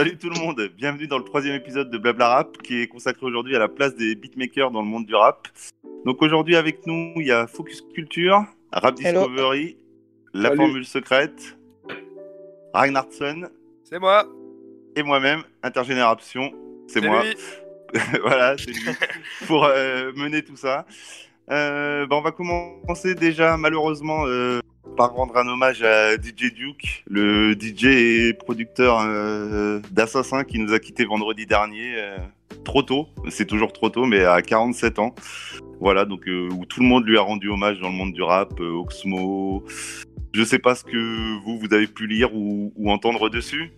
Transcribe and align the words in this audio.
Salut 0.00 0.16
tout 0.16 0.30
le 0.30 0.40
monde, 0.40 0.70
bienvenue 0.78 1.06
dans 1.06 1.18
le 1.18 1.24
troisième 1.24 1.54
épisode 1.56 1.90
de 1.90 1.98
Blabla 1.98 2.28
Rap 2.28 2.56
qui 2.62 2.80
est 2.80 2.86
consacré 2.86 3.26
aujourd'hui 3.26 3.54
à 3.54 3.58
la 3.58 3.68
place 3.68 3.94
des 3.94 4.14
beatmakers 4.14 4.70
dans 4.70 4.80
le 4.80 4.88
monde 4.88 5.04
du 5.04 5.14
rap. 5.14 5.46
Donc 6.06 6.22
aujourd'hui 6.22 6.56
avec 6.56 6.86
nous, 6.86 7.12
il 7.16 7.26
y 7.26 7.30
a 7.30 7.46
Focus 7.46 7.82
Culture, 7.82 8.46
Rap 8.72 8.98
Hello. 8.98 9.28
Discovery, 9.28 9.76
La 10.32 10.48
Salut. 10.48 10.56
Formule 10.56 10.86
Secrète, 10.86 11.58
Reinhardson 12.72 13.50
C'est 13.84 13.98
moi. 13.98 14.26
et 14.96 15.02
moi-même, 15.02 15.42
Intergénération, 15.62 16.50
c'est 16.86 17.00
C'est 17.02 17.06
moi. 17.06 17.22
lui. 17.22 17.34
voilà, 18.22 18.56
c'est 18.56 18.70
lui, 18.70 18.80
pour 19.46 19.66
euh, 19.66 20.12
mener 20.16 20.40
tout 20.42 20.56
ça. 20.56 20.86
Euh, 21.50 22.06
bah, 22.06 22.16
on 22.16 22.22
va 22.22 22.32
commencer 22.32 23.14
déjà 23.14 23.58
malheureusement 23.58 24.24
euh, 24.26 24.60
par 24.96 25.12
rendre 25.14 25.36
un 25.36 25.46
hommage 25.48 25.82
à 25.82 26.14
DJ 26.16 26.52
Duke, 26.54 27.04
le 27.08 27.52
DJ 27.54 27.84
et 27.86 28.34
producteur 28.34 29.00
euh, 29.04 29.80
d'Assassin 29.90 30.44
qui 30.44 30.58
nous 30.58 30.72
a 30.72 30.78
quitté 30.78 31.04
vendredi 31.04 31.46
dernier, 31.46 31.94
euh, 31.96 32.18
trop 32.64 32.82
tôt, 32.82 33.06
c'est 33.28 33.46
toujours 33.46 33.72
trop 33.72 33.88
tôt, 33.88 34.04
mais 34.06 34.24
à 34.24 34.42
47 34.42 34.98
ans. 34.98 35.14
Voilà, 35.80 36.04
donc 36.04 36.28
euh, 36.28 36.48
où 36.50 36.66
tout 36.66 36.80
le 36.80 36.86
monde 36.86 37.06
lui 37.06 37.16
a 37.16 37.22
rendu 37.22 37.48
hommage 37.48 37.80
dans 37.80 37.88
le 37.88 37.94
monde 37.94 38.12
du 38.12 38.22
rap, 38.22 38.52
euh, 38.60 38.72
Oxmo. 38.72 39.64
Je 40.34 40.44
sais 40.44 40.58
pas 40.58 40.74
ce 40.74 40.84
que 40.84 41.38
vous, 41.44 41.58
vous 41.58 41.72
avez 41.74 41.86
pu 41.86 42.06
lire 42.06 42.34
ou, 42.34 42.72
ou 42.76 42.90
entendre 42.90 43.30
dessus. 43.30 43.72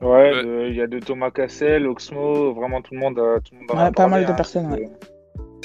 Ouais, 0.00 0.32
il 0.68 0.74
y 0.76 0.80
a 0.80 0.86
de 0.86 0.98
Thomas 1.00 1.30
Cassel, 1.30 1.86
Oxmo, 1.86 2.52
vraiment 2.54 2.82
tout 2.82 2.94
le 2.94 3.00
monde. 3.00 3.18
a- 3.18 3.40
Tout 3.40 3.54
le 3.54 3.60
monde 3.60 3.70
en 3.70 3.74
Ouais, 3.74 3.80
a 3.82 3.86
pas 3.86 3.92
parlé, 3.92 4.10
mal 4.12 4.26
de 4.26 4.30
hein. 4.32 4.34
personnes, 4.34 4.72
ouais. 4.72 4.88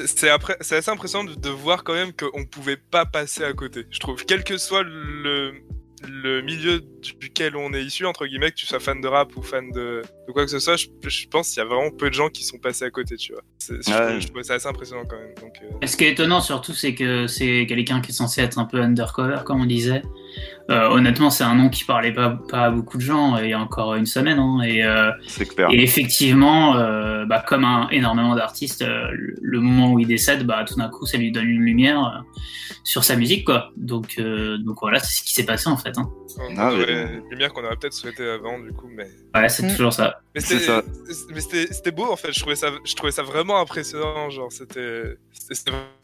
C'est 0.06 0.30
après- 0.30 0.58
c'est 0.62 0.76
assez 0.78 0.90
impressionnant 0.92 1.24
de, 1.30 1.36
de 1.36 1.50
voir 1.50 1.84
quand 1.84 1.94
même 1.94 2.14
qu'on 2.14 2.46
pouvait 2.46 2.78
pas 2.78 3.06
passer 3.06 3.44
à 3.44 3.54
côté. 3.54 3.86
Je 3.92 4.00
trouve, 4.00 4.26
quel 4.26 4.44
que 4.44 4.58
soit 4.58 4.84
le, 4.84 5.54
le 6.08 6.42
milieu 6.42 6.82
duquel 7.20 7.56
on 7.56 7.74
est 7.74 7.84
issu, 7.84 8.06
entre 8.06 8.26
guillemets, 8.26 8.50
que 8.52 8.56
tu 8.56 8.66
sois 8.66 8.80
fan 8.80 9.00
de 9.00 9.08
rap 9.08 9.36
ou 9.38 9.42
fan 9.42 9.72
de, 9.72 10.02
de 10.28 10.32
quoi 10.34 10.44
que 10.46 10.52
ce 10.52 10.60
soit, 10.60 10.76
je, 10.76 10.88
je 11.08 11.28
pense 11.28 11.50
qu'il 11.50 11.60
y 11.60 11.62
a 11.62 11.66
vraiment 11.66 11.92
peu 11.92 12.10
de 12.10 12.14
gens 12.16 12.30
qui 12.30 12.44
sont 12.44 12.58
passés 12.58 12.86
à 12.86 12.90
côté, 12.90 13.16
tu 13.18 13.34
vois. 13.34 13.44
C'est- 13.60 13.76
Je, 13.88 13.92
Ouais. 13.94 14.08
trouve- 14.10 14.20
je 14.20 14.28
trouve 14.28 14.42
ça 14.44 14.56
assez 14.56 14.68
impressionnant 14.68 15.06
quand 15.06 15.18
même. 15.18 15.34
Donc, 15.40 15.54
euh, 15.64 15.78
Et 15.82 15.88
Ce 15.88 15.96
qui 15.96 16.06
est 16.06 16.12
étonnant 16.12 16.42
surtout, 16.42 16.74
c'est 16.74 16.96
que 16.96 17.28
c'est 17.28 17.66
quelqu'un 17.68 18.02
qui 18.02 18.12
est 18.12 18.16
censé 18.16 18.42
être 18.42 18.58
un 18.60 18.66
peu 18.66 18.82
undercover, 18.82 19.40
comme 19.46 19.62
on 19.62 19.66
disait. 19.66 20.02
Euh, 20.72 20.88
honnêtement, 20.90 21.30
c'est 21.30 21.44
un 21.44 21.56
nom 21.56 21.68
qui 21.70 21.84
parlait 21.84 22.14
pas, 22.14 22.40
pas 22.50 22.62
à 22.66 22.72
beaucoup 22.72 22.98
de 22.98 23.02
gens 23.04 23.36
euh, 23.36 23.44
il 23.44 23.50
y 23.50 23.54
a 23.54 23.60
encore 23.60 23.96
une 23.96 24.06
semaine. 24.06 24.40
Hein, 24.40 24.62
et, 24.64 24.82
euh, 24.84 25.12
clair. 25.56 25.68
et 25.70 25.84
effectivement, 25.84 26.78
euh, 26.78 27.26
bah, 27.26 27.44
comme 27.46 27.66
un, 27.66 27.90
énormément 27.92 28.34
d'artistes, 28.34 28.82
euh, 28.82 29.08
le, 29.12 29.60
moment 29.60 29.92
où 29.92 30.00
il 30.00 30.08
décède, 30.08 30.46
bah, 30.46 30.64
tout 30.66 30.76
d'un 30.76 30.88
coup, 30.90 31.06
ça 31.06 31.18
lui 31.18 31.32
donne 31.34 31.50
une 31.50 31.64
lumière 31.64 32.00
euh, 32.06 32.40
sur 32.86 33.04
sa 33.04 33.18
musique. 33.18 33.46
quoi. 33.46 33.72
Donc, 33.76 34.16
euh, 34.20 34.58
donc 34.58 34.78
voilà, 34.82 35.00
c'est 35.00 35.20
ce 35.20 35.24
qui 35.24 35.34
s'est 35.34 35.46
passé 35.46 35.68
en 35.68 35.76
fait. 35.78 35.98
Hein. 35.98 36.10
Ah, 36.58 36.72
mais- 36.72 36.84
une 37.24 37.30
lumière 37.30 37.52
qu'on 37.52 37.64
aurait 37.66 37.76
peut-être 37.76 37.94
souhaité 37.94 38.26
avant, 38.28 38.58
du 38.60 38.72
coup, 38.72 38.88
mais. 38.90 39.08
Ouais, 39.36 39.50
c'est 39.50 39.64
Mm. 39.64 39.76
toujours 39.76 39.92
ça. 39.94 40.22
Mais 40.34 40.40
c'était, 40.42 41.92
beau 41.92 42.10
en 42.10 42.16
fait. 42.16 42.32
Je 42.32 42.40
trouvais 42.40 42.56
ça, 42.56 42.70
je 42.86 42.96
trouvais 42.96 43.12
ça 43.12 43.24
vraiment 43.24 43.60
impressionnant. 43.60 44.30
Genre, 44.30 44.50
c'était, 44.52 45.18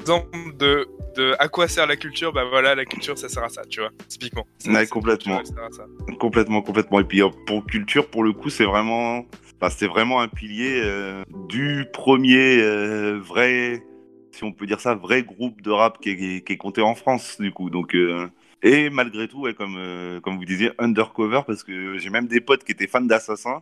exemple 0.01 0.55
de, 0.57 0.87
de 1.15 1.35
à 1.39 1.47
quoi 1.47 1.67
sert 1.67 1.87
la 1.87 1.95
culture. 1.95 2.31
Bah 2.33 2.45
voilà, 2.45 2.75
la 2.75 2.85
culture, 2.85 3.17
ça 3.17 3.29
sert 3.29 3.43
à 3.43 3.49
ça, 3.49 3.63
tu 3.65 3.79
vois, 3.81 3.89
typiquement. 4.07 4.45
C'est- 4.59 4.71
Ouais, 4.71 4.85
c'est- 4.85 4.89
complètement. 4.89 5.41
ça. 5.71 5.85
Complètement, 6.19 6.61
complètement. 6.61 6.99
Et 6.99 7.03
puis 7.03 7.21
euh, 7.21 7.29
pour 7.45 7.65
culture, 7.65 8.07
pour 8.09 8.23
le 8.23 8.33
coup, 8.33 8.49
c'est 8.49 8.65
vraiment, 8.65 9.25
enfin, 9.61 9.69
c'était 9.69 9.87
vraiment 9.87 10.21
un 10.21 10.27
pilier 10.27 10.81
euh, 10.83 11.23
du 11.47 11.85
premier 11.93 12.61
euh, 12.61 13.19
vrai, 13.19 13.83
si 14.31 14.43
on 14.43 14.51
peut 14.51 14.65
dire 14.65 14.79
ça, 14.79 14.95
vrai 14.95 15.23
groupe 15.23 15.61
de 15.61 15.71
rap 15.71 15.99
qui 16.01 16.09
est, 16.11 16.45
qui 16.45 16.53
est 16.53 16.57
compté 16.57 16.81
en 16.81 16.95
France, 16.95 17.39
du 17.39 17.51
coup. 17.51 17.69
Donc, 17.69 17.95
euh, 17.95 18.27
et 18.63 18.89
malgré 18.89 19.27
tout, 19.27 19.41
ouais, 19.41 19.53
comme 19.53 19.75
euh, 19.77 20.19
comme 20.21 20.37
vous 20.37 20.45
disiez, 20.45 20.71
undercover, 20.79 21.41
parce 21.45 21.63
que 21.63 21.97
j'ai 21.97 22.09
même 22.09 22.27
des 22.27 22.41
potes 22.41 22.63
qui 22.63 22.71
étaient 22.71 22.87
fans 22.87 23.01
d'Assassin. 23.01 23.61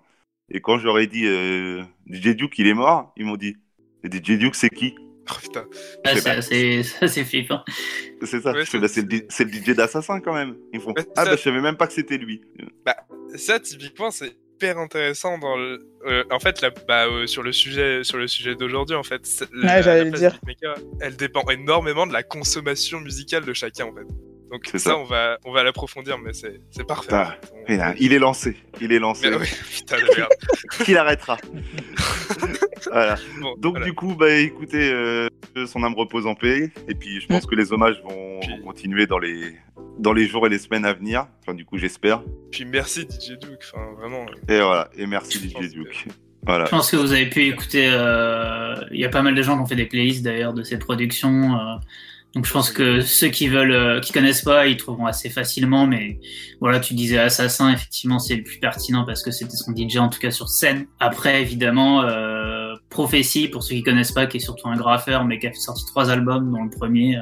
Et 0.49 0.61
quand 0.61 0.79
j'aurais 0.79 1.07
dit 1.07 1.25
euh, 1.25 1.83
DJ 2.07 2.35
Duke, 2.35 2.57
il 2.59 2.67
est 2.67 2.73
mort, 2.73 3.11
ils 3.17 3.25
m'ont 3.25 3.35
dit, 3.35 3.57
DJ 4.03 4.37
Duke, 4.37 4.55
c'est 4.55 4.69
qui? 4.69 4.95
Oh 5.31 5.35
putain. 5.41 5.65
Ouais, 6.05 6.15
sais 6.41 6.83
c'est 7.07 7.23
flippant. 7.25 7.63
C'est 8.23 8.41
ça. 8.41 8.51
Ouais, 8.53 8.65
c'est- 8.65 8.79
bah, 8.79 8.87
c'est 8.87 9.01
le, 9.43 9.51
DJ 9.51 9.75
d'Assassin 9.75 10.19
quand 10.21 10.33
même. 10.33 10.55
Ils 10.73 10.79
font, 10.79 10.93
Ouais, 10.95 11.05
ah 11.15 11.23
ça- 11.23 11.31
bah 11.31 11.35
je 11.37 11.41
savais 11.41 11.61
même 11.61 11.77
pas 11.77 11.87
que 11.87 11.93
c'était 11.93 12.17
lui. 12.17 12.41
Ça, 13.35 13.59
typiquement, 13.59 14.09
c'est 14.09 14.31
hyper 14.55 14.77
intéressant 14.79 15.37
dans 15.37 15.55
le. 15.57 15.85
euh, 16.05 16.23
en 16.31 16.39
fait, 16.39 16.61
là, 16.61 16.71
bah, 16.87 17.07
euh, 17.07 17.27
sur 17.27 17.43
le 17.43 17.51
sujet, 17.51 18.03
sur 18.03 18.17
le 18.17 18.27
sujet 18.27 18.55
d'aujourd'hui, 18.55 18.95
en 18.95 19.03
fait, 19.03 19.25
c'est- 19.25 19.47
la- 19.53 19.81
j'allais 19.81 19.99
la 19.99 20.03
le 20.05 20.09
place 20.11 20.21
dire. 20.21 20.31
du 20.33 20.39
beatmaker, 20.53 20.75
elle 21.01 21.15
dépend 21.17 21.43
énormément 21.49 22.07
de 22.07 22.13
la 22.13 22.23
consommation 22.23 22.99
musicale 23.01 23.43
de 23.45 23.53
chacun, 23.53 23.85
en 23.85 23.93
fait. 23.93 24.05
Donc 24.51 24.65
ça, 24.67 24.79
ça. 24.79 24.97
on 24.97 25.03
va, 25.03 25.37
on 25.45 25.51
va 25.51 25.63
l'approfondir, 25.63 26.17
mais 26.17 26.31
c'est, 26.33 26.61
c'est 26.71 26.85
parfait. 26.87 27.09
Ah, 27.11 27.35
On- 27.69 27.93
Il 27.99 28.13
est 28.13 28.19
lancé. 28.19 28.55
Il 28.79 28.91
est 28.93 28.99
lancé. 28.99 29.29
Mais 29.29 29.35
oui, 29.37 29.47
putain 29.75 29.97
de 29.97 30.17
merde. 30.17 30.29
Qui 30.85 30.93
l'arrêtera 30.93 31.37
Voilà. 32.91 33.15
Bon, 33.41 33.55
Donc 33.57 33.71
voilà. 33.73 33.85
du 33.85 33.93
coup, 33.93 34.15
bah 34.15 34.31
écoutez, 34.35 34.89
euh, 34.91 35.27
son 35.65 35.83
âme 35.83 35.95
repose 35.95 36.25
en 36.27 36.35
paix. 36.35 36.71
Et 36.87 36.95
puis 36.95 37.19
je 37.19 37.27
pense 37.27 37.45
que 37.45 37.55
les 37.55 37.73
hommages 37.73 38.01
vont, 38.03 38.39
Puis- 38.41 38.49
vont 38.57 38.63
continuer 38.67 39.07
dans 39.07 39.19
les 39.19 39.53
dans 39.99 40.13
les 40.13 40.27
jours 40.27 40.45
et 40.45 40.49
les 40.49 40.59
semaines 40.59 40.85
à 40.85 40.93
venir. 40.93 41.25
Enfin 41.41 41.53
du 41.53 41.65
coup, 41.65 41.77
j'espère. 41.77 42.21
Puis 42.51 42.65
merci 42.65 43.01
DJ 43.01 43.37
Duke, 43.39 43.59
enfin 43.73 43.83
vraiment. 43.99 44.25
euh, 44.49 44.53
Et 44.53 44.61
voilà. 44.61 44.89
Et 44.95 45.07
merci 45.07 45.39
Je 45.39 45.47
DJ 45.49 45.53
que- 45.53 45.73
Duke. 45.73 46.05
Voilà. 46.45 46.65
Je 46.65 46.69
pense 46.69 46.89
que 46.91 46.95
vous 46.95 47.11
avez 47.11 47.25
pu 47.29 47.43
écouter. 47.45 47.89
euh, 47.91 48.75
Il 48.91 48.99
y 48.99 49.05
a 49.05 49.09
pas 49.09 49.21
mal 49.23 49.35
de 49.35 49.41
gens 49.41 49.55
qui 49.57 49.63
ont 49.63 49.65
fait 49.65 49.75
des 49.75 49.85
playlists 49.87 50.23
d'ailleurs 50.23 50.53
de 50.53 50.63
ces 50.63 50.77
productions. 50.79 51.57
Donc 52.35 52.45
je 52.45 52.51
pense 52.51 52.69
que 52.71 53.01
ceux 53.01 53.29
qui 53.29 53.47
veulent, 53.47 53.71
euh, 53.71 53.99
qui 53.99 54.11
connaissent 54.13 54.43
pas, 54.43 54.67
ils 54.67 54.77
trouveront 54.77 55.05
assez 55.07 55.29
facilement. 55.29 55.87
Mais 55.87 56.19
voilà, 56.61 56.79
tu 56.79 56.93
disais 56.93 57.17
Assassin, 57.17 57.71
effectivement, 57.73 58.19
c'est 58.19 58.35
le 58.35 58.43
plus 58.43 58.59
pertinent 58.59 59.05
parce 59.05 59.23
que 59.23 59.31
c'était 59.31 59.55
son 59.55 59.73
DJ 59.75 59.97
en 59.97 60.09
tout 60.09 60.19
cas 60.19 60.29
sur 60.31 60.49
scène. 60.49 60.85
Après, 60.99 61.41
évidemment, 61.41 62.01
euh, 62.03 62.73
Prophétie 62.89 63.47
pour 63.47 63.63
ceux 63.63 63.75
qui 63.75 63.83
connaissent 63.83 64.11
pas, 64.11 64.27
qui 64.27 64.37
est 64.37 64.41
surtout 64.41 64.67
un 64.69 64.75
graffeur, 64.77 65.25
mais 65.25 65.39
qui 65.39 65.47
a 65.47 65.53
sorti 65.53 65.83
trois 65.87 66.09
albums, 66.09 66.51
dont 66.51 66.63
le 66.63 66.69
premier. 66.69 67.17
euh, 67.17 67.21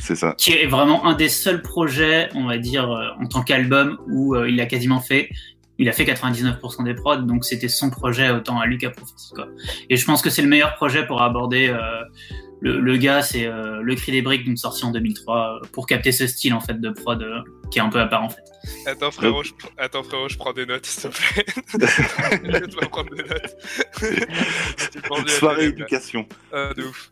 C'est 0.00 0.16
ça. 0.16 0.34
qui 0.36 0.52
est 0.52 0.66
vraiment 0.66 1.06
un 1.06 1.14
des 1.14 1.28
seuls 1.28 1.62
projets, 1.62 2.28
on 2.34 2.46
va 2.46 2.58
dire, 2.58 2.90
euh, 2.90 3.08
en 3.20 3.26
tant 3.26 3.42
qu'album 3.42 3.98
où 4.08 4.34
euh, 4.34 4.50
il 4.50 4.60
a 4.60 4.66
quasiment 4.66 5.00
fait, 5.00 5.30
il 5.78 5.88
a 5.88 5.92
fait 5.92 6.04
99% 6.04 6.84
des 6.84 6.94
prods, 6.94 7.18
donc 7.18 7.44
c'était 7.44 7.68
son 7.68 7.88
projet 7.90 8.30
autant 8.30 8.58
à 8.58 8.66
lui 8.66 8.78
qu'à 8.78 8.90
quoi. 9.34 9.46
Et 9.88 9.96
je 9.96 10.04
pense 10.04 10.20
que 10.22 10.28
c'est 10.30 10.42
le 10.42 10.48
meilleur 10.48 10.74
projet 10.74 11.06
pour 11.06 11.22
aborder 11.22 11.68
euh, 11.68 11.78
le, 12.60 12.80
le 12.80 12.96
gars, 12.96 13.22
c'est 13.22 13.46
euh, 13.46 13.80
Le 13.82 13.94
Cri 13.94 14.12
des 14.12 14.22
Briques, 14.22 14.46
donc 14.46 14.58
sorti 14.58 14.84
en 14.84 14.90
2003, 14.90 15.60
euh, 15.62 15.66
pour 15.72 15.86
capter 15.86 16.12
ce 16.12 16.26
style 16.26 16.54
en 16.54 16.60
fait 16.60 16.80
de 16.80 16.90
prod 16.90 17.22
euh, 17.22 17.40
qui 17.70 17.78
est 17.78 17.82
un 17.82 17.88
peu 17.88 18.00
à 18.00 18.06
part 18.06 18.24
en 18.24 18.30
fait. 18.30 18.42
Attends 18.86 19.10
frérot, 19.10 19.42
je... 19.42 19.52
pr- 19.52 19.70
attends 19.78 20.02
frérot, 20.02 20.28
je 20.28 20.36
prends 20.36 20.52
des 20.52 20.66
notes 20.66 20.84
s'il 20.86 21.10
te 21.10 21.16
plaît. 21.16 21.46
je 22.60 22.66
dois 22.66 22.88
prendre 22.88 23.10
des 23.14 23.22
notes. 23.22 23.56
Soirée 25.28 25.66
éducation. 25.66 26.26
Ah, 26.52 26.72
de 26.76 26.84
ouf. 26.84 27.10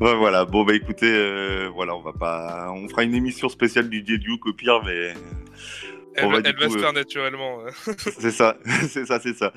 Ouais, 0.00 0.14
voilà. 0.14 0.44
Bon 0.44 0.64
bah 0.64 0.74
écoutez, 0.74 1.10
euh, 1.12 1.68
voilà, 1.74 1.96
on 1.96 2.00
va 2.00 2.12
pas, 2.12 2.70
on 2.72 2.88
fera 2.88 3.02
une 3.02 3.14
émission 3.14 3.48
spéciale 3.48 3.86
DJ 3.90 4.18
Duke 4.20 4.46
au 4.46 4.52
pire, 4.52 4.80
mais 4.84 5.14
Elle, 6.16 6.24
On 6.24 6.30
va 6.30 6.38
elle 6.44 6.56
va 6.56 6.66
coup, 6.66 6.72
se 6.72 6.78
euh, 6.78 6.80
faire 6.80 6.92
naturellement. 6.92 7.58
c'est 8.18 8.30
ça, 8.30 8.56
c'est 8.88 9.06
ça, 9.06 9.20
c'est 9.20 9.34
ça. 9.36 9.52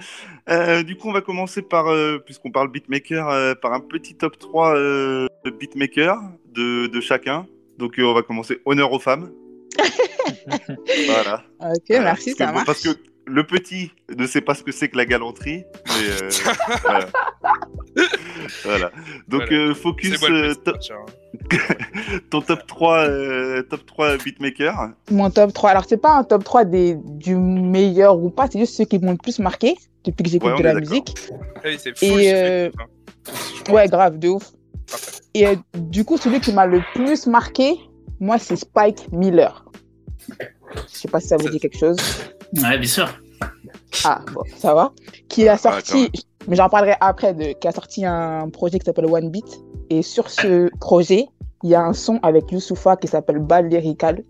Euh, 0.50 0.84
du 0.84 0.96
coup, 0.98 1.10
on 1.10 1.14
va 1.14 1.22
commencer 1.22 1.62
par, 1.62 1.88
euh, 1.88 2.18
puisqu'on 2.20 2.52
parle 2.52 2.70
beatmaker, 2.72 3.30
euh, 3.30 3.56
par 3.56 3.74
un 3.74 3.80
petit 3.80 4.16
top 4.16 4.38
3 4.38 4.76
euh, 4.76 5.28
de 5.46 5.50
beatmaker 5.52 6.18
de, 6.54 6.88
de 6.88 7.02
chacun. 7.02 7.48
Donc, 7.78 7.98
euh, 8.00 8.04
on 8.04 8.14
va 8.14 8.24
commencer 8.24 8.60
honneur 8.66 8.92
aux 8.92 9.00
femmes. 9.00 9.32
voilà. 11.08 11.44
Ok, 11.60 11.84
Voilà. 11.90 12.04
merci, 12.04 12.36
Parce 12.36 12.38
que, 12.38 12.38
ça 12.38 12.52
marche. 12.52 12.66
Parce 12.66 12.82
que 12.84 12.90
le 13.26 13.44
petit 13.46 13.92
ne 14.18 14.26
sait 14.26 14.42
pas 14.42 14.56
ce 14.56 14.64
que 14.64 14.72
c'est 14.72 14.90
que 14.90 14.98
la 14.98 15.06
galanterie. 15.06 15.64
Mais, 15.88 16.10
euh, 16.24 16.30
voilà. 16.84 17.08
Voilà. 18.64 18.92
Donc, 19.28 19.44
Voilà. 19.48 19.54
euh, 19.54 19.74
focus 19.76 20.14
C'est 20.16 20.20
moi 20.20 20.30
le 20.30 20.44
euh, 20.46 20.50
petit 20.56 20.62
to- 20.64 20.72
coach, 20.74 20.92
hein. 20.92 21.06
Ton 22.30 22.42
top 22.42 22.66
3, 22.68 22.98
euh, 23.08 23.64
top 23.64 23.86
3 23.86 24.18
beatmaker. 24.18 24.90
Mon 25.12 25.30
top 25.30 25.54
3. 25.54 25.70
Alors, 25.72 25.86
c'est 25.88 25.98
pas 25.98 26.18
un 26.18 26.24
top 26.24 26.44
3 26.44 26.66
des, 26.66 26.96
du 26.96 27.36
meilleur 27.36 28.18
ou 28.18 28.30
pas, 28.30 28.48
c'est 28.52 28.60
juste 28.60 28.76
ceux 28.76 28.86
qui 28.86 29.00
m'ont 29.00 29.12
le 29.12 29.18
plus 29.18 29.40
marqué 29.40 29.76
depuis 30.06 30.24
que 30.24 30.30
j'écoute 30.30 30.52
Ouais, 30.52 30.58
de 30.58 30.64
la 30.64 30.74
musique. 30.76 31.16
Hey, 31.64 31.78
c'est 31.80 31.90
Et, 31.90 31.94
full 31.94 32.08
subjectif, 32.08 32.34
euh, 32.34 32.70
hein. 32.80 33.74
Ouais, 33.74 33.88
grave, 33.88 34.18
de 34.18 34.30
ouf. 34.30 34.52
Parfait. 34.90 35.20
Et 35.34 35.48
euh, 35.48 35.56
du 35.76 36.04
coup, 36.06 36.18
celui 36.18 36.40
qui 36.40 36.52
m'a 36.54 36.66
le 36.66 36.82
plus 36.96 37.28
marqué, 37.28 37.78
moi, 38.20 38.38
c'est 38.40 38.56
Spike 38.56 39.12
Miller. 39.12 39.66
Je 40.40 40.98
sais 40.98 41.08
pas 41.08 41.20
si 41.20 41.28
ça 41.28 41.38
vous 41.38 41.50
dit 41.50 41.60
quelque 41.60 41.78
chose. 41.78 41.98
Ouais, 42.54 42.78
bien 42.78 42.88
sûr. 42.90 43.08
Ah, 44.06 44.22
bon, 44.34 44.42
ça 44.58 44.74
va. 44.74 44.92
Qui 45.28 45.48
a 45.48 45.54
Ah, 45.54 45.58
sorti, 45.58 46.12
mais 46.48 46.56
j'en 46.56 46.70
parlerai 46.70 46.96
après, 47.00 47.34
de, 47.34 47.54
qui 47.60 47.68
a 47.68 47.72
sorti 47.72 48.06
un 48.06 48.50
projet 48.50 48.80
qui 48.80 48.86
s'appelle 48.86 49.06
One 49.06 49.30
Beat. 49.30 49.46
Et 49.90 50.02
sur 50.02 50.30
ce 50.30 50.70
projet, 50.80 51.28
il 51.64 51.70
y 51.70 51.76
a 51.76 51.82
un 51.82 51.94
son 51.94 52.20
avec 52.24 52.52
Youssoufa 52.52 52.96
qui 52.98 53.08
s'appelle 53.08 53.40
Ball 53.40 53.68
Lyrical. 53.68 54.24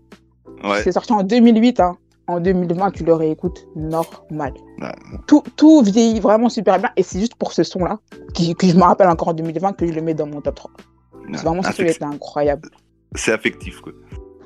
Ouais. 0.64 0.82
C'est 0.82 0.92
sorti 0.92 1.12
en 1.12 1.22
2008. 1.22 1.80
Hein. 1.80 1.96
En 2.26 2.38
2020, 2.40 2.92
tu 2.92 3.04
le 3.04 3.14
réécoutes 3.14 3.66
normal. 3.74 4.52
Ouais. 4.80 4.92
Tout, 5.26 5.42
tout 5.56 5.82
vieillit 5.82 6.20
vraiment 6.20 6.48
super 6.48 6.78
bien. 6.78 6.90
Et 6.96 7.02
c'est 7.02 7.18
juste 7.18 7.34
pour 7.34 7.52
ce 7.52 7.62
son-là, 7.64 7.98
qui- 8.34 8.54
que 8.54 8.66
je 8.68 8.76
me 8.76 8.82
rappelle 8.82 9.08
encore 9.08 9.28
en 9.28 9.34
2020, 9.34 9.72
que 9.72 9.86
je 9.86 9.92
le 9.92 10.00
mets 10.02 10.14
dans 10.14 10.26
mon 10.26 10.40
top 10.40 10.54
3. 10.54 10.70
C'est 11.34 11.44
vraiment 11.44 11.62
ce 11.62 11.72
son 11.72 11.82
était 11.84 12.04
incroyable. 12.04 12.68
c'est 13.14 13.32
affectif, 13.32 13.80
quoi. 13.80 13.92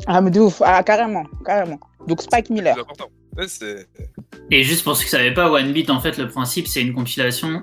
Ah, 0.07 0.21
mais 0.21 0.31
de 0.31 0.41
ouf. 0.41 0.61
Ah, 0.65 0.83
carrément, 0.83 1.25
carrément. 1.45 1.79
Donc 2.07 2.23
Spike 2.23 2.51
Miller. 2.51 2.77
C'est. 3.47 3.87
Et 4.51 4.63
juste 4.63 4.85
pour 4.85 4.97
ceux 4.97 5.01
qui 5.07 5.15
ne 5.15 5.19
savaient 5.19 5.35
pas, 5.35 5.51
One 5.51 5.73
Beat, 5.73 5.91
en 5.91 6.01
fait, 6.01 6.17
le 6.19 6.29
principe, 6.29 6.67
c'est 6.69 6.83
une 6.83 6.95
compilation. 6.95 7.63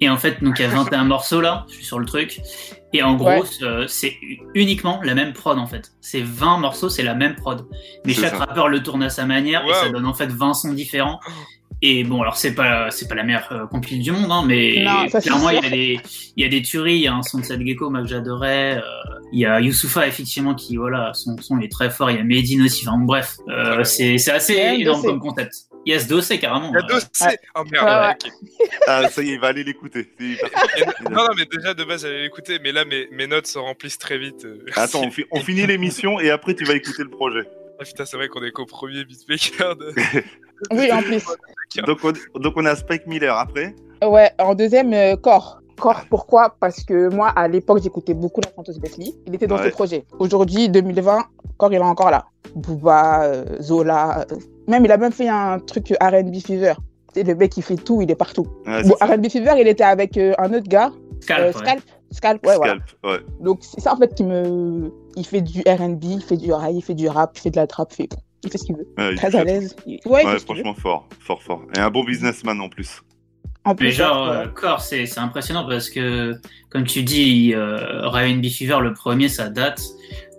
Et 0.00 0.08
en 0.10 0.16
fait, 0.18 0.42
donc 0.42 0.58
il 0.58 0.62
y 0.62 0.64
a 0.64 0.68
21 0.68 1.04
morceaux 1.04 1.40
là, 1.40 1.64
je 1.68 1.74
suis 1.74 1.84
sur 1.84 1.98
le 1.98 2.04
truc. 2.06 2.40
Et 2.92 3.02
en 3.02 3.14
gros, 3.16 3.28
Ouais. 3.28 3.42
euh, 3.62 3.84
c'est 3.88 4.16
uniquement 4.54 5.00
la 5.02 5.14
même 5.14 5.32
prod 5.32 5.58
en 5.58 5.66
fait. 5.66 5.92
C'est 6.00 6.22
20 6.22 6.58
morceaux, 6.58 6.88
c'est 6.88 7.02
la 7.02 7.14
même 7.14 7.34
prod. 7.34 7.66
Mais 8.04 8.14
chaque 8.14 8.30
ça. 8.36 8.38
rappeur 8.38 8.68
le 8.68 8.82
tourne 8.82 9.02
à 9.02 9.10
sa 9.10 9.26
manière 9.26 9.64
et 9.68 9.72
ça 9.74 9.88
donne 9.90 10.06
en 10.06 10.14
fait 10.14 10.28
20 10.30 10.54
sons 10.54 10.72
différents. 10.72 11.20
Et 11.82 12.04
bon, 12.04 12.22
alors 12.22 12.36
c'est 12.36 12.54
pas 12.54 12.90
c'est 12.90 13.06
pas 13.06 13.14
la 13.14 13.22
meilleure 13.22 13.48
euh, 13.52 13.66
compile 13.66 14.00
du 14.02 14.10
monde, 14.10 14.30
hein, 14.30 14.44
mais 14.46 14.82
Non, 14.82 15.06
clairement 15.20 15.50
il 15.50 15.56
y 15.62 15.66
a 15.66 15.70
des 15.70 16.00
il 16.36 16.42
y 16.42 16.46
a 16.46 16.48
des 16.48 16.62
tueries. 16.62 16.94
Il 16.94 17.00
y 17.02 17.06
a 17.06 17.14
un 17.14 17.22
son 17.22 17.38
de 17.38 17.44
Sad 17.44 17.60
Gecko, 17.66 17.90
moi 17.90 18.00
que 18.00 18.08
j'adorais. 18.08 18.78
euh, 18.78 18.80
il 19.32 19.40
y 19.40 19.44
a 19.44 19.60
Youssoufa 19.60 20.06
effectivement 20.06 20.54
qui 20.54 20.76
voilà 20.76 21.10
son 21.12 21.36
son 21.38 21.58
est 21.60 21.70
très 21.70 21.90
fort. 21.90 22.10
Il 22.10 22.16
y 22.16 22.20
a 22.20 22.24
Medine 22.24 22.62
aussi. 22.62 22.88
Enfin 22.88 22.96
bref, 22.98 23.36
euh, 23.48 23.84
c'est 23.84 24.16
c'est 24.16 24.30
assez 24.30 24.54
énorme 24.54 25.02
comme 25.02 25.20
concept. 25.20 25.52
Il 25.86 25.92
y 25.92 25.96
a 25.96 26.00
ce 26.00 26.08
dossier 26.08 26.38
carrément. 26.40 26.70
Il 26.70 26.74
y 26.74 26.78
a. 26.92 27.28
Ouais. 27.28 27.38
Oh 27.54 27.62
merde. 27.70 27.86
Ouais. 27.86 28.30
Ah, 28.88 29.08
ça 29.08 29.22
y 29.22 29.30
est, 29.30 29.34
il 29.34 29.40
va 29.40 29.46
aller 29.48 29.62
l'écouter. 29.64 30.10
Non, 31.10 31.10
non, 31.24 31.28
mais 31.36 31.44
déjà 31.46 31.74
de 31.74 31.84
base 31.84 32.02
j'allais 32.02 32.22
l'écouter, 32.22 32.58
mais 32.62 32.72
là 32.72 32.84
mes, 32.84 33.08
mes 33.12 33.26
notes 33.26 33.46
se 33.46 33.58
remplissent 33.58 33.98
très 33.98 34.18
vite. 34.18 34.46
Attends, 34.76 35.02
on, 35.04 35.10
fi- 35.10 35.26
on 35.30 35.40
finit 35.40 35.66
l'émission 35.66 36.18
et 36.20 36.30
après 36.30 36.54
tu 36.54 36.64
vas 36.64 36.74
écouter 36.74 37.02
le 37.04 37.10
projet. 37.10 37.48
Ah, 37.78 37.84
putain, 37.84 38.04
c'est 38.04 38.16
vrai 38.16 38.28
qu'on 38.28 38.42
est 38.42 38.50
qu'au 38.50 38.66
premier 38.66 39.04
beatmaker. 39.04 39.76
De... 39.76 39.92
Oui, 40.72 40.90
en 40.90 41.02
plus. 41.02 41.22
Donc 41.86 41.98
on, 42.02 42.38
donc 42.40 42.54
on 42.56 42.64
a 42.64 42.74
Spike 42.74 43.06
Miller 43.06 43.36
après. 43.36 43.74
Ouais, 44.02 44.30
en 44.38 44.54
deuxième, 44.54 44.92
euh, 44.94 45.14
Core. 45.16 45.60
Core, 45.78 46.06
pourquoi? 46.08 46.56
Parce 46.58 46.82
que 46.82 47.10
moi, 47.10 47.28
à 47.28 47.46
l'époque, 47.46 47.82
j'écoutais 47.82 48.14
beaucoup 48.14 48.40
la 48.40 48.50
chanteuse 48.56 48.80
Bessie. 48.80 49.14
Il 49.26 49.34
était 49.34 49.46
dans 49.46 49.58
Ouais. 49.58 49.66
ce 49.66 49.74
projet. 49.74 50.06
Aujourd'hui, 50.18 50.70
2020, 50.70 51.26
Core, 51.58 51.72
il 51.72 51.76
est 51.76 51.80
encore 51.80 52.10
là. 52.10 52.24
Booba, 52.54 53.24
euh, 53.24 53.44
Zola. 53.60 54.20
euh, 54.32 54.36
Même, 54.68 54.84
il 54.84 54.92
a 54.92 54.96
même 54.96 55.12
fait 55.12 55.28
un 55.28 55.58
truc 55.58 55.92
euh, 55.92 55.96
R&B 56.00 56.34
Fever. 56.44 56.74
C'est 57.14 57.22
le 57.22 57.34
mec 57.34 57.52
qui 57.52 57.62
fait 57.62 57.76
tout, 57.76 58.02
il 58.02 58.10
est 58.10 58.14
partout. 58.16 58.46
Bon. 58.66 58.94
R&B 59.00 59.28
Fever, 59.30 59.52
il 59.58 59.66
était 59.68 59.84
avec 59.84 60.16
euh, 60.18 60.34
un 60.38 60.52
autre 60.52 60.68
gars, 60.68 60.92
Scalp, 61.20 61.40
euh, 61.40 61.46
ouais. 61.46 61.52
Scalp. 61.52 61.82
Scalp, 62.12 62.46
ouais, 62.46 62.56
voilà. 62.56 62.74
Scalp, 62.74 62.84
ouais. 63.04 63.18
Donc, 63.40 63.60
c'est 63.62 63.80
ça, 63.80 63.94
en 63.94 63.96
fait, 63.96 64.14
qui 64.14 64.22
me... 64.24 64.92
Il 65.16 65.24
fait 65.26 65.40
du 65.40 65.60
R&B, 65.66 66.04
il 66.04 66.22
fait 66.22 66.36
du 66.36 66.52
rail, 66.52 66.76
il 66.76 66.82
fait 66.82 66.94
du 66.94 67.08
rap, 67.08 67.32
il 67.36 67.40
fait 67.40 67.50
de 67.50 67.56
la 67.56 67.66
trap, 67.66 67.90
il 67.92 67.96
fait, 67.96 68.08
il 68.44 68.50
fait 68.50 68.58
ce 68.58 68.64
qu'il 68.64 68.76
veut. 68.76 68.86
Ouais, 68.98 69.14
Très 69.14 69.34
à 69.34 69.44
l'aise. 69.44 69.74
Il- 69.86 69.98
Ouais, 70.04 70.22
franchement 70.40 70.74
fort, 70.74 71.08
fort, 71.20 71.42
fort. 71.42 71.62
Et 71.74 71.80
un 71.80 71.90
bon 71.90 72.04
businessman 72.04 72.60
en 72.60 72.68
plus. 72.68 73.00
En 73.66 73.74
plus, 73.74 73.86
Mais 73.86 73.92
genre, 73.92 74.24
voilà. 74.26 74.40
euh, 74.42 74.46
Core, 74.48 74.80
c'est 74.80 75.04
c'est 75.06 75.20
impressionnant 75.20 75.66
parce 75.68 75.90
que, 75.90 76.34
comme 76.70 76.84
tu 76.84 77.02
dis, 77.02 77.52
euh, 77.54 78.08
Ryan 78.08 78.36
B. 78.36 78.46
Fever, 78.46 78.78
le 78.80 78.92
premier, 78.94 79.28
ça 79.28 79.48
date. 79.50 79.82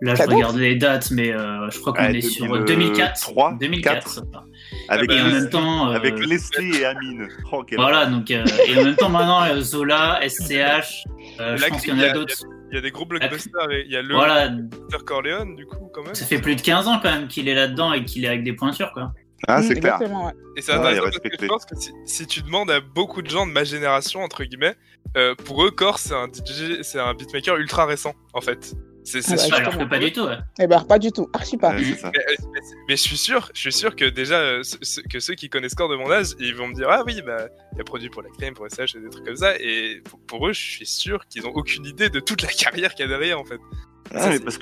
Là, 0.02 0.16
Ça 0.16 0.24
je 0.24 0.30
date 0.30 0.36
regarde 0.38 0.56
les 0.58 0.76
dates, 0.76 1.12
mais 1.12 1.32
euh, 1.34 1.70
je 1.70 1.80
crois 1.80 1.92
qu'on 1.94 2.04
Ouais, 2.06 2.18
est 2.18 2.22
sur 2.22 2.46
2003, 2.64 2.66
2004. 2.66 3.60
2004, 3.60 3.94
quatre. 3.94 4.10
ça 4.10 4.22
part. 4.32 4.46
Avec, 4.90 5.12
Et 5.12 5.22
en 5.22 5.26
Euh, 5.26 5.32
même 5.32 5.50
temps, 5.50 5.90
euh, 5.90 5.96
avec 5.96 6.18
Leslie 6.26 6.78
et 6.78 6.86
Amine. 6.86 7.28
Oh, 7.52 7.64
voilà, 7.76 8.06
donc, 8.06 8.32
euh, 8.32 8.46
et 8.68 8.78
en 8.80 8.84
même 8.86 8.96
temps, 8.96 9.10
maintenant, 9.10 9.44
Zola, 9.62 10.20
SCH, 10.22 11.04
euh, 11.40 11.58
je 11.58 11.66
pense 11.68 11.80
il 11.86 11.92
qu'il 11.92 11.94
y 11.96 11.98
y 11.98 12.00
en 12.00 12.04
a- 12.08 12.12
a 12.12 12.14
d'autres. 12.14 12.36
Il 12.72 12.76
y 12.76 12.78
a 12.78 12.82
des 12.82 12.92
gros 12.92 13.06
blockbusters. 13.06 13.72
Il 13.86 13.92
y 13.92 13.96
a 13.96 14.02
le 14.02 14.14
Voilà, 14.14 14.50
Peter 14.50 15.04
Corleone, 15.06 15.56
du 15.56 15.66
coup, 15.66 15.90
quand 15.94 16.04
même. 16.04 16.14
ça 16.16 16.26
fait 16.26 16.40
plus 16.40 16.56
de 16.56 16.62
15 16.62 16.88
ans 16.88 17.00
quand 17.02 17.10
même 17.12 17.28
qu'il 17.28 17.48
est 17.50 17.56
là-dedans 17.56 17.94
et 17.94 18.04
qu'il 18.06 18.24
est 18.26 18.28
avec 18.28 18.44
des 18.44 18.54
pointures, 18.54 18.92
quoi. 18.94 19.14
Ah, 19.48 19.60
Mm, 19.60 19.64
c'est 19.64 19.80
clair. 19.80 19.94
exactement, 19.96 20.26
ouais. 20.28 20.34
Et 20.56 20.62
c'est 20.62 20.72
Ouais, 20.72 20.78
intéressant 20.80 20.98
est 20.98 21.02
parce 21.04 21.18
que 21.18 21.22
respecté. 21.24 21.46
je 21.46 21.50
pense 21.50 21.66
que 21.66 21.76
si, 21.76 21.92
si 22.06 22.26
tu 22.28 22.42
demandes 22.42 22.72
à 22.72 22.80
beaucoup 22.80 23.22
de 23.22 23.30
gens 23.30 23.46
de 23.46 23.52
ma 23.52 23.64
génération, 23.64 24.22
entre 24.24 24.44
guillemets, 24.44 24.76
euh, 25.16 25.36
pour 25.36 25.64
eux, 25.64 25.72
Core, 25.72 26.00
c'est 26.00 26.16
un 26.16 26.28
DJ, 26.28 26.82
c'est 26.82 27.00
un 27.00 27.14
beatmaker 27.14 27.58
ultra 27.58 27.86
récent, 27.86 28.14
en 28.34 28.42
fait. 28.42 28.74
C'est 29.04 29.22
c'est 29.22 29.34
Ah 29.34 29.36
bah. 29.38 29.44
Alors 29.44 29.58
que 29.60 29.72
justement. 29.72 29.90
pas 29.90 30.00
du 30.00 30.12
tout, 30.12 30.22
ouais. 30.26 30.38
Eh 30.60 30.68
ben, 30.68 30.84
pas 30.84 31.00
du 31.00 31.12
tout, 31.14 31.30
archi 31.32 31.56
pas. 31.56 31.72
Ouais, 31.72 31.82
c'est 31.84 31.96
ça. 31.96 32.12
Mais, 32.14 32.20
euh, 32.20 32.36
mais- 32.54 32.60
mais 32.90 32.96
je 32.98 33.02
suis 33.02 33.16
sûr, 33.16 33.50
je 33.54 33.62
suis 33.62 33.72
sûr 33.72 33.96
que 33.96 34.04
déjà 34.04 34.36
euh, 34.40 34.64
ce- 34.64 35.00
que 35.00 35.22
ceux 35.22 35.36
qui 35.36 35.50
connaissent 35.50 35.76
Core 35.76 35.88
de 35.88 35.96
mon 35.96 36.12
âge, 36.12 36.32
ils 36.40 36.54
vont 36.54 36.68
me 36.68 36.74
dire 36.74 36.90
ah 36.90 37.04
oui 37.06 37.22
bah 37.26 37.48
il 37.74 37.80
a 37.80 37.86
produit 37.86 38.10
pour 38.10 38.22
la 38.22 38.30
crème, 38.32 38.54
pour 38.54 38.66
SH 38.68 38.98
et 38.98 39.00
des 39.00 39.10
trucs 39.10 39.24
comme 39.26 39.38
ça. 39.38 39.54
Et 39.62 40.02
pour, 40.04 40.20
pour 40.28 40.48
eux, 40.50 40.52
je 40.52 40.60
suis 40.60 40.86
sûr 40.86 41.26
qu'ils 41.30 41.46
ont 41.48 41.52
aucune 41.56 41.86
idée 41.86 42.10
de 42.10 42.20
toute 42.20 42.42
la 42.42 42.50
carrière 42.52 42.96
qu'il 42.96 43.06
y 43.06 43.08
a 43.08 43.10
derrière 43.10 43.40
en 43.40 43.46
fait. 43.46 43.60
Ah, 44.14 44.20
Ça, 44.24 44.28
mais 44.30 44.38
c'est- 44.40 44.44
parce 44.44 44.58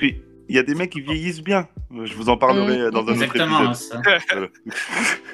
qu'il 0.45 0.55
y 0.55 0.59
a 0.59 0.63
des 0.63 0.75
mecs 0.75 0.91
qui 0.91 1.01
vieillissent 1.01 1.41
bien. 1.43 1.67
Je 2.03 2.13
vous 2.15 2.29
en 2.29 2.37
parlerai 2.37 2.87
Mm, 2.87 2.91
dans 2.91 2.99
un 2.99 3.03
autre 3.03 3.11
Exactement, 3.23 3.63
épisode. 3.71 3.75
ça. 3.75 4.01
Voilà. 4.33 4.47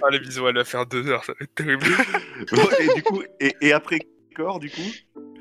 Ah 0.04 0.10
les 0.12 0.20
bisous, 0.20 0.48
elle 0.48 0.56
va 0.56 0.64
faire 0.64 0.86
deux 0.86 1.08
heures, 1.08 1.24
ça 1.24 1.34
va 1.34 1.40
être 1.44 1.54
terrible. 1.56 1.86
Et 2.80 2.94
du 2.96 3.04
coup, 3.04 3.22
et, 3.40 3.54
et 3.62 3.74
après 3.74 4.00
corps, 4.36 4.60
du 4.60 4.70
coup? 4.70 4.82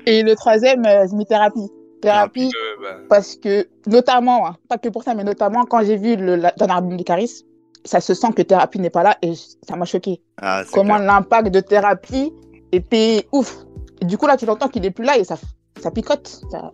Et 0.05 0.23
le 0.23 0.35
troisième, 0.35 0.85
euh, 0.85 1.05
c'est 1.07 1.25
Thérapie. 1.27 1.69
Thérapie, 2.01 2.51
Euh, 2.55 2.81
bah, 2.81 2.97
parce 3.09 3.35
que, 3.35 3.67
notamment, 3.87 4.47
hein, 4.47 4.57
pas 4.67 4.77
que 4.77 4.89
pour 4.89 5.03
ça, 5.03 5.13
mais 5.13 5.23
notamment 5.23 5.65
quand 5.65 5.83
j'ai 5.85 5.97
vu 5.97 6.15
le 6.15 6.35
la- 6.35 6.51
dernier 6.51 6.73
album 6.73 6.97
de 6.97 7.03
Caris, 7.03 7.45
ça 7.85 7.99
se 8.01 8.13
sent 8.13 8.31
que 8.35 8.41
Thérapie 8.41 8.79
n'est 8.79 8.89
pas 8.89 9.03
là 9.03 9.17
et 9.21 9.33
ça 9.67 9.75
m'a 9.75 9.85
choqué. 9.85 10.21
Ah, 10.41 10.63
Comment 10.73 10.97
l'impact 10.97 11.49
de 11.49 11.59
Thérapie 11.59 12.31
était 12.71 13.27
ouf. 13.31 13.55
Et 14.01 14.05
du 14.05 14.17
coup, 14.17 14.25
là, 14.27 14.37
tu 14.37 14.45
l'entends 14.47 14.67
qu'il 14.67 14.83
est 14.85 14.91
plus 14.91 15.05
là 15.05 15.17
et 15.17 15.23
ça, 15.23 15.35
ça 15.79 15.91
picote. 15.91 16.27
Ça, 16.51 16.71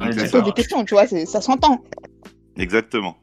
Ouais, 0.00 0.12
C'est 0.12 0.28
ça 0.28 0.38
pose 0.38 0.44
des 0.46 0.52
questions, 0.52 0.82
tu 0.84 0.94
vois, 0.94 1.06
ça 1.06 1.40
s'entend. 1.42 1.84
Exactement. 2.56 3.16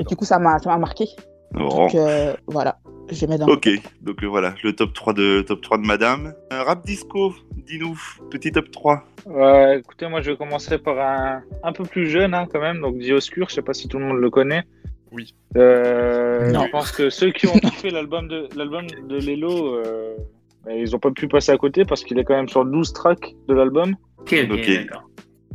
Et 0.00 0.04
du 0.04 0.16
coup, 0.16 0.24
ça 0.24 0.38
m'a 0.38 0.58
ça 0.58 0.70
m'a 0.70 0.78
marqué. 0.78 1.06
Bon. 1.52 1.68
Donc, 1.68 1.94
euh, 1.94 2.34
voilà, 2.46 2.78
je 3.10 3.24
mets 3.26 3.38
dans 3.38 3.46
Ok, 3.46 3.68
donc 4.02 4.22
euh, 4.22 4.26
voilà, 4.26 4.54
le 4.64 4.74
top 4.74 4.92
3 4.92 5.12
de, 5.12 5.42
top 5.42 5.60
3 5.60 5.78
de 5.78 5.86
madame. 5.86 6.34
Un 6.50 6.62
rap 6.64 6.84
disco, 6.84 7.34
dis-nous, 7.66 7.98
petit 8.30 8.50
top 8.52 8.70
3. 8.70 9.04
Ouais, 9.26 9.78
écoutez, 9.78 10.08
moi 10.08 10.22
je 10.22 10.32
vais 10.32 10.36
commencer 10.36 10.78
par 10.78 10.98
un, 10.98 11.42
un 11.62 11.72
peu 11.72 11.84
plus 11.84 12.08
jeune 12.08 12.34
hein, 12.34 12.46
quand 12.52 12.60
même, 12.60 12.80
donc 12.80 12.98
Dioscure, 12.98 13.48
je 13.48 13.54
sais 13.54 13.62
pas 13.62 13.74
si 13.74 13.88
tout 13.88 13.98
le 13.98 14.06
monde 14.06 14.18
le 14.18 14.30
connaît. 14.30 14.64
Oui. 15.12 15.34
Euh, 15.56 16.50
Non. 16.50 16.64
Je 16.66 16.70
pense 16.70 16.92
que 16.92 17.10
ceux 17.10 17.30
qui 17.30 17.46
ont 17.46 17.58
kiffé 17.58 17.90
l'album 17.90 18.28
de, 18.28 18.48
l'album 18.56 18.86
de 18.86 19.16
Lelo, 19.18 19.76
euh, 19.76 20.16
bah, 20.64 20.74
ils 20.74 20.94
ont 20.94 20.98
pas 20.98 21.10
pu 21.10 21.28
passer 21.28 21.52
à 21.52 21.56
côté 21.56 21.84
parce 21.84 22.04
qu'il 22.04 22.18
est 22.18 22.24
quand 22.24 22.36
même 22.36 22.48
sur 22.48 22.64
12 22.64 22.92
tracks 22.92 23.34
de 23.48 23.54
l'album. 23.54 23.94
Ok. 24.18 24.34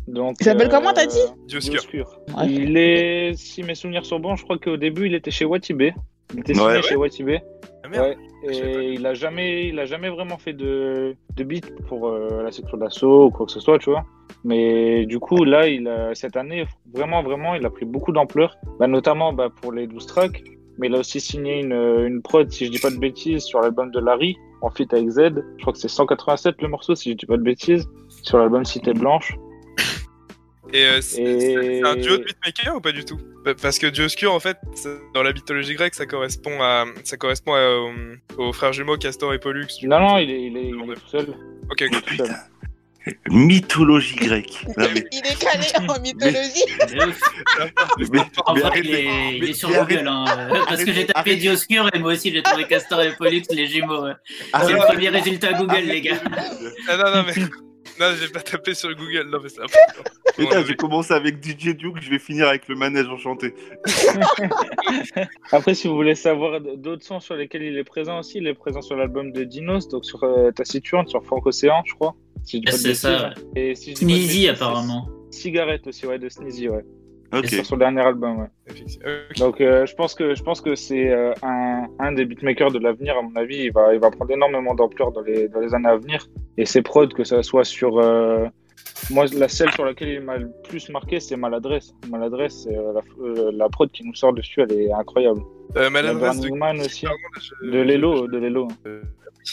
Donc, 0.07 0.37
Il 0.39 0.45
s'appelle 0.45 0.69
comment, 0.69 0.93
t'as 0.93 1.05
dit 1.05 1.17
Dioscure. 1.47 1.73
Dioscure. 1.73 2.19
Ouais. 2.37 2.47
Il 2.47 2.77
est, 2.77 3.33
si 3.35 3.63
mes 3.63 3.75
souvenirs 3.75 4.05
sont 4.05 4.19
bons, 4.19 4.35
je 4.35 4.43
crois 4.43 4.57
qu'au 4.57 4.77
début 4.77 5.07
il 5.07 5.15
était 5.15 5.31
chez 5.31 5.45
Watibé. 5.45 5.93
Il 6.33 6.39
était 6.39 6.53
signé 6.53 6.67
ouais. 6.67 6.81
chez 6.81 6.95
Watibé. 6.95 7.41
Ah. 7.83 7.89
Ouais, 7.89 8.15
pas. 8.15 8.51
et 8.53 8.93
il 8.93 9.05
a 9.05 9.13
jamais, 9.13 9.67
il 9.67 9.79
a 9.79 9.85
jamais 9.85 10.09
vraiment 10.09 10.37
fait 10.37 10.53
de, 10.53 11.15
de 11.35 11.43
beat 11.43 11.75
pour 11.87 12.07
euh, 12.07 12.43
la 12.43 12.51
section 12.51 12.77
d'assaut 12.77 13.25
ou 13.25 13.31
quoi 13.31 13.45
que 13.45 13.51
ce 13.51 13.59
soit, 13.59 13.79
tu 13.79 13.89
vois. 13.89 14.05
Mais 14.43 15.05
du 15.05 15.19
coup, 15.19 15.43
là, 15.43 15.67
il 15.67 15.87
a, 15.87 16.15
cette 16.15 16.37
année, 16.37 16.65
vraiment, 16.93 17.21
vraiment, 17.21 17.55
il 17.55 17.65
a 17.65 17.69
pris 17.69 17.85
beaucoup 17.85 18.11
d'ampleur, 18.11 18.55
bah, 18.79 18.87
notamment 18.87 19.33
bah, 19.33 19.49
pour 19.61 19.71
les 19.71 19.87
12 19.87 20.05
tracks. 20.05 20.43
Mais 20.77 20.87
il 20.87 20.95
a 20.95 20.99
aussi 20.99 21.19
signé 21.19 21.59
une, 21.59 21.73
une 21.73 22.21
prod, 22.21 22.49
si 22.49 22.65
je 22.65 22.71
dis 22.71 22.79
pas 22.79 22.89
de 22.89 22.97
bêtises, 22.97 23.43
sur 23.43 23.59
l'album 23.59 23.91
de 23.91 23.99
Larry, 23.99 24.37
en 24.61 24.69
feat 24.69 24.93
avec 24.93 25.09
Z. 25.09 25.19
Je 25.57 25.61
crois 25.61 25.73
que 25.73 25.79
c'est 25.79 25.89
187 25.89 26.61
le 26.61 26.69
morceau, 26.69 26.95
si 26.95 27.11
je 27.11 27.17
dis 27.17 27.25
pas 27.25 27.37
de 27.37 27.43
bêtises, 27.43 27.87
sur 28.23 28.37
l'album 28.37 28.63
Cité 28.63 28.93
Blanche. 28.93 29.35
Et 30.73 30.85
euh, 30.85 31.01
c'est 31.01 31.21
Et- 31.21 31.81
un 31.83 31.95
duo 31.95 32.17
de 32.17 32.23
beatmaker 32.23 32.75
ou 32.75 32.81
pas 32.81 32.91
du 32.93 33.03
tout? 33.03 33.17
Pa- 33.43 33.55
Parce 33.55 33.77
que 33.79 33.87
Dioscure, 33.87 34.33
en 34.33 34.39
fait, 34.39 34.57
dans 35.13 35.23
la 35.23 35.33
mythologie 35.33 35.73
grecque, 35.75 35.95
ça 35.95 36.05
correspond 36.05 36.61
à, 36.61 36.85
ça 37.03 37.17
correspond 37.17 37.53
à, 37.53 37.57
euh, 37.57 38.15
aux 38.37 38.53
frères 38.53 38.71
jumeaux 38.73 38.97
Castor 38.97 39.33
et 39.33 39.39
Pollux. 39.39 39.67
Non, 39.83 39.99
non, 39.99 40.17
il 40.17 40.29
est, 40.31 40.41
il 40.43 40.57
est, 40.57 40.65
il 40.67 40.91
est 40.91 40.95
tout 40.95 41.07
seul. 41.09 41.33
Ok, 41.69 41.81
Il 41.81 41.85
est 41.93 41.95
ok. 41.97 42.05
tout 42.05 42.15
seul. 42.17 42.35
Mythologie 43.29 44.15
grecque. 44.15 44.63
Non, 44.77 44.85
mais, 44.93 45.03
Il 45.11 45.25
est 45.25 45.39
calé 45.41 45.65
en 45.89 45.99
mythologie. 45.99 46.63
Mais, 48.11 48.19
En 48.45 48.53
mais 48.53 48.61
il 48.83 48.93
est, 48.95 49.05
il 49.37 49.43
est 49.43 49.47
mais- 49.47 49.53
sur 49.53 49.69
mais 49.69 49.77
Google, 49.79 50.07
hein, 50.07 50.25
parce 50.67 50.83
que 50.83 50.93
j'ai 50.93 51.05
tapé. 51.07 51.35
Dioscure 51.35 51.89
et 51.93 51.99
moi 51.99 52.13
aussi 52.13 52.31
j'ai 52.31 52.43
trouvé 52.43 52.65
Castor 52.65 53.01
et 53.01 53.15
Pollux, 53.17 53.41
les 53.49 53.65
jumeaux. 53.67 54.03
ouais. 54.05 54.13
C'est 54.63 54.71
le 54.73 54.77
premier 54.77 55.09
résultat 55.09 55.53
Google, 55.53 55.81
les 55.85 56.01
gars. 56.01 56.21
Ah 56.87 56.97
non, 56.97 57.15
non, 57.15 57.23
mais. 57.25 57.33
Non, 57.99 58.07
j'ai 58.19 58.27
pas 58.29 58.39
tapé 58.39 58.73
sur 58.73 58.93
Google, 58.95 59.29
non, 59.29 59.39
mais 59.41 59.49
c'est 59.49 59.61
Putain, 60.37 60.63
j'ai 60.65 60.75
commencé 60.75 61.13
avec 61.13 61.43
DJ 61.43 61.75
Duke, 61.75 62.01
je 62.01 62.09
vais 62.09 62.19
finir 62.19 62.47
avec 62.47 62.67
le 62.67 62.75
manège 62.75 63.07
enchanté. 63.07 63.53
Après, 65.51 65.73
si 65.73 65.87
vous 65.87 65.95
voulez 65.95 66.15
savoir 66.15 66.61
d'autres 66.61 67.03
sons 67.03 67.19
sur 67.19 67.35
lesquels 67.35 67.63
il 67.63 67.77
est 67.77 67.83
présent 67.83 68.19
aussi, 68.19 68.37
il 68.37 68.47
est 68.47 68.53
présent 68.53 68.81
sur 68.81 68.95
l'album 68.95 69.31
de 69.31 69.43
Dinos, 69.43 69.87
donc 69.89 70.05
sur 70.05 70.23
euh, 70.23 70.51
Taciturne, 70.51 71.07
sur 71.07 71.23
Franck 71.25 71.45
Océan, 71.45 71.83
je 71.85 71.93
crois. 71.93 72.15
Si 72.43 72.63
C'est 72.69 72.95
ça, 72.95 73.33
Et 73.55 73.75
si 73.75 73.95
Sneezy 73.95 74.47
apparemment. 74.47 75.07
Cigarette 75.29 75.85
aussi, 75.87 76.07
ouais, 76.07 76.17
de 76.17 76.29
Sneezy, 76.29 76.69
ouais. 76.69 76.83
Ok. 77.33 77.45
C'est 77.47 77.57
sur 77.57 77.65
son 77.65 77.77
dernier 77.77 78.01
album, 78.01 78.39
ouais. 78.39 78.47
Donc 79.37 79.61
euh, 79.61 79.85
je 79.85 79.95
pense 79.95 80.15
que 80.15 80.35
je 80.35 80.43
pense 80.43 80.59
que 80.59 80.75
c'est 80.75 81.09
euh, 81.09 81.33
un, 81.43 81.87
un 81.99 82.11
des 82.11 82.25
beatmakers 82.25 82.71
de 82.71 82.79
l'avenir, 82.79 83.17
à 83.17 83.21
mon 83.21 83.33
avis. 83.35 83.57
Il 83.57 83.71
va, 83.71 83.93
il 83.93 83.99
va 83.99 84.11
prendre 84.11 84.31
énormément 84.31 84.75
d'ampleur 84.75 85.11
dans 85.11 85.21
les, 85.21 85.47
dans 85.47 85.61
les 85.61 85.73
années 85.73 85.87
à 85.87 85.95
venir. 85.95 86.27
Et 86.57 86.65
ses 86.65 86.81
prods, 86.81 87.07
que 87.09 87.23
ça 87.23 87.43
soit 87.43 87.63
sur. 87.63 87.97
euh, 87.99 88.45
moi, 89.09 89.25
la 89.35 89.47
celle 89.47 89.71
sur 89.71 89.85
laquelle 89.85 90.09
il 90.09 90.21
m'a 90.21 90.37
le 90.37 90.49
plus 90.67 90.89
marqué, 90.89 91.19
c'est 91.19 91.35
Maladresse. 91.37 91.93
Maladresse, 92.09 92.63
c'est, 92.63 92.77
euh, 92.77 92.93
la, 92.93 93.01
euh, 93.25 93.51
la 93.53 93.67
prod 93.69 93.89
qui 93.91 94.03
nous 94.05 94.13
sort 94.15 94.33
dessus, 94.33 94.61
elle 94.61 94.71
est 94.73 94.91
incroyable. 94.91 95.41
Euh, 95.77 95.83
La 95.83 95.89
maladresse 95.89 96.39
de... 96.41 96.49
Man 96.49 96.79
aussi. 96.81 97.05
De 97.63 97.79
Lelo, 97.79 98.27
de 98.27 98.37
Lelo. 98.37 98.67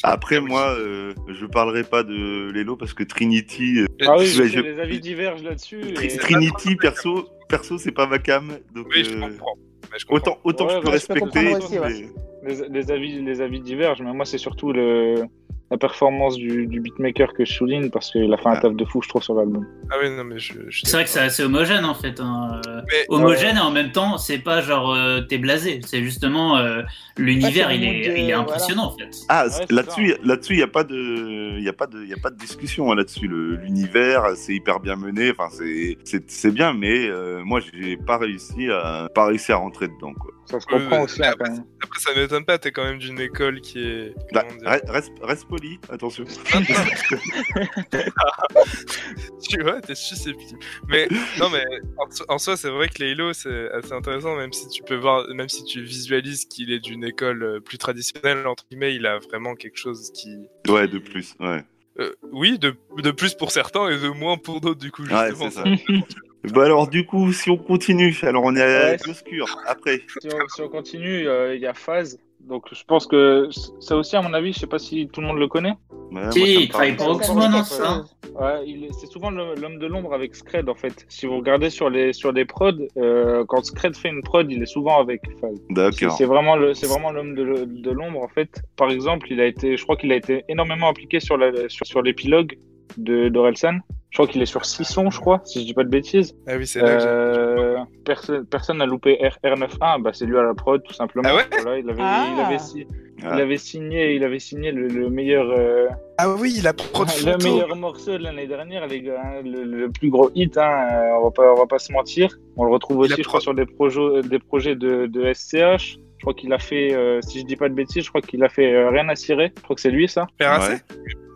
Après, 0.03 0.41
moi, 0.41 0.75
euh, 0.79 1.15
je 1.29 1.47
parlerai 1.47 1.83
pas 1.85 2.03
de 2.03 2.51
Lelo 2.53 2.77
parce 2.77 2.93
que 2.93 3.05
Trinity, 3.05 3.81
euh, 3.81 3.87
Ah 4.07 4.17
oui, 4.19 4.27
je 4.27 4.43
je- 4.45 4.61
les 4.61 4.79
avis 4.81 5.01
divergent 5.01 5.43
là-dessus. 5.45 5.81
Et- 6.03 6.17
Trinity, 6.19 6.77
perso, 6.77 7.27
perso, 7.49 7.79
c'est 7.79 7.93
pas 7.93 8.07
ma 8.07 8.19
cam. 8.19 8.49
Donc, 8.75 8.87
Oui, 8.95 9.05
je 9.05 9.17
euh, 9.17 9.21
comprends. 9.21 9.55
Mais 9.91 9.99
je 9.99 10.05
comprends. 10.07 10.33
autant, 10.33 10.39
autant 10.45 10.67
Ouais, 10.67 10.73
je 10.75 10.81
peux 10.81 10.91
ouais, 10.91 10.99
je 10.99 11.07
peux 11.07 11.21
respecter, 11.23 11.79
ouais. 11.79 12.69
les 12.71 12.91
avis, 12.91 13.23
les 13.23 13.41
avis 13.41 13.61
divergent, 13.61 14.03
mais 14.03 14.13
moi, 14.13 14.27
c'est 14.27 14.37
surtout 14.39 14.73
le, 14.73 15.23
la 15.71 15.77
performance 15.77 16.37
du, 16.37 16.67
du 16.67 16.81
beatmaker 16.81 17.35
que 17.35 17.45
je 17.45 17.53
souligne 17.53 17.91
parce 17.91 18.11
qu'il 18.11 18.33
a 18.33 18.37
fait 18.39 18.49
un 18.49 18.53
Ah. 18.53 18.61
taf 18.61 18.75
de 18.75 18.85
fou, 18.87 19.03
je 19.03 19.09
trouve, 19.09 19.23
sur 19.23 19.35
l'album. 19.35 19.67
Ah 19.91 19.97
oui, 20.03 20.09
non, 20.11 20.25
mais 20.25 20.39
je. 20.39 20.55
je 20.69 20.81
C'est 20.85 20.93
vrai 20.97 21.05
que 21.05 21.11
c'est 21.11 21.21
assez 21.21 21.43
homogène 21.43 21.85
en 21.85 21.95
fait. 21.95 22.21
hein. 22.21 22.61
Mais- 22.67 23.05
homogène 23.11 23.57
et 23.57 23.61
en 23.61 23.71
même 23.71 23.93
temps, 23.93 24.17
c'est 24.19 24.39
pas 24.39 24.63
genre 24.63 24.95
euh, 24.95 25.21
t'es 25.21 25.37
blasé. 25.39 25.81
C'est 25.85 26.03
justement 26.03 26.57
euh, 26.57 26.83
l'univers, 27.19 27.67
Ah, 27.69 27.75
il, 27.75 27.85
est, 27.85 27.87
mood, 27.87 27.97
il 27.97 28.07
est 28.07 28.23
voilà. 28.27 28.39
impressionnant 28.39 28.85
en 28.87 28.97
fait. 28.97 29.11
Ah, 29.29 29.47
Ouais, 29.47 29.67
là-dessus, 29.71 30.15
là-dessus, 30.25 30.53
il 30.55 30.59
y 30.61 30.63
a 30.63 30.69
pas 30.69 30.85
de, 30.85 31.59
y 31.61 31.69
a 31.69 31.73
pas 31.75 31.87
de, 31.87 32.05
y 32.05 32.13
a 32.15 32.17
pas 32.17 32.31
de 32.31 32.37
discussion 32.37 32.91
hein, 32.91 32.95
là-dessus. 32.95 33.29
L'univers, 33.29 34.25
c'est 34.37 34.55
hyper 34.55 34.81
bien 34.81 34.97
mené. 34.97 35.31
Enfin, 35.33 35.49
c'est, 35.51 35.99
c'est, 36.05 36.31
c'est 36.31 36.51
bien, 36.51 36.73
mais 36.73 37.09
euh, 37.09 37.43
moi, 37.45 37.61
j'ai 37.61 37.97
pas 37.97 38.17
réussi 38.19 38.71
à, 38.71 39.09
pas 39.15 39.27
réussi 39.27 39.53
à 39.53 39.57
rentrer 39.57 39.89
dedans. 39.89 40.15
Quoi. 40.15 40.31
Ça 40.51 40.59
se 40.61 40.67
Ouais, 40.67 40.73
comprend 40.81 40.97
ouais, 40.99 41.03
aussi. 41.05 41.23
hein, 41.23 41.31
après, 41.33 41.51
même. 41.51 41.65
Après, 41.83 42.01
ça 42.01 42.15
m'étonne 42.15 42.45
pas, 42.45 42.59
t'es 42.59 42.73
quand 42.73 42.85
même 42.85 42.99
d'une 42.99 43.21
école 43.21 43.61
qui 43.61 43.81
est. 43.87 44.15
Bah, 44.33 44.45
reste, 44.89 45.13
reste 45.21 45.47
poli, 45.47 45.79
attention. 45.91 46.25
tu 49.49 49.63
vois, 49.63 49.81
t'es 49.81 49.95
susceptible. 49.95 50.59
Mais 50.89 51.09
non, 51.39 51.51
mais 51.51 51.65
en, 51.99 52.11
so- 52.11 52.25
en 52.29 52.39
soi, 52.39 52.57
c'est 52.57 52.71
vrai 52.71 52.89
que 52.89 53.03
Laylo, 53.03 53.33
c'est 53.33 53.71
assez 53.73 53.93
intéressant, 53.93 54.37
même 54.37 54.53
si 54.53 54.69
tu 54.69 54.83
peux 54.83 54.97
voir, 54.97 55.27
même 55.35 55.49
si 55.49 55.65
tu 55.65 55.83
visualises 55.83 56.45
qu'il 56.47 56.73
est 56.73 56.81
d'une 56.81 57.05
école 57.05 57.43
euh, 57.43 57.61
plus 57.61 57.79
traditionnelle, 57.79 58.47
entre 58.47 58.65
guillemets, 58.71 58.95
il 58.95 59.07
a 59.07 59.19
vraiment 59.19 59.55
quelque 59.55 59.79
chose 59.79 60.11
qui. 60.15 60.35
Ouais, 60.69 60.89
de 60.89 60.99
plus. 60.99 61.35
Ouais. 61.41 61.63
Euh, 62.01 62.13
oui, 62.33 62.59
de, 62.59 62.75
de 62.99 63.11
plus 63.11 63.35
pour 63.35 63.51
certains 63.51 63.89
et 63.91 63.99
de 63.99 64.09
moins 64.09 64.37
pour 64.39 64.61
d'autres, 64.61 64.81
du 64.81 64.91
coup, 64.93 65.03
Ouais, 65.03 65.31
justement. 65.31 65.51
c'est 65.51 65.57
ça. 65.63 65.65
Bah 66.45 66.65
alors, 66.65 66.89
du 66.89 67.05
coup, 67.05 67.33
si 67.33 67.51
on 67.51 67.57
continue, 67.57 68.17
alors 68.23 68.45
on 68.45 68.55
est 68.57 68.63
à 68.63 68.91
Ouais. 68.91 68.97
l'obscur. 69.07 69.47
Après, 69.67 70.01
Si 70.21 70.29
on, 70.33 70.49
si 70.49 70.63
on 70.63 70.69
continue, 70.69 71.27
euh, 71.29 71.55
il 71.55 71.61
y 71.61 71.67
a 71.67 71.75
Phase. 71.75 72.19
Donc 72.41 72.67
je 72.73 72.83
pense 72.85 73.07
que 73.07 73.49
ça 73.81 73.97
aussi, 73.97 74.15
à 74.15 74.23
mon 74.23 74.33
avis, 74.33 74.53
je 74.53 74.61
sais 74.61 74.67
pas 74.69 74.79
si 74.79 75.09
tout 75.13 75.21
le 75.21 75.27
monde 75.27 75.39
le 75.39 75.49
connaît. 75.49 75.75
Ouais, 76.13 76.23
moi, 76.23 76.31
Si, 76.31 76.55
il 76.63 76.69
travaille 76.69 76.97
pour 76.97 77.09
Ouais, 77.09 77.25
ça 77.65 78.03
Ouais, 78.41 78.69
est- 78.71 78.93
c'est 78.93 79.07
souvent 79.09 79.31
l'homme 79.31 79.79
de 79.81 79.87
l'ombre 79.87 80.15
avec 80.15 80.37
Scred 80.37 80.69
en 80.69 80.75
fait. 80.77 81.05
Si 81.09 81.27
vous 81.27 81.37
regardez 81.39 81.69
sur 81.71 81.91
les 81.91 82.13
sur 82.13 82.31
les 82.31 82.45
prods, 82.45 82.71
euh, 82.97 83.45
quand 83.49 83.65
Scred 83.65 83.97
fait 83.97 84.09
une 84.11 84.23
prod, 84.23 84.51
il 84.51 84.63
est 84.63 84.67
souvent 84.67 85.01
avec 85.01 85.21
Phase. 85.41 85.59
C'est 85.69 85.75
D'accord. 85.75 86.13
c'est 86.13 86.25
vraiment 86.25 86.55
le 86.55 86.73
c'est 86.75 86.87
vraiment 86.87 87.11
l'homme 87.11 87.35
de, 87.35 87.65
de 87.67 87.91
l'ombre 87.91 88.23
en 88.23 88.29
fait. 88.29 88.63
Par 88.77 88.91
exemple, 88.91 89.27
il 89.33 89.41
a 89.41 89.47
été, 89.47 89.77
je 89.77 89.83
crois 89.83 89.97
qu'il 89.97 90.13
a 90.13 90.17
été 90.17 90.45
énormément 90.49 90.89
impliqué 90.89 91.19
sur 91.19 91.37
la 91.37 91.69
sur, 91.69 91.85
sur 91.85 92.01
l'épilogue 92.03 92.57
de 92.97 93.29
d'Orelsan. 93.29 93.81
Je 94.19 94.25
crois 94.25 94.33
qu'il 94.33 94.43
est 94.43 94.47
sur 94.47 94.65
6 94.65 94.83
sons, 94.85 95.11
je 95.11 95.21
crois, 95.21 95.41
si 95.45 95.61
je 95.61 95.67
dis 95.67 95.75
pas 95.75 95.85
de 95.85 95.91
bêtises. 95.91 96.35
Ah 96.49 96.57
oui, 96.57 96.67
c'est 96.67 96.81
là 96.81 96.97
que 96.97 97.01
j'ai- 97.03 97.07
Euh, 97.07 97.77
personne 98.05 98.45
personne 98.47 98.79
n'a 98.79 98.87
loupé 98.87 99.17
R, 99.23 99.39
R91, 99.47 100.03
bah 100.03 100.11
c'est 100.13 100.27
lui 100.27 100.37
à 100.37 100.43
la 100.43 100.55
prod 100.55 100.83
tout 100.83 100.93
simplement. 100.93 101.29
Ah 101.31 101.37
ouais 101.37 101.45
Voilà, 101.63 101.79
il 101.79 101.89
avait 101.89 102.03
Ah. 102.03 102.27
il 102.35 102.41
avait 102.41 102.59
si- 102.59 102.85
Ah. 103.23 103.35
il 103.37 103.41
avait 103.41 103.59
signé 103.59 104.15
il 104.17 104.25
avait 104.25 104.41
signé 104.41 104.73
le, 104.73 104.89
le 104.89 105.09
meilleur 105.09 105.47
euh, 105.57 105.87
Ah 106.19 106.31
oui, 106.31 106.53
il 106.59 106.67
a 106.67 106.73
prod 106.73 107.07
le 107.25 107.33
photo. 107.35 107.49
meilleur 107.49 107.77
morceau 107.77 108.19
de 108.19 108.25
l'année 108.25 108.49
dernière, 108.49 108.89
les 108.89 109.03
gars, 109.03 109.23
hein, 109.25 109.43
le, 109.45 109.63
le 109.63 109.89
plus 109.89 110.11
gros 110.11 110.33
hit, 110.35 110.59
hein, 110.59 110.89
euh, 110.93 111.21
on 111.21 111.25
va 111.27 111.31
pas, 111.31 111.53
on 111.53 111.57
va 111.57 111.67
pas 111.67 111.79
se 111.79 111.93
mentir. 111.93 112.37
On 112.57 112.65
le 112.65 112.73
retrouve 112.73 112.99
aussi, 112.99 113.23
je 113.23 113.29
crois, 113.29 113.41
sur 113.41 113.55
des 113.55 113.67
projets, 113.67 114.23
des 114.25 114.41
projets 114.41 114.75
de, 114.75 115.07
de 115.07 115.33
SCH. 115.33 115.97
Je 116.17 116.23
crois 116.23 116.35
qu'il 116.35 116.53
a 116.53 116.59
fait, 116.59 116.93
euh, 116.93 117.21
si 117.23 117.39
je 117.39 117.45
dis 117.47 117.55
pas 117.55 117.69
de 117.69 117.75
bêtises, 117.75 118.03
je 118.03 118.09
crois 118.09 118.21
qu'il 118.21 118.43
a 118.43 118.49
fait 118.49 118.75
euh, 118.75 118.91
rien 118.91 119.09
à 119.09 119.15
cirer. 119.15 119.53
Je 119.57 119.63
crois 119.63 119.77
que 119.77 119.81
c'est 119.83 119.93
lui, 119.93 120.09
ça. 120.09 120.27
RAC 120.41 120.71
Ouais. 120.71 120.77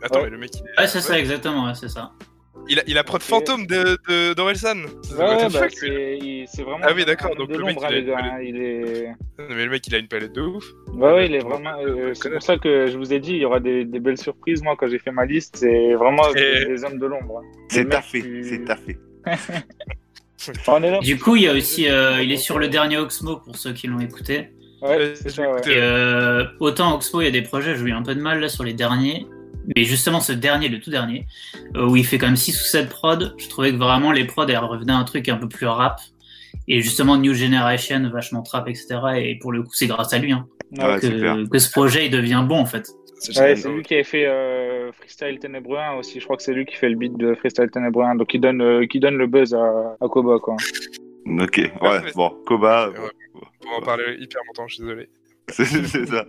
Attends, 0.02 0.18
Ouais. 0.18 0.24
mais 0.24 0.30
le 0.30 0.38
mec, 0.38 0.50
il 0.56 0.58
est... 0.66 0.80
Ouais, 0.80 0.88
c'est 0.88 1.00
ça, 1.00 1.16
exactement, 1.16 1.66
ouais, 1.66 1.74
c'est 1.76 1.88
ça. 1.88 2.10
Il 2.68 2.78
a, 2.78 2.82
il 2.86 2.96
a 2.96 3.04
prod 3.04 3.20
fantôme 3.22 3.66
de, 3.66 3.98
de, 4.08 4.34
d'Orelsan. 4.34 4.78
Ouais, 4.78 5.48
bah, 5.52 5.66
c'est 5.70 6.62
vraiment. 6.62 6.78
Ah 6.82 6.92
oui, 6.94 7.04
d'accord, 7.04 7.34
donc 7.36 7.50
le 7.50 7.64
mec, 7.64 7.76
il 7.78 7.84
a 7.84 7.88
hein, 7.88 7.90
une 7.90 7.96
les 7.96 8.04
gars, 8.04 8.14
palette. 8.16 8.32
hein, 8.32 8.38
il 8.42 8.56
est. 8.62 9.06
Non, 9.38 9.54
mais 9.56 9.64
le 9.64 9.70
mec, 9.70 9.86
il 9.86 9.94
a 9.94 9.98
une 9.98 10.08
palette 10.08 10.32
de 10.32 10.40
ouf. 10.42 10.64
Ouais, 10.94 11.12
ouais, 11.12 11.26
il 11.26 11.34
est 11.34 11.40
vraiment. 11.40 11.72
euh, 11.84 12.14
c'est 12.14 12.30
pour 12.30 12.42
ça 12.42 12.56
que 12.58 12.86
je 12.86 12.96
vous 12.96 13.12
ai 13.12 13.18
dit, 13.20 13.32
il 13.32 13.38
y 13.38 13.44
aura 13.44 13.60
des, 13.60 13.84
des 13.84 14.00
belles 14.00 14.18
surprises. 14.18 14.62
Moi, 14.62 14.74
quand 14.78 14.86
j'ai 14.88 14.98
fait 14.98 15.10
ma 15.10 15.26
liste, 15.26 15.56
c'est 15.56 15.94
vraiment 15.94 16.28
Et- 16.36 16.60
des, 16.60 16.64
des 16.66 16.84
hommes 16.84 16.98
de 16.98 17.06
l'ombre. 17.06 17.40
hein. 17.42 17.46
C'est 17.68 17.88
taffé, 17.88 18.22
qui- 18.22 18.44
c'est 18.44 18.64
taffé. 18.64 18.96
Du 21.02 21.18
coup, 21.18 21.36
il 21.36 21.42
y 21.42 21.48
a 21.48 21.52
aussi, 21.52 21.88
euh, 21.88 22.20
il 22.20 22.32
est 22.32 22.36
sur 22.36 22.58
le 22.58 22.66
dernier 22.68 22.96
Oxmo 22.98 23.36
pour 23.36 23.54
ceux 23.56 23.72
qui 23.72 23.86
l'ont 23.86 24.00
écouté. 24.00 24.48
Ouais, 24.80 25.12
c'est 25.14 25.28
ça, 25.28 25.48
ouais. 25.48 25.60
Et, 25.68 25.76
euh, 25.76 26.44
autant 26.58 26.96
Oxmo, 26.96 27.20
il 27.20 27.24
y 27.26 27.28
a 27.28 27.30
des 27.30 27.42
projets, 27.42 27.76
j'ai 27.76 27.84
eu 27.84 27.92
un 27.92 28.02
peu 28.02 28.14
de 28.16 28.20
mal 28.20 28.40
là 28.40 28.48
sur 28.48 28.64
les 28.64 28.72
derniers. 28.72 29.26
Mais 29.76 29.84
justement, 29.84 30.20
ce 30.20 30.32
dernier, 30.32 30.68
le 30.68 30.80
tout 30.80 30.90
dernier, 30.90 31.26
euh, 31.76 31.86
où 31.88 31.96
il 31.96 32.04
fait 32.04 32.18
quand 32.18 32.26
même 32.26 32.36
6 32.36 32.60
ou 32.60 32.64
7 32.64 32.88
prods, 32.88 33.18
je 33.38 33.48
trouvais 33.48 33.70
que 33.72 33.76
vraiment 33.76 34.12
les 34.12 34.24
prods, 34.24 34.46
elles 34.48 34.56
revenaient 34.58 34.92
à 34.92 34.96
un 34.96 35.04
truc 35.04 35.28
un 35.28 35.36
peu 35.36 35.48
plus 35.48 35.66
rap. 35.66 36.00
Et 36.68 36.80
justement, 36.80 37.16
New 37.16 37.34
Generation, 37.34 38.08
vachement 38.12 38.42
trap, 38.42 38.68
etc. 38.68 38.98
Et 39.16 39.38
pour 39.40 39.52
le 39.52 39.62
coup, 39.62 39.72
c'est 39.72 39.86
grâce 39.86 40.12
à 40.12 40.18
lui 40.18 40.32
hein, 40.32 40.46
clair. 40.74 41.00
que, 41.00 41.48
que 41.48 41.58
ce 41.58 41.70
projet 41.70 42.06
il 42.06 42.10
devient 42.10 42.44
bon 42.46 42.58
en 42.58 42.66
fait. 42.66 42.86
C'est 43.18 43.30
Ouais, 43.38 43.54
génial. 43.54 43.56
c'est 43.58 43.68
lui 43.70 43.82
qui 43.82 43.94
avait 43.94 44.02
fait 44.04 44.26
euh, 44.26 44.90
Freestyle 44.92 45.38
Ténébreux 45.38 45.78
1 45.78 45.92
aussi. 45.94 46.18
Je 46.18 46.24
crois 46.24 46.36
que 46.36 46.42
c'est 46.42 46.52
lui 46.52 46.66
qui 46.66 46.74
fait 46.76 46.88
le 46.88 46.96
beat 46.96 47.16
de 47.16 47.34
Freestyle 47.34 47.70
Ténébreux 47.70 48.04
1. 48.04 48.16
Donc 48.16 48.34
il 48.34 48.40
donne, 48.40 48.60
euh, 48.60 48.86
qui 48.86 48.98
donne 49.00 49.16
le 49.16 49.26
buzz 49.28 49.54
à, 49.54 49.96
à 50.00 50.08
Koba, 50.08 50.38
quoi. 50.40 50.56
Ok, 51.26 51.56
ouais, 51.58 51.98
bon, 52.16 52.30
Koba, 52.46 52.88
Ouais. 52.90 52.96
On 53.64 53.70
va 53.70 53.76
en 53.76 53.80
parler 53.82 54.16
hyper 54.18 54.40
longtemps, 54.48 54.66
je 54.66 54.74
suis 54.74 54.82
désolé. 54.82 55.08
c'est 55.48 56.06
ça. 56.06 56.24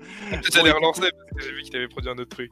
J'allais 0.51 0.71
relancer 0.71 1.01
parce 1.01 1.35
que 1.35 1.43
j'ai 1.43 1.55
vu 1.55 1.61
qu'il 1.63 1.75
avait 1.77 1.87
produit 1.87 2.09
un 2.09 2.17
autre 2.17 2.29
truc. 2.35 2.51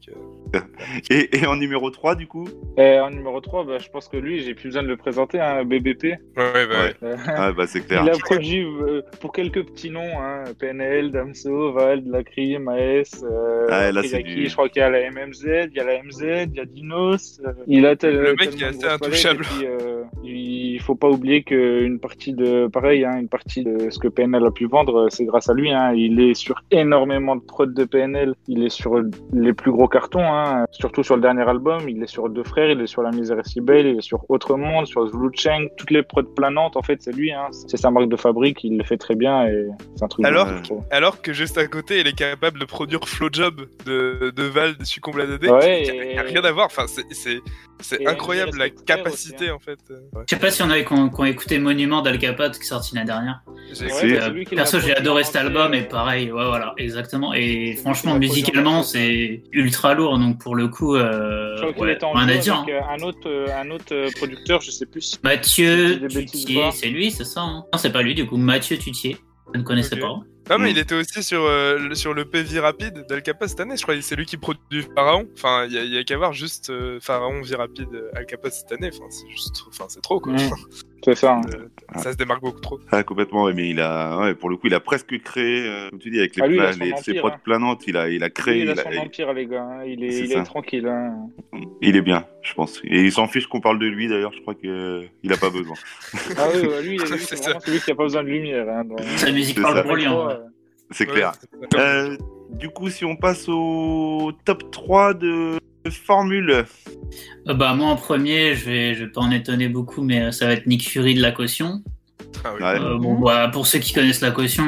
Et, 1.09 1.37
et 1.39 1.45
en 1.47 1.55
numéro 1.55 1.89
3, 1.89 2.15
du 2.15 2.27
coup 2.27 2.47
Et 2.77 2.99
en 2.99 3.09
numéro 3.09 3.39
3, 3.41 3.63
bah, 3.65 3.77
je 3.79 3.89
pense 3.89 4.07
que 4.07 4.17
lui, 4.17 4.41
j'ai 4.41 4.53
plus 4.53 4.65
besoin 4.69 4.83
de 4.83 4.87
le 4.87 4.97
présenter, 4.97 5.39
hein, 5.39 5.63
BBP. 5.63 6.03
Ouais, 6.03 6.17
ouais, 6.37 6.67
bah 6.67 6.83
Ouais. 6.83 6.93
Euh, 7.03 7.15
Ah, 7.27 7.51
bah, 7.51 7.67
c'est 7.67 7.85
clair. 7.85 8.03
il 8.05 8.09
a 8.09 8.17
produit 8.17 8.63
euh, 8.63 9.01
pour 9.19 9.31
quelques 9.31 9.63
petits 9.65 9.89
noms, 9.89 10.19
hein, 10.19 10.43
PNL, 10.59 11.11
Damso, 11.11 11.71
Vald, 11.73 12.07
Lacrim, 12.07 12.67
AS, 12.67 13.23
euh, 13.23 13.67
Ah, 13.69 13.91
là, 13.91 14.01
qui 14.03 14.23
du- 14.23 14.47
je 14.47 14.53
crois 14.53 14.69
qu'il 14.69 14.81
y 14.81 14.83
a 14.83 14.89
la 14.89 15.09
MMZ, 15.09 15.67
il 15.71 15.73
y 15.75 15.79
a 15.79 15.83
la 15.83 16.01
MZ, 16.03 16.47
il 16.51 16.55
y 16.55 16.59
a 16.59 16.65
Dinos. 16.65 17.41
euh, 17.45 17.53
il 17.67 17.85
a 17.85 17.95
tel- 17.95 18.15
Le 18.17 18.35
mec 18.35 18.51
tellement 18.57 18.65
est 18.81 18.85
assez 18.85 18.85
intouchable. 18.87 19.45
et 19.45 19.57
puis, 19.57 19.67
euh, 19.67 20.03
il 20.23 20.79
faut 20.81 20.95
pas 20.95 21.09
oublier 21.09 21.43
qu'une 21.43 21.99
partie 21.99 22.33
de, 22.33 22.67
pareil, 22.67 23.05
hein, 23.05 23.17
une 23.19 23.29
partie 23.29 23.63
de 23.63 23.89
ce 23.89 23.99
que 23.99 24.07
PNL 24.07 24.45
a 24.45 24.51
pu 24.51 24.65
vendre, 24.67 25.07
c'est 25.09 25.25
grâce 25.25 25.49
à 25.49 25.53
lui. 25.53 25.71
Hein. 25.71 25.93
Il 25.95 26.19
est 26.19 26.33
sur 26.33 26.50
énormément 26.71 27.35
de 27.35 27.41
prods 27.41 27.65
de 27.67 27.83
PNL. 27.85 28.33
Il 28.47 28.63
est 28.63 28.69
sur 28.69 29.01
les 29.33 29.53
plus 29.53 29.71
gros 29.71 29.87
cartons, 29.87 30.23
hein, 30.23 30.65
surtout 30.71 31.03
sur 31.03 31.15
le 31.15 31.21
dernier 31.21 31.47
album. 31.47 31.87
Il 31.87 32.01
est 32.03 32.07
sur 32.07 32.29
Deux 32.29 32.43
Frères, 32.43 32.69
il 32.71 32.81
est 32.81 32.87
sur 32.87 33.01
La 33.01 33.11
Misère 33.11 33.37
si 33.45 33.61
belle, 33.61 33.85
il 33.87 33.97
est 33.97 34.01
sur 34.01 34.23
Autre 34.29 34.55
Monde, 34.55 34.87
sur 34.87 35.07
Zulu 35.07 35.29
Cheng. 35.33 35.69
Toutes 35.77 35.91
les 35.91 36.03
prods 36.03 36.23
planantes, 36.35 36.75
en 36.77 36.81
fait, 36.81 37.01
c'est 37.01 37.13
lui. 37.15 37.31
Hein. 37.31 37.47
C'est 37.51 37.77
sa 37.77 37.91
marque 37.91 38.09
de 38.09 38.15
fabrique, 38.15 38.63
il 38.63 38.77
le 38.77 38.83
fait 38.83 38.97
très 38.97 39.15
bien 39.15 39.45
et 39.47 39.67
c'est 39.95 40.03
un 40.03 40.07
truc. 40.07 40.25
Alors 40.25 40.47
trouve. 40.63 40.83
Alors 40.91 41.21
que 41.21 41.33
juste 41.33 41.57
à 41.57 41.67
côté, 41.67 41.99
il 41.99 42.07
est 42.07 42.17
capable 42.17 42.59
de 42.59 42.65
produire 42.65 43.01
Flowjob 43.07 43.61
de, 43.85 44.31
de 44.35 44.43
Val 44.43 44.75
de 44.77 44.83
Succombe 44.83 45.17
la 45.17 45.25
DD. 45.25 45.47
Ouais, 45.49 45.83
qui 45.83 45.89
a- 45.91 45.93
qui 45.93 45.99
a 45.99 46.03
et- 46.13 46.19
rien 46.19 46.43
à 46.43 46.51
voir. 46.51 46.65
Enfin, 46.67 46.85
c'est- 46.87 47.39
c'est 47.81 48.05
incroyable 48.07 48.57
la 48.57 48.69
capacité 48.69 49.35
aussi, 49.35 49.49
hein. 49.49 49.55
en 49.55 49.59
fait. 49.59 49.79
euh, 49.91 49.99
ouais. 50.13 50.23
Je 50.29 50.35
sais 50.35 50.39
pas 50.39 50.51
si 50.51 50.61
on 50.63 50.69
avait 50.69 50.85
qui 50.85 50.93
ont, 50.93 51.09
qui 51.09 51.21
ont 51.21 51.25
écouté 51.25 51.59
Monument 51.59 52.01
d'Al 52.01 52.17
Capote 52.19 52.55
qui 52.57 52.63
est 52.63 52.65
sorti 52.65 52.95
l'année 52.95 53.07
dernière. 53.07 53.41
Euh, 53.81 54.43
perso, 54.49 54.79
j'ai 54.79 54.95
adoré 54.95 55.23
cet 55.23 55.35
album 55.37 55.73
et 55.73 55.81
pareil, 55.83 56.31
ouais, 56.31 56.45
voilà, 56.45 56.73
exactement. 56.77 57.33
Et 57.33 57.75
franchement, 57.75 58.15
musicalement, 58.17 58.83
c'est 58.83 59.43
ultra 59.51 59.93
lourd, 59.93 60.17
donc 60.19 60.39
pour 60.39 60.55
le 60.55 60.67
coup, 60.67 60.95
euh, 60.95 61.55
Je 61.55 61.61
crois 61.61 61.73
qu'il 61.73 61.83
ouais, 61.83 61.93
était 61.93 62.03
en 62.03 62.11
rien 62.13 62.27
à 62.27 62.33
duo 62.33 62.41
dire. 62.41 62.55
avec 62.59 62.75
hein. 62.75 62.83
euh, 62.89 62.93
un 62.93 63.03
autre, 63.07 63.27
euh, 63.29 63.47
un 63.61 63.71
autre 63.71 64.15
producteur, 64.17 64.61
je 64.61 64.71
sais 64.71 64.85
plus. 64.85 65.19
Mathieu 65.23 66.07
Tutier, 66.07 66.71
c'est 66.71 66.89
lui, 66.89 67.11
c'est 67.11 67.23
ça 67.25 67.41
hein 67.41 67.65
Non, 67.71 67.77
c'est 67.79 67.91
pas 67.91 68.01
lui, 68.01 68.15
du 68.15 68.25
coup, 68.25 68.37
Mathieu 68.37 68.77
Tutier. 68.77 69.17
Je 69.53 69.59
ne 69.59 69.63
connaissais 69.63 69.97
pas. 69.97 70.15
Non, 70.51 70.59
mais 70.59 70.67
Mm. 70.69 70.71
il 70.71 70.77
était 70.79 70.95
aussi 70.95 71.23
sur, 71.23 71.41
euh, 71.43 71.77
le- 71.77 71.95
sur 71.95 72.13
le 72.13 72.25
PV 72.25 72.59
rapide 72.59 73.05
d'Al 73.07 73.23
Capote 73.23 73.49
cette 73.49 73.59
année. 73.61 73.77
Je 73.77 73.81
crois 73.83 73.99
c'est 74.01 74.15
lui 74.15 74.25
qui 74.25 74.37
produit 74.37 74.85
Pharaon. 74.95 75.27
Enfin, 75.33 75.65
il 75.65 75.73
y 75.73 75.87
y 75.95 75.97
a 75.97 76.03
qu'à 76.03 76.17
voir 76.17 76.33
juste 76.33 76.69
euh, 76.69 76.99
Pharaon, 77.01 77.41
Vie 77.41 77.55
rapide, 77.55 77.87
Al 78.15 78.25
Capote 78.25 78.51
cette 78.53 78.71
année. 78.71 78.89
Enfin, 78.93 79.05
c'est 79.09 79.29
juste, 79.29 79.63
enfin, 79.67 79.85
c'est 79.87 80.01
trop 80.01 80.19
quoi. 80.19 80.33
Mm. 80.33 80.37
C'est 81.03 81.15
ça. 81.15 81.33
hein. 81.35 81.41
Euh, 81.53 81.99
ça 81.99 82.11
se 82.11 82.17
démarque 82.17 82.41
beaucoup 82.41 82.59
trop. 82.59 82.79
Ah, 82.91 83.03
complètement, 83.03 83.43
ouais, 83.43 83.53
mais 83.53 83.69
il 83.69 83.79
a, 83.79 84.17
ouais, 84.19 84.35
pour 84.35 84.49
le 84.49 84.55
coup, 84.57 84.67
il 84.67 84.73
a 84.73 84.79
presque 84.79 85.17
créé, 85.23 85.67
euh, 85.67 85.89
comme 85.89 85.99
tu 85.99 86.09
dis, 86.11 86.19
avec 86.19 86.35
les, 86.35 86.41
Ah, 86.43 86.47
lui, 86.47 86.55
il 86.57 86.61
les- 86.61 86.93
empire, 86.93 86.97
ses 86.99 87.13
prods 87.15 87.27
hein. 87.29 87.39
planantes, 87.43 87.87
il 87.87 87.97
a, 87.97 88.07
il 88.09 88.23
a 88.23 88.29
créé, 88.29 88.59
il 88.61 88.69
a 88.69 88.73
il, 88.73 88.79
a- 88.79 88.83
son 88.83 88.97
empire, 88.99 89.33
les 89.33 89.45
gars. 89.47 89.63
hein. 89.63 89.83
Il 89.85 90.03
est, 90.03 90.17
il 90.19 90.43
tranquille. 90.43 90.87
hein. 90.87 91.15
il 91.81 91.95
est 91.97 92.01
bien, 92.01 92.25
je 92.43 92.53
pense. 92.53 92.79
Et 92.85 93.01
il 93.01 93.11
s'en 93.11 93.27
fiche 93.27 93.47
qu'on 93.47 93.61
parle 93.61 93.79
de 93.79 93.87
lui, 93.87 94.07
d'ailleurs, 94.07 94.31
je 94.33 94.41
crois 94.41 94.55
qu'il 94.55 95.31
a 95.31 95.37
pas 95.37 95.49
besoin. 95.49 95.75
Ah 96.37 96.47
oui, 96.53 96.67
ouais, 96.67 96.81
lui, 96.83 96.97
lui, 96.97 96.99
C'est 97.07 97.17
c'est 97.17 97.35
ça. 97.35 97.43
vraiment 97.43 97.59
celui 97.61 97.79
qui 97.81 97.91
a 97.91 97.95
pas 97.95 98.03
besoin 98.03 98.23
de 98.23 98.29
lumière. 98.29 98.69
Hein, 98.69 98.83
Sa 99.17 99.31
musique 99.31 99.57
C'est 99.57 99.61
parle 99.63 99.83
pour 99.83 99.95
lui. 99.95 100.07
en 100.07 100.23
vrai. 100.25 100.35
Ouais. 100.35 100.39
C'est 100.91 101.07
Ouais, 101.07 101.13
clair. 101.15 101.31
c'est- 101.39 101.79
Euh, 101.79 102.17
du 102.51 102.69
coup, 102.69 102.89
si 102.89 103.05
on 103.05 103.15
passe 103.15 103.47
au 103.49 104.31
top 104.45 104.69
3 104.71 105.13
de 105.13 105.57
Formule, 105.89 106.65
Euh, 107.47 107.53
bah, 107.53 107.73
moi 107.73 107.87
en 107.87 107.95
premier, 107.95 108.55
je 108.55 108.65
vais, 108.65 108.93
je 108.93 109.05
vais 109.05 109.09
pas 109.11 109.21
en 109.21 109.31
étonner 109.31 109.67
beaucoup, 109.67 110.03
mais 110.03 110.21
euh, 110.21 110.31
ça 110.31 110.45
va 110.45 110.53
être 110.53 110.67
Nick 110.67 110.87
Fury 110.87 111.15
de 111.15 111.21
la 111.21 111.31
caution. 111.31 111.81
Ah 112.43 112.53
oui. 112.55 112.61
Euh, 112.63 112.97
bon, 112.97 113.19
bah, 113.19 113.49
pour 113.51 113.65
ceux 113.67 113.79
qui 113.79 113.91
connaissent 113.93 114.21
la 114.21 114.31
caution, 114.31 114.63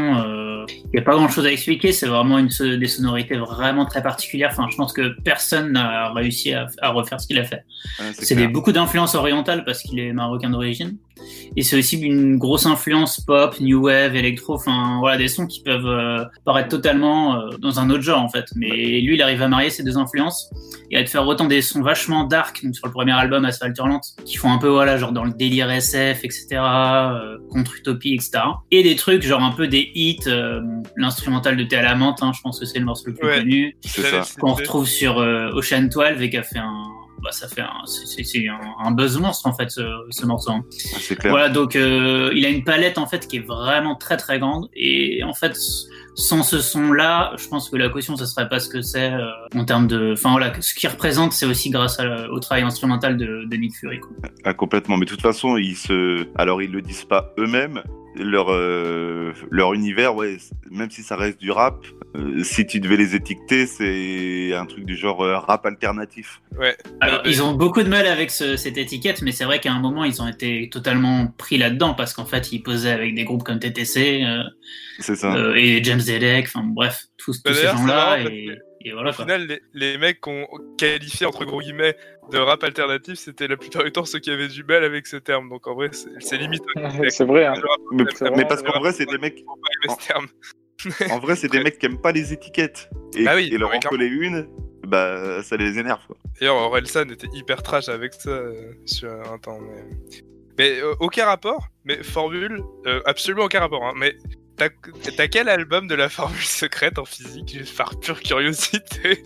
il 0.68 0.90
n'y 0.94 1.00
a 1.00 1.04
pas 1.04 1.14
grand 1.14 1.30
chose 1.30 1.46
à 1.46 1.52
expliquer. 1.52 1.92
C'est 1.92 2.08
vraiment 2.08 2.38
une, 2.40 2.50
so- 2.50 2.78
des 2.78 2.88
sonorités 2.88 3.38
vraiment 3.38 3.86
très 3.86 4.02
particulières. 4.02 4.50
Enfin, 4.52 4.68
je 4.72 4.76
pense 4.76 4.92
que 4.94 5.16
personne 5.24 5.72
n'a 5.74 6.12
réussi 6.14 6.54
à, 6.54 6.68
à 6.82 6.90
refaire 6.90 7.20
ce 7.22 7.28
qu'il 7.28 7.38
a 7.40 7.44
fait. 7.44 7.64
C'est 8.14 8.36
des, 8.36 8.48
beaucoup 8.48 8.72
d'influences 8.72 9.16
orientales 9.16 9.66
parce 9.66 9.82
qu'il 9.84 10.00
est 10.00 10.14
marocain 10.14 10.50
d'origine. 10.50 10.98
Et 11.56 11.62
c'est 11.62 11.78
aussi 11.78 12.00
une 12.00 12.38
grosse 12.38 12.66
influence 12.66 13.20
pop, 13.22 13.60
new 13.60 13.84
wave, 13.86 14.16
électro, 14.16 14.56
enfin 14.56 14.98
voilà 15.00 15.18
des 15.18 15.28
sons 15.28 15.46
qui 15.46 15.62
peuvent 15.62 15.86
euh, 15.86 16.24
paraître 16.46 16.70
totalement 16.70 17.36
euh, 17.36 17.50
dans 17.60 17.80
un 17.80 17.90
autre 17.90 18.02
genre 18.02 18.22
en 18.22 18.30
fait. 18.30 18.46
Mais 18.56 18.70
lui, 19.02 19.16
il 19.16 19.22
arrive 19.22 19.42
à 19.42 19.48
marier 19.48 19.70
ces 19.70 19.84
deux 19.84 19.98
influences 19.98 20.50
et 20.90 20.98
à 20.98 21.04
te 21.04 21.10
faire 21.10 21.28
autant 21.28 21.46
des 21.46 21.62
sons 21.62 21.82
vachement 21.82 22.24
dark, 22.24 22.64
donc 22.64 22.76
sur 22.76 22.88
le 22.88 22.92
premier 22.92 23.12
album 23.14 23.46
Asphalt 23.46 23.78
Hurlant, 23.78 24.02
qui 24.26 24.38
font 24.38 24.52
un 24.52 24.58
peu 24.58 24.68
voilà 24.68 24.98
genre 24.98 25.12
dans 25.12 25.24
le 25.24 25.32
délire 25.32 25.70
SF, 25.70 26.24
etc., 26.24 26.48
euh, 26.54 27.38
contre 27.52 27.76
utopie, 27.78 28.14
etc. 28.16 28.44
Et 28.72 28.84
des 28.84 28.96
trucs 28.96 29.22
genre 29.24 29.44
un 29.44 29.52
peu 29.52 29.68
des 29.68 29.92
hits, 29.94 30.20
l'instrumental 30.98 31.58
de 31.58 31.64
Thé 31.64 31.78
à 31.78 31.84
la 31.84 31.96
menthe, 31.96 32.22
hein, 32.24 32.32
je 32.36 32.42
pense 32.42 32.60
que 32.60 32.66
c'est 32.66 32.80
le 32.80 32.86
morceau 32.86 33.06
le 33.08 33.14
plus 33.14 33.28
Ouais. 33.28 33.40
connu, 33.40 33.78
qu'on 34.40 34.54
retrouve 34.54 34.88
sur 34.88 35.18
Ocean 35.18 35.84
12 35.84 36.22
et 36.22 36.30
qui 36.30 36.38
a 36.38 36.44
fait 36.44 36.60
un 36.60 36.84
bah, 37.24 37.32
ça 37.32 37.48
fait 37.48 37.62
un, 37.62 37.86
c'est, 37.86 38.24
un, 38.84 38.92
buzz 38.92 39.18
monstre 39.18 39.48
en 39.48 39.54
fait 39.54 39.70
ce, 39.72 39.82
ce 40.10 40.26
morceau. 40.26 40.52
hein. 40.52 40.66
Clair. 41.20 41.32
Voilà, 41.32 41.50
donc 41.50 41.76
euh, 41.76 42.32
il 42.36 42.46
a 42.46 42.50
une 42.50 42.64
palette 42.64 42.98
en 42.98 43.06
fait 43.08 43.28
qui 43.28 43.38
est 43.38 43.46
vraiment 43.48 43.96
très 43.96 44.18
très 44.18 44.40
grande 44.40 44.68
et 44.76 45.24
en 45.24 45.34
fait 45.34 45.56
sans 46.16 46.44
ce 46.44 46.62
son-là, 46.62 47.34
je 47.38 47.48
pense 47.48 47.70
que 47.72 47.76
la 47.76 47.90
caution 47.90 48.16
ça 48.16 48.26
serait 48.28 48.48
pas 48.48 48.60
ce 48.60 48.70
que 48.70 48.82
c'est 48.82 49.12
euh, 49.14 49.26
en 49.56 49.66
termes 49.66 49.88
de, 49.88 50.14
enfin 50.14 50.32
voilà, 50.32 50.54
ce 50.62 50.76
qu'il 50.76 50.88
représente 50.90 51.34
c'est 51.34 51.46
aussi 51.48 51.70
grâce 51.72 52.00
à- 52.00 52.30
au 52.30 52.40
travail 52.40 52.64
instrumental 52.64 53.18
de, 53.18 53.46
de 53.50 53.56
Nick 53.56 53.76
Fury. 53.76 54.00
Quoi. 54.00 54.12
Ah, 54.44 54.54
complètement. 54.54 54.98
Mais 54.98 55.06
de 55.06 55.10
toute 55.10 55.22
façon, 55.22 55.58
ils 55.58 55.76
se. 55.76 56.28
Alors, 56.36 56.62
ils 56.62 56.72
le 56.72 56.82
disent 56.82 57.06
pas 57.06 57.34
eux-mêmes. 57.40 57.82
Leur, 58.16 58.52
euh, 58.52 59.34
leur 59.50 59.74
univers, 59.74 60.16
ouais, 60.16 60.38
même 60.70 60.92
si 60.92 61.02
ça 61.02 61.16
reste 61.16 61.40
du 61.40 61.50
rap, 61.50 61.84
euh, 62.16 62.44
si 62.44 62.64
tu 62.68 62.80
devais 62.80 62.96
les 62.98 63.16
étiqueter, 63.16 63.66
c'est 63.66 64.54
un 64.54 64.68
truc 64.68 64.86
du 64.86 64.96
genre 64.96 65.22
euh, 65.24 65.40
rap 65.40 65.66
alternatif. 65.66 66.40
Ouais. 66.60 66.78
Alors 67.02 67.22
ils 67.26 67.42
ont 67.42 67.54
beaucoup 67.54 67.82
de 67.82 67.90
mal 67.90 68.06
avec 68.06 68.30
ce- 68.30 68.56
cette 68.56 68.78
étiquette, 68.78 69.24
mais 69.24 69.32
c'est 69.32 69.46
vrai 69.46 69.60
qu'à 69.60 69.72
un 69.72 69.80
moment 69.80 70.04
ils 70.04 70.22
ont 70.22 70.28
été 70.28 70.70
totalement 70.70 71.34
pris 71.40 71.58
là-dedans 71.58 71.96
parce 71.96 72.14
qu'en 72.14 72.26
fait 72.26 72.52
ils 72.52 72.62
posaient 72.62 72.92
avec 72.92 73.16
des 73.16 73.24
groupes 73.24 73.42
comme 73.44 73.58
TTC 73.60 74.24
euh, 74.24 74.44
ça. 75.00 75.36
euh, 75.36 75.56
et 75.56 75.84
James 75.84 76.00
Zedek, 76.00 76.46
enfin 76.46 76.64
bref, 76.64 77.06
tous, 77.18 77.42
Bah, 77.42 77.50
tous 77.50 77.58
ces 77.58 77.68
gens-là 77.68 78.20
et, 78.30 78.50
et 78.86 78.92
voilà 78.92 79.10
Au 79.10 79.14
quoi. 79.14 79.26
final, 79.26 79.48
les, 79.48 79.60
les 79.74 79.98
mecs 79.98 80.20
qu'on 80.22 80.46
qualifiait 80.78 81.26
entre 81.26 81.46
gros 81.46 81.62
guillemets 81.62 81.96
de 82.32 82.38
rap 82.38 82.64
alternatif, 82.64 83.16
c'était 83.20 83.48
la 83.48 83.58
plupart 83.58 83.84
du 83.84 83.92
temps 83.92 84.06
ceux 84.06 84.20
qui 84.20 84.32
avaient 84.32 84.48
du 84.48 84.64
mal 84.64 84.84
avec 84.84 85.08
ce 85.08 85.18
terme. 85.18 85.50
Donc 85.50 85.68
en 85.68 85.76
vrai, 85.76 85.90
c'est 86.20 86.38
limite. 86.38 86.64
c'est 87.10 87.26
vrai. 87.26 87.46
Hein. 87.46 87.54
Mais, 87.92 88.04
mais 88.36 88.46
parce 88.46 88.64
qu'en 88.64 88.80
vrai, 88.80 88.92
c'est 88.92 89.06
des 89.06 89.18
mecs. 89.18 89.40
faut 89.46 89.56
pas 89.56 89.70
aimer 89.88 89.96
ce 90.00 90.08
terme. 90.08 90.28
En 91.12 91.20
vrai, 91.20 91.38
c'est 91.38 91.50
des 91.50 91.64
mecs 91.64 91.78
qui 91.80 91.86
aiment 91.86 92.02
pas 92.02 92.12
les 92.12 92.34
étiquettes. 92.34 92.90
Et, 93.16 93.24
Bah 93.24 93.36
oui, 93.36 93.50
et 93.54 93.58
leur 93.58 93.70
mais 93.70 93.78
en 93.78 93.90
coller 93.90 94.08
une, 94.08 94.48
bah, 94.86 95.42
ça 95.42 95.56
les 95.56 95.80
énerve. 95.80 96.06
Quoi. 96.08 96.18
D'ailleurs, 96.40 96.56
Orelsan 96.58 97.10
était 97.10 97.30
hyper 97.34 97.64
trash 97.64 97.88
avec 97.88 98.14
ça 98.14 98.32
euh, 98.32 98.74
sur 98.86 99.10
un 99.10 99.38
temps. 99.38 99.60
Mais, 99.62 99.86
mais, 100.58 100.82
euh, 100.82 100.94
aucun 101.00 101.26
rapport, 101.26 101.68
mais 101.86 102.04
formule, 102.04 102.62
euh, 102.86 103.02
absolument 103.06 103.46
aucun 103.46 103.62
rapport. 103.62 103.86
Hein, 103.86 103.94
mais 103.96 104.18
t'as 104.58 104.70
t'as 105.16 105.28
quel 105.28 105.48
album 105.48 105.88
de 105.88 105.96
la 105.96 106.10
formule 106.10 106.42
secrète 106.44 107.00
en 107.00 107.06
physique, 107.06 107.56
juste 107.58 107.78
par 107.78 107.98
pure 108.00 108.20
curiosité? 108.22 109.24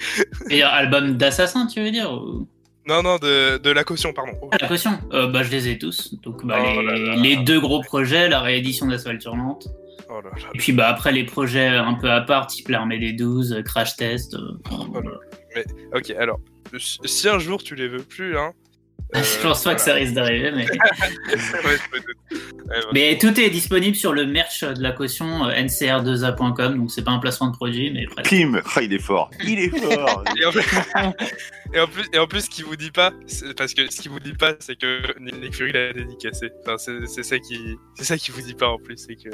Et 0.52 0.62
album 0.62 1.18
d'assassin, 1.18 1.66
tu 1.66 1.82
veux 1.82 1.92
dire 1.92 2.12
ou- 2.12 2.48
Non, 2.88 3.04
non, 3.04 3.18
de, 3.18 3.58
de 3.58 3.70
la 3.72 3.84
caution, 3.84 4.14
pardon. 4.14 4.32
Oh, 4.42 4.50
Ah, 4.52 4.58
La 4.62 4.68
caution 4.68 4.92
euh, 5.14 5.28
Bah 5.28 5.44
je 5.44 5.52
les 5.52 5.68
ai 5.70 5.78
tous. 5.78 6.14
Donc 6.24 6.46
bah, 6.46 6.58
Oh 6.60 6.82
les, 6.82 6.86
là 6.86 6.98
là. 6.98 7.16
les 7.18 7.36
deux 7.38 7.60
gros 7.60 7.82
projets, 7.82 8.30
la 8.30 8.40
réédition 8.42 8.88
d'Asphalt 8.88 9.24
Hurlante. 9.26 9.68
oh 10.10 10.22
là 10.22 10.30
là. 10.30 10.48
Et 10.54 10.58
puis 10.58 10.72
bah 10.72 10.88
après 10.88 11.12
les 11.12 11.26
projets 11.26 11.68
un 11.68 11.94
peu 11.96 12.10
à 12.10 12.22
part, 12.22 12.48
type 12.48 12.70
l'armée 12.70 12.98
des 13.00 13.14
12, 13.14 13.54
euh, 13.54 13.62
Crash 13.62 13.96
Test. 13.98 14.36
euh, 14.36 14.40
Oh 14.72 15.02
là 15.02 15.12
là. 15.12 15.62
Ok, 15.96 16.12
alors, 16.12 16.40
si 16.78 17.00
si 17.06 17.28
un 17.30 17.40
jour 17.40 17.62
tu 17.64 17.76
les 17.76 17.88
veux 17.88 18.04
plus, 18.04 18.38
hein. 18.38 18.52
Euh, 19.16 19.24
je 19.24 19.42
pense 19.42 19.64
pas 19.64 19.76
que 19.76 19.82
ça 19.82 19.94
risque 19.94 20.14
d'arriver, 20.14 20.52
mais... 20.52 20.66
Ouais, 22.70 22.82
mais 22.94 23.18
tout 23.18 23.40
est 23.40 23.50
disponible 23.50 23.96
sur 23.96 24.12
le 24.12 24.26
merch 24.26 24.64
de 24.64 24.82
la 24.84 24.92
caution 24.92 25.46
euh, 25.46 25.54
ncr2a.com, 25.54 26.78
donc 26.78 26.92
c'est 26.92 27.04
pas 27.04 27.12
un 27.12 27.20
placement 27.20 27.48
de 27.48 27.56
produit, 27.56 27.92
mais 27.92 28.06
presque. 28.06 28.30
Kim, 28.30 28.62
ah, 28.76 28.82
il 28.82 28.92
est 28.92 29.00
fort. 29.00 29.30
Il 29.46 29.60
est 29.60 29.70
fort. 29.70 30.24
Et 30.36 30.46
en, 30.46 30.52
plus, 30.52 30.64
et 31.74 31.80
en 31.80 31.88
plus, 31.88 32.04
et 32.14 32.18
en 32.20 32.28
plus, 32.28 32.42
ce 32.42 32.50
qu'il 32.50 32.66
vous 32.66 32.76
dit 32.76 32.92
pas, 32.92 33.14
c'est- 33.26 33.54
parce 33.56 33.74
que 33.74 33.90
ce 33.92 34.02
qu'il 34.02 34.12
vous 34.12 34.20
dit 34.20 34.34
pas, 34.34 34.54
c'est 34.60 34.78
que 34.78 35.02
Nick 35.20 35.54
Fury 35.56 35.72
l'a 35.74 35.94
dédicacé. 35.94 36.50
Enfin, 36.62 36.78
c'est 36.78 37.06
c'est 37.08 37.24
ça 37.24 37.40
qui, 37.40 37.76
c'est 37.96 38.06
ça 38.06 38.18
qui 38.18 38.32
vous 38.32 38.42
dit 38.42 38.54
pas 38.54 38.68
en 38.70 38.78
plus, 38.78 38.98
c'est 38.98 39.16
que. 39.16 39.30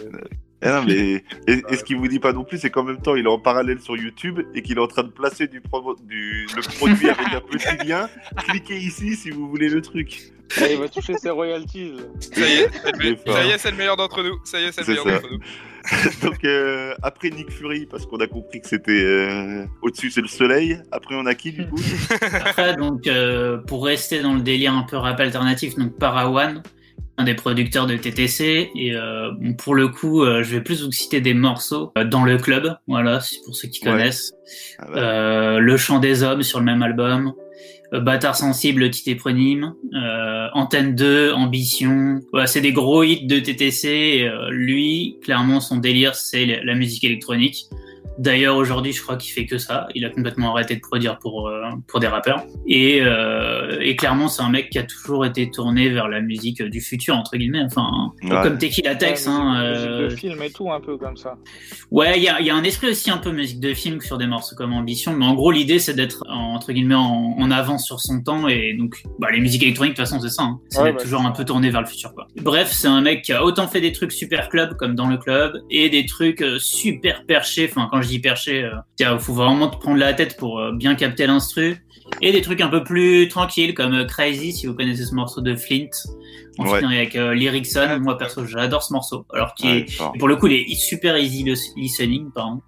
Eh 0.63 0.69
non, 0.69 0.83
mais, 0.85 1.23
et, 1.47 1.61
et 1.69 1.75
ce 1.77 1.83
qu'il 1.83 1.97
vous 1.97 2.07
dit 2.07 2.19
pas 2.19 2.31
non 2.33 2.43
plus, 2.43 2.57
c'est 2.57 2.69
qu'en 2.69 2.83
même 2.83 3.01
temps, 3.01 3.15
il 3.15 3.25
est 3.25 3.29
en 3.29 3.39
parallèle 3.39 3.79
sur 3.81 3.97
YouTube 3.97 4.39
et 4.55 4.61
qu'il 4.61 4.77
est 4.77 4.81
en 4.81 4.87
train 4.87 5.03
de 5.03 5.09
placer 5.11 5.47
du, 5.47 5.59
promo- 5.61 5.97
du 6.07 6.47
le 6.55 6.61
produit 6.77 7.09
avec 7.09 7.27
un 7.33 7.41
petit 7.41 7.77
lien. 7.87 8.09
Cliquez 8.47 8.77
ici 8.77 9.15
si 9.15 9.29
vous 9.29 9.47
voulez 9.49 9.69
le 9.69 9.81
truc. 9.81 10.31
Et 10.61 10.73
il 10.73 10.79
va 10.79 10.87
toucher 10.87 11.15
ses 11.17 11.29
royalties. 11.31 11.93
Ça 12.19 12.41
y 12.41 12.43
est, 12.53 12.69
c'est 12.83 12.91
le, 12.97 13.05
Il 13.05 13.11
est 13.13 13.25
fort. 13.25 13.35
ça 13.37 13.45
y 13.45 13.49
est, 13.49 13.57
c'est 13.57 13.71
le 13.71 13.77
meilleur 13.77 13.97
d'entre 13.97 14.21
nous. 14.23 14.39
Ça 14.43 14.59
y 14.61 14.65
est, 14.65 14.71
c'est 14.71 14.81
le 14.87 14.87
meilleur 14.87 15.05
d'entre 15.05 15.29
nous. 15.31 15.39
Donc 16.21 16.45
euh, 16.45 16.93
après 17.01 17.29
Nick 17.29 17.51
Fury, 17.51 17.85
parce 17.87 18.05
qu'on 18.05 18.19
a 18.21 18.27
compris 18.27 18.61
que 18.61 18.67
c'était 18.69 19.03
euh, 19.03 19.65
au-dessus 19.81 20.11
c'est 20.11 20.21
le 20.21 20.27
soleil. 20.29 20.79
Après 20.93 21.15
on 21.15 21.25
a 21.25 21.35
qui 21.35 21.51
du 21.51 21.67
coup? 21.67 21.75
Après, 22.21 22.73
donc, 22.77 23.05
euh, 23.05 23.57
pour 23.57 23.83
rester 23.85 24.21
dans 24.21 24.33
le 24.33 24.39
délire 24.39 24.73
un 24.73 24.83
peu 24.83 24.95
rap 24.95 25.19
alternatif, 25.19 25.75
donc 25.75 25.97
Parawan, 25.99 26.63
un 27.17 27.23
des 27.25 27.35
producteurs 27.35 27.85
de 27.87 27.95
TTC, 27.95 28.71
et 28.75 28.95
euh, 28.95 29.31
pour 29.57 29.75
le 29.75 29.87
coup, 29.87 30.23
euh, 30.23 30.43
je 30.43 30.55
vais 30.55 30.61
plus 30.61 30.83
vous 30.83 30.91
citer 30.91 31.21
des 31.21 31.33
morceaux 31.33 31.91
euh, 31.97 32.03
dans 32.03 32.23
le 32.25 32.37
club, 32.37 32.75
voilà, 32.87 33.19
c'est 33.19 33.37
pour 33.45 33.55
ceux 33.55 33.67
qui 33.67 33.83
Ouais. 33.85 33.91
connaissent. 33.91 34.33
Ah 34.79 34.85
bah, 34.91 34.99
Euh, 34.99 35.59
le 35.59 35.77
chant 35.77 35.99
des 35.99 36.23
hommes 36.23 36.41
sur 36.43 36.59
le 36.59 36.65
même 36.65 36.81
album. 36.81 37.33
Euh, 37.93 37.99
Bâtard 37.99 38.35
sensible, 38.35 38.89
titre 38.89 39.09
éponyme. 39.11 39.73
Euh, 39.95 40.47
Antenne 40.53 40.95
2, 40.95 41.31
Ambition. 41.33 42.19
Voilà, 42.31 42.47
c'est 42.47 42.61
des 42.61 42.71
gros 42.73 43.03
hits 43.03 43.27
de 43.27 43.37
TTC. 43.39 43.87
Et, 43.87 44.27
euh, 44.27 44.49
lui, 44.49 45.17
clairement, 45.23 45.59
son 45.59 45.77
délire, 45.77 46.15
c'est 46.15 46.61
la 46.63 46.73
musique 46.73 47.03
électronique. 47.03 47.67
D'ailleurs, 48.17 48.55
aujourd'hui, 48.57 48.93
je 48.93 49.01
crois 49.01 49.15
qu'il 49.17 49.31
fait 49.33 49.45
que 49.45 49.57
ça. 49.57 49.87
Il 49.95 50.05
a 50.05 50.09
complètement 50.09 50.51
arrêté 50.53 50.75
de 50.75 50.81
produire 50.81 51.17
pour 51.19 51.47
euh, 51.47 51.61
pour 51.87 51.99
des 51.99 52.07
rappeurs. 52.07 52.43
Et, 52.67 52.99
euh, 53.01 53.77
et 53.81 53.95
clairement, 53.95 54.27
c'est 54.27 54.41
un 54.43 54.49
mec 54.49 54.69
qui 54.69 54.77
a 54.79 54.83
toujours 54.83 55.25
été 55.25 55.49
tourné 55.49 55.89
vers 55.89 56.07
la 56.07 56.21
musique 56.21 56.61
du 56.61 56.81
futur 56.81 57.15
entre 57.15 57.37
guillemets. 57.37 57.63
Enfin, 57.65 58.11
Ouais. 58.23 58.29
comme 58.43 58.57
Tequila 58.57 58.95
Tex. 58.95 59.25
Ouais, 59.27 59.33
hein, 59.33 59.69
musique, 59.71 59.87
euh, 59.89 60.03
de 60.09 60.15
film 60.15 60.41
et 60.43 60.51
tout, 60.51 60.71
un 60.71 60.79
peu 60.79 60.97
comme 60.97 61.17
ça. 61.17 61.35
Ouais, 61.91 62.13
il 62.17 62.23
y 62.23 62.29
a, 62.29 62.39
il 62.39 62.45
y 62.45 62.49
a 62.49 62.55
un 62.55 62.63
esprit 62.63 62.89
aussi 62.89 63.09
un 63.11 63.17
peu 63.17 63.31
musique 63.31 63.59
de 63.59 63.73
film 63.73 63.99
sur 64.01 64.17
des 64.17 64.27
morceaux 64.27 64.55
comme 64.55 64.73
Ambition, 64.73 65.13
mais 65.13 65.25
en 65.25 65.33
gros 65.33 65.51
l'idée 65.51 65.79
c'est 65.79 65.93
d'être 65.93 66.23
en- 66.29 66.53
entre 66.55 66.71
guillemets 66.71 66.95
en, 66.95 67.35
en 67.37 67.51
avance 67.51 67.85
sur 67.85 67.99
son 67.99 68.21
temps 68.21 68.47
et 68.47 68.73
donc 68.77 69.01
bah, 69.19 69.27
les 69.31 69.39
musiques 69.39 69.63
électroniques 69.63 69.95
de 69.95 70.01
toute 70.01 70.07
façon 70.09 70.21
c'est 70.21 70.29
ça, 70.29 70.43
hein. 70.43 70.59
c'est 70.69 70.79
Ouais, 70.79 70.85
d'être 70.85 70.97
bah, 70.97 71.03
toujours 71.03 71.21
un 71.21 71.31
peu 71.31 71.45
tourné 71.45 71.69
vers 71.69 71.81
le 71.81 71.87
futur 71.87 72.13
quoi. 72.13 72.27
Bref, 72.41 72.71
c'est 72.71 72.87
un 72.87 73.01
mec 73.01 73.21
qui 73.23 73.33
a 73.33 73.43
autant 73.43 73.67
fait 73.67 73.81
des 73.81 73.91
trucs 73.91 74.11
super 74.11 74.49
club 74.49 74.75
comme 74.77 74.95
dans 74.95 75.07
le 75.07 75.17
club 75.17 75.53
et 75.69 75.89
des 75.89 76.05
trucs 76.05 76.41
euh, 76.41 76.57
super 76.59 77.25
perchés. 77.25 77.67
Enfin 77.69 77.87
quand 77.91 78.01
je 78.03 78.09
dis 78.09 78.19
perché, 78.19 78.63
euh, 78.63 78.71
tiens, 78.95 79.17
faut 79.17 79.33
vraiment 79.33 79.67
te 79.67 79.77
prendre 79.77 79.97
la 79.97 80.13
tête 80.13 80.37
pour 80.37 80.59
euh, 80.59 80.71
bien 80.71 80.95
capter 80.95 81.25
l'instru 81.25 81.77
et 82.21 82.31
des 82.31 82.41
trucs 82.41 82.61
un 82.61 82.67
peu 82.67 82.83
plus 82.83 83.27
tranquilles 83.27 83.73
comme 83.73 83.93
euh, 83.93 84.05
Crazy 84.05 84.53
si 84.53 84.67
vous 84.67 84.75
connaissez 84.75 85.05
ce 85.05 85.15
morceau 85.15 85.41
de 85.41 85.55
Flint. 85.55 85.87
Ouais. 86.59 86.67
featuring 86.69 86.95
avec 86.95 87.15
euh, 87.15 87.33
Lyricson, 87.33 87.99
moi 87.99 88.15
perso 88.15 88.45
j'adore 88.45 88.83
ce 88.83 88.93
morceau. 88.93 89.25
Alors 89.33 89.55
qui 89.55 89.67
est 89.67 89.99
ouais, 89.99 90.19
pour 90.19 90.27
le 90.27 90.35
coup, 90.35 90.45
il 90.45 90.53
est 90.71 90.75
super 90.75 91.17
easy 91.17 91.43
lis- 91.43 91.73
listening, 91.75 92.29
pardon. 92.31 92.61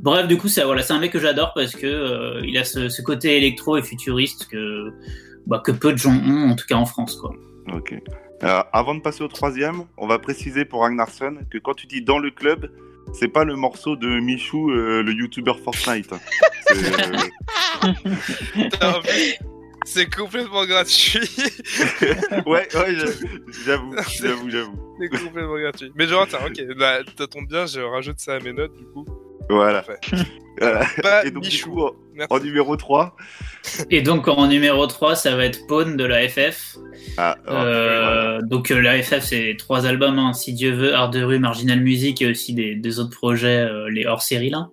Bref, 0.00 0.26
du 0.26 0.36
coup, 0.36 0.48
ça, 0.48 0.64
voilà, 0.64 0.82
c'est 0.82 0.92
un 0.92 0.98
mec 0.98 1.12
que 1.12 1.20
j'adore 1.20 1.52
parce 1.54 1.76
que 1.76 1.86
euh, 1.86 2.40
il 2.44 2.58
a 2.58 2.64
ce, 2.64 2.88
ce 2.88 3.00
côté 3.00 3.36
électro 3.36 3.76
et 3.76 3.82
futuriste 3.82 4.48
que 4.50 4.92
bah, 5.46 5.62
que 5.64 5.70
peu 5.70 5.92
de 5.92 5.98
gens 5.98 6.14
ont, 6.16 6.50
en 6.50 6.56
tout 6.56 6.66
cas 6.66 6.74
en 6.74 6.84
France, 6.86 7.14
quoi. 7.14 7.32
Ok. 7.72 7.94
Euh, 8.42 8.62
avant 8.72 8.96
de 8.96 9.00
passer 9.00 9.22
au 9.22 9.28
troisième, 9.28 9.84
on 9.96 10.08
va 10.08 10.18
préciser 10.18 10.64
pour 10.64 10.80
Ragnarsson 10.80 11.36
que 11.48 11.58
quand 11.58 11.74
tu 11.74 11.86
dis 11.86 12.02
dans 12.02 12.18
le 12.18 12.32
club, 12.32 12.72
c'est 13.12 13.28
pas 13.28 13.44
le 13.44 13.56
morceau 13.56 13.96
de 13.96 14.20
Michou, 14.20 14.70
euh, 14.70 15.02
le 15.02 15.12
youtubeur 15.12 15.58
Fortnite. 15.60 16.10
C'est, 16.66 17.00
euh, 17.00 18.92
C'est 19.84 20.14
complètement 20.14 20.64
gratuit. 20.64 21.18
ouais, 22.46 22.68
ouais, 22.74 22.94
j'avoue, 23.64 23.96
j'avoue, 24.20 24.48
j'avoue. 24.50 24.96
C'est 25.00 25.08
complètement 25.08 25.58
gratuit. 25.58 25.92
Mais 25.96 26.06
genre, 26.06 26.22
attends, 26.22 26.46
ok, 26.46 26.76
bah, 26.78 26.98
ça 27.18 27.26
tombe 27.26 27.48
bien, 27.48 27.66
je 27.66 27.80
rajoute 27.80 28.20
ça 28.20 28.36
à 28.36 28.38
mes 28.38 28.52
notes 28.52 28.76
du 28.76 28.84
coup. 28.84 29.04
Voilà. 29.50 29.82
Parfait. 29.82 30.24
Voilà. 30.60 30.86
Pas 31.02 31.26
Et 31.26 31.32
donc, 31.32 31.42
du 31.42 31.48
Michou. 31.48 31.70
coup, 31.72 31.90
Merci. 32.14 32.28
en 32.32 32.38
numéro 32.40 32.76
3. 32.76 33.16
Et 33.90 34.02
donc 34.02 34.28
en 34.28 34.46
numéro 34.46 34.86
3, 34.86 35.14
ça 35.16 35.36
va 35.36 35.44
être 35.44 35.66
Pawn 35.66 35.96
de 35.96 36.04
la 36.04 36.28
FF. 36.28 36.76
Ah, 37.16 37.36
oh, 37.46 37.50
Euh, 37.50 38.40
Donc 38.42 38.70
euh, 38.70 38.80
la 38.80 39.02
FF, 39.02 39.20
c'est 39.24 39.56
trois 39.58 39.86
albums, 39.86 40.18
hein, 40.18 40.32
si 40.32 40.52
Dieu 40.52 40.72
veut, 40.72 40.94
Art 40.94 41.10
de 41.10 41.22
rue, 41.22 41.38
Marginal 41.38 41.80
Music 41.80 42.20
et 42.22 42.26
aussi 42.30 42.54
des, 42.54 42.74
des 42.74 42.98
autres 42.98 43.16
projets, 43.16 43.60
euh, 43.60 43.88
les 43.90 44.06
hors-série 44.06 44.50
là. 44.50 44.68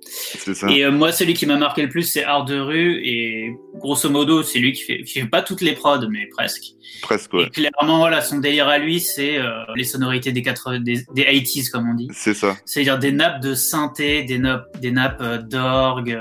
ça. 0.54 0.68
Et 0.70 0.84
euh, 0.84 0.92
moi, 0.92 1.12
celui 1.12 1.34
qui 1.34 1.46
m'a 1.46 1.58
marqué 1.58 1.82
le 1.84 1.90
plus, 1.90 2.04
c'est 2.04 2.24
Art 2.24 2.46
de 2.46 2.60
rue 2.60 3.02
et 3.06 3.54
grosso 3.76 4.10
modo, 4.10 4.44
c'est 4.44 4.60
lui 4.60 4.74
qui 4.74 4.84
fait, 4.84 5.02
qui 5.04 5.20
fait 5.22 5.28
pas 5.28 5.42
toutes 5.42 5.62
les 5.62 5.74
prods, 5.74 6.08
mais 6.10 6.28
presque. 6.28 6.64
Presque, 7.02 7.32
ouais. 7.34 7.46
Et 7.46 7.50
clairement, 7.50 8.00
voilà, 8.00 8.22
son 8.22 8.40
délire 8.40 8.68
à 8.68 8.78
lui, 8.80 9.00
c'est 9.00 9.38
euh, 9.38 9.52
les 9.76 9.84
sonorités 9.84 10.32
des, 10.32 10.42
80, 10.42 10.80
des, 10.80 11.04
des 11.14 11.24
80s, 11.24 11.70
comme 11.70 11.90
on 11.90 11.94
dit. 11.94 12.08
C'est 12.12 12.34
ça. 12.34 12.58
C'est-à-dire 12.66 12.98
des 13.00 13.12
nappes 13.12 13.42
de 13.42 13.54
synthé, 13.54 14.24
des 14.24 14.40
nappes, 14.40 14.66
des 14.82 14.92
nappes 14.92 15.22
euh, 15.22 15.38
d'orgue, 15.38 16.20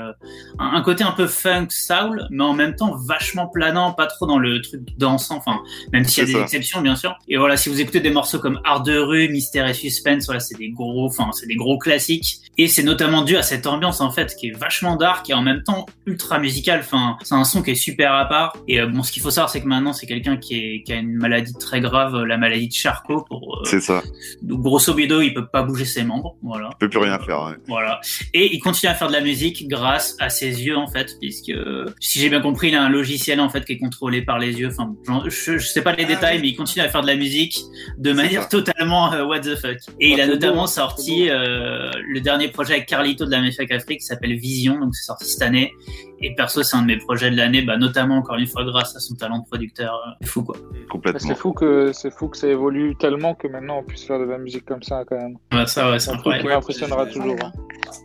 un, 0.59 0.71
un 0.73 0.81
côté 0.81 1.03
un 1.09 1.13
peu 1.13 1.27
funk 1.27 1.67
soul, 1.69 2.27
mais 2.31 2.43
en 2.43 2.53
même 2.53 2.75
temps 2.75 2.95
vachement 2.95 3.47
planant, 3.47 3.93
pas 3.93 4.07
trop 4.07 4.25
dans 4.25 4.37
le 4.39 4.61
truc 4.61 4.81
dansant. 4.97 5.37
Enfin, 5.37 5.59
même 5.93 6.03
s'il 6.05 6.21
y 6.21 6.23
a 6.23 6.27
des 6.27 6.33
ça. 6.33 6.41
exceptions 6.41 6.81
bien 6.81 6.95
sûr. 6.95 7.15
Et 7.27 7.37
voilà, 7.37 7.57
si 7.57 7.69
vous 7.69 7.79
écoutez 7.81 7.99
des 7.99 8.11
morceaux 8.11 8.39
comme 8.39 8.59
Art 8.63 8.83
de 8.83 8.97
rue, 8.97 9.29
Mystère 9.29 9.67
et 9.67 9.73
Suspense, 9.73 10.25
voilà, 10.25 10.39
c'est 10.39 10.57
des 10.57 10.69
gros, 10.69 11.05
enfin 11.07 11.29
c'est 11.33 11.47
des 11.47 11.55
gros 11.55 11.77
classiques. 11.77 12.37
Et 12.57 12.67
c'est 12.67 12.83
notamment 12.83 13.21
dû 13.23 13.37
à 13.37 13.41
cette 13.43 13.67
ambiance 13.67 14.01
en 14.01 14.11
fait 14.11 14.35
qui 14.35 14.47
est 14.47 14.57
vachement 14.57 14.95
dark 14.95 15.29
et 15.29 15.33
en 15.33 15.41
même 15.41 15.63
temps 15.63 15.85
ultra 16.05 16.39
musicale. 16.39 16.81
Enfin, 16.81 17.17
c'est 17.23 17.35
un 17.35 17.43
son 17.45 17.61
qui 17.61 17.71
est 17.71 17.75
super 17.75 18.13
à 18.13 18.25
part. 18.25 18.55
Et 18.67 18.79
euh, 18.81 18.87
bon, 18.87 19.01
ce 19.03 19.11
qu'il 19.11 19.21
faut 19.21 19.31
savoir, 19.31 19.49
c'est 19.49 19.61
que 19.61 19.67
maintenant 19.67 19.93
c'est 19.93 20.05
quelqu'un 20.07 20.37
qui, 20.37 20.55
est, 20.55 20.83
qui 20.83 20.91
a 20.93 20.97
une 20.97 21.15
maladie 21.17 21.53
très 21.53 21.79
grave, 21.81 22.23
la 22.23 22.37
maladie 22.37 22.67
de 22.67 22.73
Charcot. 22.73 23.23
Pour 23.27 23.59
euh, 23.59 23.65
C'est 23.65 23.79
ça. 23.81 24.01
donc, 24.41 24.61
grosso 24.61 24.93
modo, 24.93 25.21
il 25.21 25.33
peut 25.33 25.47
pas 25.47 25.63
bouger 25.63 25.85
ses 25.85 26.03
membres. 26.03 26.35
Voilà. 26.43 26.69
Je 26.73 26.77
peux 26.85 26.89
plus 26.89 26.99
rien 26.99 27.17
faire. 27.19 27.43
ouais. 27.43 27.55
Voilà. 27.67 28.01
Et 28.33 28.53
il 28.53 28.59
continue 28.59 28.89
à 28.91 28.95
faire 28.95 29.07
de 29.07 29.13
la 29.13 29.21
musique 29.21 29.67
grâce 29.67 30.15
à 30.19 30.29
ses 30.29 30.63
yeux, 30.65 30.77
en 30.77 30.87
fait, 30.87 30.98
puisque, 31.19 31.51
si 31.99 32.19
j'ai 32.19 32.29
bien 32.29 32.41
compris, 32.41 32.69
il 32.69 32.75
a 32.75 32.83
un 32.83 32.89
logiciel, 32.89 33.39
en 33.39 33.49
fait, 33.49 33.65
qui 33.65 33.73
est 33.73 33.77
contrôlé 33.77 34.21
par 34.21 34.39
les 34.39 34.59
yeux. 34.59 34.67
Enfin, 34.69 34.95
je, 35.27 35.57
je 35.57 35.67
sais 35.67 35.81
pas 35.81 35.93
les 35.95 36.03
Ah, 36.03 36.07
détails, 36.07 36.35
oui. 36.37 36.41
mais 36.43 36.47
il 36.49 36.55
continue 36.55 36.83
à 36.85 36.89
faire 36.89 37.01
de 37.01 37.07
la 37.07 37.15
musique 37.15 37.57
de 37.97 38.11
manière 38.13 38.43
ça. 38.43 38.49
totalement 38.49 39.13
euh, 39.13 39.25
what 39.25 39.39
the 39.41 39.55
fuck. 39.55 39.77
Et 39.99 40.09
il 40.11 40.19
a 40.21 40.25
c'est 40.25 40.29
notamment 40.31 40.61
beau, 40.63 40.67
sorti 40.67 41.29
euh, 41.29 41.91
le 42.07 42.21
dernier 42.21 42.47
projet 42.49 42.73
avec 42.73 42.85
Carlito 42.87 43.25
de 43.25 43.31
la 43.31 43.41
Mefak 43.41 43.71
Afrique 43.71 43.99
qui 43.99 44.05
s'appelle 44.05 44.35
Vision, 44.37 44.79
donc 44.79 44.95
c'est 44.95 45.05
sorti 45.05 45.25
cette 45.29 45.41
année. 45.41 45.73
Et 46.21 46.35
perso, 46.35 46.63
c'est 46.63 46.75
un 46.75 46.81
de 46.81 46.87
mes 46.87 46.97
projets 46.97 47.31
de 47.31 47.37
l'année, 47.37 47.61
bah, 47.61 47.77
notamment 47.77 48.17
encore 48.17 48.35
une 48.35 48.47
fois 48.47 48.63
grâce 48.65 48.95
à 48.95 48.99
son 48.99 49.15
talent 49.15 49.39
de 49.39 49.45
producteur. 49.45 50.17
C'est 50.21 50.27
fou, 50.27 50.43
quoi. 50.43 50.57
Complètement. 50.89 51.19
C'est 51.29 51.35
fou 51.35 51.53
que 51.53 51.91
c'est 51.93 52.11
fou 52.11 52.27
que 52.27 52.37
ça 52.37 52.47
évolue 52.47 52.95
tellement 52.97 53.35
que 53.35 53.47
maintenant 53.47 53.79
on 53.79 53.83
puisse 53.83 54.03
faire 54.05 54.19
de 54.19 54.25
la 54.25 54.37
musique 54.37 54.65
comme 54.65 54.83
ça 54.83 55.03
quand 55.07 55.15
même. 55.17 55.37
Ouais, 55.53 55.65
ça, 55.65 55.89
ouais, 55.91 55.99
c'est 55.99 56.11
incroyable. 56.11 56.43
qui 56.47 56.53
m'impressionnera 56.53 57.05
toujours. 57.05 57.37
hein. 57.43 57.51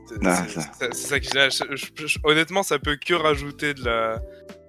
C'est 0.07 0.23
ça. 1.25 1.49
Je- 1.49 1.77
je- 1.77 2.07
je- 2.07 2.19
honnêtement, 2.25 2.63
ça 2.63 2.79
peut 2.79 2.97
que 3.05 3.15
rajouter 3.15 3.75
de 3.75 3.85
la, 3.85 4.21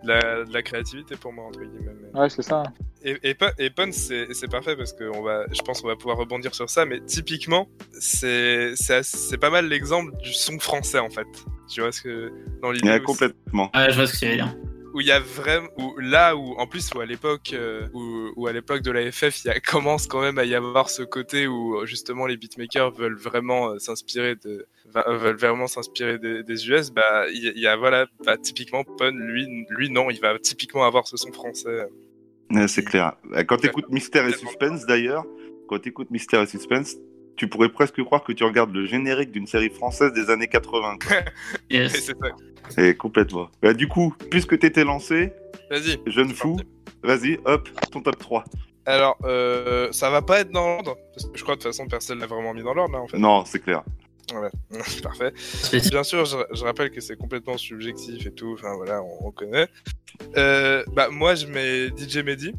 de 0.06 0.10
la, 0.10 0.44
de 0.46 0.54
la 0.54 0.62
créativité 0.62 1.16
pour 1.16 1.34
moi, 1.34 1.46
entre 1.46 1.60
guillemets. 1.60 1.92
mais- 2.14 2.20
Ouais, 2.20 2.30
c'est 2.30 2.42
ça. 2.42 2.64
Et, 3.04 3.18
et, 3.24 3.34
Pun- 3.36 3.52
et 3.60 3.70
c'est 3.92 4.34
c'est 4.34 4.50
parfait 4.50 4.76
parce 4.76 4.94
que 4.94 5.04
on 5.16 5.22
va, 5.22 5.46
je 5.52 5.62
pense 5.62 5.82
qu'on 5.82 5.88
va 5.90 5.96
pouvoir 5.96 6.18
rebondir 6.18 6.56
sur 6.56 6.70
ça, 6.70 6.86
mais 6.86 7.00
typiquement, 7.02 7.68
c'est 8.00 8.74
c'est 8.76 8.96
assez- 8.96 9.18
c'est 9.18 9.38
pas 9.38 9.50
mal 9.50 9.68
l'exemple 9.68 10.12
du 10.24 10.34
son 10.34 10.58
français 10.60 11.00
en 11.00 11.10
fait. 11.10 11.28
Tu 11.68 11.82
vois 11.82 11.92
ce 11.92 12.02
que 12.02 12.32
dans 12.62 12.72
l'idée 12.72 12.90
Ouais, 12.90 13.02
complètement. 13.02 13.70
Ouais, 13.76 13.90
je 13.92 13.96
vois 13.96 14.08
ce 14.08 14.14
que 14.14 14.18
tu 14.20 14.26
veux 14.28 14.36
dire. 14.36 14.56
Où 14.96 15.02
il 15.02 15.08
y 15.08 15.12
a 15.12 15.20
vraiment 15.20 15.68
où 15.78 16.00
là 16.00 16.36
où 16.36 16.54
en 16.58 16.66
plus 16.68 16.90
où 16.96 17.00
à 17.02 17.06
l'époque 17.06 17.52
euh, 17.54 17.88
où, 17.94 18.32
où 18.36 18.48
à 18.48 18.54
l'époque 18.54 18.82
de 18.82 18.92
la 18.92 19.12
FF 19.12 19.44
il 19.44 19.48
y 19.50 19.52
a, 19.52 19.60
commence 19.74 20.08
quand 20.08 20.22
même 20.22 20.38
à 20.40 20.46
y 20.46 20.56
avoir 20.56 20.90
ce 20.90 21.04
côté 21.04 21.46
où 21.48 21.76
euh, 21.78 21.86
justement 21.86 22.26
les 22.26 22.38
beatmakers 22.38 22.92
veulent 22.92 23.18
vraiment 23.18 23.72
euh, 23.72 23.78
s'inspirer 23.80 24.36
de 24.36 24.66
va- 24.86 25.06
veulent 25.10 25.36
vraiment 25.36 25.68
s'inspirer 25.68 26.18
des, 26.18 26.42
des 26.44 26.70
US 26.70 26.92
bah 26.92 27.26
il 27.30 27.44
y, 27.44 27.48
a- 27.50 27.52
il 27.56 27.62
y 27.62 27.68
a 27.68 27.76
voilà 27.76 28.08
bah, 28.26 28.38
typiquement 28.38 28.84
Pun 28.84 29.12
lui 29.12 29.46
lui 29.70 29.90
non 29.90 30.10
il 30.10 30.20
va 30.22 30.40
typiquement 30.40 30.86
avoir 30.86 31.08
ce 31.08 31.18
son 31.18 31.32
français 31.34 31.88
c'est 32.68 32.84
clair. 32.86 33.18
Euh, 33.34 33.44
Quand 33.44 33.58
tu 33.58 33.68
écoutes 33.68 33.90
Mystère 33.90 34.26
et. 34.28 34.32
Suspense, 34.32 34.86
d'ailleurs, 34.86 35.26
quand 35.68 35.80
tu 35.80 35.90
écoutes 35.90 36.12
Mystère 36.12 36.42
et 36.42 36.46
Suspense, 36.46 36.96
tu 37.36 37.48
pourrais 37.48 37.70
presque 37.70 38.02
croire 38.04 38.24
que 38.24 38.32
tu 38.34 38.44
regardes 38.44 38.74
le 38.74 38.86
générique 38.86 39.32
d'une 39.32 39.48
série 39.48 39.70
française 39.70 40.14
des 40.14 40.30
années 40.30 40.48
80. 40.48 40.98
quoi. 41.08 41.18
Yes. 41.70 41.92
c'est 41.94 42.14
ça 42.76 42.82
Et 42.82 42.96
complètement. 42.96 43.50
Bah, 43.62 43.74
du 43.74 43.88
coup, 43.88 44.14
puisque 44.32 44.58
t'étais 44.60 44.84
lancé, 44.84 45.34
vas-y 45.70 46.00
jeune 46.08 46.30
fou, 46.34 46.58
vas-y, 47.04 47.40
hop, 47.46 47.70
ton 47.92 48.02
top 48.02 48.18
3. 48.18 48.44
alors 48.86 49.18
euh, 49.24 49.92
ça 49.92 50.10
va 50.10 50.22
pas 50.22 50.40
être 50.42 50.52
dans 50.52 50.68
l'ordre 50.68 50.96
parce 51.14 51.26
que 51.28 51.38
je 51.38 51.44
crois 51.44 51.56
de 51.56 51.62
toute 51.62 51.72
façon 51.72 51.88
personne 51.88 52.20
l'a 52.20 52.28
vraiment 52.28 52.54
mis 52.54 52.64
dans 52.64 52.74
l'ordre 52.74 52.94
là 52.94 53.02
en 53.02 53.08
fait 53.08 53.18
Non, 53.18 53.44
c'est 53.46 53.60
clair. 53.60 53.84
Ouais, 54.34 54.50
parfait. 55.04 55.32
Bien 55.92 56.04
sûr, 56.04 56.26
je, 56.26 56.38
je 56.52 56.64
rappelle 56.64 56.90
que 56.90 57.00
c'est 57.02 57.16
complètement 57.16 57.58
subjectif 57.58 58.26
et 58.26 58.32
tout. 58.32 58.54
Enfin 58.54 58.74
voilà, 58.76 59.04
on, 59.04 59.28
on 59.28 59.32
connaît. 59.32 59.68
Euh, 60.38 60.84
bah 60.94 61.10
moi, 61.12 61.36
je 61.36 61.46
mets 61.46 61.90
DJ 61.96 62.24
Mehdi. 62.24 62.54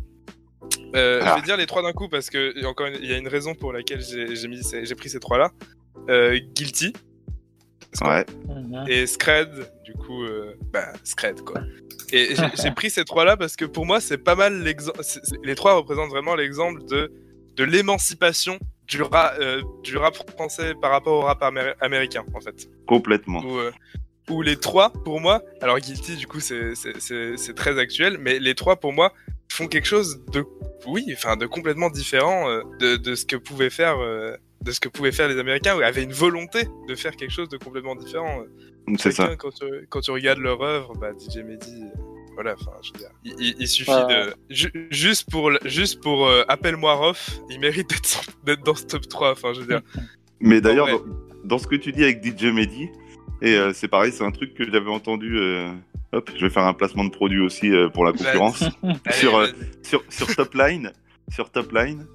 Euh, 0.94 1.20
Ah. 1.22 1.34
Je 1.36 1.40
vais 1.40 1.46
dire 1.46 1.56
les 1.56 1.66
trois 1.66 1.82
d'un 1.82 1.92
coup 1.92 2.08
parce 2.08 2.30
que 2.30 2.64
encore, 2.66 2.88
il 2.88 3.04
y 3.04 3.12
a 3.12 3.18
une 3.18 3.28
raison 3.28 3.54
pour 3.54 3.72
laquelle 3.72 4.00
j'ai 4.02 4.48
mis, 4.48 4.60
j'ai 4.82 4.94
pris 4.94 5.08
ces 5.08 5.20
trois-là. 5.20 5.50
Euh, 6.08 6.38
Guilty 6.54 6.92
Ouais. 8.02 8.24
Mhm. 8.48 8.84
et 8.88 9.06
Scred. 9.06 9.48
Du 9.84 9.94
coup, 9.94 10.24
euh, 10.24 10.54
bah 10.72 10.92
Scred 11.04 11.40
quoi. 11.42 11.60
Et 12.12 12.34
j'ai 12.62 12.70
pris 12.72 12.90
ces 12.90 13.04
trois-là 13.04 13.36
parce 13.36 13.56
que 13.56 13.64
pour 13.64 13.86
moi, 13.86 14.00
c'est 14.00 14.18
pas 14.18 14.34
mal 14.34 14.62
l'exemple. 14.62 15.00
Les 15.42 15.54
trois 15.54 15.74
représentent 15.74 16.10
vraiment 16.10 16.34
l'exemple 16.34 16.84
de 16.84 17.12
de 17.56 17.64
l'émancipation 17.64 18.58
du, 18.86 19.00
ra- 19.02 19.32
euh, 19.40 19.62
du 19.82 19.96
rap 19.96 20.14
français 20.32 20.74
par 20.80 20.90
rapport 20.90 21.14
au 21.14 21.22
rap 21.22 21.40
améri- 21.42 21.74
américain 21.80 22.22
en 22.34 22.40
fait 22.40 22.68
Complètement. 22.86 23.40
où, 23.40 23.58
euh, 23.58 23.72
où 24.28 24.42
les 24.42 24.56
trois, 24.56 24.90
pour 24.92 25.20
moi, 25.22 25.42
alors 25.62 25.78
Guilty, 25.78 26.16
du 26.16 26.26
coup, 26.26 26.38
c'est- 26.40 26.74
c'est 26.74 27.00
c'est- 27.00 27.36
c'est 27.38 27.54
très 27.54 27.78
actuel, 27.78 28.18
mais 28.20 28.38
les 28.38 28.54
trois, 28.54 28.76
pour 28.76 28.92
moi, 28.92 29.12
font 29.48 29.66
quelque 29.68 29.86
chose 29.86 30.20
de, 30.32 30.44
oui, 30.86 31.04
enfin, 31.12 31.36
de 31.36 31.46
complètement 31.46 31.90
différent 31.90 32.48
euh, 32.50 32.62
de, 32.80 32.96
de 32.96 33.14
ce 33.14 33.24
que 33.24 33.36
pouvaient 33.36 33.70
faire, 33.70 33.98
euh, 34.00 34.36
de 34.62 34.70
ce 34.72 34.80
que 34.80 34.88
pouvaient 34.88 35.12
faire 35.12 35.28
les 35.28 35.38
Américains, 35.38 35.76
ou 35.76 35.80
avaient 35.80 36.02
une 36.02 36.12
volonté 36.12 36.68
de 36.88 36.94
faire 36.94 37.14
quelque 37.16 37.30
chose 37.32 37.48
de 37.48 37.56
complètement 37.56 37.94
différent. 37.96 38.42
euh. 38.42 38.94
C'est 38.98 39.12
ça. 39.12 39.34
Quand 39.36 39.50
tu, 39.50 39.64
quand 39.88 40.00
tu 40.00 40.10
regardes 40.10 40.38
leur 40.38 40.60
œuvre, 40.62 40.94
bah, 40.96 41.10
DJ 41.18 41.38
Mehdi, 41.38 41.82
euh, 41.82 41.86
voilà, 42.34 42.54
enfin, 42.60 42.72
je 42.82 42.92
veux 42.92 42.98
dire, 42.98 43.10
il, 43.24 43.34
il- 43.38 43.56
il 43.60 43.66
suffit 43.68 43.90
Ouais. 43.90 44.26
de, 44.26 44.34
ju- 44.50 44.88
juste 44.90 45.30
pour, 45.30 45.50
juste 45.64 46.00
pour 46.02 46.26
euh, 46.28 46.42
appelle-moi 46.48 46.94
Rof, 46.94 47.30
il 47.50 47.58
mérite 47.60 47.90
d'être 48.44 48.62
dans 48.62 48.74
ce 48.74 48.84
top 48.84 49.08
3, 49.08 49.32
enfin, 49.32 49.52
je 49.54 49.60
veux 49.60 49.66
dire. 49.66 49.80
Mais 50.40 50.60
d'ailleurs, 50.60 50.86
dans, 50.88 51.02
dans 51.44 51.58
ce 51.58 51.66
que 51.66 51.76
tu 51.76 51.92
dis 51.92 52.04
avec 52.04 52.22
DJ 52.24 52.44
Mehdi, 52.52 52.90
et 53.42 53.54
euh, 53.56 53.72
c'est 53.74 53.88
pareil, 53.88 54.12
c'est 54.12 54.24
un 54.24 54.30
truc 54.30 54.54
que 54.54 54.64
j'avais 54.70 54.90
entendu. 54.90 55.36
Hop, 56.12 56.30
je 56.36 56.44
vais 56.44 56.50
faire 56.50 56.64
un 56.64 56.74
placement 56.74 57.04
de 57.04 57.10
produit 57.10 57.40
aussi 57.40 57.70
euh, 57.72 57.88
pour 57.88 58.04
la 58.04 58.12
concurrence. 58.12 58.62
Allez, 58.82 58.96
Sur, 59.12 59.36
euh, 59.36 59.46
vas-y. 59.46 59.86
sur, 59.86 60.02
sur 60.08 60.34
Topline, 60.34 60.92
sur 61.30 61.50
Topline, 61.50 62.06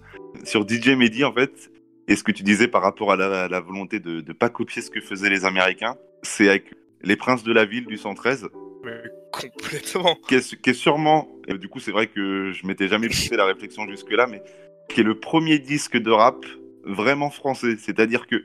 sur 0.43 0.67
DJ 0.67 0.89
Mehdi 0.89 1.23
en 1.23 1.33
fait, 1.33 1.71
et 2.07 2.15
ce 2.15 2.23
que 2.23 2.31
tu 2.31 2.43
disais 2.43 2.67
par 2.67 2.81
rapport 2.81 3.11
à 3.11 3.15
la, 3.15 3.43
à 3.43 3.47
la 3.47 3.59
volonté 3.59 3.99
de 3.99 4.21
ne 4.21 4.33
pas 4.33 4.49
copier 4.49 4.81
ce 4.81 4.89
que 4.89 5.01
faisaient 5.01 5.29
les 5.29 5.45
Américains, 5.45 5.95
c'est 6.23 6.49
avec 6.49 6.73
Les 7.03 7.15
Princes 7.15 7.43
de 7.43 7.53
la 7.53 7.65
Ville 7.65 7.85
du 7.85 7.97
113, 7.97 8.47
Mais 8.83 8.91
complètement. 9.31 10.15
qui 10.27 10.35
est, 10.35 10.61
qui 10.61 10.69
est 10.71 10.73
sûrement, 10.73 11.29
et 11.47 11.57
du 11.57 11.67
coup 11.69 11.79
c'est 11.79 11.91
vrai 11.91 12.07
que 12.07 12.51
je 12.51 12.65
m'étais 12.67 12.87
jamais 12.87 13.07
poussé 13.07 13.35
la 13.35 13.45
réflexion 13.45 13.87
jusque-là, 13.87 14.27
mais 14.27 14.41
qui 14.89 15.01
est 15.01 15.03
le 15.03 15.19
premier 15.19 15.59
disque 15.59 15.97
de 15.97 16.11
rap 16.11 16.45
vraiment 16.83 17.29
français. 17.29 17.75
C'est-à-dire 17.77 18.27
que 18.27 18.43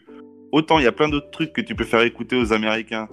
autant 0.53 0.79
il 0.79 0.85
y 0.85 0.89
a 0.89 0.93
plein 0.93 1.09
d'autres 1.09 1.31
trucs 1.31 1.53
que 1.53 1.61
tu 1.61 1.75
peux 1.75 1.85
faire 1.85 2.03
écouter 2.03 2.37
aux 2.37 2.53
Américains, 2.53 3.09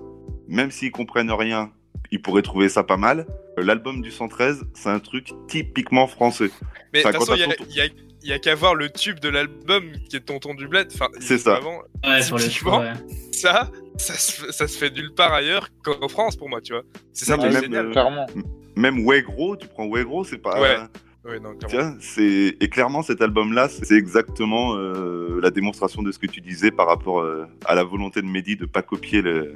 même 0.48 0.70
s'ils 0.72 0.92
comprennent 0.92 1.32
rien, 1.32 1.72
ils 2.14 2.22
pourraient 2.22 2.44
trouver 2.44 2.70
ça 2.70 2.84
pas 2.84 2.96
mal. 2.98 3.26
Euh, 3.58 3.64
L'album 3.64 4.02
du 4.02 4.12
113, 4.12 4.66
c'est 4.76 4.90
un 4.90 5.00
truc 5.00 5.32
typiquement 5.48 6.06
français. 6.08 6.50
Mais 6.94 7.02
de 7.04 7.08
toute 7.10 7.18
façon, 7.18 7.34
il 7.36 7.76
y 7.76 7.82
a, 7.82 8.36
y 8.36 8.40
qu'à 8.40 8.54
voir 8.56 8.76
le 8.76 8.90
tube 8.90 9.20
de 9.20 9.30
l'album 9.30 9.92
qui 10.10 10.16
est 10.16 10.20
Tonton 10.22 10.54
du 10.54 10.68
Bled. 10.68 10.88
Enfin, 10.94 11.08
C'est 11.20 11.40
ça. 11.40 11.56
vraiment, 11.56 11.82
Ouais, 12.06 12.22
sur 12.22 12.38
le 12.38 12.44
Typiquement. 12.44 12.72
choix, 12.74 12.80
ouais. 12.82 12.94
ça, 13.32 13.72
ça 13.98 14.14
se, 14.14 14.32
fait- 14.42 14.52
ça 14.52 14.68
se 14.68 14.78
fait 14.78 14.92
nulle 14.92 15.14
part 15.14 15.34
ailleurs 15.34 15.70
qu'en 15.84 16.08
France 16.08 16.36
pour 16.36 16.50
moi, 16.50 16.62
tu 16.62 16.74
vois. 16.74 16.84
C'est 17.14 17.26
ça 17.26 17.36
qui 17.38 17.46
mais 17.46 17.50
est 17.50 17.54
même, 17.54 17.64
génial. 17.64 17.88
euh, 17.88 17.92
Clairement. 17.92 18.28
Même 18.76 19.06
Ouais 19.06 19.22
Gros, 19.24 19.56
tu 19.58 19.68
prends 19.68 19.86
Ouais 19.88 20.04
Gros, 20.04 20.24
c'est 20.24 20.38
pas. 20.38 20.62
Ouais, 20.62 20.78
Ouais, 21.26 21.40
non, 21.40 21.52
Tu 21.58 21.68
clairement. 21.68 21.92
vois, 21.92 21.98
c'est 22.02 22.58
et 22.60 22.68
clairement 22.70 23.02
cet 23.02 23.22
album-là, 23.22 23.70
c'est 23.70 23.96
exactement 23.96 24.76
euh, 24.76 25.40
la 25.42 25.52
démonstration 25.52 26.04
de 26.04 26.12
ce 26.12 26.20
que 26.20 26.28
tu 26.28 26.42
disais 26.42 26.70
par 26.70 26.86
rapport 26.86 27.22
euh, 27.22 27.46
à 27.66 27.76
la 27.76 27.84
volonté 27.86 28.22
de 28.22 28.28
Mehdi 28.28 28.58
de 28.58 28.66
pas 28.66 28.82
copier 28.82 29.22
le- 29.22 29.56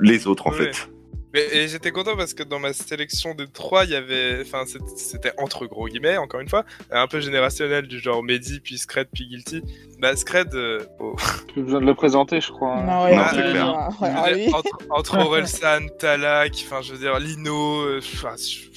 les 0.00 0.26
autres 0.26 0.46
en 0.48 0.50
Ouais. 0.50 0.70
fait. 0.70 0.90
Mais, 1.34 1.46
et 1.52 1.68
j'étais 1.68 1.90
content 1.90 2.16
parce 2.16 2.32
que 2.32 2.42
dans 2.42 2.58
ma 2.58 2.72
sélection 2.72 3.34
des 3.34 3.46
trois, 3.46 3.84
il 3.84 3.90
y 3.90 3.94
avait, 3.96 4.40
enfin, 4.40 4.64
c'était 4.96 5.32
entre 5.38 5.66
gros 5.66 5.86
guillemets, 5.86 6.16
encore 6.16 6.40
une 6.40 6.48
fois, 6.48 6.64
un 6.90 7.06
peu 7.06 7.20
générationnel 7.20 7.86
du 7.86 7.98
genre 7.98 8.22
Mehdi, 8.22 8.60
puis 8.60 8.78
Scred, 8.78 9.08
puis 9.12 9.26
Guilty. 9.28 9.62
Bah, 9.98 10.16
Scred, 10.16 10.54
euh, 10.54 10.80
oh, 11.00 11.16
Plus 11.52 11.62
besoin 11.64 11.80
de 11.80 11.86
le 11.86 11.94
présenter, 11.94 12.40
je 12.40 12.50
crois. 12.50 12.76
hein. 12.78 12.84
Non, 12.84 13.04
ouais, 13.04 13.14
Non, 13.16 13.22
ouais, 13.22 13.28
c'est 13.30 13.50
clair. 13.50 13.90
ouais, 14.00 14.08
ouais, 14.08 14.14
ah 14.16 14.26
oui. 14.34 14.48
entre, 14.54 14.78
entre 14.90 15.18
Orelsan, 15.26 15.88
Talak, 15.98 16.52
enfin, 16.64 16.80
je 16.82 16.92
veux 16.92 16.98
dire, 16.98 17.18
Lino, 17.18 17.82
euh, 17.82 17.98
enfin, 18.02 18.34
je- 18.36 18.68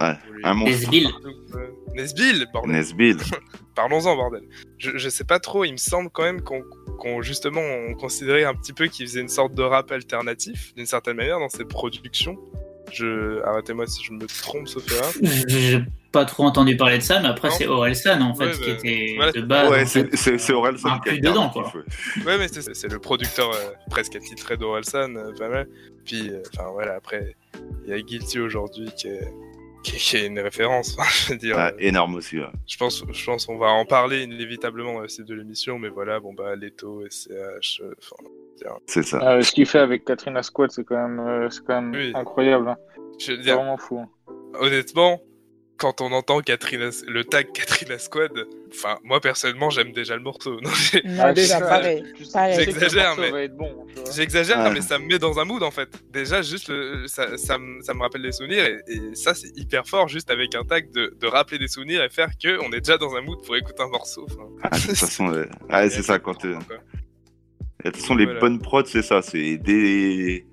Ouais, 0.00 0.14
un 0.42 0.54
monstre. 0.54 0.74
Nesbill. 0.80 1.08
Euh, 1.54 1.66
Nesbill, 1.94 2.46
bordel. 2.52 2.72
Nesbill. 2.72 3.18
Parlons-en, 3.74 4.16
bordel. 4.16 4.42
Je, 4.78 4.96
je 4.96 5.08
sais 5.08 5.24
pas 5.24 5.38
trop, 5.38 5.64
il 5.64 5.72
me 5.72 5.76
semble 5.78 6.10
quand 6.10 6.22
même 6.24 6.40
qu'on 6.42 7.22
justement 7.22 7.60
on 7.60 7.94
considérait 7.94 8.44
un 8.44 8.54
petit 8.54 8.72
peu 8.72 8.86
qu'il 8.86 9.06
faisait 9.06 9.20
une 9.20 9.28
sorte 9.28 9.54
de 9.54 9.62
rap 9.62 9.90
alternatif, 9.90 10.74
d'une 10.74 10.86
certaine 10.86 11.16
manière, 11.16 11.38
dans 11.38 11.48
ses 11.48 11.64
productions. 11.64 12.38
Je... 12.92 13.40
Arrêtez-moi 13.44 13.86
si 13.86 14.02
je 14.04 14.12
me 14.12 14.26
trompe, 14.26 14.68
sauf 14.68 14.84
erreur. 14.92 15.12
J'ai 15.46 15.80
pas 16.10 16.26
trop 16.26 16.44
entendu 16.44 16.76
parler 16.76 16.98
de 16.98 17.02
ça, 17.02 17.20
mais 17.20 17.28
après 17.28 17.50
c'est 17.50 17.66
Orelsan 17.66 18.20
en 18.20 18.34
fait 18.34 18.44
Ouais, 18.48 18.52
qui 18.52 18.60
bah, 18.60 18.72
était 18.74 19.12
voilà, 19.16 19.32
de 19.32 19.40
base. 19.40 19.70
ouais, 19.70 19.86
c'est 20.38 20.52
Orelsan 20.52 20.88
Un 20.90 20.98
qui 20.98 21.08
été 21.08 21.20
dedans, 21.20 21.48
quoi. 21.48 21.72
ouais. 21.74 22.24
Ouais, 22.26 22.38
mais 22.38 22.48
c'est 22.48 22.74
c'est 22.74 22.88
le 22.92 22.98
producteur 22.98 23.50
euh, 23.50 23.70
presque 23.88 24.14
attitré 24.16 24.58
d'Orelsan, 24.58 25.16
euh, 25.16 25.32
pas 25.38 25.48
mal. 25.48 25.68
Puis, 26.04 26.28
euh, 26.28 26.42
enfin 26.54 26.68
voilà, 26.72 26.94
après, 26.96 27.34
il 27.86 27.90
y 27.90 27.94
a 27.94 28.00
Guilty 28.02 28.40
aujourd'hui 28.40 28.90
qui 28.94 29.08
est, 29.08 29.32
qui, 29.98 30.16
est- 30.16 30.26
une 30.26 30.38
référence. 30.40 30.96
Enfin, 30.98 31.08
je 31.10 31.32
veux 31.32 31.38
dire, 31.38 31.58
euh, 31.58 31.70
énorme 31.78 32.14
aussi. 32.14 32.38
ouais. 32.38 32.46
je 32.66 32.76
pense, 32.76 33.04
je 33.12 33.24
pense 33.24 33.46
qu'on 33.46 33.58
va 33.58 33.68
en 33.68 33.84
parler 33.84 34.22
inévitablement 34.22 34.94
dans 34.94 35.00
le 35.00 35.08
site 35.08 35.26
de 35.26 35.34
l'émission, 35.34 35.78
mais 35.78 35.88
voilà, 35.88 36.20
bon 36.20 36.32
bah 36.34 36.54
Leto, 36.56 37.04
SCH, 37.10 37.80
euh, 37.82 37.94
enfin, 37.98 38.24
C'est 38.86 39.02
ça. 39.02 39.18
Euh, 39.36 39.42
ce 39.42 39.52
qu'il 39.52 39.66
fait 39.66 39.78
avec 39.80 40.04
Katrina 40.04 40.42
Squad, 40.42 40.70
c'est 40.70 40.84
quand 40.84 40.96
même, 41.08 41.20
euh, 41.20 41.50
c'est 41.50 41.64
quand 41.64 41.80
même 41.82 41.92
Oui. 41.92 42.12
incroyable. 42.14 42.68
hein. 42.68 42.76
je 43.18 43.32
veux 43.32 43.36
C'est 43.38 43.42
dire, 43.42 43.56
vraiment 43.56 43.76
fou. 43.76 43.98
hein. 43.98 44.08
honnêtement, 44.60 45.20
quand 45.82 46.00
on 46.00 46.12
entend 46.12 46.40
Katrina, 46.40 46.90
le 47.08 47.24
tag 47.24 47.50
Katrina 47.52 47.98
Squad, 47.98 48.30
enfin, 48.72 48.98
moi 49.02 49.20
personnellement, 49.20 49.68
j'aime 49.68 49.92
déjà 49.92 50.14
le 50.16 50.22
morceau. 50.22 50.60
Non, 50.62 50.70
Ah, 51.18 51.32
déjà, 51.32 51.60
pareil. 51.60 52.04
J'exagère, 52.56 53.16
mais- 53.18 53.48
bon. 53.48 53.86
J'exagère, 54.14 54.70
Ouais. 54.70 54.80
ça 54.80 54.98
me 55.00 55.06
met 55.06 55.18
dans 55.18 55.40
un 55.40 55.44
mood 55.44 55.62
en 55.64 55.72
fait. 55.72 55.88
Déjà, 56.12 56.40
juste, 56.40 56.68
le- 56.68 57.06
ça, 57.08 57.36
ça, 57.36 57.58
me, 57.58 57.80
ça 57.82 57.94
me 57.94 58.00
rappelle 58.00 58.22
des 58.22 58.30
souvenirs 58.32 58.64
et, 58.64 58.78
et 58.86 59.14
ça, 59.14 59.34
c'est 59.34 59.50
hyper 59.56 59.86
fort, 59.88 60.06
juste 60.08 60.30
avec 60.30 60.54
un 60.54 60.62
tag 60.64 60.90
de, 60.92 61.14
de 61.20 61.26
rappeler 61.26 61.58
des 61.58 61.68
souvenirs 61.68 62.02
et 62.04 62.08
faire 62.08 62.30
que 62.42 62.58
on 62.64 62.72
est 62.72 62.78
déjà 62.80 62.96
dans 62.96 63.14
un 63.16 63.20
mood 63.20 63.42
pour 63.44 63.56
écouter 63.56 63.82
un 63.82 63.88
morceau. 63.88 64.24
enfin. 64.30 64.48
Ah, 64.62 64.78
de 64.78 64.82
toute 64.86 64.96
façon, 64.96 65.32
euh, 65.32 65.46
ouais, 65.70 65.90
c'est 65.94 66.02
ça 66.02 66.18
quand. 66.20 66.44
euh. 66.44 66.54
De 67.84 67.90
toute 67.90 67.96
façon, 68.00 68.14
les 68.14 68.26
Voilà. 68.26 68.38
bonnes 68.40 68.60
prods, 68.60 68.84
c'est 68.86 69.02
ça. 69.02 69.20
C'est 69.22 69.56
dès, 69.58 70.46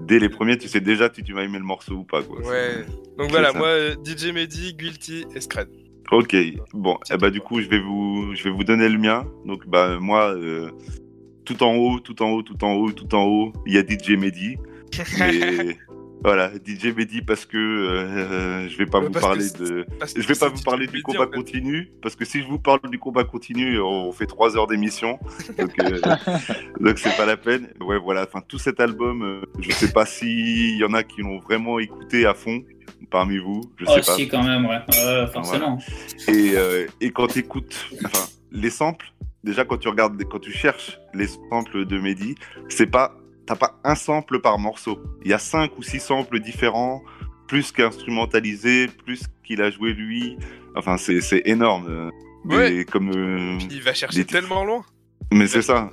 dès 0.00 0.18
les 0.18 0.28
premiers, 0.28 0.58
tu 0.58 0.68
sais 0.68 0.80
déjà 0.80 1.12
si 1.12 1.22
tu 1.22 1.32
vas 1.32 1.42
aimer 1.42 1.58
le 1.58 1.64
morceau 1.64 1.94
ou 1.94 2.04
pas. 2.04 2.22
Quoi. 2.22 2.40
Ouais. 2.40 2.84
Donc 3.18 3.30
voilà, 3.30 3.52
ça. 3.52 3.58
moi, 3.58 3.68
euh, 3.68 3.94
DJ 4.04 4.32
Mehdi, 4.32 4.74
Guilty 4.74 5.24
et 5.34 5.40
Scred. 5.40 5.68
Ok, 6.12 6.36
bon, 6.72 6.98
eh 7.12 7.16
bah, 7.16 7.30
du 7.30 7.40
coup, 7.40 7.60
je 7.60 7.68
vais, 7.68 7.80
vous, 7.80 8.32
je 8.34 8.44
vais 8.44 8.50
vous 8.50 8.62
donner 8.62 8.88
le 8.88 8.98
mien. 8.98 9.26
Donc, 9.44 9.66
bah, 9.66 9.98
moi, 9.98 10.34
euh, 10.36 10.70
tout 11.44 11.62
en 11.64 11.74
haut, 11.74 11.98
tout 11.98 12.22
en 12.22 12.30
haut, 12.30 12.42
tout 12.42 12.62
en 12.64 12.74
haut, 12.74 12.92
tout 12.92 13.12
en 13.14 13.24
haut, 13.24 13.52
il 13.66 13.74
y 13.74 13.78
a 13.78 13.82
DJ 13.82 14.10
Mehdi. 14.10 14.56
Mais 15.18 15.76
voilà, 16.26 16.50
DJ 16.64 16.86
Mehdi 16.96 17.22
parce 17.22 17.46
que 17.46 17.56
euh, 17.56 18.68
je 18.68 18.76
vais 18.76 18.86
pas 18.86 18.98
Ouais, 18.98 19.06
vous 19.06 19.12
parce 19.12 19.24
parler 19.24 19.46
de. 19.58 19.86
Je 20.16 20.26
vais 20.26 20.34
pas 20.34 20.48
vous 20.48 20.62
parler 20.62 20.86
du 20.88 21.00
combat 21.02 21.20
en 21.20 21.22
fait. 21.26 21.30
continu, 21.36 21.90
parce 22.02 22.16
que 22.16 22.24
si 22.24 22.42
je 22.42 22.46
vous 22.48 22.58
parle 22.58 22.80
du 22.90 22.98
combat 22.98 23.24
continu, 23.24 23.78
on 23.80 24.10
fait 24.12 24.26
trois 24.26 24.56
heures 24.56 24.66
d'émission, 24.66 25.18
donc 25.56 25.70
euh, 25.80 26.00
donc 26.80 26.98
c'est 26.98 27.16
pas 27.16 27.26
la 27.26 27.36
peine. 27.36 27.68
Ouais, 27.80 27.98
voilà, 27.98 28.24
enfin 28.24 28.42
tout 28.46 28.58
cet 28.58 28.80
album, 28.80 29.22
euh, 29.22 29.40
je 29.60 29.70
sais 29.70 29.92
pas 29.92 30.04
s'il 30.04 30.76
y 30.76 30.84
en 30.84 30.94
a 30.94 31.02
qui 31.04 31.20
l'ont 31.22 31.38
vraiment 31.38 31.78
écouté 31.78 32.26
à 32.26 32.34
fond 32.34 32.62
parmi 33.10 33.38
vous, 33.38 33.60
je 33.76 33.84
Oh, 33.86 33.92
sais 33.94 34.00
pas. 34.00 34.16
si, 34.16 34.28
quand 34.28 34.42
même, 34.42 34.66
ouais. 34.66 35.26
Forcément. 35.32 35.78
Et, 36.28 36.52
euh, 36.56 36.86
et 37.00 37.10
quand 37.12 37.28
tu 37.28 37.38
écoutes 37.38 37.86
enfin, 38.04 38.26
les 38.50 38.70
samples, 38.70 39.12
déjà 39.44 39.64
quand 39.64 39.76
tu 39.78 39.88
regardes, 39.88 40.20
quand 40.24 40.40
tu 40.40 40.50
cherches 40.50 40.98
les 41.14 41.28
samples 41.28 41.84
de 41.86 41.98
Mehdi, 42.00 42.34
c'est 42.68 42.88
pas, 42.90 43.14
t'as 43.46 43.56
pas 43.56 43.78
un 43.84 43.94
sample 43.94 44.40
par 44.40 44.58
morceau. 44.58 44.98
Il 45.24 45.30
y 45.30 45.34
a 45.34 45.38
cinq 45.38 45.78
ou 45.78 45.82
six 45.82 46.00
samples 46.00 46.40
différents, 46.40 47.02
plus 47.48 47.72
qu'instrumentalisés, 47.72 48.88
plus 48.88 49.22
qu'il 49.44 49.62
a 49.62 49.70
joué 49.70 49.92
lui. 49.92 50.36
Enfin, 50.74 50.96
c'est, 50.96 51.42
énorme. 51.46 52.10
Ouais. 52.44 52.74
Et 52.76 52.84
comme, 52.84 53.10
euh, 53.10 53.58
il 53.70 53.82
va 53.82 53.94
chercher 53.94 54.18
Des 54.18 54.24
tellement 54.24 54.64
loin. 54.64 54.84
mais 55.32 55.46
c'est 55.46 55.62
ça. 55.62 55.90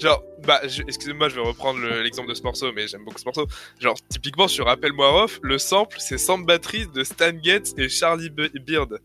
Genre, 0.00 0.22
bah, 0.46 0.60
excusez-moi, 0.64 1.28
je 1.28 1.34
vais 1.36 1.42
reprendre 1.42 1.78
le- 1.80 2.02
l'exemple 2.02 2.28
de 2.28 2.34
ce 2.34 2.42
morceau, 2.42 2.72
mais 2.74 2.88
j'aime 2.88 3.04
beaucoup 3.04 3.18
ce 3.18 3.24
morceau. 3.24 3.46
Genre, 3.78 3.96
typiquement 4.08 4.48
sur 4.48 4.68
Appelle-moi 4.68 5.08
Rof, 5.10 5.38
le 5.42 5.58
sample, 5.58 5.98
c'est 6.00 6.18
Sample 6.18 6.46
Batteries 6.46 6.86
de 6.88 7.04
Stan 7.04 7.30
Getz 7.42 7.74
et 7.76 7.88
Charlie 7.88 8.30
Be- 8.30 8.50
Beard. 8.64 8.98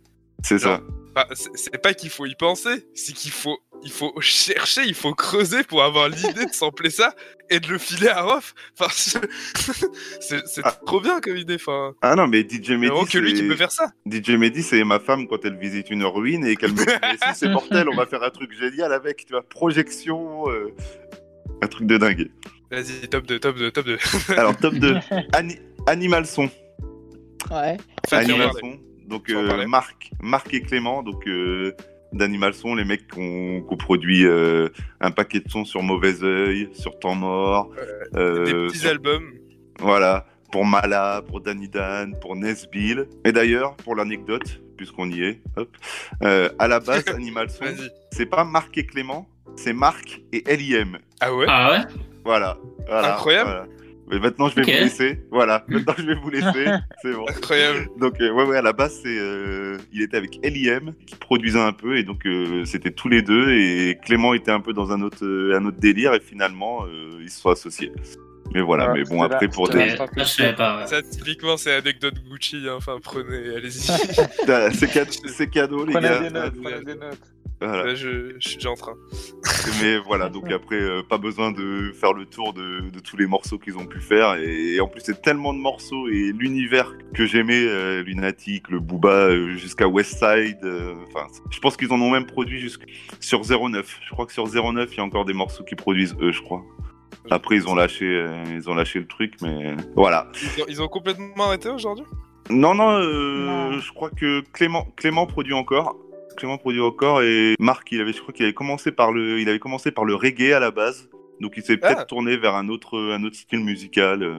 C'est 0.43 0.59
ça. 0.59 0.81
C'est 1.33 1.49
c'est 1.55 1.81
pas 1.81 1.93
qu'il 1.95 2.09
faut 2.11 2.25
y 2.27 2.35
penser, 2.35 2.85
c'est 2.93 3.11
qu'il 3.13 3.31
faut, 3.31 3.57
il 3.83 3.91
faut 3.91 4.13
chercher, 4.21 4.81
il 4.85 4.93
faut 4.93 5.13
creuser 5.13 5.63
pour 5.63 5.83
avoir 5.83 6.09
l'idée 6.09 6.45
de 6.45 6.53
sampler 6.53 6.89
ça 6.89 7.13
et 7.49 7.59
de 7.59 7.67
le 7.67 7.77
filer 7.77 8.09
à 8.09 8.21
Rof. 8.23 8.53
Enfin, 8.79 8.91
c'est- 8.91 10.61
Ah. 10.63 10.71
trop 10.85 10.99
bien 10.99 11.19
comme 11.21 11.37
idée. 11.37 11.55
Enfin, 11.55 11.93
Ah 12.01 12.15
non, 12.15 12.27
mais 12.27 12.41
DJ 12.41 12.71
Mehdi, 12.71 13.05
que 13.11 13.17
lui 13.19 13.33
qui 13.33 13.39
c'est- 13.41 13.47
peut 13.47 13.55
faire 13.55 13.71
ça. 13.71 13.91
DJ 14.05 14.31
Mehdi, 14.31 14.63
c'est 14.63 14.83
ma 14.83 14.99
femme 14.99 15.27
quand 15.27 15.43
elle 15.45 15.57
visite 15.57 15.89
une 15.89 16.03
ruine 16.03 16.45
et 16.45 16.55
qu'elle 16.55 16.73
me 16.73 16.77
dit 16.85 17.19
c'est 17.35 17.49
mortel, 17.49 17.87
on 17.89 17.95
va 17.95 18.05
faire 18.05 18.23
un 18.23 18.29
truc 18.29 18.51
génial 18.57 18.91
avec, 18.91 19.25
tu 19.25 19.33
vois, 19.33 19.43
projection, 19.43 20.49
euh, 20.49 20.73
un 21.61 21.67
truc 21.67 21.87
de 21.87 21.97
dingue. 21.97 22.29
Vas-y, 22.71 23.07
top 23.07 23.25
2, 23.25 23.39
top 23.39 23.57
2, 23.57 23.71
top 23.71 23.85
2. 23.85 23.97
Alors, 24.37 24.57
top 24.57 24.73
2, 24.75 24.95
Ani- 25.33 25.59
Animal 25.85 26.25
Son. 26.25 26.49
Ouais. 27.49 27.77
Animal. 28.11 28.49
Son. 28.59 28.77
Donc, 29.07 29.29
euh. 29.29 29.65
Marc, 29.67 30.09
Marc 30.21 30.53
et 30.53 30.61
Clément, 30.61 31.01
donc 31.01 31.25
euh, 31.27 31.71
d'Animal 32.13 32.53
Son, 32.53 32.75
les 32.75 32.85
mecs 32.85 33.07
qui 33.07 33.19
ont, 33.19 33.61
qui 33.61 33.73
ont 33.73 33.77
produit 33.77 34.25
euh, 34.25 34.69
un 35.01 35.11
paquet 35.11 35.39
de 35.39 35.49
sons 35.49 35.65
sur 35.65 35.81
Mauvais 35.83 36.23
Oeil, 36.23 36.69
sur 36.73 36.97
Temps 36.99 37.15
Mort. 37.15 37.69
Des 38.13 38.19
euh, 38.19 38.67
petits 38.67 38.79
sur- 38.79 38.89
albums. 38.89 39.31
Voilà, 39.79 40.25
pour 40.51 40.65
Mala, 40.65 41.21
pour 41.27 41.41
Danny 41.41 41.69
Dan, 41.69 42.15
pour 42.19 42.35
Nesbill. 42.35 43.07
Et 43.25 43.31
d'ailleurs, 43.31 43.75
pour 43.77 43.95
l'anecdote, 43.95 44.61
puisqu'on 44.77 45.09
y 45.11 45.21
est, 45.23 45.41
hop, 45.55 45.69
euh, 46.23 46.49
à 46.59 46.67
la 46.67 46.79
base, 46.79 47.03
Animal 47.15 47.49
Son, 47.49 47.65
c'est 48.11 48.25
pas 48.25 48.43
Marc 48.43 48.77
et 48.77 48.85
Clément, 48.85 49.27
c'est 49.55 49.73
Marc 49.73 50.21
et 50.33 50.43
LIM. 50.55 50.97
Ah 51.19 51.33
ouais 51.35 51.45
Ah 51.47 51.71
ouais 51.71 51.79
Voilà. 52.23 52.57
voilà 52.87 53.15
Incroyable. 53.15 53.49
voilà. 53.49 53.65
Mais 54.09 54.19
maintenant, 54.19 54.47
je 54.49 54.55
vais 54.55 54.61
vous 54.61 54.67
laisser. 54.83 55.19
Voilà, 55.31 55.65
maintenant, 55.69 55.93
je 55.97 56.03
vais 56.05 56.15
vous 56.15 56.29
laisser. 56.29 56.65
C'est 57.01 57.13
bon. 57.13 57.25
Incroyable. 57.27 57.89
Donc, 57.99 58.19
euh, 58.21 58.31
ouais, 58.31 58.45
ouais, 58.45 58.57
à 58.57 58.61
la 58.61 58.73
base, 58.73 58.99
c'est, 59.03 59.17
euh, 59.19 59.77
il 59.91 60.01
était 60.01 60.17
avec 60.17 60.39
LIM 60.43 60.93
qui 61.05 61.15
produisait 61.15 61.59
un 61.59 61.73
peu, 61.73 61.97
et 61.97 62.03
donc, 62.03 62.25
euh, 62.25 62.63
c'était 62.65 62.91
tous 62.91 63.09
les 63.09 63.21
deux, 63.21 63.51
et 63.51 63.97
Clément 64.05 64.33
était 64.33 64.51
un 64.51 64.61
peu 64.61 64.71
dans 64.73 64.91
un 64.91 65.01
autre, 65.01 65.25
euh, 65.25 65.57
un 65.57 65.65
autre 65.65 65.77
délire, 65.79 66.13
et 66.13 66.19
finalement, 66.21 66.85
euh, 66.85 67.19
ils 67.21 67.29
se 67.29 67.41
sont 67.41 67.49
associés. 67.49 67.91
Mais 68.53 68.61
voilà, 68.61 68.93
Ouais, 68.93 68.99
mais 68.99 69.03
bon, 69.03 69.21
après, 69.23 69.49
pour 69.49 69.67
des. 69.67 69.77
Là, 69.87 70.05
je 70.15 70.23
savais 70.23 70.55
pas. 70.55 70.77
ouais. 70.79 70.87
Ça, 70.87 71.01
typiquement, 71.01 71.57
c'est 71.57 71.73
anecdote 71.75 72.13
Gucci. 72.29 72.63
hein. 72.65 72.75
Enfin, 72.77 72.97
prenez, 73.03 73.55
allez-y. 73.57 73.91
Ah, 74.47 74.69
C'est 74.71 74.87
cad- 74.89 75.11
c'est 75.27 75.49
cadeau, 75.49 75.83
les 75.85 75.91
Prenez 75.91 76.07
gars. 76.07 76.19
des 76.21 76.29
notes, 76.29 76.53
prenez 76.63 76.83
des 76.85 76.95
notes. 76.95 77.19
Voilà. 77.59 77.85
Là, 77.85 77.95
je, 77.95 78.35
je 78.39 78.47
suis 78.47 78.57
déjà 78.57 78.69
en 78.69 78.75
train. 78.75 78.93
Mais 79.81 79.97
voilà, 79.97 80.29
donc 80.29 80.51
après, 80.51 80.75
euh, 80.79 81.01
pas 81.01 81.17
besoin 81.17 81.51
de 81.51 81.91
faire 81.99 82.13
le 82.13 82.25
tour 82.25 82.53
de, 82.53 82.89
de 82.89 82.99
tous 82.99 83.17
les 83.17 83.25
morceaux 83.25 83.57
qu'ils 83.57 83.77
ont 83.77 83.85
pu 83.85 83.99
faire. 83.99 84.35
Et, 84.35 84.75
et 84.75 84.79
en 84.81 84.87
plus, 84.87 85.01
c'est 85.03 85.21
tellement 85.21 85.53
de 85.53 85.59
morceaux 85.59 86.07
et 86.07 86.31
l'univers 86.37 86.93
que 87.15 87.25
j'aimais, 87.25 87.63
euh, 87.65 88.03
Lunatic, 88.03 88.69
le 88.69 88.79
Booba, 88.79 89.09
euh, 89.29 89.55
jusqu'à 89.55 89.87
Westside. 89.87 90.59
euh, 90.63 90.93
Enfin, 91.07 91.25
je 91.49 91.59
pense 91.59 91.77
qu'ils 91.77 91.91
en 91.91 91.99
ont 92.01 92.11
même 92.11 92.27
produit 92.27 92.59
jusqu'à 92.59 92.85
sur 93.19 93.41
09. 93.41 93.99
Je 94.05 94.09
crois 94.11 94.25
que 94.27 94.33
sur 94.33 94.45
09, 94.47 94.89
il 94.93 94.97
y 94.97 94.99
a 94.99 95.03
encore 95.03 95.25
des 95.25 95.33
morceaux 95.33 95.63
qu'ils 95.63 95.77
produisent 95.77 96.15
eux, 96.21 96.31
je 96.31 96.41
crois. 96.41 96.63
Après, 97.31 97.55
ils 97.55 97.67
ont 97.67 97.75
lâché, 97.75 98.05
euh, 98.05 98.43
ils 98.51 98.69
ont 98.69 98.75
lâché 98.75 98.99
le 98.99 99.07
truc, 99.07 99.33
mais 99.41 99.75
voilà. 99.95 100.31
Ils 100.57 100.61
ont, 100.61 100.65
ils 100.69 100.81
ont 100.81 100.87
complètement 100.87 101.45
arrêté 101.47 101.69
aujourd'hui? 101.69 102.05
Non, 102.49 102.73
non, 102.73 102.91
euh, 102.99 103.45
Non. 103.45 103.79
je 103.79 103.91
crois 103.91 104.09
que 104.11 104.41
Clément, 104.53 104.85
Clément 104.95 105.25
produit 105.25 105.53
encore. 105.53 105.97
Clément 106.37 106.57
produit 106.57 106.81
encore 106.81 107.21
et 107.21 107.55
Marc, 107.59 107.91
il 107.91 107.99
avait, 108.01 108.13
je 108.13 108.21
crois 108.21 108.33
qu'il 108.33 108.45
avait 108.45 108.53
commencé 108.53 108.91
par 108.91 109.11
le, 109.11 109.39
il 109.39 109.49
avait 109.49 109.59
commencé 109.59 109.91
par 109.91 110.05
le 110.05 110.15
reggae 110.15 110.53
à 110.53 110.59
la 110.59 110.71
base. 110.71 111.09
Donc 111.41 111.53
il 111.57 111.63
s'est 111.63 111.77
peut-être 111.77 111.99
Ah. 112.01 112.05
tourné 112.05 112.37
vers 112.37 112.55
un 112.55 112.69
autre, 112.69 112.97
un 113.11 113.23
autre 113.23 113.35
style 113.35 113.59
musical. 113.63 114.23
euh. 114.23 114.35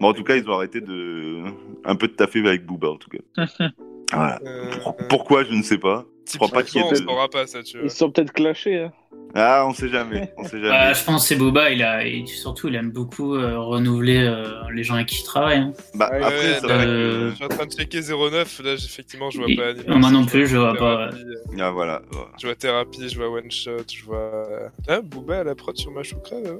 Bon, 0.00 0.08
en 0.08 0.12
tout 0.12 0.24
cas, 0.24 0.36
ils 0.36 0.48
ont 0.48 0.54
arrêté 0.54 0.80
de, 0.80 1.42
un 1.84 1.94
peu 1.96 2.08
de 2.08 2.12
taffer 2.14 2.40
avec 2.46 2.64
Booba, 2.66 2.88
en 2.90 2.96
tout 2.96 3.10
cas. 3.10 3.18
Voilà. 4.12 4.40
Euh, 4.44 4.70
Pour- 4.82 4.96
pourquoi, 5.08 5.44
je 5.44 5.52
ne 5.54 5.62
sais 5.62 5.78
pas. 5.78 6.04
Je 6.28 6.36
crois 6.36 6.48
pas 6.48 6.64
qu'il 6.64 6.80
y 6.80 6.84
Typiquement, 6.84 6.88
ait 6.98 7.00
on 7.00 7.04
de- 7.04 7.10
saura 7.10 7.28
pas 7.28 7.46
ça, 7.46 7.62
tu 7.62 7.76
vois. 7.76 7.86
Ils 7.86 7.90
se 7.90 7.96
sont 7.98 8.10
peut-être 8.10 8.32
clashés. 8.32 8.76
Hein. 8.78 8.92
Ah, 9.34 9.64
on 9.66 9.72
sait 9.72 9.88
jamais, 9.88 10.32
on 10.36 10.44
sait 10.44 10.58
jamais. 10.58 10.68
Bah, 10.70 10.92
je 10.92 11.04
pense 11.04 11.22
que 11.22 11.28
c'est 11.28 11.36
Boba, 11.36 11.70
il 11.70 11.82
a, 11.82 12.04
et 12.04 12.24
surtout, 12.26 12.68
il 12.68 12.74
aime 12.74 12.90
beaucoup 12.90 13.34
euh, 13.36 13.58
renouveler 13.58 14.18
euh, 14.18 14.62
les 14.74 14.82
gens 14.82 14.94
avec 14.94 15.06
qui 15.08 15.20
il 15.20 15.24
travaille. 15.24 15.58
hein. 15.58 15.72
Bah, 15.94 16.08
Ouais, 16.10 16.16
après, 16.22 16.36
Ouais, 16.36 16.54
c'est 16.60 16.66
vrai 16.66 16.86
euh, 16.86 17.30
Je 17.30 17.34
suis 17.36 17.44
en 17.44 17.48
train 17.48 17.66
de 17.66 17.70
checker 17.72 18.00
09, 18.00 18.60
là 18.64 18.74
effectivement 18.74 19.30
je 19.30 19.38
vois 19.38 19.48
Et- 19.50 19.56
pas 19.56 19.72
non, 19.86 19.98
moi 19.98 20.10
non 20.10 20.26
plus, 20.26 20.46
je 20.46 20.56
vois 20.56 20.72
Thérapie, 20.76 21.22
pas, 21.56 21.64
ah, 21.64 21.70
voilà. 21.70 22.02
voilà. 22.10 22.28
Je 22.40 22.46
vois 22.46 22.54
Thérapie, 22.56 23.08
je 23.08 23.16
vois 23.16 23.30
One 23.30 23.50
Shot, 23.50 23.84
je 23.92 24.04
vois. 24.04 24.48
Ah, 24.88 25.00
Booba 25.00 25.40
à 25.40 25.44
la 25.44 25.54
prod 25.54 25.76
sur 25.76 25.90
ma 25.92 26.02
choucra, 26.02 26.36
ouais. 26.36 26.50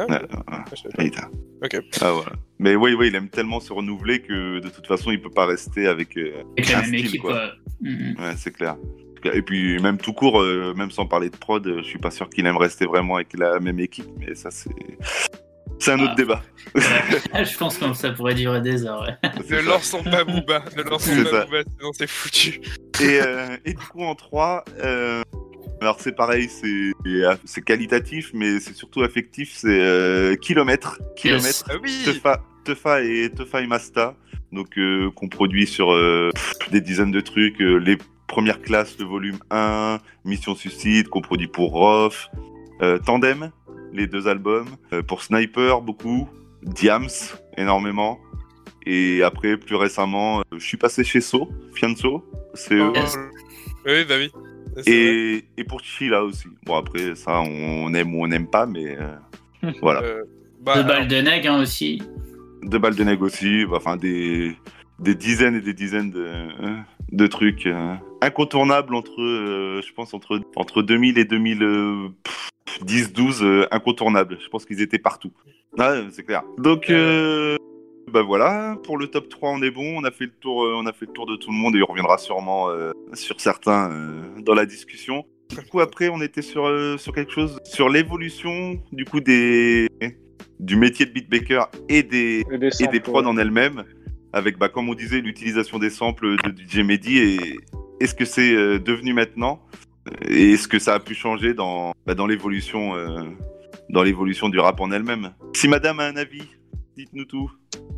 Ah, 0.00 0.06
Ouais, 0.06 0.12
ouais. 0.14 0.20
ouais. 0.22 1.10
Ah. 1.20 1.28
Ah, 2.00 2.12
voilà. 2.12 2.32
Mais 2.60 2.76
oui, 2.76 2.94
oui, 2.94 3.08
il 3.08 3.14
aime 3.16 3.28
tellement 3.28 3.58
se 3.60 3.72
renouveler 3.72 4.20
que 4.20 4.60
de 4.60 4.68
toute 4.68 4.86
façon, 4.86 5.10
il 5.10 5.20
peut 5.20 5.30
pas 5.30 5.46
rester 5.46 5.86
avec. 5.88 6.16
euh, 6.16 6.42
Avec 6.56 6.70
la 6.70 6.78
un 6.78 6.80
même 6.82 6.88
style, 6.90 7.06
équipe, 7.06 7.20
quoi. 7.20 7.32
quoi. 7.32 7.50
Mhm. 7.80 8.14
Ouais, 8.18 8.34
c'est 8.36 8.52
clair. 8.52 8.76
Et 9.24 9.42
puis 9.42 9.80
même 9.80 9.98
tout 9.98 10.12
court, 10.12 10.40
euh, 10.40 10.74
même 10.76 10.90
sans 10.90 11.06
parler 11.06 11.30
de 11.30 11.36
prod, 11.36 11.66
euh, 11.66 11.78
je 11.82 11.88
suis 11.88 11.98
pas 11.98 12.10
sûr 12.10 12.28
qu'il 12.30 12.46
aime 12.46 12.56
rester 12.56 12.86
vraiment 12.86 13.16
avec 13.16 13.36
la 13.38 13.58
même 13.60 13.80
équipe, 13.80 14.06
mais 14.18 14.34
ça 14.34 14.50
c'est 14.50 14.70
c'est 15.80 15.92
un 15.92 16.00
autre 16.00 16.10
Ah. 16.12 16.16
débat. 16.16 16.42
Ouais. 16.74 17.44
je 17.44 17.56
pense 17.56 17.78
que 17.78 17.92
ça 17.94 18.10
pourrait 18.10 18.34
durer 18.34 18.60
des 18.60 18.84
heures. 18.84 19.02
ouais. 19.02 19.30
Ne 19.48 19.60
lançons 19.68 20.02
pas 20.02 20.24
Booba, 20.24 20.64
ne 20.76 20.82
lançons 20.82 21.10
C'est 21.14 21.24
pas 21.24 21.30
ça. 21.30 21.44
Booba, 21.44 21.58
sinon 21.78 21.90
c'est 21.92 22.08
foutu. 22.08 22.60
Et, 23.00 23.20
euh, 23.22 23.56
et 23.64 23.74
du 23.74 23.84
coup 23.86 24.02
en 24.02 24.14
3, 24.16 24.64
alors 25.80 26.00
c'est 26.00 26.16
pareil, 26.16 26.48
c'est 26.50 27.62
qualitatif, 27.64 28.30
mais 28.34 28.58
c'est 28.58 28.74
surtout 28.74 29.02
affectif, 29.02 29.52
c'est 29.54 29.68
euh, 29.80 30.34
kilomètre, 30.34 30.98
kilomètre. 31.16 31.64
Ah 31.70 31.74
oui 31.80 32.02
Tefa, 32.04 32.42
Tefa 32.64 33.02
et 33.02 33.30
Tefa 33.30 33.60
et 33.62 33.66
Masta, 33.68 34.16
donc 34.50 34.76
euh, 34.78 35.10
qu'on 35.12 35.28
produit 35.28 35.66
sur 35.68 35.92
euh, 35.92 36.30
des 36.72 36.80
dizaines 36.80 37.12
de 37.12 37.20
trucs, 37.20 37.60
euh, 37.62 37.76
les 37.76 37.96
premières 38.28 38.62
classes, 38.62 38.96
le 38.98 39.06
volume 39.06 39.38
1, 39.50 39.98
Mission 40.24 40.54
Suicide, 40.54 41.08
qu'on 41.08 41.20
produit 41.20 41.48
pour 41.48 41.72
Rof, 41.72 42.30
euh, 42.82 42.98
Tandem, 43.04 43.50
les 43.92 44.06
deux 44.06 44.28
albums, 44.28 44.68
euh, 44.92 45.02
pour 45.02 45.22
Sniper 45.22 45.80
beaucoup, 45.80 46.28
Diams 46.62 47.08
énormément, 47.56 48.20
et 48.86 49.22
après 49.22 49.56
plus 49.56 49.76
récemment, 49.76 50.40
euh, 50.40 50.42
je 50.52 50.64
suis 50.64 50.76
passé 50.76 51.02
chez 51.04 51.20
So, 51.20 51.50
Fianso, 51.74 52.24
c'est 52.54 52.74
eux. 52.74 52.92
Yes. 52.94 53.16
Oui, 53.84 54.04
bah 54.08 54.14
oui. 54.18 54.30
Et, 54.86 55.44
et 55.56 55.64
pour 55.64 55.80
Chila 55.80 56.22
aussi. 56.22 56.46
Bon 56.64 56.76
après 56.76 57.16
ça 57.16 57.40
on 57.40 57.92
aime 57.94 58.14
ou 58.14 58.22
on 58.22 58.28
n'aime 58.28 58.48
pas, 58.48 58.66
mais 58.66 58.96
euh, 58.96 59.72
voilà. 59.82 60.02
Euh, 60.02 60.24
bah, 60.60 60.74
Deux 60.74 60.80
alors, 60.80 60.96
balles 60.96 61.08
de 61.08 61.16
neg 61.16 61.46
hein, 61.46 61.60
aussi. 61.60 62.02
Deux 62.62 62.78
balles 62.78 62.94
de 62.94 63.04
nègre 63.04 63.24
aussi, 63.24 63.64
bah, 63.66 63.76
enfin 63.76 63.96
des, 63.96 64.56
des 64.98 65.14
dizaines 65.14 65.54
et 65.56 65.60
des 65.60 65.74
dizaines 65.74 66.10
de, 66.10 66.26
de 67.12 67.26
trucs 67.26 67.66
euh, 67.66 67.94
incontournables 68.20 68.94
entre, 68.94 69.20
euh, 69.20 69.80
je 69.82 69.92
pense, 69.92 70.14
entre, 70.14 70.40
entre 70.56 70.82
2000 70.82 71.18
et 71.18 71.24
2010, 71.24 73.12
12, 73.12 73.42
euh, 73.42 73.66
incontournables. 73.70 74.38
Je 74.42 74.48
pense 74.48 74.64
qu'ils 74.64 74.80
étaient 74.80 74.98
partout. 74.98 75.32
C'est 76.10 76.24
clair. 76.24 76.42
Donc, 76.58 76.92
bah 78.10 78.22
voilà, 78.22 78.76
pour 78.84 78.96
le 78.96 79.06
top 79.06 79.28
3, 79.28 79.50
on 79.50 79.62
est 79.62 79.70
bon. 79.70 80.00
On 80.00 80.04
a 80.04 80.10
fait 80.10 80.24
le 80.24 80.32
tour, 80.32 80.56
on 80.56 80.86
a 80.86 80.92
fait 80.92 81.06
le 81.06 81.12
tour 81.12 81.26
de 81.26 81.36
tout 81.36 81.50
le 81.50 81.56
monde 81.56 81.76
et 81.76 81.82
on 81.82 81.86
reviendra 81.86 82.18
sûrement 82.18 82.68
sur 83.12 83.40
certains 83.40 83.90
dans 84.38 84.54
la 84.54 84.66
discussion. 84.66 85.24
Du 85.50 85.62
coup, 85.68 85.80
après, 85.80 86.08
on 86.08 86.20
était 86.20 86.42
sur, 86.42 86.68
sur 86.98 87.14
quelque 87.14 87.32
chose, 87.32 87.60
sur 87.64 87.88
l'évolution 87.88 88.82
du 88.92 89.04
coup 89.04 89.20
des 89.20 89.88
du 90.60 90.76
métier 90.76 91.06
de 91.06 91.12
beatmaker 91.12 91.70
et 91.88 92.02
des 92.02 92.44
Et 92.50 92.58
des, 92.58 92.66
et 92.66 92.70
samples, 92.70 92.92
des 92.92 93.00
prods 93.00 93.22
ouais. 93.22 93.26
en 93.26 93.36
elles-mêmes, 93.36 93.84
avec, 94.32 94.58
bah, 94.58 94.68
comme 94.68 94.88
on 94.88 94.94
disait, 94.94 95.20
l'utilisation 95.20 95.78
des 95.78 95.90
samples 95.90 96.36
de 96.44 96.50
DJ 96.50 96.78
Mehdi 96.84 97.18
et 97.18 97.38
est-ce 98.00 98.14
que 98.14 98.24
c'est 98.24 98.54
euh, 98.54 98.78
devenu 98.78 99.12
maintenant? 99.12 99.60
Et 100.26 100.52
est-ce 100.52 100.68
que 100.68 100.78
ça 100.78 100.94
a 100.94 101.00
pu 101.00 101.14
changer 101.14 101.54
dans, 101.54 101.92
bah, 102.06 102.14
dans 102.14 102.26
l'évolution 102.26 102.94
euh, 102.94 103.24
dans 103.90 104.02
l'évolution 104.02 104.48
du 104.48 104.58
rap 104.58 104.80
en 104.80 104.90
elle-même? 104.90 105.32
Si 105.54 105.68
madame 105.68 106.00
a 106.00 106.04
un 106.04 106.16
avis, 106.16 106.42
dites-nous 106.96 107.24
tout. 107.24 107.50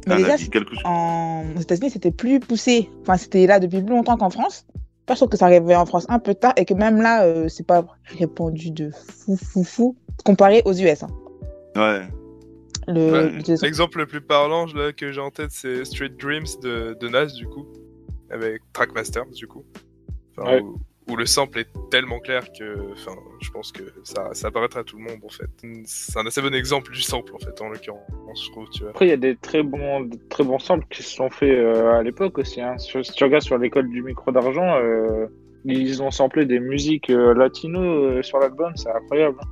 Mais 0.07 0.16
déjà, 0.16 0.35
avis, 0.35 0.51
quelque 0.51 0.75
chose. 0.75 0.83
en... 0.85 1.45
aux 1.57 1.61
États-Unis, 1.61 1.90
c'était 1.90 2.11
plus 2.11 2.40
poussé. 2.40 2.90
Enfin, 3.03 3.16
c'était 3.16 3.47
là 3.47 3.61
depuis 3.61 3.81
plus 3.83 3.95
longtemps 3.95 4.16
qu'en 4.16 4.31
France. 4.31 4.66
Je 5.09 5.14
trouve 5.16 5.29
que 5.29 5.37
ça 5.37 5.47
arrivait 5.47 5.75
en 5.75 5.87
France 5.87 6.07
un 6.09 6.21
peu 6.21 6.35
tard 6.35 6.53
et 6.57 6.64
que 6.64 6.73
même 6.75 7.03
là, 7.03 7.25
euh, 7.25 7.49
c'est 7.49 7.66
pas 7.66 7.85
répandu 8.05 8.71
de 8.71 8.90
fou, 8.93 9.37
fou, 9.37 9.64
fou, 9.64 9.97
comparé 10.25 10.62
aux 10.64 10.73
US. 10.73 11.03
hein. 11.03 11.09
Ouais. 11.75 12.03
Le, 12.92 13.12
Ouais, 13.12 13.31
le- 13.31 13.62
L'exemple 13.62 13.98
le 13.98 14.07
plus 14.07 14.20
parlant 14.20 14.66
là, 14.74 14.92
que 14.92 15.12
j'ai 15.12 15.20
en 15.20 15.31
tête, 15.31 15.50
c'est 15.53 15.85
Street 15.85 16.09
Dreams 16.11 16.46
de, 16.62 16.96
de 17.00 17.09
Nas, 17.09 17.26
du 17.26 17.46
coup, 17.46 17.66
avec 18.31 18.62
Trackmasters, 18.72 19.26
du 19.26 19.46
coup. 19.46 19.64
Enfin, 20.37 20.53
Ouais. 20.55 20.61
où, 20.62 20.79
où 21.12 21.16
le 21.16 21.26
sample 21.26 21.59
est 21.61 21.68
tellement 21.90 22.20
clair 22.20 22.44
que 22.57 22.92
enfin, 22.92 23.12
je 23.40 23.50
pense 23.50 23.72
que 23.72 23.83
ça, 24.05 24.29
ça 24.33 24.48
apparaîtra 24.48 24.81
à 24.81 24.85
tout 24.85 24.96
le 24.96 25.03
monde, 25.05 25.20
en 25.24 25.29
fait. 25.29 25.50
C'est 25.85 26.18
un 26.18 26.26
assez 26.26 26.40
bon 26.40 26.55
exemple 26.55 26.92
du 26.92 27.00
sample, 27.03 27.35
en 27.35 27.38
fait, 27.38 27.61
en 27.61 27.68
l'occurrence, 27.68 28.00
je 28.46 28.50
trouve, 28.53 28.68
tu 28.70 28.83
vois. 28.83 28.90
Après, 28.90 29.07
il 29.07 29.11
y 29.11 29.12
a 29.12 29.16
des 29.16 29.37
très 29.37 29.62
bons, 29.62 30.00
des 30.03 30.18
très 30.29 30.44
bons 30.44 30.59
samples 30.59 30.87
qui 30.90 31.03
se 31.03 31.11
sont 31.16 31.31
faits 31.31 31.50
euh, 31.50 31.92
à 31.94 32.03
l'époque 32.03 32.38
aussi. 32.38 32.61
Hein. 32.61 32.76
Si 32.79 32.90
tu 33.12 33.24
regardes 33.24 33.42
sur 33.44 33.59
l'école 33.59 33.88
du 33.88 34.03
micro 34.03 34.31
d'argent, 34.33 34.76
euh, 34.76 35.26
ils 35.64 36.03
ont 36.03 36.11
samplé 36.11 36.46
des 36.46 36.61
musiques 36.61 37.11
euh, 37.11 37.35
latino 37.35 37.81
euh, 37.81 38.22
sur 38.22 38.38
l'album, 38.38 38.72
c'est 38.76 38.90
incroyable. 38.90 39.37
hein. 39.42 39.48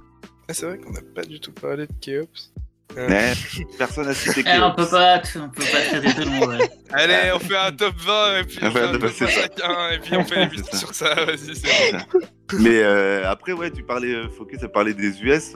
Ah, 0.51 0.55
c'est 0.55 0.65
vrai 0.67 0.79
qu'on 0.79 0.93
n'a 0.93 1.03
pas 1.15 1.25
du 1.25 1.41
tout 1.41 1.53
parlé 1.53 1.87
de 1.87 1.93
Keops. 2.01 2.53
Euh, 2.97 3.07
Mais 3.09 3.33
personne 3.79 4.07
n'a 4.07 4.15
cité 4.15 4.43
Eh, 4.47 4.61
on 4.63 4.75
peut 4.75 4.87
pas, 4.89 5.21
on 5.37 5.49
peut 5.51 5.63
pas 5.63 5.81
traiter 6.01 6.15
tout 6.15 6.29
le 6.29 6.31
monde. 6.35 6.49
ouais. 6.61 6.71
Allez, 6.93 7.33
on 7.35 7.39
fait 7.39 7.57
un 7.57 7.71
top 7.73 7.95
20 7.99 8.39
et 8.41 8.45
puis 8.45 8.59
on 8.63 8.67
Ouais, 8.67 8.73
fait 8.73 8.81
un 8.81 8.93
bah, 8.93 8.99
top 8.99 9.11
c'est 9.15 9.25
20 9.27 9.31
ça. 9.31 9.41
chacun 9.43 9.91
et 9.93 9.99
puis 9.99 10.17
on 10.17 10.25
fait 10.25 10.47
les 10.47 10.63
sur 10.79 10.95
ça. 10.95 11.15
Vas-y, 11.15 11.55
c'est 11.57 11.93
bon. 11.93 12.21
Mais 12.61 12.83
euh, 12.83 13.31
après, 13.31 13.53
ouais, 13.53 13.71
tu 13.71 13.83
parlais, 13.83 14.15
euh, 14.15 14.29
Focus 14.31 14.63
a 14.63 14.69
parlé 14.69 14.95
des 14.95 15.21
US. 15.23 15.53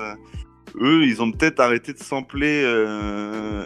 eux, 0.81 1.05
ils 1.05 1.23
ont 1.23 1.33
peut-être 1.33 1.61
arrêté 1.61 1.92
de 1.95 1.99
sampler 1.99 2.62
euh, 2.64 3.64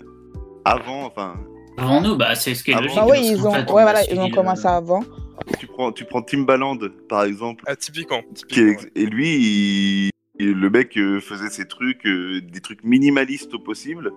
avant. 0.64 1.04
Enfin, 1.06 1.34
Avant 1.76 2.00
nous, 2.00 2.16
bah, 2.16 2.34
c'est 2.36 2.54
ce 2.54 2.62
qui 2.62 2.70
est 2.70 2.74
Ah 2.74 2.80
logique. 2.80 2.96
bon 2.96 3.02
Enfin, 3.02 3.10
oui, 3.10 3.26
ils 3.32 3.46
ont, 3.46 3.50
fait, 3.52 3.58
ouais, 3.58 3.64
on 3.68 3.72
voilà, 3.82 4.04
ils 4.10 4.18
ont 4.20 4.30
commencé 4.30 4.66
avant. 4.66 5.02
tu 5.58 5.66
prends, 5.66 5.90
tu 5.92 6.04
prends 6.04 6.22
Timbaland, 6.22 6.78
par 7.08 7.24
exemple, 7.24 7.64
Ah, 7.66 7.74
typiquement. 7.74 8.22
qui 8.22 8.34
typiquement, 8.46 8.80
est- 8.94 9.00
et 9.02 9.06
lui, 9.06 9.28
il- 9.36 10.10
le 10.44 10.70
mec 10.70 10.96
euh, 10.96 11.20
faisait 11.20 11.48
ses 11.50 11.66
trucs, 11.66 12.06
euh, 12.06 12.40
des 12.42 12.60
trucs 12.60 12.84
minimalistes 12.84 13.54
au 13.54 13.58
possible, 13.58 14.12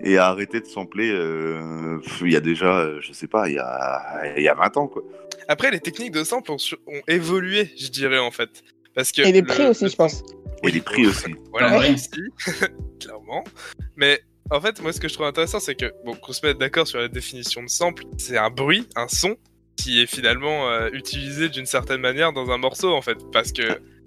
et 0.00 0.18
a 0.18 0.26
arrêté 0.26 0.60
de 0.60 0.66
sampler. 0.66 1.10
euh, 1.12 1.98
il 2.22 2.30
y 2.32 2.36
a 2.36 2.40
déjà, 2.40 3.00
je 3.00 3.12
sais 3.12 3.26
pas, 3.26 3.48
il 3.48 3.54
y 3.54 3.58
a, 3.58 4.34
il 4.36 4.42
y 4.42 4.48
a 4.48 4.54
20 4.54 4.76
ans, 4.76 4.86
quoi. 4.88 5.02
Après, 5.48 5.70
les 5.70 5.80
techniques 5.80 6.12
de 6.12 6.24
sample 6.24 6.50
ont, 6.52 6.56
évolué, 7.08 7.70
je 7.78 7.88
dirais, 7.88 8.18
en 8.18 8.30
fait. 8.30 8.62
Parce 8.94 9.10
que 9.12 9.22
Et 9.22 9.32
les 9.32 9.40
le- 9.40 9.46
prix 9.46 9.66
aussi, 9.66 9.84
le- 9.84 9.90
je 9.90 9.96
pense. 9.96 10.22
Et 10.62 10.70
les 10.70 10.80
prix 10.80 11.06
aussi. 11.06 11.34
Voilà, 11.50 11.78
Ouais. 11.78 11.90
aussi, 11.94 12.10
clairement. 13.00 13.44
Mais 13.96 14.20
en 14.50 14.60
fait, 14.60 14.80
moi, 14.82 14.92
ce 14.92 15.00
que 15.00 15.08
je 15.08 15.14
trouve 15.14 15.26
intéressant, 15.26 15.60
c'est 15.60 15.74
que, 15.74 15.92
bon, 16.04 16.14
qu'on 16.14 16.32
se 16.32 16.44
mette 16.46 16.58
d'accord 16.58 16.86
sur 16.86 16.98
la 17.00 17.08
définition 17.08 17.62
de 17.62 17.68
sample, 17.68 18.04
c'est 18.18 18.38
un 18.38 18.50
bruit, 18.50 18.86
un 18.96 19.08
son, 19.08 19.36
qui 19.76 20.00
est 20.00 20.06
finalement 20.06 20.68
euh, 20.70 20.88
utilisé 20.92 21.48
d'une 21.48 21.66
certaine 21.66 22.00
manière 22.00 22.32
dans 22.32 22.50
un 22.50 22.58
morceau, 22.58 22.92
en 22.92 23.02
fait. 23.02 23.18
Parce 23.32 23.52
que 23.52 23.62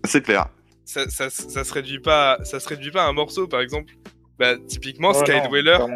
C'est 0.05 0.21
clair. 0.23 0.47
Ça, 0.87 1.07
ça, 1.09 1.29
ça 1.29 1.63
se 1.63 1.73
réduit 1.73 1.99
pas, 1.99 2.39
ça 2.43 2.59
se 2.59 2.67
réduit 2.67 2.91
pas 2.91 3.03
à 3.03 3.07
un 3.07 3.13
morceau, 3.13 3.47
par 3.47 3.61
exemple. 3.61 3.93
Bah, 4.39 4.55
typiquement, 4.67 5.09
Ouais, 5.09 5.19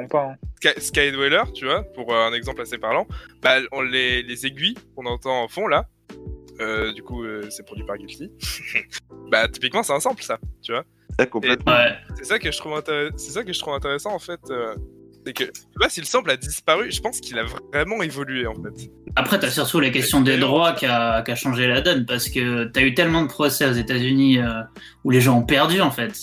pas. 0.07 0.23
hein. 0.31 0.35
Sky- 0.59 0.79
Skydweller, 0.81 1.43
tu 1.53 1.65
vois, 1.65 1.83
pour 1.93 2.13
euh, 2.13 2.27
un 2.27 2.33
exemple 2.33 2.61
assez 2.61 2.77
parlant, 2.77 3.07
bah, 3.41 3.57
on, 3.71 3.81
les, 3.81 4.23
les 4.23 4.45
aiguilles 4.47 4.75
qu'on 4.95 5.05
entend 5.05 5.43
en 5.43 5.47
fond 5.47 5.67
là, 5.67 5.85
euh, 6.59 6.91
du 6.93 7.03
coup, 7.03 7.23
euh, 7.23 7.47
c'est 7.51 7.63
produit 7.65 7.85
par 7.85 7.97
Guilty. 7.97 8.31
bah, 9.31 9.47
typiquement, 9.47 9.83
c'est 9.83 9.93
un 9.93 9.99
sample, 9.99 10.23
ça, 10.23 10.39
tu 10.61 10.71
vois. 10.71 10.83
Ouais, 11.19 11.27
complètement. 11.27 11.71
Ouais. 11.73 11.93
C'est 12.17 12.23
ça 12.25 12.39
que 12.39 12.51
je 12.51 12.57
trouve. 12.57 12.81
C'est 13.17 13.31
ça 13.31 13.43
que 13.43 13.53
je 13.53 13.59
trouve 13.59 13.73
intéressant 13.75 14.13
en 14.13 14.19
fait. 14.19 14.39
euh, 14.49 14.75
C'est 15.25 15.33
que, 15.33 15.43
pas 15.79 15.89
si 15.89 15.99
le 15.99 16.05
sample 16.05 16.31
a 16.31 16.37
disparu, 16.37 16.91
je 16.91 16.99
pense 16.99 17.19
qu'il 17.19 17.37
a 17.37 17.45
vraiment 17.73 18.01
évolué 18.01 18.47
en 18.47 18.55
fait. 18.55 18.89
Après, 19.15 19.39
t'as 19.39 19.49
surtout 19.49 19.79
la 19.79 19.89
question 19.89 20.21
des 20.21 20.37
droits 20.37 20.73
qui 20.73 20.85
a, 20.85 21.23
changé 21.35 21.67
la 21.67 21.81
donne 21.81 22.05
parce 22.05 22.29
que 22.29 22.65
t'as 22.65 22.81
eu 22.81 22.93
tellement 22.93 23.23
de 23.23 23.27
procès 23.27 23.65
aux 23.65 23.73
États-Unis 23.73 24.39
euh, 24.39 24.61
où 25.03 25.11
les 25.11 25.21
gens 25.21 25.37
ont 25.39 25.45
perdu 25.45 25.81
en 25.81 25.91
fait. 25.91 26.13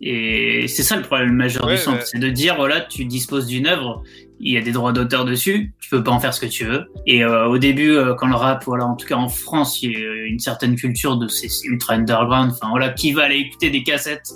Et 0.00 0.66
c'est 0.68 0.82
ça 0.82 0.96
le 0.96 1.02
problème 1.02 1.34
majeur 1.34 1.66
Ouais, 1.66 1.76
du 1.76 1.80
sample, 1.80 1.98
ouais. 1.98 2.04
c'est 2.06 2.18
de 2.18 2.30
dire 2.30 2.56
voilà, 2.56 2.80
tu 2.80 3.04
disposes 3.04 3.46
d'une 3.46 3.66
œuvre, 3.66 4.02
il 4.42 4.54
y 4.54 4.56
a 4.56 4.62
des 4.62 4.72
droits 4.72 4.92
d'auteur 4.92 5.24
dessus, 5.24 5.74
tu 5.80 5.90
peux 5.90 6.02
pas 6.02 6.10
en 6.12 6.18
faire 6.20 6.32
ce 6.32 6.40
que 6.40 6.46
tu 6.46 6.64
veux. 6.64 6.86
Et 7.06 7.22
euh, 7.24 7.46
au 7.46 7.58
début, 7.58 7.90
euh, 7.92 8.14
quand 8.14 8.26
le 8.26 8.34
rap, 8.34 8.64
voilà, 8.64 8.86
en 8.86 8.96
tout 8.96 9.06
cas 9.06 9.16
en 9.16 9.28
France, 9.28 9.82
il 9.82 9.92
y 9.92 9.96
a 9.96 10.24
une 10.26 10.38
certaine 10.38 10.76
culture 10.76 11.16
de 11.18 11.28
c'est 11.28 11.48
c'est 11.48 11.66
ultra 11.68 11.94
underground. 11.94 12.52
Enfin 12.52 12.68
voilà, 12.70 12.88
qui 12.90 13.12
va 13.12 13.24
aller 13.24 13.36
écouter 13.36 13.70
des 13.70 13.82
cassettes, 13.82 14.30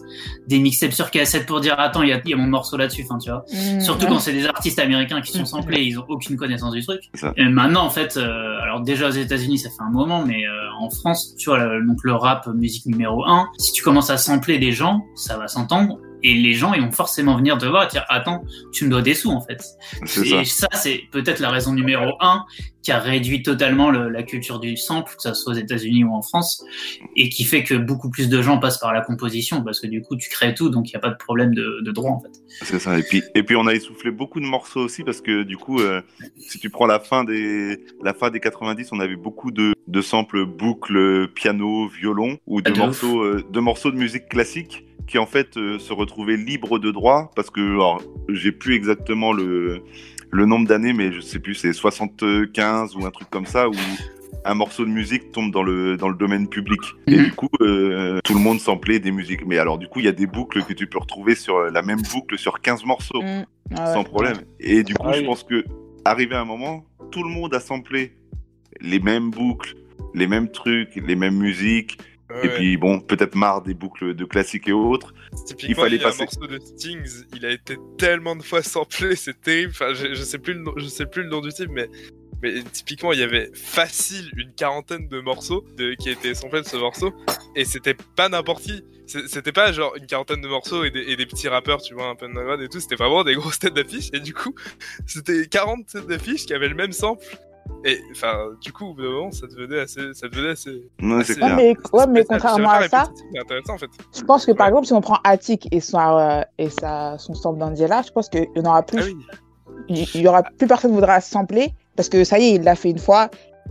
des 0.46 0.58
mixtapes 0.58 0.92
sur 0.92 1.10
cassette 1.10 1.46
pour 1.46 1.60
dire 1.60 1.74
attends, 1.78 2.02
il 2.02 2.10
y 2.10 2.12
a, 2.12 2.20
il 2.24 2.30
y 2.30 2.34
a 2.34 2.36
mon 2.36 2.46
morceau 2.46 2.76
là-dessus. 2.76 3.02
Enfin 3.08 3.18
tu 3.18 3.30
vois. 3.30 3.44
Mmh, 3.52 3.80
Surtout 3.80 4.04
ouais. 4.06 4.12
quand 4.12 4.18
c'est 4.20 4.32
des 4.32 4.46
artistes 4.46 4.78
américains 4.78 5.20
qui 5.22 5.32
sont 5.32 5.44
samplés, 5.46 5.82
ils 5.82 5.98
ont 5.98 6.04
aucune 6.08 6.36
connaissance 6.36 6.72
du 6.74 6.82
truc. 6.84 7.00
Et 7.36 7.44
maintenant, 7.44 7.84
en 7.86 7.90
fait, 7.90 8.16
euh, 8.16 8.58
alors 8.62 8.80
déjà 8.82 9.08
aux 9.08 9.12
États-Unis, 9.12 9.58
ça 9.58 9.70
fait 9.70 9.82
un 9.82 9.90
moment, 9.90 10.24
mais 10.26 10.46
euh, 10.46 10.50
en 10.80 10.90
France, 10.90 11.34
tu 11.38 11.48
vois, 11.48 11.58
le- 11.64 11.86
donc 11.86 11.98
le 12.02 12.12
rap, 12.14 12.46
musique 12.54 12.84
numéro 12.86 13.24
un, 13.24 13.46
si 13.58 13.72
tu 13.72 13.82
commences 13.82 14.10
à 14.10 14.18
sampler 14.18 14.58
des 14.58 14.72
gens, 14.72 15.04
ça 15.14 15.38
va 15.38 15.48
s'entendre. 15.48 15.98
Et 16.26 16.34
les 16.34 16.54
gens, 16.54 16.72
ils 16.72 16.80
vont 16.82 16.90
forcément 16.90 17.36
venir 17.36 17.58
te 17.58 17.66
voir 17.66 17.84
et 17.84 17.86
dire, 17.88 18.04
attends, 18.08 18.42
tu 18.72 18.86
me 18.86 18.90
dois 18.90 19.02
des 19.02 19.14
sous, 19.14 19.30
en 19.30 19.40
fait. 19.42 19.62
Ça. 20.06 20.22
Et 20.40 20.44
ça, 20.46 20.68
c'est 20.72 21.02
peut-être 21.12 21.38
la 21.38 21.50
raison 21.50 21.72
numéro 21.74 22.14
un 22.20 22.44
qui 22.82 22.92
a 22.92 22.98
réduit 22.98 23.42
totalement 23.42 23.90
le- 23.90 24.08
la 24.08 24.22
culture 24.22 24.58
du 24.58 24.76
sample, 24.76 25.14
que 25.16 25.22
ça 25.22 25.34
soit 25.34 25.52
aux 25.52 25.56
États-Unis 25.56 26.04
ou 26.04 26.12
en 26.14 26.22
France, 26.22 26.64
et 27.16 27.28
qui 27.28 27.44
fait 27.44 27.62
que 27.62 27.74
beaucoup 27.74 28.10
plus 28.10 28.28
de 28.28 28.40
gens 28.42 28.58
passent 28.58 28.78
par 28.78 28.92
la 28.94 29.00
composition, 29.02 29.62
parce 29.62 29.80
que 29.80 29.86
du 29.86 30.00
coup, 30.02 30.16
tu 30.16 30.28
crées 30.30 30.54
tout, 30.54 30.70
donc 30.70 30.88
il 30.88 30.92
n'y 30.92 30.96
a 30.96 31.00
pas 31.00 31.10
de 31.10 31.16
problème 31.16 31.54
de, 31.54 31.80
de 31.82 31.92
droit, 31.92 32.10
en 32.10 32.20
fait. 32.20 32.32
C'est 32.62 32.78
ça. 32.78 32.98
Et 32.98 33.02
puis, 33.02 33.22
et 33.34 33.42
puis 33.42 33.56
on 33.56 33.66
a 33.66 33.74
essoufflé 33.74 34.10
beaucoup 34.10 34.40
de 34.40 34.46
morceaux 34.46 34.80
aussi 34.80 35.02
parce 35.04 35.20
que 35.20 35.42
du 35.42 35.56
coup, 35.58 35.80
euh, 35.80 36.00
si 36.38 36.58
tu 36.58 36.70
prends 36.70 36.86
la 36.86 37.00
fin 37.00 37.24
des, 37.24 37.84
la 38.02 38.14
fin 38.14 38.30
des 38.30 38.40
90, 38.40 38.88
on 38.92 39.00
avait 39.00 39.16
beaucoup 39.16 39.50
de, 39.50 39.73
de 39.86 40.00
samples 40.00 40.44
boucles, 40.46 41.28
piano, 41.34 41.88
violon 41.88 42.38
ou 42.46 42.60
de 42.62 42.70
Ah, 42.70 42.72
de 42.72 42.78
morceaux, 42.78 43.22
euh, 43.22 43.44
de 43.50 43.60
morceaux 43.60 43.90
de 43.90 43.96
musique 43.98 44.28
classique 44.28 44.84
qui 45.06 45.18
en 45.18 45.26
fait 45.26 45.56
euh, 45.58 45.78
se 45.78 45.92
retrouvaient 45.92 46.36
libres 46.38 46.78
de 46.78 46.90
droit 46.90 47.30
parce 47.36 47.50
que 47.50 47.60
alors, 47.60 48.00
j'ai 48.30 48.52
plus 48.52 48.74
exactement 48.74 49.32
le, 49.34 49.82
le 50.30 50.46
nombre 50.46 50.66
d'années, 50.66 50.94
mais 50.94 51.12
je 51.12 51.20
sais 51.20 51.38
plus, 51.38 51.54
c'est 51.54 51.72
75 51.74 52.96
ou 52.96 53.04
un 53.04 53.10
truc 53.10 53.28
comme 53.30 53.46
ça 53.46 53.68
où 53.68 53.74
un 54.46 54.54
morceau 54.54 54.84
de 54.84 54.90
musique 54.90 55.32
tombe 55.32 55.50
dans 55.52 55.62
le 55.62 55.96
dans 55.96 56.08
le 56.08 56.16
domaine 56.16 56.48
public 56.48 56.80
et 57.06 57.16
Mhm. 57.16 57.24
du 57.24 57.32
coup 57.32 57.48
euh, 57.62 58.18
tout 58.24 58.34
le 58.34 58.40
monde 58.40 58.60
samplait 58.60 58.98
des 58.98 59.10
musiques 59.10 59.46
mais 59.46 59.56
alors 59.58 59.78
du 59.78 59.86
coup 59.88 60.00
il 60.00 60.04
y 60.04 60.08
a 60.08 60.12
des 60.12 60.26
boucles 60.26 60.62
que 60.64 60.74
tu 60.74 60.86
peux 60.86 60.98
retrouver 60.98 61.34
sur 61.34 61.60
la 61.70 61.80
même 61.80 62.02
boucle 62.12 62.36
sur 62.36 62.60
15 62.60 62.84
morceaux 62.84 63.22
Mmh. 63.22 63.44
Ah 63.74 63.86
ouais. 63.88 63.94
sans 63.94 64.04
problème 64.04 64.36
et 64.60 64.82
du 64.82 64.92
coup 64.94 65.06
Ah 65.08 65.12
je 65.12 65.22
pense 65.22 65.44
que 65.44 65.64
arrivé 66.04 66.34
à 66.34 66.40
un 66.42 66.44
moment 66.44 66.84
tout 67.10 67.22
le 67.22 67.30
monde 67.30 67.54
a 67.54 67.60
samplé 67.60 68.12
les 68.80 69.00
mêmes 69.00 69.30
boucles 69.30 69.74
les 70.14 70.26
mêmes 70.26 70.50
trucs 70.50 70.96
les 70.96 71.16
mêmes 71.16 71.36
musiques 71.36 71.98
et 72.42 72.48
puis 72.48 72.76
bon 72.76 73.00
peut-être 73.00 73.34
marre 73.34 73.62
des 73.62 73.74
boucles 73.74 74.14
de 74.14 74.24
classiques 74.24 74.68
et 74.68 74.72
autres 74.72 75.14
Typiquement, 75.46 75.82
fallait 75.82 75.96
il 75.96 76.02
y 76.02 76.04
a 76.04 76.08
passer. 76.08 76.22
un 76.22 76.24
morceau 76.24 76.46
de 76.46 76.58
Stings, 76.58 77.24
il 77.34 77.44
a 77.44 77.50
été 77.50 77.76
tellement 77.98 78.36
de 78.36 78.42
fois 78.42 78.62
samplé, 78.62 79.16
c'est 79.16 79.40
terrible. 79.40 79.72
Enfin, 79.72 79.94
je, 79.94 80.14
je 80.14 80.22
sais 80.22 80.38
plus 80.38 80.54
le 80.54 80.60
nom, 80.60 80.72
je 80.76 80.86
sais 80.86 81.06
plus 81.06 81.22
le 81.22 81.28
nom 81.28 81.40
du 81.40 81.50
type, 81.50 81.70
mais 81.70 81.88
mais 82.42 82.62
typiquement, 82.62 83.12
il 83.12 83.20
y 83.20 83.22
avait 83.22 83.50
facile 83.54 84.30
une 84.36 84.52
quarantaine 84.52 85.08
de 85.08 85.20
morceaux 85.20 85.64
de, 85.78 85.94
qui 85.94 86.10
étaient 86.10 86.34
samplés 86.34 86.60
de 86.60 86.66
ce 86.66 86.76
morceau, 86.76 87.14
et 87.56 87.64
c'était 87.64 87.96
pas 88.16 88.28
n'importe 88.28 88.62
qui. 88.62 88.84
C'était 89.06 89.52
pas 89.52 89.72
genre 89.72 89.94
une 89.96 90.06
quarantaine 90.06 90.40
de 90.40 90.48
morceaux 90.48 90.84
et 90.84 90.90
des, 90.90 91.00
et 91.00 91.16
des 91.16 91.26
petits 91.26 91.48
rappeurs, 91.48 91.80
tu 91.80 91.94
vois, 91.94 92.08
un 92.08 92.14
peu 92.14 92.26
de 92.26 92.62
et 92.64 92.68
tout. 92.68 92.80
C'était 92.80 92.96
vraiment 92.96 93.24
des 93.24 93.34
grosses 93.34 93.58
têtes 93.58 93.74
d'affiche, 93.74 94.10
et 94.12 94.20
du 94.20 94.34
coup, 94.34 94.54
c'était 95.06 95.46
40 95.46 95.86
têtes 95.86 96.06
d'affiche 96.06 96.44
qui 96.46 96.52
avaient 96.52 96.68
le 96.68 96.74
même 96.74 96.92
sample. 96.92 97.24
Et 97.84 98.00
enfin, 98.10 98.50
du 98.60 98.72
coup, 98.72 98.86
au 98.86 98.94
bout 98.94 99.02
d'un 99.02 99.10
moment, 99.10 99.30
ça 99.30 99.46
devenait 99.46 99.80
assez, 99.80 100.14
ça 100.14 100.28
devenait 100.28 100.50
assez. 100.50 100.88
non 101.00 101.22
c'est 101.22 101.32
assez- 101.32 101.42
Ouais, 101.42 101.54
mais, 101.54 101.76
ouais, 101.92 102.06
mais 102.08 102.24
contrairement 102.24 102.70
à 102.70 102.88
ça, 102.88 103.04
en 103.68 103.78
fait. 103.78 103.90
je 104.16 104.22
pense 104.22 104.46
que 104.46 104.52
par 104.52 104.66
Ouais. 104.66 104.70
exemple, 104.70 104.86
si 104.86 104.92
on 104.94 105.00
prend 105.00 105.18
Attic 105.24 105.68
et, 105.70 105.80
son, 105.80 105.98
euh, 105.98 106.40
et 106.58 106.70
sa, 106.70 107.16
son 107.18 107.34
sample 107.34 107.58
d'Angela, 107.58 108.02
je 108.06 108.10
pense 108.10 108.28
qu'il 108.28 108.46
n'y 108.56 108.62
en 108.62 108.70
aura 108.70 108.82
plus. 108.82 109.00
Ah 109.00 109.04
oui. 109.06 109.16
Il 109.88 109.98
il 110.14 110.20
y 110.22 110.28
aura 110.28 110.42
plus 110.42 110.66
personne 110.66 110.90
qui 110.92 110.94
voudra 110.94 111.20
sampler 111.20 111.74
parce 111.96 112.08
que 112.08 112.24
ça 112.24 112.38
y 112.38 112.44
est, 112.44 112.54
il 112.54 112.62
l'a 112.62 112.74
fait 112.76 112.90
une 112.90 112.98
fois 112.98 113.28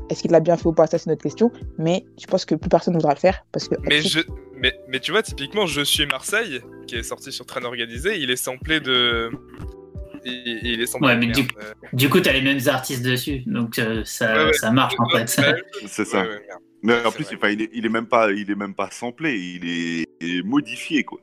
Est-ce 0.10 0.22
qu'il 0.24 0.32
l'a 0.32 0.40
bien 0.40 0.58
fait 0.58 0.68
ou 0.68 0.74
pas? 0.74 0.88
Ça, 0.88 0.98
c'est 0.98 1.08
notre 1.10 1.22
question. 1.22 1.52
Mais 1.78 2.04
je 2.20 2.26
pense 2.26 2.46
que 2.46 2.56
plus 2.56 2.68
personne 2.70 2.94
ne 2.96 3.00
voudra 3.00 3.14
le 3.14 3.20
faire 3.20 3.46
parce 3.52 3.68
que. 3.68 3.76
Mais, 3.84 4.02
je, 4.02 4.22
mais, 4.58 4.74
mais 4.90 5.00
tu 5.00 5.12
vois, 5.12 5.22
typiquement, 5.22 5.66
Je 5.68 5.82
suis 5.82 6.06
Marseille, 6.08 6.62
qui 6.88 6.96
est 6.96 7.04
sorti 7.04 7.32
sur 7.32 7.46
Train 7.46 7.64
Organisé, 7.64 8.18
il 8.20 8.32
est 8.32 8.36
samplé 8.36 8.80
de. 8.80 9.30
Il, 10.26 10.60
il 10.64 10.82
est 10.82 10.86
samplé 10.86 11.08
Ouais, 11.08 11.16
de 11.16 11.20
mais 11.20 11.26
merde. 11.28 11.40
du- 11.40 11.48
Euh, 11.62 11.74
Du 11.94 12.10
coup, 12.10 12.20
t'as 12.20 12.34
les 12.34 12.42
mêmes 12.42 12.60
artistes 12.68 13.04
dessus, 13.04 13.44
donc 13.46 13.78
euh, 13.80 14.02
ça, 14.06 14.34
Ouais, 14.36 14.46
ouais. 14.46 14.54
ça 14.54 14.72
marche 14.72 14.96
en 15.00 15.10
fait. 15.10 15.42
Ouais, 15.42 15.64
C'est 15.88 16.06
ça. 16.06 16.22
ouais, 16.22 16.28
ouais. 16.30 16.42
Mais 16.82 16.94
Ouais, 16.94 17.06
en 17.06 17.12
plus, 17.12 17.26
il, 17.32 17.62
est, 17.62 17.70
il 17.74 17.86
est 17.86 17.90
même 17.90 18.08
pas, 18.08 18.32
il 18.32 18.50
est 18.52 18.56
même 18.56 18.74
pas 18.76 18.90
samplé, 18.92 19.38
il 19.40 19.70
est, 19.70 20.06
il 20.22 20.40
est 20.40 20.44
modifié 20.44 21.04
quoi. 21.04 21.20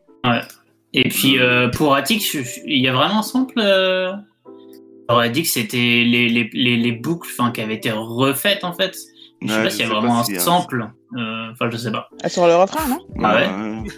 Et 0.92 1.09
puis 1.09 1.38
euh, 1.38 1.68
pour 1.68 1.94
Attic, 1.94 2.22
il 2.66 2.80
y 2.80 2.88
a 2.88 2.92
vraiment 2.92 3.20
un 3.20 3.22
sample. 3.22 3.55
Euh... 3.59 4.12
J'aurais 5.09 5.30
dit 5.30 5.42
que 5.42 5.48
c'était 5.48 5.76
les, 5.76 6.28
les, 6.28 6.48
les, 6.53 6.76
les 6.76 6.92
boucles 6.92 7.28
enfin, 7.36 7.51
qui 7.51 7.61
avaient 7.61 7.74
été 7.74 7.90
refaites 7.90 8.62
en 8.64 8.72
fait. 8.72 8.96
Je 9.42 9.48
sais 9.48 9.57
Ouais, 9.57 9.62
pas 9.64 9.70
s'il 9.70 9.80
y 9.80 9.84
a 9.84 9.88
vraiment 9.88 10.18
un 10.18 10.20
un- 10.20 10.38
sample. 10.38 10.90
Euh, 11.16 11.51
Enfin, 11.53 11.68
je 11.70 11.76
sais 11.76 11.90
pas. 11.90 12.09
Ah, 12.22 12.28
Sur 12.28 12.46
le 12.46 12.55
refrain, 12.55 12.86
non? 12.88 12.98
Ah 13.22 13.34
ouais 13.36 13.90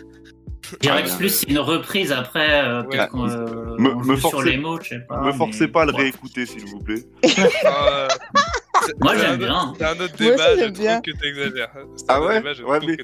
Ouais. 0.84 1.16
plus 1.18 1.28
c'est 1.30 1.48
une 1.50 1.58
reprise 1.58 2.12
après. 2.12 2.62
Euh, 2.64 2.82
peut-être 2.84 3.14
Ouais. 3.14 3.30
euh, 3.30 3.76
Me- 3.78 3.94
on 3.94 4.04
me 4.04 4.16
sur 4.16 4.42
les 4.42 4.56
mots, 4.56 4.78
je 4.82 4.88
sais 4.90 5.00
pas. 5.00 5.20
Me 5.22 5.32
forcez 5.32 5.60
mais- 5.62 5.68
pas 5.68 5.82
à 5.82 5.86
le 5.86 5.92
ouais. 5.92 6.02
réécouter 6.02 6.46
s'il 6.46 6.64
vous 6.66 6.78
plaît. 6.80 7.04
Euh, 7.24 8.08
c'est- 8.86 8.94
Moi, 9.00 9.16
j'aime 9.16 9.32
un 9.32 9.36
bien. 9.36 9.54
autre- 9.54 9.74
C'est 9.78 9.84
un 9.84 9.92
autre 9.92 10.14
aussi, 10.14 10.24
débat, 10.24 10.56
je 10.56 10.64
trouve 10.64 11.00
que 11.02 11.10
t'exagères. 11.20 11.70
Ah 12.08 12.20
ouais? 12.22 12.34
débat, 12.38 12.52
je 12.54 12.62
Ouais, 12.64 12.78
mais-. 12.86 12.96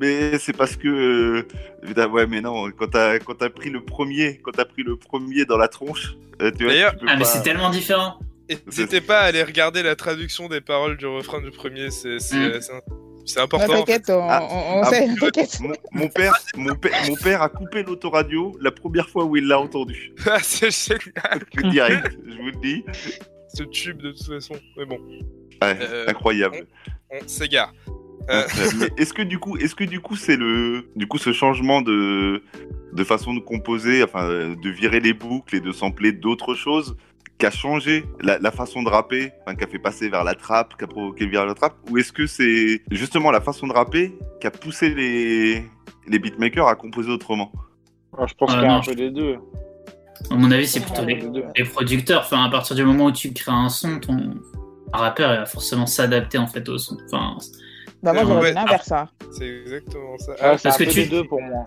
Mais 0.00 0.38
c'est 0.38 0.56
parce 0.56 0.76
que 0.76 0.88
euh, 0.88 2.06
ouais, 2.08 2.26
mais 2.26 2.40
non, 2.40 2.70
quand 2.72 2.88
t'as 2.88 3.18
quand 3.18 3.34
t'as 3.34 3.50
pris 3.50 3.70
le 3.70 3.84
premier, 3.84 4.40
quand 4.42 4.52
t'as 4.52 4.64
pris 4.64 4.82
le 4.82 4.96
premier 4.96 5.44
dans 5.44 5.58
la 5.58 5.68
tronche, 5.68 6.14
euh, 6.40 6.50
tu 6.56 6.64
vois, 6.64 6.72
D'ailleurs- 6.72 6.92
tu 6.92 6.98
peux 6.98 7.06
Ah, 7.08 7.14
mais 7.16 7.20
pas- 7.22 7.24
c'est 7.28 7.42
tellement 7.42 7.70
différent. 7.70 8.18
N'hésitez 8.66 9.00
pas 9.00 9.20
à 9.20 9.24
aller 9.24 9.42
regarder 9.42 9.82
la 9.82 9.96
traduction 9.96 10.48
des 10.48 10.60
paroles 10.60 10.96
du 10.98 11.06
refrain 11.06 11.40
du 11.40 11.50
premier, 11.50 11.90
c'est 11.90 12.18
c'est- 12.18 12.36
Mm. 12.36 12.60
C'est- 13.24 13.40
important. 13.40 13.64
en 13.64 13.86
fait. 13.86 14.00
T'inquiète, 14.00 14.10
on, 14.10 14.26
Ah, 14.28 14.42
on- 14.50 14.78
on 14.78 14.82
ah, 14.82 14.90
sait, 14.90 15.08
t'inquiète. 15.18 15.60
Mon, 15.60 15.72
mon 15.92 16.08
père, 16.08 16.32
mon 16.56 16.74
père, 16.74 16.92
mon 17.08 17.14
père 17.16 17.42
a 17.42 17.48
coupé 17.48 17.82
l'autoradio 17.82 18.56
la 18.60 18.70
première 18.70 19.08
fois 19.08 19.24
où 19.24 19.36
il 19.36 19.46
l'a 19.46 19.60
entendu. 19.60 20.12
Ah, 20.26 20.38
c'est 20.42 20.70
génial, 20.70 21.42
direct, 21.72 22.18
je 22.26 22.36
vous 22.36 22.46
le 22.46 22.60
dis. 22.62 22.84
ce 23.54 23.62
tube 23.64 23.98
de 24.02 24.12
toute 24.12 24.26
façon. 24.26 24.54
Mais 24.76 24.84
bon, 24.86 24.98
Ouais, 25.62 25.78
Euh, 25.80 26.06
incroyable. 26.08 26.66
on 27.10 27.28
s'égare. 27.28 27.72
Euh, 28.30 28.42
est-ce 28.96 29.12
que 29.12 29.22
du 29.22 29.38
coup, 29.38 29.56
est-ce 29.56 29.74
que 29.74 29.82
du 29.84 30.00
coup 30.00 30.14
c'est 30.16 30.36
le, 30.36 30.88
du 30.96 31.06
coup 31.08 31.18
ce 31.18 31.32
changement 31.32 31.82
de, 31.82 32.42
de 32.92 33.04
façon 33.04 33.34
de 33.34 33.40
composer, 33.40 34.02
enfin 34.04 34.28
de 34.54 34.70
virer 34.70 35.00
les 35.00 35.12
boucles 35.12 35.56
et 35.56 35.60
de 35.60 35.72
sampler 35.72 36.12
d'autres 36.12 36.54
choses, 36.54 36.96
qui 37.42 37.46
a 37.46 37.50
changé 37.50 38.04
la, 38.20 38.38
la 38.38 38.52
façon 38.52 38.84
de 38.84 38.88
rapper, 38.88 39.32
enfin, 39.44 39.56
qui 39.56 39.64
a 39.64 39.66
fait 39.66 39.80
passer 39.80 40.08
vers 40.08 40.22
la 40.22 40.36
trappe, 40.36 40.76
qui 40.78 40.84
a 40.84 40.86
provoqué 40.86 41.24
le 41.24 41.30
virage 41.32 41.46
de 41.46 41.50
la 41.50 41.54
trappe, 41.56 41.74
ou 41.90 41.98
est-ce 41.98 42.12
que 42.12 42.24
c'est 42.28 42.82
justement 42.92 43.32
la 43.32 43.40
façon 43.40 43.66
de 43.66 43.72
rapper 43.72 44.16
qui 44.40 44.46
a 44.46 44.52
poussé 44.52 44.94
les, 44.94 45.64
les 46.06 46.18
beatmakers 46.20 46.68
à 46.68 46.76
composer 46.76 47.10
autrement? 47.10 47.50
Alors, 48.14 48.28
je 48.28 48.34
pense 48.34 48.48
Euh, 48.52 48.54
qu'il 48.54 48.62
y 48.62 48.66
a 48.66 48.68
non, 48.68 48.76
un 48.76 48.80
peu 48.80 48.94
des 48.94 49.10
deux. 49.10 49.38
À 50.30 50.34
mon 50.36 50.52
avis, 50.52 50.68
c'est 50.68 50.78
plutôt 50.84 51.04
Les 51.04 51.16
les, 51.16 51.42
les 51.56 51.64
producteurs. 51.64 52.20
Enfin, 52.20 52.44
à 52.44 52.48
partir 52.48 52.76
du 52.76 52.84
moment 52.84 53.06
où 53.06 53.12
tu 53.12 53.32
crées 53.32 53.50
un 53.50 53.68
son, 53.68 53.98
ton 53.98 54.34
rappeur 54.92 55.32
il 55.32 55.38
va 55.38 55.46
forcément 55.46 55.86
s'adapter 55.86 56.38
en 56.38 56.46
fait 56.46 56.68
au 56.68 56.78
son. 56.78 56.96
Enfin, 57.06 57.38
Bah, 58.04 58.12
moi, 58.12 58.22
j'aurais 58.24 58.50
dit 58.50 58.54
l'inverse, 58.54 58.86
ça. 58.86 59.08
c'est 59.32 59.48
exactement 59.62 60.16
ça. 60.18 60.34
Ah, 60.40 60.56
c'est 60.56 60.68
parce 60.68 60.76
un 60.76 60.78
que 60.78 60.84
peu 60.84 60.90
tu- 60.92 61.02
des 61.02 61.06
deux 61.08 61.24
pour 61.24 61.42
moi. 61.42 61.66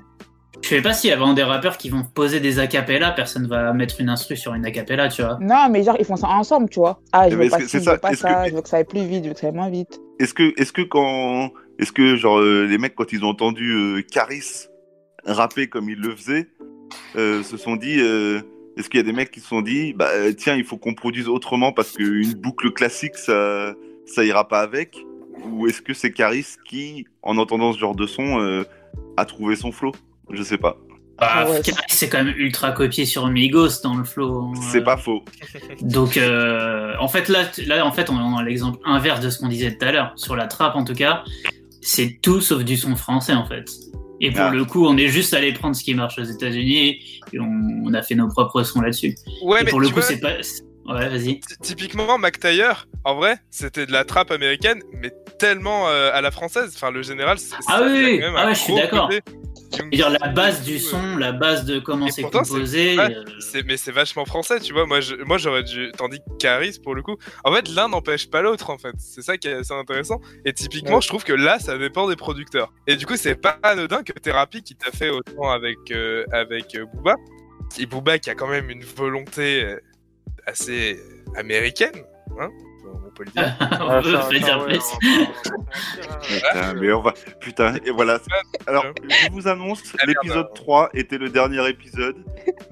Je 0.61 0.69
sais 0.69 0.81
pas 0.81 0.93
s'il 0.93 1.09
y 1.09 1.13
a 1.13 1.15
vraiment 1.15 1.33
des 1.33 1.43
rappeurs 1.43 1.77
qui 1.77 1.89
vont 1.89 2.03
poser 2.03 2.39
des 2.39 2.59
acapellas, 2.59 3.11
personne 3.11 3.47
va 3.47 3.71
mettre 3.73 3.99
une 4.01 4.09
instru 4.09 4.35
sur 4.35 4.53
une 4.53 4.65
acapella, 4.65 5.09
tu 5.09 5.21
vois. 5.21 5.37
Non, 5.41 5.67
mais 5.69 5.83
genre, 5.83 5.95
ils 5.99 6.05
font 6.05 6.15
ça 6.15 6.27
ensemble, 6.27 6.69
tu 6.69 6.79
vois. 6.79 6.99
Ah, 7.11 7.29
je 7.29 7.35
veux 7.35 7.49
pas 7.49 7.57
que 7.59 7.67
ci, 7.67 7.77
je 7.77 7.83
ça, 7.83 7.93
veux 7.93 7.97
pas 7.99 8.11
est-ce 8.11 8.23
que- 8.23 8.27
ça, 8.29 8.47
je 8.49 8.55
veux 8.55 8.61
que 8.61 8.69
ça 8.69 8.77
aille 8.77 8.85
plus 8.85 9.05
vite, 9.05 9.23
je 9.23 9.29
veux 9.29 9.33
que 9.33 9.39
ça 9.39 9.47
aille 9.47 9.53
moins 9.53 9.69
vite. 9.69 9.99
Est-ce 10.19 10.33
que, 10.33 10.53
est-ce 10.59 10.71
que 10.71 10.81
quand, 10.81 11.51
est-ce 11.79 11.91
que 11.91 12.15
genre 12.15 12.39
euh, 12.39 12.65
les 12.65 12.77
mecs 12.77 12.95
quand 12.95 13.11
ils 13.11 13.23
ont 13.25 13.29
entendu 13.29 13.71
euh, 13.73 14.01
Caris 14.01 14.67
rapper 15.25 15.67
comme 15.67 15.89
il 15.89 15.97
le 15.99 16.15
faisait, 16.15 16.47
euh, 17.15 17.43
se 17.43 17.57
sont 17.57 17.75
dit, 17.75 17.99
euh, 17.99 18.41
est-ce 18.77 18.89
qu'il 18.89 18.99
y 18.99 19.03
a 19.03 19.05
des 19.05 19.13
mecs 19.13 19.31
qui 19.31 19.39
se 19.41 19.47
sont 19.47 19.61
dit, 19.61 19.93
bah 19.93 20.09
tiens, 20.37 20.55
il 20.55 20.63
faut 20.63 20.77
qu'on 20.77 20.93
produise 20.93 21.27
autrement 21.27 21.71
parce 21.73 21.91
qu'une 21.91 22.33
boucle 22.33 22.71
classique 22.71 23.17
ça, 23.17 23.73
ça 24.05 24.23
ira 24.23 24.47
pas 24.47 24.61
avec, 24.61 24.97
ou 25.51 25.67
est-ce 25.67 25.81
que 25.81 25.93
c'est 25.93 26.11
Caris 26.11 26.45
qui, 26.67 27.05
en 27.23 27.37
entendant 27.37 27.71
ce 27.73 27.79
genre 27.79 27.95
de 27.95 28.05
son, 28.07 28.39
euh, 28.39 28.63
a 29.17 29.25
trouvé 29.25 29.55
son 29.55 29.71
flow? 29.71 29.91
Je 30.31 30.43
sais 30.43 30.57
pas. 30.57 30.77
Bah, 31.17 31.27
Ah 31.31 31.49
ouais, 31.49 31.61
c'est 31.87 32.09
quand 32.09 32.23
même 32.23 32.33
ultra 32.35 32.71
copié 32.71 33.05
sur 33.05 33.27
Migos 33.27 33.81
dans 33.83 33.95
le 33.95 34.03
flow. 34.03 34.51
hein. 34.53 34.59
C'est 34.71 34.83
pas 34.83 34.97
faux. 34.97 35.23
Donc, 35.81 36.17
euh, 36.17 36.93
en 36.99 37.07
fait, 37.07 37.29
là, 37.29 37.43
là, 37.67 37.85
en 37.85 37.91
fait, 37.93 38.09
on 38.09 38.35
a 38.37 38.43
l'exemple 38.43 38.79
inverse 38.85 39.21
de 39.21 39.29
ce 39.29 39.39
qu'on 39.39 39.47
disait 39.47 39.77
tout 39.77 39.85
à 39.85 39.91
l'heure. 39.93 40.11
Sur 40.17 40.35
la 40.35 40.47
trappe, 40.47 40.75
en 40.75 40.83
tout 40.83 40.93
cas, 40.93 41.23
c'est 41.81 42.19
tout 42.21 42.41
sauf 42.41 42.63
du 42.65 42.75
son 42.75 42.95
français, 42.97 43.33
en 43.33 43.45
fait. 43.45 43.63
Et 44.19 44.31
pour 44.31 44.41
Ah. 44.41 44.49
le 44.51 44.65
coup, 44.65 44.85
on 44.85 44.97
est 44.97 45.07
juste 45.07 45.33
allé 45.33 45.53
prendre 45.53 45.75
ce 45.75 45.83
qui 45.83 45.93
marche 45.93 46.17
aux 46.19 46.23
États-Unis 46.23 46.99
et 47.33 47.39
on, 47.39 47.83
on 47.85 47.93
a 47.93 48.01
fait 48.01 48.15
nos 48.15 48.27
propres 48.27 48.63
sons 48.63 48.81
là-dessus. 48.81 49.15
Ouais, 49.43 49.61
et 49.61 49.63
mais 49.65 49.69
pour 49.71 49.79
le 49.79 49.87
tu 49.87 49.93
coup, 49.93 49.99
vois, 49.99 50.07
c'est 50.09 50.19
pas. 50.19 50.31
Ouais, 50.87 51.09
vas-y. 51.09 51.39
ty- 51.39 51.57
typiquement, 51.61 52.17
Mac 52.17 52.39
Taylor, 52.39 52.87
en 53.05 53.15
vrai, 53.15 53.37
c'était 53.49 53.85
de 53.85 53.91
la 53.91 54.03
trappe 54.05 54.31
américaine, 54.31 54.81
mais 55.01 55.11
tellement 55.39 55.87
euh, 55.89 56.11
à 56.13 56.21
la 56.21 56.31
française. 56.31 56.71
Enfin, 56.75 56.91
le 56.91 57.01
général, 57.01 57.39
c'est- 57.39 57.55
Ah 57.67 57.79
ça- 57.79 57.85
oui, 57.85 57.91
oui. 58.03 58.19
quand 58.19 58.25
même 58.27 58.35
Ah 58.37 58.45
ouais, 58.47 58.53
je 58.55 58.59
suis 58.59 58.75
d'accord. 58.75 59.09
Dire, 59.83 60.09
la 60.09 60.27
base 60.29 60.63
du 60.63 60.79
son, 60.79 61.17
la 61.17 61.31
base 61.31 61.65
de 61.65 61.79
comment 61.79 62.09
c'est 62.09 62.23
composé. 62.23 62.97
ouais, 62.97 63.15
euh, 63.15 63.23
C'est, 63.39 63.63
mais 63.65 63.77
c'est 63.77 63.91
vachement 63.91 64.25
français, 64.25 64.59
tu 64.59 64.73
vois. 64.73 64.85
Moi, 64.85 65.01
je, 65.01 65.15
moi, 65.15 65.37
j'aurais 65.37 65.63
dû. 65.63 65.91
Tandis 65.97 66.19
que 66.19 66.37
Caris, 66.39 66.79
pour 66.83 66.95
le 66.95 67.01
coup, 67.01 67.17
en 67.43 67.53
fait, 67.53 67.67
l'un 67.69 67.87
n'empêche 67.89 68.29
pas 68.29 68.41
l'autre, 68.41 68.69
en 68.69 68.77
fait. 68.77 68.93
C'est 68.97 69.21
ça 69.21 69.37
qui 69.37 69.47
est 69.47 69.53
assez 69.53 69.73
intéressant. 69.73 70.19
Et 70.45 70.53
typiquement, 70.53 70.95
Ouais. 70.95 71.01
je 71.01 71.07
trouve 71.07 71.23
que 71.23 71.33
là, 71.33 71.59
ça 71.59 71.77
dépend 71.77 72.07
des 72.07 72.15
producteurs. 72.15 72.71
Et 72.87 72.95
du 72.95 73.05
coup, 73.05 73.15
c'est 73.17 73.35
pas 73.35 73.57
anodin 73.63 74.03
que 74.03 74.13
Thérapie, 74.13 74.63
qui 74.63 74.75
t'a 74.75 74.91
fait 74.91 75.09
autant 75.09 75.49
avec 75.51 75.77
euh, 75.91 76.25
avec 76.31 76.75
euh, 76.75 76.85
Booba, 76.93 77.15
et 77.79 77.85
Booba 77.85 78.19
qui 78.19 78.29
a 78.29 78.35
quand 78.35 78.47
même 78.47 78.69
une 78.69 78.83
volonté 78.83 79.65
assez 80.45 80.99
américaine, 81.35 82.03
hein, 82.39 82.49
on 83.05 83.09
peut 83.11 83.23
le 83.25 83.31
dire. 83.31 83.55
on 83.61 83.89
Ah, 83.89 84.01
peut 84.01 84.39
dire 84.39 84.59
ouais, 84.59 84.65
plus. 84.67 84.93
hein. 84.93 85.27
Putain, 86.21 86.73
mais 86.75 86.91
on 86.93 87.01
va, 87.01 87.13
putain, 87.39 87.75
et 87.85 87.91
voilà. 87.91 88.19
Alors, 88.67 88.85
je 89.07 89.31
vous 89.31 89.47
annonce, 89.47 89.81
l'épisode 90.05 90.47
3 90.53 90.89
était 90.93 91.17
le 91.17 91.29
dernier 91.29 91.67
épisode. 91.69 92.15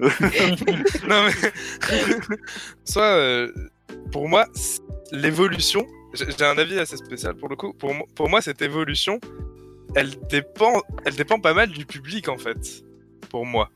non 0.00 1.26
mais 1.26 1.50
soit 2.84 3.02
euh, 3.02 3.52
pour 4.12 4.28
moi 4.28 4.46
l'évolution 5.12 5.86
j'ai 6.14 6.44
un 6.44 6.58
avis 6.58 6.78
assez 6.78 6.96
spécial 6.96 7.34
pour 7.34 7.48
le 7.48 7.56
coup 7.56 7.72
pour, 7.74 7.92
pour 8.14 8.28
moi 8.28 8.40
cette 8.40 8.62
évolution 8.62 9.20
elle 9.94 10.10
dépend 10.30 10.82
elle 11.04 11.14
dépend 11.14 11.38
pas 11.38 11.54
mal 11.54 11.68
du 11.68 11.86
public 11.86 12.28
en 12.28 12.38
fait 12.38 12.82
pour 13.30 13.46
moi 13.46 13.70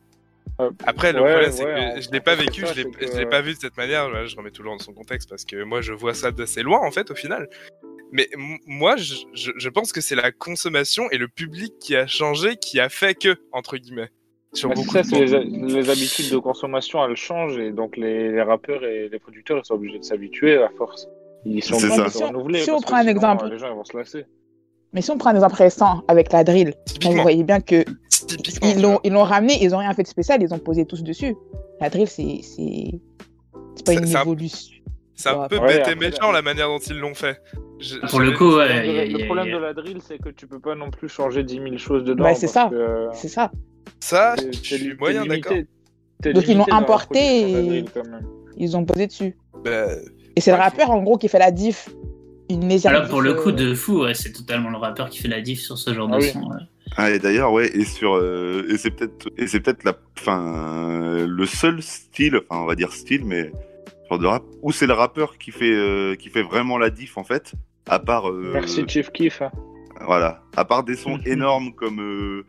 après 0.84 1.12
le 1.12 1.20
ouais, 1.22 1.30
problème 1.30 1.52
c'est 1.52 1.64
ouais, 1.64 1.92
que 1.96 2.00
je 2.02 2.10
l'ai 2.10 2.18
en 2.18 2.22
pas 2.22 2.34
vécu 2.34 2.66
ça, 2.66 2.72
je 2.72 2.82
l'ai 2.82 2.90
je 3.00 3.18
l'ai 3.18 3.26
pas 3.26 3.40
vu 3.40 3.54
de 3.54 3.58
cette 3.58 3.76
manière 3.76 4.08
Là, 4.10 4.26
je 4.26 4.36
remets 4.36 4.50
toujours 4.50 4.72
dans 4.76 4.82
son 4.82 4.92
contexte 4.92 5.28
parce 5.28 5.44
que 5.44 5.62
moi 5.62 5.80
je 5.80 5.92
vois 5.92 6.14
ça 6.14 6.30
d'assez 6.30 6.62
loin 6.62 6.80
en 6.86 6.90
fait 6.90 7.10
au 7.10 7.14
final 7.14 7.48
mais 8.12 8.28
moi 8.66 8.96
je, 8.96 9.14
je, 9.34 9.52
je 9.56 9.68
pense 9.68 9.92
que 9.92 10.00
c'est 10.00 10.14
la 10.14 10.32
consommation 10.32 11.10
et 11.10 11.18
le 11.18 11.28
public 11.28 11.74
qui 11.78 11.94
a 11.96 12.06
changé 12.06 12.56
qui 12.56 12.80
a 12.80 12.88
fait 12.88 13.14
que 13.14 13.36
entre 13.52 13.76
guillemets 13.76 14.08
sur 14.54 14.70
Bah, 14.70 14.76
ça, 14.90 15.02
c'est 15.02 15.26
les, 15.26 15.44
les 15.44 15.90
habitudes 15.90 16.30
de 16.30 16.38
consommation, 16.38 17.04
elles 17.06 17.16
changent 17.16 17.58
et 17.58 17.70
donc 17.70 17.98
les, 17.98 18.32
les 18.32 18.42
rappeurs 18.42 18.82
et 18.82 19.10
les 19.10 19.18
producteurs 19.18 19.58
ils 19.58 19.64
sont 19.66 19.74
obligés 19.74 19.98
de 19.98 20.04
s'habituer 20.04 20.56
à 20.56 20.70
force. 20.78 21.06
Ils 21.44 21.62
sont 21.62 21.74
obligés 21.76 22.02
de 22.04 22.08
se 22.08 22.24
renouveler. 22.24 22.60
Si 22.60 22.70
on 22.70 22.80
prend 22.80 22.96
un 22.96 23.00
sinon, 23.00 23.10
exemple. 23.12 23.44
euh, 23.44 23.50
Les 23.50 23.58
gens 23.58 23.68
ils 23.70 23.74
vont 23.76 23.84
se 23.84 23.96
lasser. 23.96 24.24
Mais 24.94 25.02
si 25.02 25.10
on 25.10 25.18
prend 25.18 25.30
un 25.30 25.34
exemple 25.34 25.56
récent 25.56 26.02
avec 26.08 26.32
la 26.32 26.44
drill, 26.44 26.72
vous 27.02 27.12
voyez 27.20 27.44
bien 27.44 27.60
que 27.60 27.84
typiquement 28.26 28.68
ils 28.68 28.80
l'ont 28.80 29.00
ils 29.04 29.12
l'ont 29.12 29.24
ramené, 29.24 29.62
ils 29.62 29.74
ont 29.74 29.78
rien 29.78 29.92
fait 29.94 30.02
de 30.02 30.08
spécial, 30.08 30.42
ils 30.42 30.52
ont 30.54 30.58
posé 30.58 30.84
tous 30.86 31.02
dessus. 31.02 31.34
La 31.80 31.90
drill, 31.90 32.08
c'est 32.08 32.40
c'est 32.42 33.00
c'est 33.76 33.86
pas 33.86 33.92
une 33.94 34.06
c'est 34.06 34.16
un- 34.16 34.22
évolution. 34.22 34.74
C'est 35.14 35.30
un 35.30 35.40
Ouais, 35.40 35.48
peu 35.48 35.58
ouais, 35.58 35.66
bête 35.78 35.88
et 35.88 35.94
méchant 35.96 36.30
la 36.30 36.42
manière 36.42 36.68
dont 36.68 36.78
ils 36.78 36.96
l'ont 36.96 37.14
fait. 37.14 37.40
Je- 37.80 37.96
Pour 38.08 38.20
le 38.20 38.30
coup, 38.32 38.50
Le 38.52 38.56
ouais. 38.58 38.86
y 39.08 39.14
a- 39.14 39.18
le 39.18 39.24
problème 39.26 39.46
il 39.46 39.50
y 39.50 39.54
a- 39.54 39.58
de 39.58 39.62
la 39.64 39.74
drill, 39.74 39.98
c'est 40.00 40.18
que 40.18 40.28
tu 40.28 40.46
peux 40.46 40.60
pas 40.60 40.76
non 40.76 40.90
plus 40.92 41.08
changer 41.08 41.42
10 41.42 41.56
000 41.56 41.76
choses 41.76 42.04
dedans. 42.04 42.22
Ouais, 42.24 42.34
c'est 42.36 42.46
parce 42.52 42.52
ça. 42.52 42.70
que, 42.70 43.08
C'est 43.14 43.26
ça. 43.28 43.50
ça, 43.98 44.34
t'es- 44.38 44.52
je 44.52 44.58
suis 44.76 44.94
moyen 44.96 45.26
d'accord. 45.26 45.52
Donc, 46.22 46.46
ils 46.46 46.56
l'ont 46.56 46.70
importé 46.72 47.18
et- 47.50 47.52
drill. 47.52 47.84
Ils 48.56 48.76
ont 48.76 48.84
posé 48.84 49.06
dessus. 49.08 49.36
Bah, 49.64 49.86
Et 50.36 50.40
c'est 50.40 50.52
le 50.52 50.56
Ouais, 50.56 50.62
rappeur, 50.62 50.90
en 50.92 51.02
gros, 51.02 51.16
qui 51.18 51.28
fait 51.28 51.38
la 51.40 51.50
diff. 51.50 51.88
Une 52.50 52.68
légère 52.68 52.92
Alors 52.92 53.08
pour 53.08 53.20
le 53.20 53.30
euh, 53.32 53.42
coup 53.42 53.50
de 53.52 53.74
fou, 53.74 54.04
ouais, 54.04 54.14
c'est 54.14 54.32
totalement 54.32 54.70
le 54.70 54.78
rappeur 54.78 55.10
qui 55.10 55.18
fait 55.18 55.28
la 55.28 55.40
diff 55.40 55.60
sur 55.60 55.76
ce 55.76 55.92
genre 55.92 56.08
Ah 56.12 56.16
de 56.16 56.22
oui. 56.22 56.28
son. 56.30 56.40
Ah, 56.96 57.10
et 57.10 57.18
d'ailleurs, 57.18 57.52
ouais, 57.52 57.70
et 57.74 57.84
sur, 57.84 58.14
euh, 58.16 58.66
et 58.70 58.76
c'est 58.78 58.90
peut-être, 58.90 59.28
et 59.36 59.46
c'est 59.46 59.60
peut-être 59.60 59.84
la, 59.84 59.94
enfin, 60.18 61.26
le 61.26 61.46
seul 61.46 61.80
style, 61.82 62.40
enfin, 62.48 62.62
on 62.62 62.66
va 62.66 62.74
dire 62.74 62.92
style, 62.92 63.24
mais 63.24 63.52
genre 64.08 64.18
de 64.18 64.26
rap, 64.26 64.42
où 64.62 64.72
c'est 64.72 64.86
le 64.86 64.94
rappeur 64.94 65.38
qui 65.38 65.50
fait, 65.50 65.72
euh, 65.72 66.14
qui 66.16 66.28
fait 66.28 66.42
vraiment 66.42 66.78
la 66.78 66.90
diff 66.90 67.16
en 67.18 67.24
fait, 67.24 67.52
à 67.86 67.98
part, 67.98 68.30
euh, 68.30 68.50
Merci 68.54 68.84
Chief 68.88 69.10
Keef. 69.12 69.42
hein. 69.42 69.50
voilà, 70.04 70.42
à 70.56 70.64
part 70.64 70.82
des 70.82 70.96
sons 70.96 71.18
énormes 71.26 71.72
comme, 71.74 72.00
euh, 72.00 72.44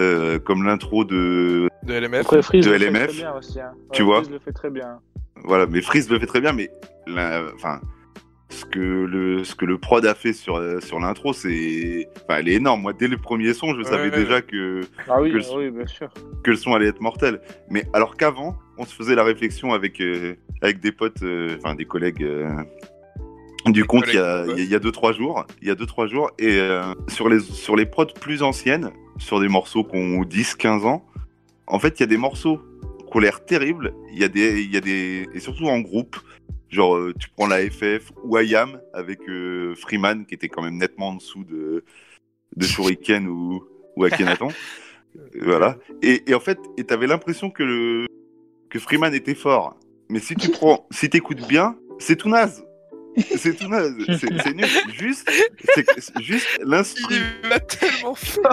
euh, 0.00 0.38
comme 0.38 0.64
l'intro 0.64 1.04
de, 1.04 1.68
de 1.84 1.94
LMF. 1.94 2.20
Après, 2.22 2.42
Freeze 2.42 2.64
de 2.66 2.70
le 2.72 2.78
fait 2.78 2.86
LMF, 2.90 3.06
très 3.08 3.16
bien 3.16 3.34
aussi. 3.36 3.60
hein. 3.60 3.72
tu 3.92 4.02
Ouais, 4.02 4.06
vois. 4.06 4.16
Freeze 4.22 4.30
le 4.32 4.38
fait 4.40 4.52
très 4.52 4.70
bien. 4.70 4.98
voilà, 5.44 5.66
mais 5.66 5.80
Freeze 5.82 6.10
le 6.10 6.18
fait 6.18 6.26
très 6.26 6.40
bien, 6.40 6.52
mais, 6.52 6.68
enfin, 7.54 7.80
ce 8.54 8.64
que 8.64 8.78
le 8.78 9.44
ce 9.44 9.54
que 9.54 9.64
le 9.66 9.76
prod 9.78 10.04
a 10.06 10.14
fait 10.14 10.32
sur 10.32 10.60
sur 10.82 10.98
l'intro, 11.00 11.32
c'est 11.32 12.08
enfin, 12.24 12.38
elle 12.38 12.48
est 12.48 12.54
énorme. 12.54 12.82
Moi, 12.82 12.92
dès 12.92 13.08
le 13.08 13.16
premier 13.18 13.52
son, 13.52 13.74
je 13.74 13.78
Ouais, 13.78 13.84
savais 13.84 14.10
ouais. 14.10 14.16
déjà 14.24 14.40
que 14.40 14.80
Ah 15.08 15.20
oui, 15.20 15.30
Que 15.32 15.36
le- 15.36 15.42
ah 15.50 15.56
oui, 15.58 15.70
bien 15.70 15.86
sûr. 15.86 16.08
que 16.42 16.50
le 16.50 16.56
son 16.56 16.74
allait 16.74 16.86
être 16.86 17.00
mortel. 17.00 17.40
Mais 17.68 17.84
alors 17.92 18.16
qu'avant, 18.16 18.56
on 18.78 18.84
se 18.86 18.94
faisait 18.94 19.14
la 19.14 19.24
réflexion 19.24 19.72
avec, 19.72 20.00
euh, 20.00 20.34
avec 20.62 20.80
des 20.80 20.92
potes, 20.92 21.22
euh, 21.22 21.56
enfin 21.58 21.74
des 21.74 21.84
collègues 21.84 22.22
euh, 22.22 22.48
du 23.66 23.84
compte 23.84 24.04
il 24.08 24.14
y, 24.14 24.18
a, 24.18 24.44
il 24.56 24.64
y 24.70 24.74
a- 24.74 24.78
deux 24.78 24.92
trois 24.92 25.12
jours, 25.12 25.46
il 25.62 25.68
y 25.68 25.70
a 25.70 25.74
deux 25.74 25.86
trois 25.86 26.06
jours, 26.06 26.30
et 26.38 26.58
sur 27.08 27.28
les 27.28 27.40
sur 27.40 27.76
les 27.76 27.86
prods 27.86 28.06
plus 28.20 28.42
anciennes, 28.42 28.90
sur 29.18 29.40
des 29.40 29.48
morceaux 29.48 29.84
qui 29.84 29.96
ont 29.96 30.22
10-15 30.22 30.84
ans, 30.84 31.04
en 31.66 31.78
fait 31.78 31.98
il 31.98 32.00
y 32.00 32.04
a 32.04 32.06
des 32.08 32.18
morceaux 32.18 32.60
qui 33.10 33.16
ont 33.16 33.20
l'air 33.20 33.44
terribles. 33.44 33.94
Il 34.12 34.18
y 34.18 34.24
a 34.24 34.28
des 34.28 34.60
il 34.62 34.72
y 34.72 34.76
a 34.76 34.80
des 34.80 35.26
et 35.34 35.40
surtout 35.40 35.66
en 35.66 35.80
groupe. 35.80 36.16
Genre, 36.74 36.96
euh, 36.96 37.14
tu 37.16 37.28
prends 37.28 37.46
la 37.46 37.60
FF 37.70 38.10
ou 38.24 38.36
IAM 38.36 38.80
avec 38.92 39.20
euh, 39.28 39.76
Freeman, 39.76 40.26
qui 40.26 40.34
était 40.34 40.48
quand 40.48 40.60
même 40.60 40.76
nettement 40.76 41.10
en 41.10 41.14
dessous 41.14 41.44
de, 41.44 41.84
de 42.56 42.66
Shuriken 42.66 43.28
ou, 43.28 43.62
ou 43.94 44.02
Akhenaton. 44.02 44.48
voilà. 45.40 45.78
Et, 46.02 46.28
et 46.28 46.34
en 46.34 46.40
fait, 46.40 46.58
et 46.76 46.82
t'avais 46.82 47.06
l'impression 47.06 47.48
que, 47.48 47.62
le, 47.62 48.06
que 48.70 48.80
Freeman 48.80 49.14
était 49.14 49.36
fort. 49.36 49.78
Mais 50.10 50.18
si 50.18 50.34
tu 50.34 50.50
prends, 50.50 50.88
si 50.90 51.08
t'écoutes 51.08 51.46
bien, 51.46 51.78
c'est 52.00 52.16
tout 52.16 52.28
naze. 52.28 52.64
C'est 53.36 53.56
tout 53.56 53.68
naze. 53.68 53.94
C'est 54.18 54.54
nul. 54.54 54.66
Juste, 54.98 55.30
juste 56.18 56.58
l'instru. 56.64 57.14
Tellement 57.68 58.16
fort. 58.16 58.52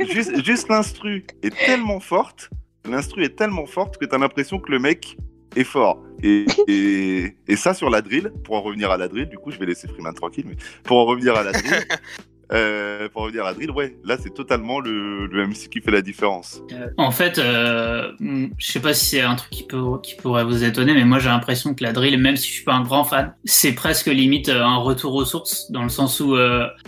Juste, 0.00 0.44
juste 0.44 0.68
l'instru 0.68 1.24
est 1.44 1.56
tellement 1.56 2.00
forte. 2.00 2.50
L'instru 2.84 3.22
est 3.22 3.36
tellement 3.36 3.66
forte 3.66 3.96
que 3.98 4.06
t'as 4.06 4.18
l'impression 4.18 4.58
que 4.58 4.72
le 4.72 4.80
mec 4.80 5.16
est 5.56 5.64
fort. 5.64 6.02
Et, 6.22 6.46
et, 6.68 7.36
et 7.48 7.56
ça 7.56 7.74
sur 7.74 7.90
la 7.90 8.02
drill, 8.02 8.32
pour 8.44 8.56
en 8.56 8.62
revenir 8.62 8.90
à 8.90 8.96
la 8.96 9.08
drill, 9.08 9.28
du 9.28 9.38
coup 9.38 9.50
je 9.50 9.58
vais 9.58 9.66
laisser 9.66 9.88
Freeman 9.88 10.14
tranquille, 10.14 10.44
mais 10.46 10.56
pour 10.84 10.98
en 10.98 11.04
revenir 11.04 11.34
à 11.34 11.42
la 11.42 11.52
drill, 11.52 11.84
euh, 12.52 13.08
pour 13.08 13.22
en 13.22 13.24
revenir 13.26 13.44
à 13.44 13.54
drill, 13.54 13.70
ouais, 13.70 13.96
là 14.04 14.16
c'est 14.20 14.34
totalement 14.34 14.80
le, 14.80 15.26
le 15.26 15.46
MC 15.46 15.68
qui 15.70 15.80
fait 15.80 15.90
la 15.90 16.02
différence. 16.02 16.62
Euh, 16.72 16.88
En 16.96 17.10
fait, 17.10 17.38
euh, 17.38 18.12
mm, 18.20 18.46
je 18.58 18.72
sais 18.72 18.80
pas 18.80 18.94
si 18.94 19.06
c'est 19.06 19.20
un 19.20 19.36
truc 19.36 19.50
qui, 19.50 19.62
peut, 19.64 19.82
qui 20.02 20.14
pourrait 20.16 20.44
vous 20.44 20.64
étonner, 20.64 20.94
mais 20.94 21.04
moi 21.04 21.18
j'ai 21.18 21.28
l'impression 21.28 21.74
que 21.74 21.84
la 21.84 21.92
drill, 21.92 22.18
même 22.18 22.36
si 22.36 22.48
je 22.48 22.54
suis 22.54 22.64
pas 22.64 22.74
un 22.74 22.82
grand 22.82 23.04
fan, 23.04 23.34
c'est 23.44 23.72
presque 23.72 24.06
limite 24.06 24.48
euh, 24.48 24.62
un 24.62 24.76
retour 24.78 25.14
aux 25.14 25.24
sources, 25.24 25.70
dans 25.70 25.82
le 25.82 25.88
sens 25.88 26.20
où 26.20 26.36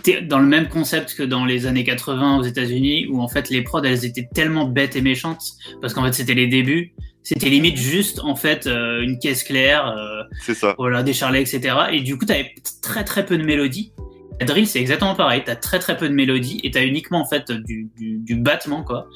t'es 0.03 0.21
dans 0.21 0.39
le 0.39 0.47
même 0.47 0.67
concept 0.67 1.15
que 1.15 1.23
dans 1.23 1.45
les 1.45 1.65
années 1.65 1.83
80 1.83 2.39
aux 2.39 2.43
États-Unis, 2.43 3.07
où 3.09 3.21
en 3.21 3.27
fait 3.27 3.49
les 3.49 3.61
prods 3.61 3.83
elles 3.83 4.05
étaient 4.05 4.27
tellement 4.33 4.65
bêtes 4.65 4.95
et 4.95 5.01
méchantes, 5.01 5.43
parce 5.81 5.93
qu'en 5.93 6.03
fait 6.03 6.13
c'était 6.13 6.33
les 6.33 6.47
débuts, 6.47 6.93
c'était 7.23 7.49
limite 7.49 7.77
juste 7.77 8.19
en 8.19 8.35
fait 8.35 8.67
euh, 8.67 9.01
une 9.01 9.17
caisse 9.17 9.43
claire, 9.43 9.87
euh, 9.87 10.53
ça. 10.53 10.75
voilà, 10.77 11.03
des 11.03 11.13
charlets, 11.13 11.41
etc. 11.41 11.75
Et 11.91 12.01
du 12.01 12.17
coup, 12.17 12.25
t'avais 12.25 12.53
très 12.81 13.05
très 13.05 13.25
peu 13.25 13.37
de 13.37 13.43
mélodie. 13.43 13.93
La 14.39 14.45
drill, 14.47 14.67
c'est 14.67 14.79
exactement 14.79 15.15
pareil. 15.15 15.43
T'as 15.45 15.55
très 15.55 15.79
très 15.79 15.95
peu 15.95 16.09
de 16.09 16.13
mélodie 16.13 16.59
et 16.63 16.71
t'as 16.71 16.83
uniquement 16.83 17.21
en 17.21 17.25
fait 17.25 17.51
du, 17.51 17.89
du, 17.95 18.17
du 18.17 18.35
battement 18.35 18.83
quoi. 18.83 19.07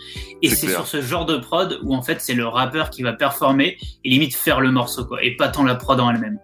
Et 0.41 0.49
C'est 0.49 0.67
sur 0.67 0.85
ce 0.87 1.01
genre 1.01 1.25
de 1.25 1.37
prod 1.37 1.79
où 1.83 1.95
en 1.95 2.01
fait 2.01 2.21
c'est 2.21 2.33
le 2.35 2.47
rappeur 2.47 2.89
qui 2.89 3.01
va 3.03 3.13
performer 3.13 3.77
et 4.05 4.09
limite 4.09 4.35
faire 4.35 4.61
le 4.61 4.71
morceau 4.71 5.05
quoi, 5.05 5.23
et 5.23 5.35
pas 5.35 5.47
tant 5.49 5.63
la 5.63 5.75
prod 5.75 5.99
en 5.99 6.09
elle-même. 6.11 6.39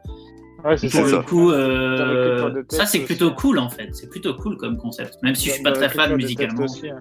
Ouais, 0.66 0.78
c'est 0.78 0.90
C'est 0.90 1.00
Pour 1.00 1.10
ça. 1.10 1.18
le 1.18 1.24
coup, 1.24 1.52
euh, 1.52 2.64
ça 2.70 2.86
c'est 2.86 3.00
plutôt 3.02 3.28
hein. 3.28 3.36
cool 3.38 3.60
en 3.60 3.70
fait. 3.70 3.90
C'est 3.94 4.10
plutôt 4.10 4.34
cool 4.34 4.58
comme 4.58 4.78
concept, 4.78 5.18
même 5.22 5.36
si 5.36 5.48
je 5.50 5.54
suis 5.56 5.64
pas 5.64 5.72
très 5.74 5.90
fan 5.90 6.16
musicalement. 6.16 6.64
hein. 6.66 7.00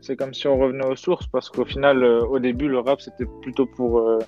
C'est 0.00 0.16
comme 0.16 0.34
si 0.34 0.48
on 0.48 0.58
revenait 0.58 0.84
aux 0.86 0.96
sources, 0.96 1.26
parce 1.28 1.48
qu'au 1.48 1.64
final, 1.64 2.02
euh, 2.02 2.24
au 2.24 2.40
début, 2.40 2.66
le 2.68 2.80
rap, 2.80 3.00
c'était 3.00 3.26
plutôt 3.42 3.66
pour 3.66 4.00
euh, 4.00 4.18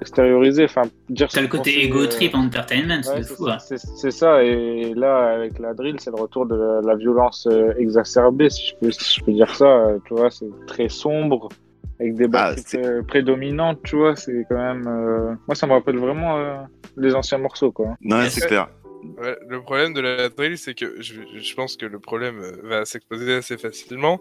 extérioriser, 0.00 0.64
enfin, 0.64 0.82
dire 1.08 1.30
ce 1.30 1.36
T'as 1.36 1.42
le 1.42 1.48
côté 1.48 1.74
pensait, 1.74 1.84
ego 1.86 2.02
euh, 2.02 2.06
trip 2.08 2.34
entertainment, 2.34 2.96
ouais, 2.96 3.02
c'est 3.02 3.22
c'est 3.22 3.34
fou. 3.34 3.48
hein. 3.48 3.58
c'est- 3.58 3.78
c'est 3.78 4.10
ça, 4.10 4.42
et 4.42 4.94
là, 4.94 5.34
avec 5.34 5.58
la 5.58 5.74
drill, 5.74 5.96
c'est 6.00 6.10
le 6.10 6.16
retour 6.20 6.46
de 6.46 6.54
la, 6.56 6.80
la 6.80 6.96
violence 6.96 7.46
euh, 7.50 7.72
exacerbée, 7.78 8.50
si 8.50 8.68
je, 8.68 8.74
peux, 8.76 8.90
si 8.90 9.18
je 9.20 9.24
peux 9.24 9.32
dire 9.32 9.54
ça. 9.54 9.64
euh, 9.66 9.98
Tu 10.06 10.14
vois, 10.14 10.30
c'est 10.30 10.50
très 10.66 10.88
sombre, 10.88 11.48
avec 12.00 12.14
des 12.14 12.26
Ah, 12.32 12.54
c'est- 12.56 12.80
pré- 12.80 13.02
prédominantes, 13.06 13.80
tu 13.84 13.96
vois, 13.96 14.16
c'est 14.16 14.44
quand 14.48 14.56
même... 14.56 14.86
euh, 14.88 15.34
Moi, 15.46 15.54
ça 15.54 15.66
me 15.66 15.72
rappelle 15.72 15.98
vraiment 15.98 16.38
euh, 16.38 16.56
les 16.96 17.14
anciens 17.14 17.38
morceaux, 17.38 17.70
quoi. 17.72 17.96
Non, 18.00 18.22
Yes. 18.22 18.34
c'est 18.34 18.46
clair. 18.46 18.68
Ouais, 19.20 19.36
le 19.48 19.60
problème 19.60 19.94
de 19.94 20.00
la 20.00 20.28
drill, 20.28 20.56
c'est 20.56 20.74
que 20.74 21.00
je, 21.00 21.22
je 21.36 21.54
pense 21.54 21.76
que 21.76 21.86
le 21.86 21.98
problème 21.98 22.40
va 22.62 22.84
s'exposer 22.84 23.34
assez 23.34 23.56
facilement. 23.58 24.20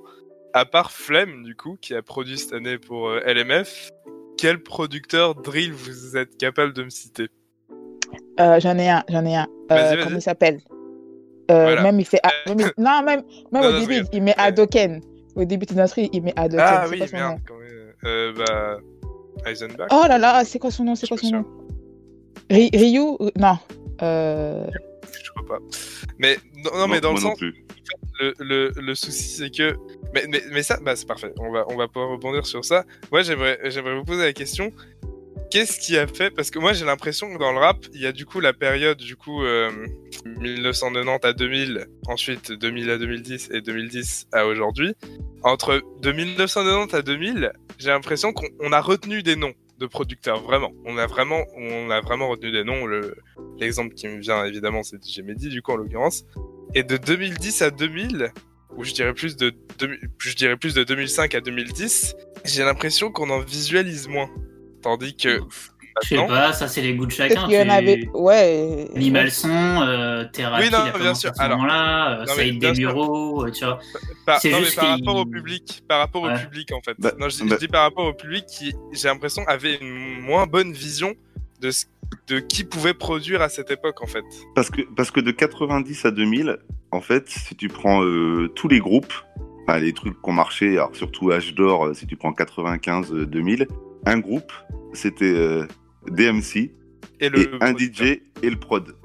À 0.54 0.66
part 0.66 0.92
Flemme, 0.92 1.44
du 1.44 1.56
coup, 1.56 1.78
qui 1.80 1.94
a 1.96 2.02
produit 2.02 2.38
cette 2.38 2.54
année 2.54 2.78
pour 2.80 3.10
euh, 3.10 3.20
LMF, 3.26 3.92
quel 4.42 4.62
producteur 4.64 5.36
drill 5.36 5.72
vous 5.72 6.18
êtes 6.18 6.36
capable 6.38 6.74
de 6.74 6.84
me 6.84 6.90
citer 6.90 7.28
Euh, 8.40 8.60
j'en 8.60 8.78
ai 8.78 8.90
un, 8.90 9.04
j'en 9.08 9.24
ai 9.26 9.36
un. 9.36 9.48
Euh, 9.72 10.04
comment 10.04 10.16
il 10.18 10.22
s'appelle 10.22 10.60
euh, 11.52 11.64
Voilà. 11.64 11.84
Même 11.84 12.00
il 12.00 12.06
fait. 12.06 12.20
ah, 12.24 12.32
même 12.48 12.60
il- 12.60 12.72
Non, 12.84 13.04
même, 13.04 13.22
même 13.52 13.62
Non, 13.64 13.70
au 13.70 13.80
début, 13.80 14.04
il 14.12 14.24
met 14.24 14.34
Adoken. 14.38 15.02
Au 15.36 15.46
début 15.46 15.66
de 15.68 15.74
notre 15.76 15.98
il 16.00 16.22
met 16.24 16.34
Adoken. 16.36 16.66
Ah 16.68 16.86
oui, 16.90 17.04
merde, 17.14 17.40
quand 17.48 17.58
même. 17.60 17.94
Euh, 18.06 18.34
bah, 18.34 18.78
Eisenbach. 19.50 19.88
Oh 19.92 20.06
là 20.08 20.18
là, 20.18 20.44
c'est 20.44 20.60
quoi 20.60 20.72
son 20.72 20.84
nom 20.86 20.96
C'est 20.96 21.08
quoi 21.08 21.18
son 21.18 21.30
nom 21.32 21.46
Ry- 22.50 22.72
Ryu 22.74 23.18
Non. 23.38 23.58
Euh... 24.02 24.66
Je 25.24 25.30
crois 25.32 25.46
pas. 25.60 25.64
Mais 26.18 26.38
non, 26.66 26.72
non, 26.80 26.88
mais 26.88 27.00
dans 27.00 27.14
le 27.14 27.20
sens, 27.20 27.40
le, 28.40 28.72
le 28.76 28.96
souci 28.96 29.24
c'est 29.30 29.50
que 29.52 29.76
mais, 30.14 30.26
mais, 30.52 30.64
ça 30.64 30.80
bah 30.82 30.96
c'est 30.96 31.08
parfait. 31.08 31.34
On 31.38 31.52
va 31.52 31.66
on 31.70 31.76
va 31.76 31.88
pouvoir 31.88 32.12
rebondir 32.12 32.46
sur 32.46 32.66
ça. 32.66 32.86
Moi 33.12 33.22
j'aimerais 33.22 33.96
vous 33.96 34.04
poser 34.04 34.24
la 34.24 34.34
question. 34.34 34.72
Qu'est-ce 35.50 35.80
qui 35.80 35.98
a 35.98 36.08
fait 36.08 36.32
parce 36.32 36.50
que 36.50 36.60
moi 36.60 36.72
j'ai 36.72 36.86
l'impression 36.86 37.34
que 37.34 37.38
dans 37.38 37.52
le 37.52 37.60
rap 37.60 37.86
il 37.94 38.02
y 38.02 38.06
a 38.06 38.14
du 38.14 38.26
coup 38.26 38.40
la 38.40 38.54
période 38.54 38.98
du 38.98 39.18
coup 39.18 39.44
euh, 39.44 39.70
1990 40.26 41.28
à 41.28 41.34
2000 41.34 41.88
ensuite 42.08 42.54
2000 42.54 42.90
à 42.90 42.98
2010 42.98 43.50
et 43.52 43.62
2010 43.62 44.28
à 44.32 44.46
aujourd'hui. 44.46 44.94
Entre 45.44 45.82
de 46.02 46.12
1990 46.12 46.94
à 46.96 47.02
2000 47.02 47.52
j'ai 47.80 47.90
l'impression 47.90 48.32
qu'on 48.32 48.48
on 48.62 48.72
a 48.72 48.80
retenu 48.80 49.24
des 49.24 49.36
noms 49.36 49.54
de 49.78 49.88
producteurs 49.88 50.42
vraiment. 50.42 50.72
On 50.86 50.98
a 50.98 51.08
vraiment 51.08 51.44
on 51.58 51.90
a 51.90 52.00
vraiment 52.00 52.30
retenu 52.30 52.52
des 52.52 52.64
noms. 52.64 52.86
Le 52.86 53.16
l'exemple 53.60 53.94
qui 53.94 54.08
me 54.08 54.20
vient 54.20 54.46
évidemment 54.46 54.84
c'est 54.84 55.04
DJ 55.04 55.20
Mehdi 55.20 55.50
du 55.50 55.62
coup 55.62 55.74
en 55.74 55.78
l'occurrence. 55.78 56.24
Et 56.74 56.84
de 56.84 56.96
2010 56.96 57.62
à 57.64 57.72
2000, 57.72 58.32
ou 58.78 58.84
je 58.84 58.94
dirais 58.94 59.14
plus 59.14 59.36
de, 59.38 59.54
2000 59.80 60.00
je 60.20 60.36
dirais 60.36 60.58
plus 60.58 60.74
de 60.74 60.84
2005 60.84 61.36
à 61.36 61.42
2010, 61.42 62.16
j'ai 62.46 62.64
l'impression 62.64 63.12
qu'on 63.12 63.30
en 63.30 63.40
visualise 63.40 64.08
moins. 64.08 64.30
Tandis 64.82 65.16
que 65.16 65.40
Je 66.04 66.08
sais 66.08 66.28
pas, 66.28 66.54
ça 66.54 66.68
c'est 66.68 66.82
les 66.82 66.96
goûts 66.96 67.06
de 67.06 67.12
chacun. 67.12 67.46
qu'il 67.48 67.54
y 67.56 67.62
en 67.62 67.70
avait. 67.70 68.08
Ouais. 68.14 68.88
Animal 68.96 69.30
Son, 69.30 69.50
euh, 69.50 70.24
Thérapie, 70.32 70.66
Oui, 70.66 70.72
non, 70.72 70.86
il 70.88 70.96
a 70.96 70.98
bien 71.00 71.14
sûr. 71.14 71.30
à 71.32 71.34
ce 71.34 71.42
Alors, 71.42 71.58
moment-là, 71.58 72.12
euh, 72.14 72.18
non, 72.20 72.24
mais 72.30 72.36
Saïd 72.36 72.60
bien 72.60 72.74
sûr. 72.74 72.88
Desmureaux, 72.88 73.46
euh, 73.46 73.52
tu 73.52 73.64
vois. 73.66 73.80
par, 74.26 74.40
c'est 74.40 74.50
non, 74.50 74.60
mais 74.60 74.64
juste 74.64 74.76
par 74.78 74.86
qu'il- 74.96 75.06
rapport 75.06 75.22
au 75.22 75.26
public, 75.26 75.84
par 75.88 76.00
rapport 76.00 76.24
Ouais. 76.24 76.34
au 76.34 76.38
public 76.40 76.72
en 76.72 76.82
fait. 76.82 76.96
Bah, 76.98 77.12
non, 77.20 77.30
je, 77.30 77.38
je 77.38 77.44
bah- 77.44 77.58
dis 77.58 77.68
par 77.68 77.84
rapport 77.84 78.06
au 78.06 78.14
public 78.14 78.46
qui, 78.48 78.74
j'ai 78.94 79.08
l'impression, 79.10 79.44
avait 79.48 79.76
une 79.76 80.22
moins 80.22 80.48
bonne 80.48 80.72
vision 80.74 81.14
de 81.60 81.70
ce, 81.72 81.86
de 82.28 82.40
qui 82.40 82.64
pouvait 82.64 82.94
produire 82.94 83.42
à 83.42 83.50
cette 83.50 83.72
époque 83.72 84.02
en 84.02 84.08
fait. 84.08 84.24
Parce 84.56 84.70
que, 84.70 84.82
parce 84.96 85.12
que 85.12 85.20
de 85.20 85.32
90 85.32 86.06
à 86.06 86.12
2000, 86.12 86.58
en 86.92 87.02
fait, 87.02 87.30
si 87.30 87.56
tu 87.56 87.68
prends 87.68 88.04
euh, 88.04 88.48
tous 88.56 88.68
les 88.68 88.80
groupes, 88.80 89.14
enfin, 89.68 89.80
les 89.80 89.94
trucs 89.94 90.14
qui 90.22 90.30
ont 90.30 90.34
marché, 90.34 90.72
alors 90.78 90.96
surtout 90.96 91.30
H 91.30 91.54
d'or, 91.54 91.88
euh, 91.88 91.94
si 91.94 92.06
tu 92.08 92.16
prends 92.18 92.32
95-2000, 92.32 93.68
un 94.06 94.20
groupe, 94.20 94.52
c'était 94.94 95.26
euh, 95.26 95.66
DMC 96.10 96.72
Et 97.20 97.30
le 97.30 97.40
et 97.40 97.50
un. 97.62 97.76
DJ 97.78 98.22
et 98.42 98.50
le 98.50 98.58
prod. 98.58 98.96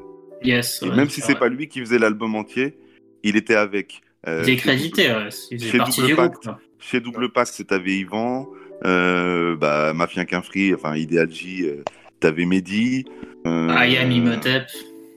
Yes. 0.43 0.83
Et 0.83 0.89
ouais, 0.89 0.97
même 0.97 1.09
si 1.09 1.21
c'est 1.21 1.39
pas 1.39 1.49
lui 1.49 1.69
qui 1.69 1.81
faisait 1.81 1.99
l'album 1.99 2.35
entier, 2.35 2.77
il 3.23 3.37
était 3.37 3.55
avec. 3.57 4.03
euh, 4.29 4.43
Il 4.47 4.53
est 4.53 4.57
crédité, 4.57 5.11
ouais. 5.11 5.29
Il 5.51 5.63
chez 5.63 5.79
partie 5.79 6.01
Double 6.01 6.09
du 6.11 6.17
Pacte. 6.17 6.33
groupe. 6.35 6.45
quoi. 6.45 6.59
Chez 6.79 7.01
Double 7.01 7.33
Pack, 7.33 7.49
t'avais 7.67 7.97
Yvan, 7.99 8.49
euh, 8.85 9.57
bah, 9.57 9.93
Mafia 9.95 10.25
qu'un 10.25 10.43
free, 10.43 10.75
enfin 10.75 10.95
Ideal 10.97 11.31
J, 11.31 11.65
euh, 11.65 11.83
t'avais 12.21 12.45
Mehdi. 12.45 13.05
Euh, 13.47 13.69
Ayam 13.71 14.11
Imhotep. 14.11 14.67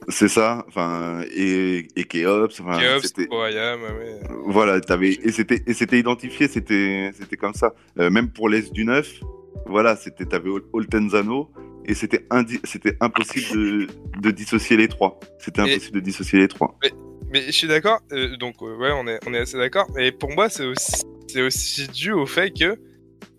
C'est 0.08 0.28
ça, 0.28 0.64
enfin, 0.66 1.20
et, 1.36 1.86
et 1.94 2.04
Keops, 2.04 2.58
enfin, 2.60 2.80
Keops, 2.80 3.06
c'était- 3.06 3.26
pour 3.26 3.46
IAM, 3.46 3.80
ouais. 3.82 4.20
Voilà, 4.46 4.80
t'avais 4.80 5.10
et 5.12 5.30
c'était 5.30 5.62
et 5.66 5.74
c'était 5.74 5.98
identifié, 6.00 6.48
c'était 6.48 7.10
c'était 7.14 7.36
comme 7.36 7.54
ça. 7.54 7.74
Euh, 7.98 8.10
même 8.10 8.30
pour 8.30 8.48
l'Est 8.48 8.72
du 8.72 8.84
9, 8.84 9.20
voilà, 9.66 9.94
c'était 9.96 10.24
t'avais 10.24 10.48
Ol- 10.48 10.64
Oltenzano 10.72 11.50
et 11.84 11.94
c'était 11.94 12.26
indi- 12.30 12.60
c'était 12.64 12.96
impossible 13.00 13.46
de, 13.54 13.86
de 14.20 14.30
dissocier 14.32 14.76
les 14.76 14.88
trois. 14.88 15.20
C'était 15.38 15.60
Et- 15.62 15.70
impossible 15.74 15.96
de 15.96 16.00
dissocier 16.04 16.38
les 16.40 16.48
trois. 16.48 16.76
Mais 17.32 17.42
je 17.42 17.52
suis 17.52 17.68
d'accord, 17.68 18.00
euh, 18.12 18.36
donc 18.36 18.56
euh, 18.62 18.76
ouais, 18.78 18.90
on 18.92 19.06
est, 19.06 19.20
on 19.28 19.34
est 19.34 19.38
assez 19.38 19.58
d'accord. 19.58 19.86
Mais 19.94 20.10
pour 20.10 20.30
moi, 20.34 20.48
c'est 20.48 20.66
aussi, 20.66 21.02
c'est 21.28 21.42
aussi 21.42 21.86
dû 21.88 22.10
au 22.12 22.26
fait 22.26 22.50
que, 22.50 22.76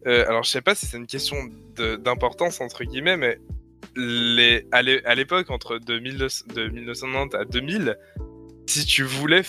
euh, 0.08 0.26
alors 0.28 0.44
je 0.44 0.50
sais 0.50 0.62
pas 0.62 0.76
si 0.76 0.86
c'est 0.86 0.98
une 0.98 1.08
question 1.08 1.38
d'importance 1.78 2.62
entre 2.62 2.84
guillemets, 2.84 3.18
mais 3.18 3.40
les, 3.96 4.66
à 4.72 4.82
l'é- 4.82 5.04
à 5.06 5.16
l'époque 5.16 5.50
entre 5.50 5.78
de, 5.78 6.00
1900 6.00 6.46
de 6.56 6.68
1990 6.70 7.36
à 7.36 7.46
2000, 7.46 7.98
si 8.68 8.86
tu 8.86 9.04
voulais, 9.04 9.42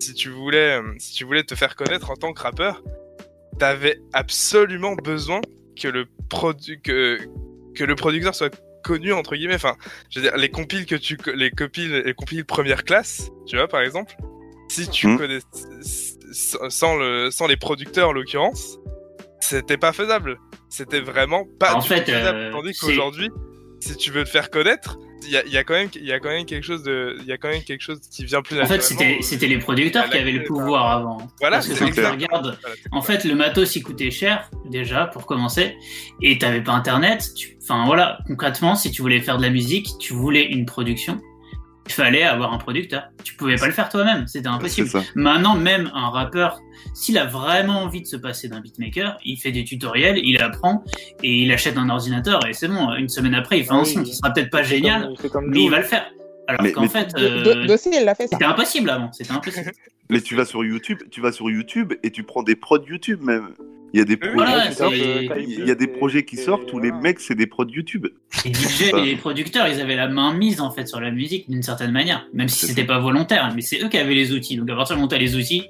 si 0.00 0.14
tu 0.14 0.30
voulais, 0.30 0.80
euh, 0.80 0.94
si 0.98 1.12
tu 1.14 1.24
voulais 1.24 1.44
te 1.44 1.54
faire 1.54 1.76
connaître 1.76 2.10
en 2.10 2.16
tant 2.16 2.32
que 2.32 2.42
rappeur, 2.42 2.82
t'avais 3.58 4.00
absolument 4.12 4.94
besoin 4.96 5.40
que 5.80 5.88
le 5.88 6.06
produ 6.28 6.80
que 6.80 7.18
que 7.74 7.84
le 7.84 7.94
producteur 7.94 8.34
soit 8.34 8.54
connu 8.82 9.12
entre 9.12 9.36
guillemets. 9.36 9.54
Enfin, 9.54 9.76
je 10.10 10.20
veux 10.20 10.26
dire, 10.28 10.36
les 10.36 10.50
compiles 10.50 10.86
que 10.86 10.94
tu, 10.96 11.16
les 11.34 11.50
compiles, 11.50 12.02
les 12.04 12.14
compiles 12.14 12.44
première 12.44 12.84
classe, 12.84 13.30
tu 13.46 13.56
vois, 13.56 13.68
par 13.68 13.80
exemple, 13.80 14.14
si 14.70 14.88
tu 14.88 15.06
Mhm. 15.08 15.18
connais 15.18 15.38
sans 16.32 16.96
le, 16.96 17.30
sans 17.30 17.46
les 17.46 17.56
producteurs 17.56 18.08
en 18.08 18.12
l'occurrence, 18.12 18.78
c'était 19.44 19.76
pas 19.76 19.92
faisable. 19.92 20.38
C'était 20.68 21.00
vraiment 21.00 21.44
pas 21.58 21.74
En 21.74 21.80
du 21.80 21.88
fait, 21.88 22.04
tout 22.04 22.10
faisable. 22.12 22.38
euh, 22.38 22.50
Tandis 22.52 22.76
qu'aujourd'hui, 22.78 23.30
si 23.80 23.96
tu 23.96 24.10
veux 24.10 24.24
te 24.24 24.28
faire 24.30 24.50
connaître, 24.50 24.96
il 25.26 25.30
y 25.30 25.36
a, 25.36 25.44
il 25.46 25.52
y 25.52 25.56
a 25.56 25.64
quand 25.64 25.74
même, 25.74 25.88
y 25.94 26.12
a 26.12 26.20
quand 26.20 26.28
même 26.28 26.44
quelque 26.44 26.64
chose 26.64 26.82
de, 26.82 27.16
il 27.20 27.26
y 27.26 27.32
a 27.32 27.38
quand 27.38 27.48
même 27.48 27.62
quelque 27.62 27.80
chose 27.82 27.98
qui 28.10 28.24
vient 28.24 28.42
plus 28.42 28.60
En 28.60 28.66
fait, 28.66 28.82
c'était 28.82 29.18
c'était 29.22 29.46
les 29.46 29.58
producteurs 29.58 30.08
qui 30.10 30.18
avaient 30.18 30.32
le 30.32 30.44
pouvoir 30.44 30.90
avant. 30.90 31.18
Voilà, 31.40 31.56
Parce 31.56 31.68
que 31.68 31.74
c'est 31.74 31.84
quand 31.86 31.92
tu 31.92 32.04
regardes, 32.04 32.58
Voilà, 32.60 32.76
en 32.92 33.00
fait, 33.02 33.24
le 33.24 33.34
matos 33.34 33.74
il 33.76 33.82
coûtait 33.82 34.10
cher 34.10 34.50
déjà 34.66 35.06
pour 35.06 35.24
commencer, 35.26 35.76
et 36.22 36.36
t'avais 36.38 36.62
pas 36.62 36.72
internet. 36.72 37.32
Enfin 37.62 37.84
voilà, 37.86 38.18
concrètement, 38.26 38.74
si 38.74 38.90
tu 38.90 39.00
voulais 39.02 39.20
faire 39.20 39.38
de 39.38 39.42
la 39.42 39.50
musique, 39.50 39.88
tu 39.98 40.12
voulais 40.12 40.44
une 40.44 40.66
production, 40.66 41.20
il 41.86 41.92
fallait 41.92 42.22
avoir 42.22 42.52
un 42.52 42.58
producteur. 42.58 43.08
Tu 43.22 43.34
pouvais 43.34 43.56
pas 43.56 43.66
le 43.66 43.72
faire 43.72 43.88
toi-même, 43.88 44.26
c'était 44.26 44.48
C'est 44.48 44.54
impossible. 44.54 44.90
Maintenant, 45.14 45.54
même 45.56 45.90
un 45.94 46.08
rappeur, 46.10 46.60
s'il 46.94 47.18
a 47.18 47.24
vraiment 47.26 47.82
envie 47.82 48.00
de 48.02 48.06
se 48.06 48.16
passer 48.16 48.48
d'un 48.48 48.60
beatmaker, 48.60 49.16
il 49.24 49.36
fait 49.36 49.52
des 49.52 49.64
tutoriels, 49.64 50.18
il 50.18 50.40
apprend 50.42 50.82
et 51.22 51.42
il 51.42 51.52
achète 51.52 51.76
un 51.76 51.88
ordinateur 51.90 52.46
et 52.46 52.52
c'est 52.52 52.68
bon. 52.68 52.92
Une 52.94 53.08
semaine 53.08 53.34
après, 53.34 53.58
il 53.58 53.64
fait 53.64 53.70
Ah 53.72 53.76
un 53.76 53.82
oui. 53.82 53.86
son 53.86 54.02
qui 54.02 54.14
sera 54.14 54.32
peut-être 54.32 54.50
pas 54.50 54.62
génial, 54.62 55.12
comme 55.30 55.50
mais 55.50 55.62
il 55.64 55.70
va 55.70 55.78
le 55.78 55.84
faire. 55.84 56.06
Alors 56.48 56.62
Mais- 56.62 56.72
qu'en 56.72 56.82
mais- 56.82 56.88
fait, 56.88 57.08
euh, 57.18 57.42
Do- 57.42 57.66
Dossier, 57.66 57.92
il 57.98 58.04
l'a 58.04 58.14
fait 58.14 58.24
ça. 58.24 58.30
c'était 58.32 58.44
impossible 58.44 58.90
avant. 58.90 59.10
C'était 59.12 59.32
impossible. 59.32 59.72
Mais 60.10 60.20
tu 60.20 60.34
vas 60.36 60.44
sur 60.44 60.62
YouTube, 60.64 60.98
tu 61.10 61.20
vas 61.22 61.32
sur 61.32 61.48
YouTube 61.50 61.94
et 62.02 62.10
tu 62.10 62.22
prends 62.24 62.42
des 62.42 62.56
prods 62.56 62.84
YouTube 62.86 63.22
même. 63.22 63.54
Il 63.94 63.98
y 63.98 64.00
a 64.00 64.04
des 64.04 64.16
projets 64.16 64.34
voilà, 64.34 64.62
qui 64.66 64.68
c'est- 64.72 64.74
sortent. 64.74 64.94
Il 64.94 65.64
y 65.66 65.70
a 65.70 65.74
des 65.76 65.86
projets 65.86 66.24
qui 66.24 66.36
sortent 66.36 66.70
où 66.72 66.80
les 66.80 66.90
mecs 66.92 67.20
c'est 67.20 67.36
des 67.36 67.46
prods 67.46 67.66
YouTube. 67.68 68.08
Les 68.44 68.52
DJ 68.52 68.82
et 68.92 69.00
les 69.04 69.16
producteurs, 69.16 69.68
ils 69.68 69.80
avaient 69.80 69.94
la 69.96 70.08
main 70.08 70.34
mise 70.34 70.60
en 70.60 70.70
fait 70.72 70.86
sur 70.88 71.00
la 71.00 71.10
musique 71.12 71.48
d'une 71.48 71.62
certaine 71.62 71.92
manière, 71.92 72.26
même 72.34 72.48
si 72.48 72.58
C'est 72.60 72.66
c'était 72.66 72.84
pas 72.84 72.98
volontaire, 72.98 73.50
mais 73.54 73.62
c'est 73.62 73.80
eux 73.82 73.88
qui 73.88 73.96
avaient 73.96 74.14
les 74.16 74.32
outils. 74.32 74.56
Donc 74.56 74.68
à 74.68 74.74
partir 74.74 74.96
du 74.96 74.98
moment 74.98 75.06
où 75.06 75.10
t'as 75.10 75.18
les 75.18 75.36
outils, 75.36 75.68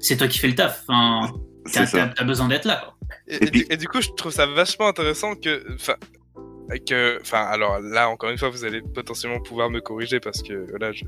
c'est 0.00 0.16
toi 0.16 0.26
qui 0.28 0.38
fais 0.40 0.48
le 0.48 0.56
taf. 0.56 0.82
Enfin, 0.88 1.30
t'as, 1.72 2.24
besoin 2.24 2.48
d'être 2.48 2.64
là. 2.64 2.82
Quoi. 2.84 2.96
Et, 3.28 3.34
Et 3.34 3.36
et 3.36 3.50
puis- 3.50 3.60
du, 3.64 3.66
et 3.72 3.76
du 3.76 3.86
coup, 3.86 4.00
je 4.02 4.08
trouve 4.16 4.32
ça 4.32 4.46
vachement 4.46 4.88
intéressant 4.88 5.34
que, 5.36 5.64
que, 6.78 7.18
enfin, 7.20 7.42
alors 7.42 7.80
là, 7.80 8.08
encore 8.08 8.30
une 8.30 8.38
fois, 8.38 8.48
vous 8.48 8.64
allez 8.64 8.80
potentiellement 8.80 9.40
pouvoir 9.40 9.70
me 9.70 9.80
corriger 9.80 10.20
parce 10.20 10.42
que 10.42 10.66
voilà, 10.70 10.92
je, 10.92 11.04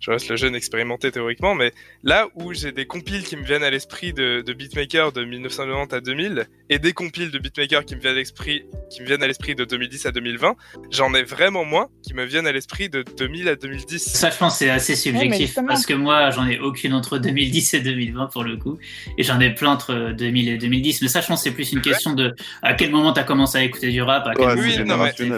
je 0.00 0.10
reste 0.10 0.28
le 0.28 0.36
jeune 0.36 0.54
expérimenté 0.54 1.10
théoriquement, 1.10 1.54
mais 1.54 1.72
là 2.02 2.28
où 2.34 2.52
j'ai 2.54 2.72
des 2.72 2.86
compiles 2.86 3.24
qui 3.24 3.36
me 3.36 3.42
viennent 3.44 3.62
à 3.64 3.70
l'esprit 3.70 4.12
de, 4.12 4.42
de 4.42 4.52
beatmaker 4.52 5.12
de 5.12 5.24
1990 5.24 5.94
à 5.94 6.00
2000 6.00 6.46
et 6.70 6.78
des 6.78 6.92
compiles 6.92 7.30
de 7.30 7.38
beatmaker 7.38 7.84
qui 7.84 7.96
me 7.96 8.00
viennent 8.00 8.12
à 8.14 8.18
l'esprit, 8.18 8.64
qui 8.90 9.02
me 9.02 9.06
viennent 9.06 9.22
à 9.22 9.26
l'esprit 9.26 9.54
de 9.54 9.64
2010 9.64 10.06
à 10.06 10.12
2020, 10.12 10.54
j'en 10.90 11.12
ai 11.14 11.22
vraiment 11.22 11.64
moins 11.64 11.88
qui 12.02 12.14
me 12.14 12.24
viennent 12.24 12.46
à 12.46 12.52
l'esprit 12.52 12.88
de 12.88 13.02
2000 13.16 13.48
à 13.48 13.56
2010. 13.56 13.98
Ça, 13.98 14.30
je 14.30 14.36
pense, 14.36 14.58
c'est 14.58 14.70
assez 14.70 14.94
subjectif 14.96 15.58
parce 15.66 15.84
que 15.86 15.94
moi, 15.94 16.30
j'en 16.30 16.46
ai 16.46 16.58
aucune 16.58 16.94
entre 16.94 17.18
2010 17.18 17.74
et 17.74 17.80
2020 17.80 18.26
pour 18.28 18.44
le 18.44 18.56
coup, 18.56 18.78
et 19.16 19.22
j'en 19.22 19.40
ai 19.40 19.52
plein 19.54 19.70
entre 19.72 20.12
2000 20.12 20.48
et 20.48 20.58
2010. 20.58 21.02
Mais 21.02 21.08
ça, 21.08 21.20
je 21.20 21.26
pense, 21.26 21.42
c'est 21.42 21.50
plus 21.52 21.72
une 21.72 21.80
question 21.80 22.12
de 22.14 22.34
à 22.62 22.74
quel 22.74 22.90
moment 22.90 23.12
t'as 23.12 23.24
commencé 23.24 23.58
à 23.58 23.62
écouter 23.64 23.90
du 23.90 24.02
rap, 24.02 24.26
à 24.26 24.34
quel 24.34 24.46
Ouais, 24.46 24.54
moment 24.56 24.68
oui, 24.68 24.84
non, 24.84 24.96
mais-. 24.98 25.28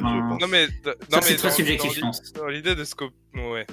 Non 0.40 0.46
mais, 0.48 0.66
non, 0.84 0.92
Ça, 1.10 1.22
c'est 1.22 1.36
très 1.36 1.48
dans- 1.48 1.54
subjectif, 1.54 1.88
dans 1.90 1.94
je 1.94 2.00
pense. 2.00 2.22
l'idée- 2.22 2.38
Dans 2.40 2.48
l'idée 2.48 2.74
de 2.74 2.84
scope, 2.84 3.12
ouais. 3.34 3.66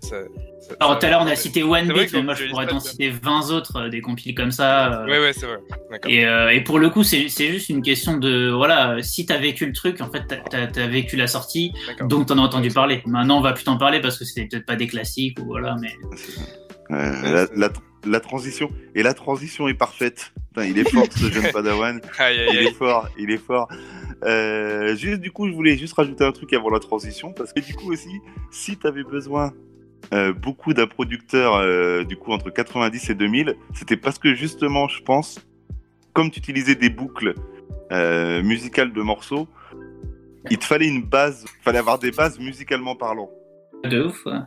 Ça, 0.00 0.16
ça- 0.60 0.74
Alors 0.80 0.98
tout 0.98 1.06
à 1.06 1.10
l'heure, 1.10 1.20
on 1.22 1.26
a 1.26 1.34
cité 1.36 1.62
One 1.62 1.88
Beat, 1.92 2.12
mais 2.12 2.22
moi, 2.22 2.34
je 2.34 2.44
pourrais 2.50 2.66
t'en 2.66 2.80
citer 2.80 3.10
20 3.10 3.50
autres 3.50 3.76
euh, 3.76 3.88
des 3.88 4.00
compiles 4.00 4.34
comme 4.34 4.50
ça. 4.50 5.02
euh, 5.02 5.06
Ouais, 5.06 5.18
ouais, 5.18 5.32
c'est 5.32 5.46
vrai. 5.46 5.58
Et, 6.08 6.24
euh, 6.26 6.50
et 6.50 6.60
pour 6.62 6.78
le 6.78 6.88
coup, 6.90 7.02
c'est 7.02 7.28
c'est 7.28 7.48
juste 7.48 7.68
une 7.68 7.82
question 7.82 8.16
de 8.16 8.48
voilà, 8.50 9.02
si 9.02 9.26
t'as 9.26 9.38
vécu 9.38 9.66
le 9.66 9.72
truc, 9.72 10.00
en 10.00 10.10
fait, 10.10 10.22
t'as- 10.26 10.66
t'as 10.66 10.82
as 10.84 10.86
vécu 10.86 11.16
la 11.16 11.26
sortie, 11.26 11.72
donc 12.02 12.26
t'en 12.26 12.38
as 12.38 12.42
entendu 12.42 12.68
parler. 12.70 13.02
Maintenant, 13.06 13.38
on 13.38 13.42
va 13.42 13.52
plus 13.52 13.64
t'en 13.64 13.76
parler 13.76 14.00
parce 14.00 14.18
que 14.18 14.24
c'était 14.24 14.46
peut-être 14.46 14.66
pas 14.66 14.76
des 14.76 14.86
classiques 14.86 15.38
ou 15.40 15.46
voilà, 15.46 15.76
mais 15.80 15.90
Euh, 16.90 17.46
la, 17.54 17.68
la- 17.68 17.72
la 18.06 18.20
transition. 18.20 18.70
Et 18.94 19.02
la 19.02 19.12
transition 19.12 19.68
est 19.68 19.74
parfaite. 19.74 20.32
Putain, 20.54 20.64
il 20.66 20.78
est 20.78 20.88
fort 20.88 21.04
ce 21.10 21.30
jeune 21.30 21.50
Padawan. 21.52 22.00
Aïe, 22.18 22.38
aïe, 22.38 22.48
Il 22.52 22.66
est 22.68 22.72
fort, 22.72 23.08
il 23.18 23.30
est 23.30 23.36
fort. 23.44 23.68
Euh, 24.24 24.96
juste 24.96 25.20
du 25.20 25.30
coup, 25.30 25.46
je 25.48 25.52
voulais 25.52 25.76
juste 25.76 25.92
rajouter 25.94 26.24
un 26.24 26.32
truc 26.32 26.52
avant 26.54 26.70
la 26.70 26.78
transition 26.80 27.32
parce 27.32 27.52
que 27.52 27.60
du 27.60 27.74
coup 27.74 27.92
aussi, 27.92 28.20
si 28.50 28.76
tu 28.78 28.86
avais 28.86 29.04
besoin 29.04 29.52
euh, 30.12 30.32
beaucoup 30.32 30.72
d'un 30.72 30.86
producteur 30.86 31.54
euh, 31.54 32.04
du 32.04 32.16
coup 32.16 32.32
entre 32.32 32.50
90 32.50 33.10
et 33.10 33.14
2000, 33.14 33.56
c'était 33.74 33.96
parce 33.96 34.18
que 34.18 34.34
justement, 34.34 34.88
je 34.88 35.02
pense, 35.02 35.46
comme 36.12 36.30
tu 36.30 36.38
utilisais 36.38 36.74
des 36.74 36.90
boucles 36.90 37.34
euh, 37.92 38.42
musicales 38.42 38.92
de 38.92 39.02
morceaux, 39.02 39.48
il 40.50 40.58
te 40.58 40.64
fallait 40.64 40.88
une 40.88 41.02
base, 41.02 41.44
fallait 41.62 41.78
avoir 41.78 41.98
des 41.98 42.10
bases 42.10 42.38
musicalement 42.38 42.96
parlant. 42.96 43.30
de 43.84 44.04
ouf. 44.04 44.24
ouais. 44.26 44.38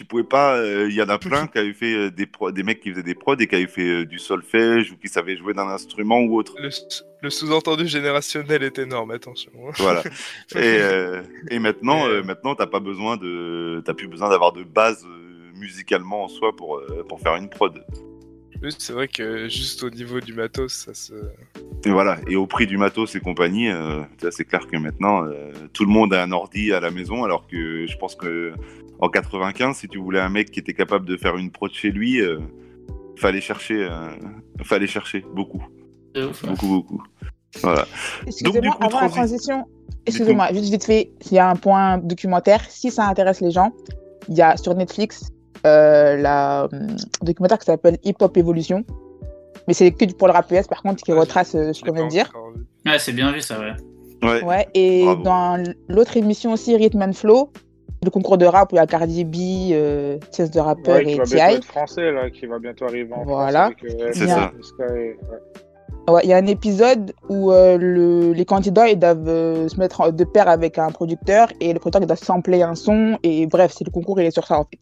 Tu 0.00 0.06
pouvais 0.06 0.24
pas, 0.24 0.56
euh, 0.56 0.86
il 0.88 0.94
y 0.96 1.02
en 1.02 1.10
a 1.10 1.18
plein 1.18 1.46
qui 1.46 1.58
avaient 1.58 1.74
fait 1.74 1.94
euh, 1.94 2.10
des, 2.10 2.24
pro- 2.24 2.50
des 2.50 2.62
mecs 2.62 2.80
qui 2.80 2.90
faisaient 2.90 3.02
des 3.02 3.14
prods 3.14 3.36
et 3.38 3.46
qui 3.46 3.54
avaient 3.54 3.66
fait 3.66 3.86
euh, 3.86 4.06
du 4.06 4.18
solfège 4.18 4.90
ou 4.92 4.96
qui 4.96 5.08
savaient 5.08 5.36
jouer 5.36 5.52
d'un 5.52 5.68
instrument 5.68 6.20
ou 6.22 6.38
autre. 6.38 6.54
Le, 6.58 6.70
le 7.20 7.28
sous-entendu 7.28 7.86
générationnel 7.86 8.62
est 8.62 8.78
énorme, 8.78 9.10
attention. 9.10 9.50
Voilà. 9.76 10.02
Et, 10.54 10.56
euh, 10.56 11.20
et 11.50 11.58
maintenant, 11.58 12.06
maintenant, 12.24 12.54
t'as 12.54 12.66
pas 12.66 12.80
besoin 12.80 13.18
de, 13.18 13.82
t'as 13.84 13.92
plus 13.92 14.08
besoin 14.08 14.30
d'avoir 14.30 14.52
de 14.54 14.62
base 14.64 15.04
musicalement 15.54 16.24
en 16.24 16.28
soi 16.28 16.56
pour 16.56 16.80
pour 17.06 17.20
faire 17.20 17.36
une 17.36 17.50
prod. 17.50 17.84
Oui, 18.62 18.70
c'est 18.78 18.94
vrai 18.94 19.06
que 19.06 19.48
juste 19.50 19.82
au 19.82 19.90
niveau 19.90 20.20
du 20.20 20.32
matos, 20.32 20.72
ça 20.72 20.94
se. 20.94 21.12
Et 21.84 21.90
voilà. 21.90 22.18
Et 22.26 22.36
au 22.36 22.46
prix 22.46 22.66
du 22.66 22.78
matos 22.78 23.14
et 23.16 23.20
compagnie, 23.20 23.68
euh, 23.68 24.00
c'est 24.30 24.46
clair 24.46 24.66
que 24.66 24.78
maintenant, 24.78 25.26
euh, 25.26 25.52
tout 25.74 25.84
le 25.84 25.90
monde 25.90 26.14
a 26.14 26.22
un 26.22 26.32
ordi 26.32 26.72
à 26.72 26.80
la 26.80 26.90
maison, 26.90 27.22
alors 27.24 27.46
que 27.46 27.86
je 27.86 27.96
pense 27.98 28.14
que 28.14 28.52
en 29.00 29.08
95, 29.08 29.76
si 29.76 29.88
tu 29.88 29.98
voulais 29.98 30.20
un 30.20 30.28
mec 30.28 30.50
qui 30.50 30.60
était 30.60 30.74
capable 30.74 31.06
de 31.06 31.16
faire 31.16 31.36
une 31.36 31.50
prod 31.50 31.72
chez 31.72 31.90
lui, 31.90 32.20
euh, 32.20 32.38
fallait 33.16 33.40
chercher, 33.40 33.84
euh, 33.84 34.08
fallait 34.62 34.86
chercher 34.86 35.24
beaucoup, 35.34 35.62
ouais. 36.14 36.22
beaucoup, 36.46 36.66
beaucoup. 36.66 37.02
Voilà. 37.62 37.86
Excusez-moi, 38.26 38.76
avant 38.80 39.00
la 39.00 39.08
transition, 39.08 39.64
excusez-moi, 40.06 40.52
juste 40.52 40.70
vite 40.70 40.84
fait, 40.84 41.12
il 41.26 41.32
y 41.32 41.38
a 41.38 41.48
un 41.50 41.56
point 41.56 41.98
documentaire. 41.98 42.62
Si 42.68 42.90
ça 42.90 43.06
intéresse 43.06 43.40
les 43.40 43.50
gens, 43.50 43.72
il 44.28 44.36
y 44.36 44.42
a 44.42 44.56
sur 44.56 44.74
Netflix 44.74 45.30
euh, 45.66 46.16
la 46.16 46.68
hum, 46.72 46.96
documentaire 47.22 47.58
qui 47.58 47.66
s'appelle 47.66 47.98
Hip 48.04 48.16
Hop 48.20 48.36
Evolution. 48.36 48.84
Mais 49.68 49.74
c'est 49.74 49.90
que 49.90 50.04
pour 50.14 50.28
le 50.28 50.32
rap 50.32 50.50
US, 50.50 50.66
par 50.66 50.82
contre, 50.82 51.02
qui 51.02 51.12
Ah, 51.12 51.20
retrace 51.20 51.54
euh, 51.54 51.72
ce 51.72 51.80
Je 51.80 51.84
qu'on 51.84 51.92
vient 51.92 52.06
de 52.06 52.10
dire. 52.10 52.32
Ouais, 52.86 52.98
c'est 52.98 53.12
bien 53.12 53.30
vu 53.32 53.40
ça, 53.40 53.60
ouais. 53.60 53.72
Ouais. 54.22 54.42
Ouais, 54.42 54.68
et 54.74 55.04
Bravo. 55.04 55.22
dans 55.22 55.64
l'autre 55.88 56.16
émission 56.16 56.52
aussi, 56.52 56.76
Rhythm 56.76 57.02
and 57.02 57.12
Flow, 57.12 57.52
le 58.02 58.10
concours 58.10 58.38
de 58.38 58.46
rap 58.46 58.72
où 58.72 58.76
il 58.76 58.78
y 58.78 58.80
a 58.80 58.86
Cardi 58.86 59.24
B, 59.24 59.72
euh, 59.72 60.18
Chess 60.34 60.50
de 60.50 60.60
rappeur 60.60 60.96
Ouais, 60.96 61.04
qui 61.04 61.12
et 61.12 61.18
T.I. 61.22 61.54
être 61.56 61.64
français, 61.64 62.10
là, 62.12 62.30
qui 62.30 62.46
va 62.46 62.58
bientôt 62.58 62.86
arriver 62.86 63.12
en 63.12 63.24
Voilà. 63.24 63.70
France. 63.70 63.74
avec, 63.82 64.00
euh, 64.00 64.10
C'est 64.12 64.26
ça. 64.26 64.52
Et- 64.78 64.92
ouais. 64.92 65.16
Ouais, 66.08 66.20
il 66.24 66.30
y 66.30 66.32
a 66.32 66.38
un 66.38 66.46
épisode 66.46 67.12
où 67.28 67.52
euh, 67.52 67.76
le- 67.78 68.32
les 68.32 68.44
candidats 68.44 68.88
ils 68.88 68.98
doivent 68.98 69.28
euh, 69.28 69.68
se 69.68 69.78
mettre 69.78 70.00
en- 70.00 70.10
de 70.10 70.24
pair 70.24 70.48
avec 70.48 70.78
un 70.78 70.90
producteur 70.90 71.48
et 71.60 71.72
le 71.72 71.78
producteur 71.78 72.02
il 72.02 72.06
doit 72.06 72.16
sampler 72.16 72.62
un 72.62 72.74
son 72.74 73.18
et 73.22 73.46
bref, 73.46 73.72
c'est 73.76 73.84
le 73.84 73.90
concours, 73.92 74.18
il 74.20 74.26
est 74.26 74.30
sur 74.30 74.46
ça 74.46 74.58
en 74.58 74.64
fait. 74.64 74.78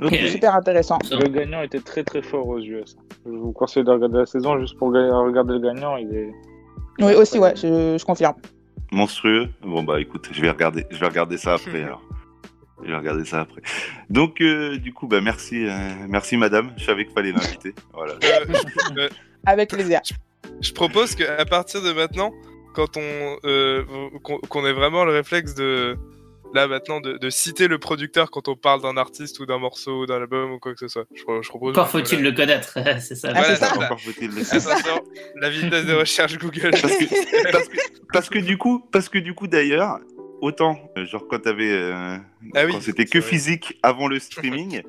Ok. 0.00 0.12
Ok. 0.12 0.28
Super 0.28 0.54
intéressant. 0.54 0.98
Le 1.10 1.28
gagnant 1.28 1.62
était 1.62 1.80
très 1.80 2.02
très 2.04 2.22
fort 2.22 2.46
aux 2.46 2.58
US. 2.60 2.96
Je 3.26 3.30
vous 3.30 3.52
conseille 3.52 3.84
de 3.84 3.90
regarder 3.90 4.18
la 4.18 4.26
saison 4.26 4.58
juste 4.60 4.76
pour 4.78 4.90
ga- 4.92 5.14
regarder 5.18 5.54
le 5.54 5.60
gagnant. 5.60 5.96
Il 5.96 6.14
est... 6.14 6.30
Oui, 7.00 7.14
aussi, 7.14 7.38
ouais, 7.38 7.54
je, 7.56 7.96
je 7.98 8.04
confirme. 8.04 8.34
Monstrueux. 8.90 9.48
Bon 9.62 9.82
bah 9.82 10.00
écoute, 10.00 10.28
je 10.32 10.40
vais 10.40 10.50
regarder, 10.50 10.86
je 10.90 10.98
vais 11.00 11.06
regarder 11.08 11.36
ça 11.36 11.54
après 11.54 11.82
alors. 11.82 12.02
Je 12.84 12.90
vais 12.90 12.96
regarder 12.96 13.24
ça 13.24 13.40
après. 13.40 13.62
Donc 14.10 14.40
euh, 14.40 14.76
du 14.78 14.92
coup 14.92 15.06
bah 15.06 15.20
merci, 15.20 15.66
euh, 15.66 15.70
merci 16.08 16.36
madame. 16.36 16.72
Je 16.76 16.84
savais 16.84 17.04
qu'il 17.04 17.14
fallait 17.14 17.32
l'inviter. 17.32 17.74
Voilà. 17.92 18.14
Euh, 18.96 19.08
Avec 19.46 19.70
plaisir. 19.70 20.00
je 20.60 20.72
propose 20.72 21.14
qu'à 21.14 21.44
partir 21.44 21.82
de 21.82 21.92
maintenant, 21.92 22.32
quand 22.74 22.96
on 22.96 23.36
euh, 23.44 23.84
qu'on 24.22 24.66
ait 24.66 24.72
vraiment 24.72 25.04
le 25.04 25.12
réflexe 25.12 25.54
de 25.54 25.96
là 26.54 26.68
maintenant 26.68 27.00
de, 27.00 27.16
de 27.16 27.30
citer 27.30 27.66
le 27.66 27.78
producteur 27.78 28.30
quand 28.30 28.46
on 28.48 28.56
parle 28.56 28.82
d'un 28.82 28.96
artiste 28.96 29.40
ou 29.40 29.46
d'un 29.46 29.58
morceau 29.58 30.02
ou 30.02 30.06
d'un 30.06 30.16
album 30.16 30.52
ou 30.52 30.58
quoi 30.58 30.72
que 30.74 30.80
ce 30.80 30.88
soit. 30.88 31.06
Je, 31.14 31.22
je 31.40 31.48
propose. 31.48 31.70
Encore 31.70 31.88
faut-il 31.88 32.22
le 32.22 32.32
connaître, 32.32 32.78
c'est 33.00 33.14
ça. 33.14 33.32
Ah, 33.34 33.56
ça. 33.56 33.74
Encore 33.74 34.00
faut-il 34.00 34.30
le. 34.30 34.40
Attention, 34.42 35.02
la 35.36 35.50
vitesse 35.50 35.86
de 35.86 35.94
recherche 35.94 36.38
Google. 36.38 36.70
parce 36.70 36.82
que, 36.82 37.52
parce 37.52 37.68
que, 37.68 37.76
parce 38.12 38.28
que 38.28 38.38
du 38.38 38.58
coup, 38.58 38.84
parce 38.92 39.08
que 39.08 39.18
du 39.18 39.34
coup 39.34 39.46
d'ailleurs, 39.46 39.98
autant 40.42 40.78
euh, 40.98 41.06
genre 41.06 41.26
quand 41.28 41.38
t'avais, 41.40 41.70
euh, 41.70 42.18
Ah 42.54 42.64
oui, 42.66 42.72
quand 42.72 42.80
c'était 42.82 43.06
que 43.06 43.18
vrai. 43.18 43.26
physique 43.28 43.78
avant 43.82 44.08
le 44.08 44.18
streaming, 44.18 44.82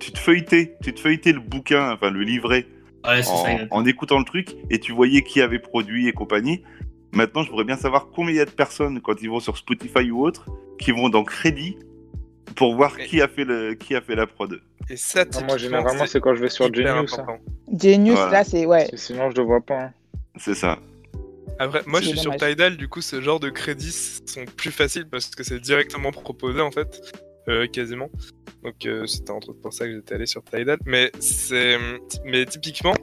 tu 0.00 0.10
te 0.10 0.18
feuilletais, 0.18 0.76
tu 0.82 0.92
te 0.92 0.98
feuilletais 0.98 1.32
le 1.32 1.38
bouquin, 1.40 1.92
enfin 1.92 2.10
le 2.10 2.22
livret 2.22 2.66
Ouais, 3.04 3.22
c'est 3.22 3.34
ça. 3.36 3.48
en, 3.70 3.84
écoutant 3.84 4.18
le 4.18 4.24
truc 4.24 4.54
et 4.70 4.78
tu 4.78 4.92
voyais 4.92 5.22
qui 5.22 5.40
avait 5.40 5.58
produit 5.58 6.08
et 6.08 6.12
compagnie. 6.12 6.62
Maintenant, 7.12 7.42
je 7.42 7.50
voudrais 7.50 7.64
bien 7.64 7.76
savoir 7.76 8.08
combien 8.14 8.32
il 8.32 8.36
y 8.36 8.40
a 8.40 8.44
de 8.44 8.50
personnes 8.50 9.00
quand 9.00 9.20
ils 9.22 9.28
vont 9.28 9.40
sur 9.40 9.56
Spotify 9.58 10.10
ou 10.10 10.24
autre 10.24 10.46
qui 10.78 10.92
vont 10.92 11.08
dans 11.08 11.24
crédit 11.24 11.76
pour 12.56 12.74
voir 12.76 12.94
Mais- 12.96 13.06
qui 13.06 13.20
a 13.20 13.28
fait 13.28 13.44
le 13.44 13.74
qui 13.74 13.94
a 13.94 14.00
fait 14.00 14.14
la 14.14 14.26
prod. 14.26 14.60
Et 14.88 14.96
ça, 14.96 15.24
moi, 15.46 15.56
généralement, 15.58 16.06
c'est 16.06 16.20
quand 16.20 16.34
je 16.34 16.40
vais 16.42 16.48
sur 16.48 16.72
Genius. 16.72 17.18
hein. 17.18 17.38
Genius, 17.72 18.14
Voilà. 18.14 18.30
là, 18.32 18.44
c'est 18.44 18.66
ouais. 18.66 18.88
Sinon, 18.94 19.30
je 19.30 19.36
le 19.36 19.42
vois 19.42 19.60
pas. 19.60 19.80
hein. 19.80 19.90
C'est 20.36 20.54
ça. 20.54 20.78
Après, 21.58 21.82
moi, 21.86 22.00
je 22.00 22.08
suis 22.08 22.18
sur. 22.18 22.36
Tidal, 22.36 22.76
du 22.76 22.88
coup, 22.88 23.00
ce 23.00 23.20
genre 23.20 23.40
de 23.40 23.50
crédits 23.50 23.92
sont 24.26 24.44
plus 24.56 24.70
faciles 24.70 25.06
parce 25.08 25.26
que 25.30 25.44
c'est 25.44 25.60
directement 25.60 26.10
proposé 26.10 26.60
en 26.60 26.70
fait, 26.70 27.00
euh, 27.48 27.66
quasiment. 27.66 28.10
Donc, 28.62 28.86
euh, 28.86 29.06
c'était 29.06 29.30
entre 29.30 29.50
autres 29.50 29.60
pour 29.60 29.72
ça 29.72 29.86
que 29.86 29.94
j'étais 29.94 30.14
allé 30.14 30.26
sur 30.26 30.42
Tidal. 30.44 30.78
Mais 30.86 31.12
c'est, 31.20 31.78
mais 32.24 32.46
typiquement, 32.46 32.94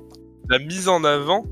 la 0.49 0.59
mise 0.59 0.87
en 0.87 1.03
avant 1.03 1.45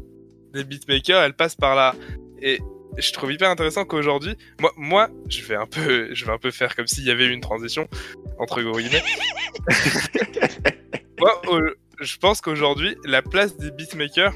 des 0.54 0.64
beatmakers, 0.64 1.22
elle 1.22 1.36
passe 1.36 1.56
par 1.56 1.76
là. 1.76 1.96
Et 2.42 2.60
je 2.98 3.12
trouve 3.14 3.32
hyper 3.32 3.50
intéressant 3.50 3.86
qu'aujourd'hui, 3.86 4.36
moi, 4.60 4.72
moi, 4.76 5.10
je 5.30 5.44
vais 5.44 5.56
un 5.56 5.68
peu, 5.68 6.14
je 6.14 6.26
vais 6.26 6.32
un 6.32 6.38
peu 6.38 6.52
faire 6.52 6.76
comme 6.76 6.88
s'il 6.88 7.06
y 7.06 7.12
avait 7.12 7.26
eu 7.26 7.32
une 7.32 7.42
transition 7.42 7.88
entre 8.40 8.62
gros 8.62 8.80
guillemets. 8.80 9.04
moi, 11.20 11.42
je 12.00 12.18
pense 12.18 12.42
qu'aujourd'hui, 12.42 12.98
la 13.06 13.22
place 13.22 13.58
des 13.58 13.72
beatmakers, 13.72 14.34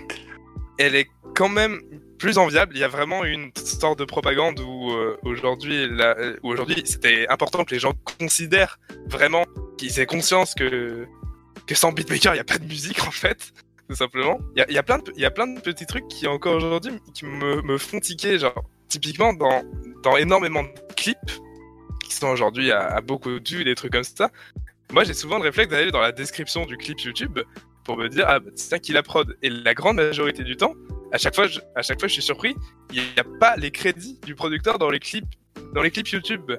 elle 0.77 0.95
est 0.95 1.07
quand 1.35 1.49
même 1.49 1.81
plus 2.21 2.37
enviable. 2.37 2.73
Il 2.75 2.79
y 2.79 2.83
a 2.83 2.87
vraiment 2.87 3.25
une 3.25 3.51
sorte 3.55 3.97
de 3.97 4.05
propagande 4.05 4.59
où 4.59 4.91
euh, 4.91 5.17
aujourd'hui, 5.23 5.87
euh, 5.89 6.37
aujourd'hui, 6.43 6.83
c'était 6.85 7.27
important 7.29 7.65
que 7.65 7.73
les 7.73 7.79
gens 7.79 7.93
considèrent 8.19 8.79
vraiment 9.07 9.43
qu'ils 9.77 9.99
aient 9.99 10.05
conscience 10.05 10.53
que 10.53 11.07
que 11.65 11.75
sans 11.75 11.91
beatmaker, 11.91 12.33
il 12.33 12.37
n'y 12.37 12.41
a 12.41 12.45
pas 12.45 12.59
de 12.59 12.65
musique 12.65 13.01
en 13.07 13.11
fait, 13.11 13.53
tout 13.89 13.95
simplement. 13.95 14.39
Il 14.55 14.73
y 14.73 14.77
a, 14.77 14.83
plein 14.83 14.99
de 14.99 15.11
y 15.17 15.25
a 15.25 15.31
plein 15.31 15.47
de 15.47 15.59
petits 15.59 15.87
trucs 15.87 16.07
qui 16.09 16.27
encore 16.27 16.55
aujourd'hui 16.55 16.93
qui 17.15 17.25
me, 17.25 17.61
me 17.63 17.77
font 17.77 17.99
tiquer, 17.99 18.37
genre 18.37 18.63
typiquement 18.87 19.33
dans 19.33 19.63
dans 20.03 20.15
énormément 20.15 20.63
de 20.63 20.69
clips 20.95 21.31
qui 22.03 22.13
sont 22.13 22.27
aujourd'hui 22.27 22.71
à, 22.71 22.81
à 22.81 23.01
beaucoup 23.01 23.39
de 23.39 23.49
vues, 23.49 23.63
des 23.63 23.75
trucs 23.75 23.93
comme 23.93 24.03
ça. 24.03 24.29
Moi, 24.93 25.05
j'ai 25.05 25.13
souvent 25.13 25.37
le 25.37 25.43
réflexe 25.43 25.71
d'aller 25.71 25.91
dans 25.91 26.01
la 26.01 26.11
description 26.11 26.65
du 26.65 26.77
clip 26.77 26.99
YouTube 26.99 27.39
pour 27.83 27.97
me 27.97 28.09
dire 28.09 28.25
ah 28.27 28.39
bah, 28.39 28.51
tiens 28.55 28.77
qui 28.77 28.91
la 28.91 29.01
prod. 29.01 29.35
Et 29.41 29.49
la 29.49 29.73
grande 29.73 29.95
majorité 29.95 30.43
du 30.43 30.55
temps, 30.55 30.75
à 31.11 31.17
chaque 31.17 31.35
fois, 31.35 31.47
je, 31.47 31.59
à 31.75 31.81
chaque 31.81 31.99
fois, 31.99 32.07
je 32.07 32.13
suis 32.13 32.21
surpris, 32.21 32.55
il 32.93 33.01
n'y 33.01 33.19
a 33.19 33.25
pas 33.39 33.55
les 33.57 33.71
crédits 33.71 34.19
du 34.25 34.35
producteur 34.35 34.79
dans 34.79 34.89
les 34.89 34.99
clips, 34.99 35.25
dans 35.73 35.81
les 35.81 35.91
clips 35.91 36.09
YouTube. 36.09 36.51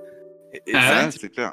Et, 0.53 0.63
et 0.67 0.73
Ah 0.75 1.11
c'est 1.11 1.31
clair. 1.31 1.53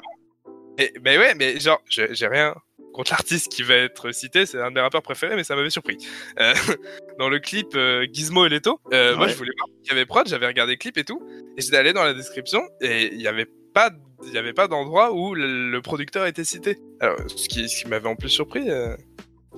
et, 0.78 0.92
mais 1.02 1.18
ouais, 1.18 1.34
mais 1.34 1.58
genre, 1.58 1.80
j'ai 1.88 2.26
rien 2.26 2.54
contre 2.92 3.12
l'artiste 3.12 3.50
qui 3.50 3.62
va 3.62 3.74
être 3.76 4.10
cité, 4.12 4.46
c'est 4.46 4.60
un 4.60 4.70
de 4.70 4.74
mes 4.74 4.80
rappeurs 4.80 5.02
préférés, 5.02 5.36
mais 5.36 5.44
ça 5.44 5.54
m'avait 5.54 5.70
surpris. 5.70 5.96
Euh, 6.38 6.52
dans 7.18 7.28
le 7.28 7.38
clip 7.38 7.68
euh, 7.74 8.06
Gizmo 8.12 8.46
et 8.46 8.48
Leto, 8.48 8.80
euh, 8.92 9.16
moi 9.16 9.28
je 9.28 9.36
voulais 9.36 9.52
voir 9.56 9.68
qu'il 9.82 9.92
y 9.92 9.96
avait 9.96 10.06
prod, 10.06 10.26
j'avais 10.28 10.46
regardé 10.46 10.72
le 10.72 10.78
clip 10.78 10.98
et 10.98 11.04
tout, 11.04 11.22
et 11.56 11.60
j'étais 11.60 11.76
allé 11.76 11.92
dans 11.92 12.04
la 12.04 12.14
description 12.14 12.60
et 12.80 13.12
il 13.12 13.18
n'y 13.18 13.28
avait 13.28 13.46
pas, 13.72 13.90
il 14.26 14.32
y 14.32 14.38
avait 14.38 14.52
pas 14.52 14.66
d'endroit 14.66 15.12
où 15.12 15.34
le, 15.34 15.70
le 15.70 15.82
producteur 15.82 16.26
était 16.26 16.44
cité. 16.44 16.78
Alors, 16.98 17.16
ce 17.28 17.48
qui, 17.48 17.68
ce 17.68 17.82
qui 17.82 17.88
m'avait 17.88 18.08
en 18.08 18.16
plus 18.16 18.28
surpris. 18.28 18.68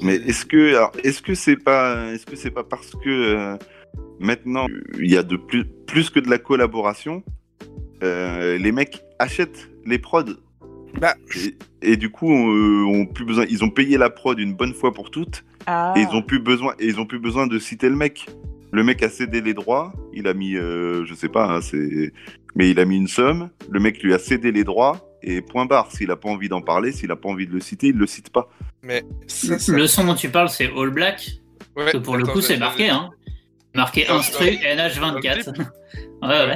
Euh, 0.03 0.07
Mais 0.07 0.15
est-ce 0.17 0.45
que, 0.45 0.75
est-ce 1.05 1.23
que 1.23 1.35
c'est 1.35 1.57
pas, 1.57 2.13
est-ce 2.13 2.27
que 2.27 2.37
c'est 2.37 2.51
pas 2.51 2.65
parce 2.65 2.91
que 2.93 3.09
euh, 3.09 3.57
maintenant 4.21 4.67
il 4.99 5.11
y 5.11 5.17
a 5.17 5.23
de 5.23 5.37
plus, 5.37 5.65
plus 5.87 6.11
que 6.11 6.21
de 6.21 6.29
la 6.29 6.39
collaboration, 6.39 7.23
euh, 8.03 8.59
les 8.59 8.73
mecs 8.73 9.03
achètent 9.19 9.71
les 9.87 9.99
prods. 9.99 10.25
Bah. 11.01 11.15
Et, 11.83 11.93
et 11.93 11.97
du 11.97 12.11
coup, 12.11 12.31
euh, 12.31 12.85
ont 12.85 13.07
plus 13.07 13.25
besoin, 13.25 13.47
ils 13.49 13.65
ont 13.65 13.71
payé 13.71 13.97
la 13.97 14.11
prod 14.11 14.39
une 14.39 14.55
bonne 14.55 14.75
fois 14.75 14.93
pour 14.93 15.11
toutes, 15.11 15.45
Ah. 15.67 15.95
et 15.97 16.01
ils 16.01 16.15
ont 16.15 16.23
plus 16.23 16.39
besoin, 16.41 16.75
et 16.79 16.87
ils 16.87 17.01
ont 17.01 17.07
plus 17.07 17.19
besoin 17.19 17.47
de 17.47 17.59
citer 17.59 17.89
le 17.89 17.97
mec. 17.97 18.27
Le 18.73 18.85
mec 18.85 19.03
a 19.03 19.09
cédé 19.09 19.41
les 19.41 19.55
droits, 19.55 19.93
il 20.13 20.27
a 20.27 20.35
mis, 20.35 20.57
euh, 20.57 21.05
je 21.05 21.15
sais 21.15 21.29
pas, 21.29 21.51
hein, 21.51 21.61
c'est, 21.61 22.13
mais 22.55 22.71
il 22.71 22.81
a 22.81 22.85
mis 22.85 22.97
une 22.97 23.09
somme. 23.09 23.51
Le 23.71 23.81
mec 23.81 24.03
lui 24.03 24.15
a 24.15 24.19
cédé 24.19 24.51
les 24.51 24.65
droits 24.65 25.09
et 25.23 25.41
point 25.43 25.67
barre. 25.67 25.91
S'il 25.93 26.11
a 26.11 26.17
pas 26.17 26.29
envie 26.29 26.49
d'en 26.49 26.63
parler, 26.63 26.91
s'il 26.93 27.11
a 27.11 27.17
pas 27.17 27.29
envie 27.29 27.47
de 27.47 27.53
le 27.53 27.61
citer, 27.61 27.89
il 27.89 27.97
le 27.97 28.07
cite 28.07 28.31
pas. 28.31 28.49
Mais 28.83 29.05
ça, 29.27 29.59
ça- 29.59 29.73
Le 29.73 29.87
son 29.87 30.05
dont 30.05 30.15
tu 30.15 30.29
parles, 30.29 30.49
c'est 30.49 30.71
All 30.77 30.91
Black. 30.91 31.31
ouais, 31.77 31.93
Que 31.93 31.99
pour 31.99 32.17
le 32.17 32.25
coup, 32.25 32.41
c'est 32.41 32.57
marqué, 32.57 32.89
hein. 32.91 33.11
Marqué 33.75 34.09
instru 34.09 34.57
dans 34.57 34.63
NH24. 34.63 35.57
le 35.57 35.65
Ouais, 36.29 36.47
ouais. 36.47 36.55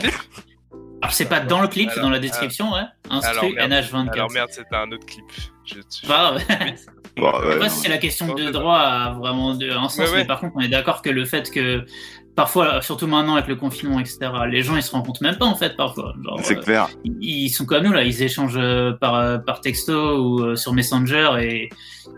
Alors, 1.03 1.13
c'est 1.13 1.29
pas 1.29 1.41
dans 1.41 1.61
le 1.63 1.69
clip, 1.69 1.91
c'est 1.93 2.01
dans 2.01 2.11
la 2.11 2.17
Alors, 2.17 2.21
description, 2.21 2.73
ouais. 2.73 2.81
alors, 3.11 3.25
Instru 3.25 3.55
merde. 3.55 3.71
NH24. 3.73 4.13
Alors 4.13 4.31
merde, 4.33 4.49
c'était 4.51 4.75
un 4.77 4.91
autre 4.93 5.07
clip. 5.07 5.25
Je- 5.65 5.75
je- 5.77 6.09
Bah, 6.09 6.35
ouais. 6.37 6.75
Bon, 7.17 7.33
Je 7.35 7.41
sais 7.43 7.49
ouais, 7.49 7.59
pas 7.59 7.69
si 7.71 7.81
c'est 7.81 7.89
la 7.89 7.99
question 7.99 8.35
de 8.35 8.51
droit 8.51 8.79
a 8.79 9.13
vraiment 9.15 9.55
de, 9.55 9.71
un 9.71 9.89
sens, 9.89 9.99
Ouais, 9.99 10.11
ouais. 10.11 10.17
mais 10.19 10.25
par 10.27 10.41
contre, 10.41 10.53
on 10.57 10.61
est 10.61 10.69
d'accord 10.69 11.01
que 11.03 11.09
le 11.11 11.25
fait 11.25 11.51
que 11.51 11.85
parfois, 12.37 12.81
surtout 12.83 13.07
maintenant 13.07 13.35
avec 13.35 13.49
le 13.49 13.57
confinement, 13.57 13.99
etc., 13.99 14.19
les 14.49 14.63
gens 14.63 14.77
ils 14.77 14.83
se 14.83 14.91
compte 14.91 15.21
même 15.23 15.37
pas 15.37 15.47
en 15.47 15.57
fait 15.57 15.75
parfois. 15.77 16.15
C'est 16.43 16.59
euh, 16.59 16.61
clair. 16.61 16.89
ils 17.21 17.49
sont 17.49 17.65
comme 17.65 17.85
nous 17.85 17.93
là, 17.93 18.05
ils 18.05 18.23
échangent 18.23 18.55
euh, 18.57 18.93
par, 18.93 19.15
euh, 19.17 19.39
par 19.39 19.61
texto 19.61 20.19
ou 20.19 20.43
euh, 20.43 20.55
sur 20.57 20.73
Messenger 20.75 21.31
et, 21.41 21.71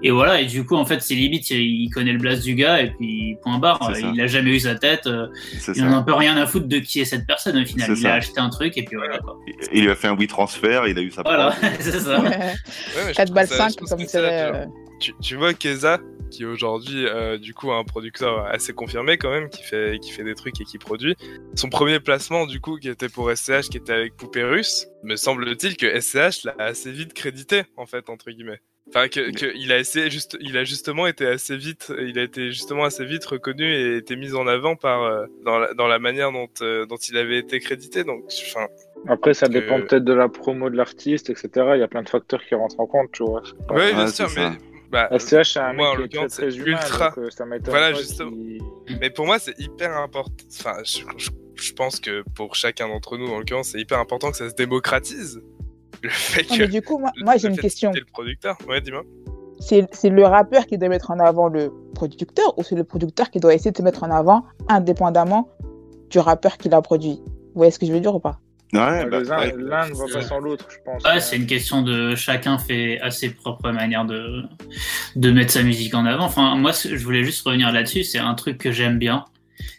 et 0.03 0.11
voilà, 0.11 0.41
et 0.41 0.45
du 0.47 0.67
coup 0.67 0.75
en 0.77 0.85
fait 0.85 1.01
c'est 1.01 1.15
limite, 1.15 1.49
il 1.51 1.89
connaît 1.91 2.13
le 2.13 2.19
blast 2.19 2.43
du 2.43 2.55
gars 2.55 2.83
et 2.83 2.91
puis 2.91 3.37
point 3.43 3.59
barre, 3.59 3.93
il 4.13 4.21
a 4.21 4.27
jamais 4.27 4.51
eu 4.51 4.61
sa 4.61 4.75
tête, 4.75 5.07
euh, 5.07 5.29
il 5.75 5.83
en 5.85 5.93
a 5.93 5.97
un 5.97 6.03
peu 6.03 6.13
rien 6.15 6.37
à 6.37 6.47
foutre 6.47 6.67
de 6.69 6.79
qui 6.79 7.01
est 7.01 7.05
cette 7.05 7.27
personne 7.27 7.57
au 7.57 7.65
final, 7.65 7.89
il 7.91 7.97
ça. 7.97 8.13
a 8.13 8.17
acheté 8.17 8.41
un 8.41 8.51
truc 8.51 8.77
et 8.77 8.83
puis 8.85 8.97
voilà 8.97 9.19
quoi. 9.19 9.39
Il 9.73 9.85
lui 9.85 9.91
a 9.91 9.95
fait 9.95 10.09
un 10.09 10.17
oui 10.17 10.27
transfert, 10.27 10.87
il 10.89 10.99
a 10.99 11.01
eu 11.03 11.11
sa 11.11 11.23
Voilà, 11.23 11.55
c'est 11.81 11.99
ça. 12.01 12.21
Ouais, 12.21 12.29
mais 12.29 13.13
je 13.13 13.15
4 13.15 13.25
trouve 13.27 13.35
balles 13.35 13.47
ça- 13.49 13.57
5, 13.57 13.71
je 13.71 13.77
trouve 13.77 13.89
comme 13.89 14.01
ça 14.07 14.21
c'est. 14.21 14.67
Tu, 15.01 15.13
tu 15.21 15.37
vois 15.37 15.55
Keza 15.55 16.01
qui 16.31 16.45
aujourd'hui 16.45 17.07
euh, 17.07 17.39
du 17.39 17.55
coup 17.55 17.71
a 17.71 17.77
un 17.77 17.85
producteur 17.85 18.45
assez 18.47 18.75
confirmé 18.75 19.17
quand 19.17 19.31
même 19.31 19.49
qui 19.49 19.63
fait 19.63 19.99
qui 20.03 20.13
fait 20.13 20.25
des 20.25 20.35
trucs 20.35 20.61
et 20.61 20.65
qui 20.65 20.77
produit 20.77 21.17
son 21.55 21.71
premier 21.71 22.01
placement 22.01 22.47
du 22.47 22.61
coup 22.61 22.77
qui 22.77 22.89
était 22.91 23.09
pour 23.09 23.31
SCH 23.35 23.71
qui 23.71 23.79
était 23.79 23.95
avec 23.95 24.15
Poupée 24.17 24.45
Russe 24.45 24.89
me 25.05 25.17
semble-t-il 25.17 25.77
que 25.79 25.99
SCH 26.01 26.45
l'a 26.45 26.55
assez 26.59 26.91
vite 26.93 27.15
crédité 27.15 27.63
en 27.79 27.87
fait 27.87 28.11
entre 28.11 28.31
guillemets 28.31 28.61
enfin 28.91 29.09
que, 29.09 29.31
que 29.31 29.47
il 29.57 29.73
a 29.73 29.79
essayé 29.79 30.11
juste 30.11 30.37
il 30.41 30.59
a 30.59 30.65
justement 30.65 31.07
été 31.07 31.27
assez 31.27 31.57
vite 31.57 31.91
il 31.99 32.19
a 32.19 32.23
été 32.23 32.49
justement 32.53 32.85
assez 32.85 33.07
vite 33.07 33.25
reconnu 33.25 33.65
et 33.65 33.97
été 33.97 34.15
mis 34.17 34.35
en 34.35 34.47
avant 34.47 34.77
par 34.77 35.03
euh, 35.05 35.25
dans, 35.47 35.59
la, 35.59 35.73
dans 35.73 35.87
la 35.89 35.99
manière 35.99 36.31
dont 36.31 36.49
euh, 36.61 36.85
dont 36.85 36.97
il 36.97 37.17
avait 37.17 37.39
été 37.39 37.59
crédité 37.59 38.05
donc 38.05 38.25
enfin 38.51 38.67
Après, 39.07 39.33
ça 39.33 39.47
que- 39.47 39.53
dépend 39.53 39.81
peut-être 39.81 40.05
de 40.05 40.13
la 40.13 40.29
promo 40.29 40.69
de 40.69 40.77
l'artiste, 40.77 41.31
etc. 41.31 41.49
Il 41.75 41.81
y 41.81 41.83
a 41.85 41.89
plein 41.89 42.03
de 42.03 42.09
facteurs 42.11 42.45
qui 42.45 42.55
rentrent 42.57 42.81
en 42.81 42.87
compte, 42.87 43.13
tu 43.13 43.23
vois. 43.25 43.43
Ouais, 43.71 43.93
bien 43.95 44.07
Ouais, 44.07 44.11
sûr 44.13 44.29
mais. 44.37 44.51
Bah, 44.91 45.09
SCH, 45.19 45.53
c'est 45.53 45.59
un 45.61 45.73
moi, 45.75 45.91
en 45.91 45.97
mec 45.99 46.11
qui 46.11 46.17
est 46.17 46.27
très, 46.27 46.27
l'occurrence, 46.27 46.33
très 46.33 46.51
c'est 46.51 46.57
humain, 46.57 46.81
ultra. 46.83 47.09
donc, 47.11 47.19
euh, 47.19 47.31
ça 47.31 47.45
Voilà, 47.67 47.93
justement. 47.93 48.31
Mais 49.01 49.11
pour 49.11 49.27
moi, 49.27 49.39
c'est 49.39 49.59
hyper 49.59 49.97
important. 49.97 50.45
Enfin, 50.51 50.77
je, 50.85 51.01
je- 51.17 51.31
je 51.55 51.73
pense 51.73 51.99
que 52.01 52.23
pour 52.35 52.55
chacun 52.55 52.89
d'entre 52.89 53.17
nous, 53.19 53.27
en 53.27 53.39
l'occurrence, 53.39 53.69
c'est 53.71 53.81
hyper 53.81 53.99
important 53.99 54.31
que 54.31 54.37
ça 54.37 54.49
se 54.49 54.55
démocratise. 54.55 55.43
Le 56.03 56.09
fait 56.09 56.43
non, 56.51 56.57
que. 56.57 56.63
mais 56.63 56.69
du 56.69 56.83
coup, 56.83 56.99
moi, 56.99 57.11
j'ai 57.37 57.49
une 57.49 57.59
question. 57.59 57.91
citer 57.93 58.01
le 58.07 58.11
producteur. 58.13 58.57
Ouais, 58.69 58.81
dis-moi. 58.81 59.03
C'est 59.61 59.89
c'est 59.93 60.09
le 60.11 60.25
rappeur 60.25 60.67
qui 60.67 60.79
doit 60.79 60.89
mettre 60.89 61.11
en 61.11 61.19
avant 61.19 61.49
le 61.49 61.73
producteur 61.97 62.57
ou 62.57 62.63
c'est 62.63 62.77
le 62.77 62.85
producteur 62.85 63.29
qui 63.31 63.41
doit 63.41 63.53
essayer 63.55 63.73
de 63.73 63.77
se 63.77 63.83
mettre 63.83 64.05
en 64.05 64.11
avant 64.13 64.45
indépendamment 64.69 65.51
du 66.11 66.21
rappeur 66.21 66.57
qui 66.59 66.69
l'a 66.69 66.81
produit? 66.81 67.21
Vous 67.27 67.53
voyez 67.57 67.73
ce 67.73 67.79
que 67.81 67.87
je 67.87 67.93
veux 67.93 67.99
dire 67.99 68.15
ou 68.15 68.21
pas? 68.21 68.39
Ouais, 68.73 69.07
bah, 69.07 69.21
ouais. 69.21 69.55
L'un 69.57 69.89
ne 69.89 69.95
va 69.95 70.05
pas 70.13 70.23
sans 70.23 70.41
l'autre, 70.41 70.67
je 70.71 70.77
pense. 70.85 71.03
Ouais, 71.03 71.21
c'est 71.21 71.37
une 71.37 71.47
question 71.47 71.83
de 71.83 72.15
chacun 72.15 72.59
fait 72.59 73.01
à 73.01 73.11
ses 73.11 73.31
propres 73.31 73.71
manières 73.71 74.05
de, 74.05 74.43
de 75.17 75.31
mettre 75.31 75.53
sa 75.53 75.63
musique 75.63 75.95
en 75.95 76.05
avant. 76.05 76.25
Enfin, 76.25 76.55
moi, 76.57 76.73
je 76.73 77.03
voulais 77.03 77.25
juste 77.25 77.47
revenir 77.47 77.73
là-dessus. 77.73 78.05
C'est 78.05 78.19
un 78.19 78.35
truc 78.35 78.59
que 78.59 78.71
j'aime 78.71 78.99
bien. 78.99 79.25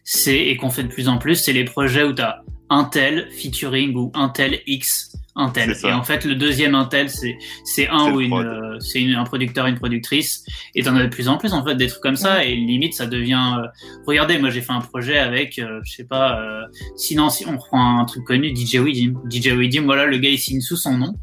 C'est, 0.04 0.38
et 0.38 0.58
qu'on 0.58 0.72
fait 0.72 0.84
de 0.84 0.88
plus 0.88 1.08
en 1.08 1.18
plus, 1.20 1.36
c'est 1.36 1.54
les 1.54 1.66
projets 1.66 2.04
où 2.04 2.14
t'as 2.14 2.40
un 2.70 2.84
tel 2.84 3.30
featuring 3.32 3.96
ou 3.96 4.12
un 4.16 4.30
tel 4.30 4.60
X, 4.66 5.16
un 5.40 5.50
tel. 5.50 5.70
C'est 5.70 5.82
ça. 5.82 5.90
Et 5.90 5.94
en 5.94 6.04
fait, 6.04 6.26
le 6.26 6.36
deuxième 6.36 6.76
un 6.76 6.86
tel, 6.86 7.10
c'est, 7.10 7.38
c'est 7.64 7.88
un 7.88 8.12
ou 8.12 8.22
une, 8.22 8.34
euh, 8.34 8.78
c'est 8.80 9.04
un 9.14 9.24
producteur, 9.24 9.66
une 9.66 9.78
productrice. 9.78 10.46
Et 10.76 10.84
t'en 10.84 10.96
as 10.96 11.04
de 11.04 11.08
plus 11.08 11.28
en 11.28 11.38
plus, 11.38 11.54
en 11.54 11.66
fait, 11.66 11.76
des 11.76 11.88
trucs 11.88 12.04
comme 12.04 12.16
ça. 12.18 12.44
Et 12.44 12.56
limite, 12.56 12.94
ça 12.94 13.08
devient, 13.08 13.58
euh, 13.58 13.68
regardez, 14.06 14.38
moi, 14.38 14.50
j'ai 14.50 14.62
fait 14.62 14.74
un 14.74 14.82
projet 14.82 15.18
avec, 15.18 15.58
euh, 15.58 15.80
je 15.84 15.94
sais 15.94 16.04
pas, 16.04 16.40
euh, 16.40 16.62
sinon, 16.96 17.30
si 17.30 17.48
on 17.48 17.58
prend 17.58 18.00
un 18.00 18.06
truc 18.06 18.26
connu, 18.26 18.54
DJ 18.56 18.76
Widim. 18.76 19.14
DJ 19.30 19.54
Widim, 19.54 19.84
voilà, 19.86 20.06
le 20.06 20.18
gars, 20.18 20.30
il 20.30 20.40
signe 20.40 20.62
sous 20.62 20.78
son 20.78 20.98
nom. 20.98 21.16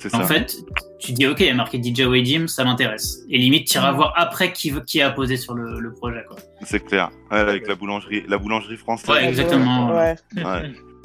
c'est 0.00 0.08
ça. 0.08 0.18
En 0.18 0.24
fait, 0.24 0.56
tu 0.98 1.12
dis 1.12 1.26
ok, 1.26 1.40
il 1.40 1.46
y 1.46 1.50
a 1.50 1.54
marqué 1.54 1.80
DJ 1.82 2.02
Wadim, 2.06 2.46
ça 2.46 2.64
m'intéresse. 2.64 3.20
Et 3.30 3.38
limite, 3.38 3.68
tu 3.68 3.76
iras 3.76 3.92
voir 3.92 4.12
après 4.16 4.52
qui, 4.52 4.72
qui 4.86 5.00
a 5.00 5.10
posé 5.10 5.36
sur 5.36 5.54
le, 5.54 5.80
le 5.80 5.92
projet. 5.92 6.24
Quoi. 6.28 6.36
C'est 6.62 6.84
clair. 6.84 7.10
Ouais, 7.30 7.38
avec 7.38 7.66
la 7.66 7.74
boulangerie, 7.74 8.22
la 8.28 8.38
boulangerie 8.38 8.76
française. 8.76 9.08
Ouais, 9.08 9.28
exactement. 9.28 9.94
Ouais. 9.94 10.14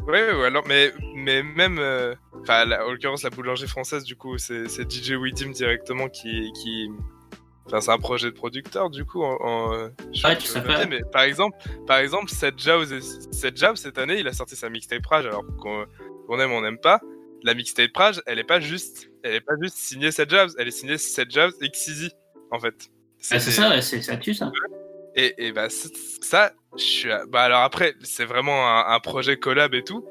Ouais. 0.07 0.31
Ouais, 0.33 0.45
alors, 0.45 0.63
mais, 0.67 0.91
mais 1.15 1.43
même. 1.43 1.77
euh, 1.79 2.15
Enfin, 2.41 2.63
en 2.71 2.91
l'occurrence, 2.91 3.23
la 3.23 3.29
boulangerie 3.29 3.67
française, 3.67 4.03
du 4.05 4.15
coup, 4.15 4.37
c'est 4.37 4.69
c'est 4.69 4.89
DJ 4.89 5.11
Widim 5.11 5.49
directement 5.51 6.07
qui. 6.07 6.51
qui... 6.53 6.89
Enfin, 7.65 7.81
c'est 7.81 7.91
un 7.91 7.97
projet 7.97 8.27
de 8.27 8.35
producteur, 8.35 8.89
du 8.89 9.03
coup. 9.03 9.21
En, 9.23 9.35
en, 9.41 9.73
euh, 9.73 9.89
je- 10.13 10.25
Ouais, 10.25 10.37
tout 10.37 10.57
noter. 10.59 10.85
Mais 10.87 11.01
par 11.11 11.23
exemple, 11.23 11.57
par 11.85 11.97
exemple, 11.97 12.29
Seth 12.31 12.57
Jobs, 12.57 12.85
Seth 13.31 13.57
Jobs, 13.57 13.75
cette 13.75 13.97
année, 13.97 14.19
il 14.19 14.27
a 14.27 14.33
sorti 14.33 14.55
sa 14.55 14.69
mixtape 14.69 15.05
Rage, 15.05 15.25
alors 15.25 15.43
qu'on 15.59 15.85
qu'on 16.27 16.39
aime, 16.39 16.51
on 16.53 16.61
n'aime 16.61 16.77
pas. 16.79 17.01
La 17.43 17.53
mixtape 17.53 17.95
Rage, 17.95 18.21
elle 18.25 18.39
est 18.39 18.45
pas 18.45 18.61
juste, 18.61 19.09
elle 19.23 19.35
est 19.35 19.41
pas 19.41 19.53
juste 19.61 19.75
signée 19.75 20.11
Seth 20.11 20.29
Jobs, 20.29 20.51
elle 20.57 20.69
est 20.69 20.71
signée 20.71 20.95
Jobs 21.29 21.51
et 21.61 21.67
Xeezy, 21.69 22.11
en 22.51 22.59
fait. 22.59 22.75
Ah, 22.89 22.91
c'est 23.19 23.35
des- 23.45 23.51
ça, 23.51 23.81
c'est 23.81 24.01
ça 24.01 24.15
tue 24.15 24.33
ça. 24.33 24.49
Et, 25.17 25.47
et 25.47 25.51
bah 25.51 25.67
ça, 26.21 26.53
je 26.77 26.83
suis. 26.83 27.11
à- 27.11 27.25
Bah 27.27 27.41
alors 27.41 27.61
après, 27.61 27.95
c'est 28.03 28.25
vraiment 28.25 28.67
un, 28.69 28.93
un 28.93 28.99
projet 28.99 29.37
collab 29.37 29.73
et 29.73 29.83
tout. 29.83 30.05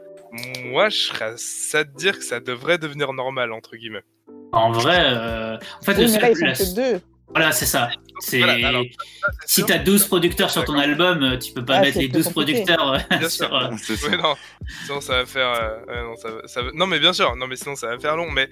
Moi, 0.64 0.88
je 0.90 0.96
serais 0.98 1.24
à 1.24 1.34
ça 1.36 1.84
de 1.84 1.94
dire 1.96 2.18
que 2.18 2.24
ça 2.24 2.40
devrait 2.40 2.78
devenir 2.78 3.12
normal 3.12 3.52
entre 3.52 3.76
guillemets. 3.76 4.02
En 4.52 4.70
vrai, 4.72 4.98
euh, 5.06 5.56
en 5.56 5.82
fait, 5.84 5.94
Oui, 5.94 6.04
le 6.06 6.12
mais 6.12 6.18
là, 6.18 6.20
seul- 6.20 6.30
ils 6.30 6.36
sont 6.36 6.44
la- 6.46 6.52
que 6.54 6.74
deux. 6.94 7.00
voilà, 7.30 7.52
c'est 7.52 7.66
ça. 7.66 7.90
C'est 8.20 8.38
Voilà, 8.38 8.66
alors, 8.68 8.82
si 9.44 9.64
t'as 9.64 9.78
12 9.78 10.06
producteurs 10.06 10.50
sur 10.50 10.64
ton 10.64 10.78
album, 10.78 11.22
euh, 11.22 11.36
tu 11.38 11.52
peux 11.52 11.64
pas 11.64 11.76
Ah, 11.76 11.80
mettre 11.82 11.98
les 11.98 12.08
plus 12.08 12.22
12 12.24 12.32
compliqué. 12.32 12.64
producteurs 12.64 12.92
euh, 12.94 12.98
Bien 13.18 13.28
sur. 13.28 13.46
sûr. 13.46 13.54
euh, 13.54 13.70
C'est 13.82 13.96
ça. 13.96 14.08
Ouais, 14.08 14.16
non, 14.16 14.34
sinon 14.84 15.00
ça 15.00 15.16
va 15.18 15.26
faire. 15.26 15.48
euh, 15.48 15.78
ouais, 15.86 16.02
non, 16.02 16.16
ça, 16.16 16.30
va- 16.30 16.46
ça 16.48 16.62
va- 16.62 16.70
non, 16.74 16.86
mais 16.86 16.98
bien 16.98 17.12
sûr, 17.12 17.34
non, 17.36 17.46
mais 17.46 17.56
sinon 17.56 17.76
ça 17.76 17.88
va 17.88 17.98
faire 17.98 18.16
long. 18.16 18.30
Mais 18.30 18.48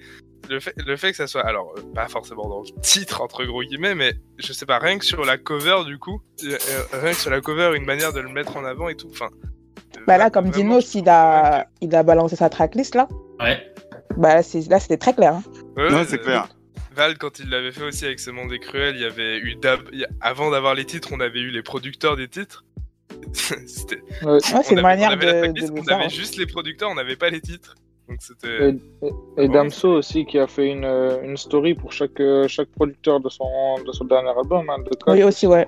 le 0.49 0.59
fait, 0.59 0.73
le 0.77 0.95
fait 0.97 1.11
que 1.11 1.17
ça 1.17 1.27
soit, 1.27 1.45
alors 1.45 1.73
euh, 1.77 1.81
pas 1.93 2.07
forcément 2.07 2.47
dans 2.47 2.61
le 2.61 2.81
titre 2.81 3.21
entre 3.21 3.43
gros 3.45 3.63
guillemets, 3.63 3.95
mais 3.95 4.13
je 4.37 4.53
sais 4.53 4.65
pas, 4.65 4.79
rien 4.79 4.97
que 4.99 5.05
sur 5.05 5.23
la 5.25 5.37
cover 5.37 5.83
du 5.85 5.97
coup, 5.97 6.21
euh, 6.43 6.57
euh, 6.69 6.99
rien 7.01 7.11
que 7.11 7.17
sur 7.17 7.31
la 7.31 7.41
cover, 7.41 7.71
une 7.75 7.85
manière 7.85 8.13
de 8.13 8.19
le 8.19 8.29
mettre 8.29 8.57
en 8.57 8.65
avant 8.65 8.89
et 8.89 8.95
tout. 8.95 9.07
Enfin. 9.11 9.29
euh, 9.43 10.01
Bah 10.07 10.17
là, 10.17 10.29
comme 10.29 10.49
vraiment, 10.49 10.77
Dino, 10.77 10.81
trouve 10.81 11.09
a, 11.09 11.67
il 11.81 11.95
a 11.95 12.03
balancé 12.03 12.35
sa 12.35 12.49
tracklist 12.49 12.95
là, 12.95 13.07
Ouais. 13.39 13.73
bah 14.17 14.35
là 14.35 14.43
c'était 14.43 14.97
très 14.97 15.13
clair. 15.13 15.33
hein. 15.35 15.43
ouais, 15.77 16.05
c'est 16.07 16.19
euh, 16.21 16.23
clair. 16.23 16.47
Val, 16.95 17.17
quand 17.17 17.39
il 17.39 17.49
l'avait 17.49 17.73
fait 17.73 17.83
aussi 17.83 18.05
avec 18.05 18.19
ce 18.21 18.31
monde 18.31 18.49
des 18.49 18.59
cruels, 18.59 18.95
il 18.95 19.01
y 19.01 19.05
avait 19.05 19.37
eu 19.39 19.57
il 19.91 20.07
avant 20.21 20.49
d'avoir 20.49 20.75
les 20.75 20.85
titres, 20.85 21.09
on 21.11 21.19
avait 21.19 21.41
eu 21.41 21.49
les 21.49 21.61
producteurs 21.61 22.15
des 22.15 22.29
titres. 22.29 22.63
C'était. 23.33 24.01
Ouais. 24.23 24.39
C'est 24.41 24.71
une 24.71 24.81
manière 24.81 25.17
de, 25.17 25.51
de 25.51 25.71
on 25.71 25.85
avait 25.93 26.05
hein. 26.05 26.07
juste 26.09 26.37
les 26.37 26.45
producteurs, 26.45 26.89
on 26.89 26.95
n'avait 26.95 27.17
pas 27.17 27.29
les 27.29 27.41
titres. 27.41 27.75
Donc 28.07 28.17
c'était. 28.19 28.69
Et, 28.69 29.07
et- 29.07 29.43
et 29.45 29.47
Damso 29.49 29.89
aussi 29.93 30.25
qui 30.25 30.37
a 30.39 30.47
fait 30.47 30.67
une, 30.69 30.85
euh, 30.85 31.21
une 31.23 31.37
story 31.37 31.73
pour 31.73 31.91
chaque, 31.91 32.19
euh, 32.19 32.47
chaque 32.47 32.69
producteur 32.69 33.19
de 33.19 33.29
son, 33.29 33.45
de 33.85 33.91
son 33.91 34.05
dernier 34.05 34.29
album, 34.29 34.69
hein, 34.69 34.77
de. 34.79 34.91
Oui, 35.11 35.23
aussi, 35.23 35.47
ouais. 35.47 35.67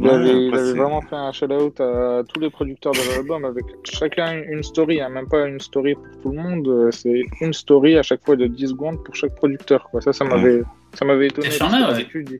Il 0.00 0.04
Ouais, 0.06 0.10
avait, 0.12 0.28
il 0.46 0.50
vraiment 0.76 1.00
fait 1.00 1.16
un 1.16 1.32
shout-out 1.32 1.80
à 1.80 2.22
tous 2.32 2.38
les 2.38 2.50
producteurs 2.50 2.92
de 2.92 2.98
l'album 3.16 3.44
avec 3.44 3.64
chacun 3.82 4.40
une 4.48 4.62
story, 4.62 5.00
hein, 5.00 5.08
même 5.08 5.26
pas 5.28 5.46
une 5.48 5.58
story 5.58 5.94
pour 5.94 6.04
tout 6.22 6.30
le 6.30 6.40
monde, 6.40 6.68
euh, 6.68 6.90
c'est 6.92 7.24
une 7.40 7.52
story 7.52 7.96
à 7.96 8.02
chaque 8.04 8.24
fois 8.24 8.36
de 8.36 8.46
10 8.46 8.68
secondes 8.68 9.02
pour 9.02 9.16
chaque 9.16 9.34
producteur. 9.34 9.88
Quoi. 9.90 10.00
Ça, 10.00 10.12
ça 10.12 10.24
m'avait, 10.24 10.62
ça 10.94 11.04
m'avait 11.04 11.26
étonné. 11.26 11.48
Ouais. 11.88 11.94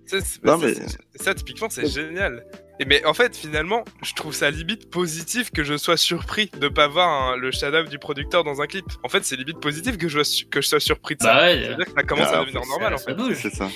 Ça, 0.06 0.56
mais- 0.66 0.74
c'est- 0.74 1.22
ça, 1.24 1.34
typiquement, 1.34 1.68
c'est 1.68 1.86
génial. 1.88 2.44
Et 2.80 2.84
mais 2.84 3.04
en 3.04 3.14
fait, 3.14 3.36
finalement, 3.36 3.84
je 4.02 4.14
trouve 4.14 4.32
ça 4.34 4.50
limite 4.50 4.90
positif 4.90 5.50
que 5.50 5.64
je 5.64 5.76
sois 5.76 5.96
surpris 5.96 6.50
de 6.60 6.68
pas 6.68 6.86
voir 6.86 7.36
le 7.36 7.50
shadow 7.50 7.82
du 7.88 7.98
producteur 7.98 8.44
dans 8.44 8.60
un 8.62 8.66
clip. 8.66 8.84
En 9.02 9.08
fait, 9.08 9.24
c'est 9.24 9.36
limite 9.36 9.58
positif 9.60 9.98
que 9.98 10.08
je, 10.08 10.22
sois, 10.22 10.46
que 10.50 10.60
je 10.60 10.66
sois 10.68 10.80
surpris 10.80 11.16
de 11.16 11.22
ça. 11.22 11.34
Bah 11.34 11.40
ouais, 11.42 11.60
C'est-à-dire 11.64 11.86
que 11.86 11.92
ça 11.92 12.02
commence 12.04 12.28
Ah, 12.30 12.36
à 12.38 12.40
devenir 12.44 12.62
ça- 12.62 12.68
normal, 12.70 12.94
en 12.94 12.98
ça 12.98 13.04
fait. 13.06 13.14
bouge. 13.14 13.36
C'est 13.42 13.54
ça. 13.54 13.68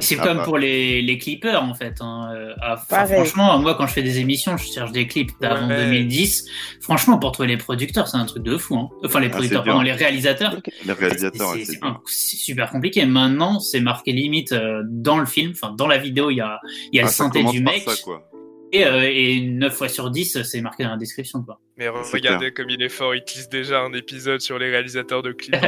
C'est 0.00 0.16
Ah 0.18 0.26
comme 0.26 0.38
bah. 0.38 0.42
pour 0.42 0.58
les, 0.58 1.02
les 1.02 1.18
clippers 1.18 1.62
en 1.62 1.72
fait. 1.72 1.94
hein. 2.00 2.30
Euh, 2.34 2.52
ah, 2.60 2.74
enfin, 2.82 3.06
franchement, 3.06 3.56
moi 3.60 3.76
quand 3.76 3.86
je 3.86 3.92
fais 3.92 4.02
des 4.02 4.18
émissions, 4.18 4.56
je 4.56 4.64
cherche 4.72 4.90
des 4.90 5.06
clips 5.06 5.30
d'avant 5.40 5.68
Ouais. 5.68 5.84
2010. 5.84 6.46
Franchement, 6.80 7.16
pour 7.18 7.30
trouver 7.30 7.46
les 7.46 7.58
producteurs, 7.58 8.08
c'est 8.08 8.16
un 8.16 8.24
truc 8.26 8.42
de 8.42 8.56
fou. 8.56 8.76
Hein. 8.76 8.88
Enfin, 9.04 9.20
les 9.20 9.28
Ah, 9.28 9.30
producteurs, 9.30 9.62
dur. 9.62 9.74
pardon, 9.74 9.84
les 9.84 9.92
réalisateurs. 9.92 10.56
Les 10.84 10.92
réalisateurs, 10.92 11.52
C'est- 11.54 11.80
ouais, 11.84 11.90
super 12.06 12.70
compliqué. 12.70 13.06
Maintenant, 13.06 13.60
c'est 13.60 13.78
marqué 13.80 14.10
limite 14.10 14.50
euh, 14.50 14.82
dans 14.84 15.18
le 15.18 15.26
film, 15.26 15.52
enfin 15.54 15.72
dans 15.78 15.86
la 15.86 15.98
vidéo, 15.98 16.30
il 16.30 16.38
y 16.38 16.40
a, 16.40 16.58
il 16.92 16.96
y 16.96 16.98
a 16.98 17.04
Ah, 17.04 17.06
le 17.06 17.12
synthé 17.12 17.44
du 17.44 17.60
mec 17.62 17.82
ça, 17.86 17.94
quoi. 18.02 18.28
Et, 18.72 18.84
euh, 18.86 19.10
et 19.10 19.40
9 19.40 19.74
fois 19.74 19.88
sur 19.88 20.10
10, 20.10 20.42
c'est 20.42 20.60
marqué 20.60 20.84
dans 20.84 20.90
la 20.90 20.96
description. 20.96 21.42
Quoi. 21.42 21.60
Mais 21.76 21.88
regardez 21.88 22.52
comme 22.52 22.70
il 22.70 22.82
est 22.82 22.88
fort, 22.88 23.14
il 23.14 23.22
tease 23.24 23.48
déjà 23.48 23.80
un 23.80 23.92
épisode 23.92 24.40
sur 24.40 24.58
les 24.58 24.70
réalisateurs 24.70 25.22
de 25.22 25.32
clips. 25.32 25.56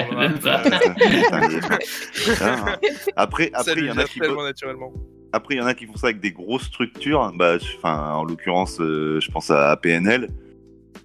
Ah. 2.40 2.78
Après, 3.16 3.50
ça 3.52 3.60
après, 3.60 3.74
il 3.80 3.86
y 3.86 3.90
en 3.90 3.98
a 3.98 4.04
qui 4.04 4.20
tellement 4.20 4.42
naturellement. 4.42 4.92
Après, 5.32 5.54
il 5.54 5.58
y 5.58 5.60
en 5.60 5.66
a 5.66 5.74
qui 5.74 5.86
font 5.86 5.96
ça 5.96 6.08
avec 6.08 6.20
des 6.20 6.32
grosses 6.32 6.64
structures. 6.64 7.32
Bah, 7.36 7.58
en 7.82 8.24
l'occurrence, 8.24 8.80
euh, 8.80 9.20
je 9.20 9.30
pense 9.30 9.50
à 9.50 9.76
PNL. 9.76 10.28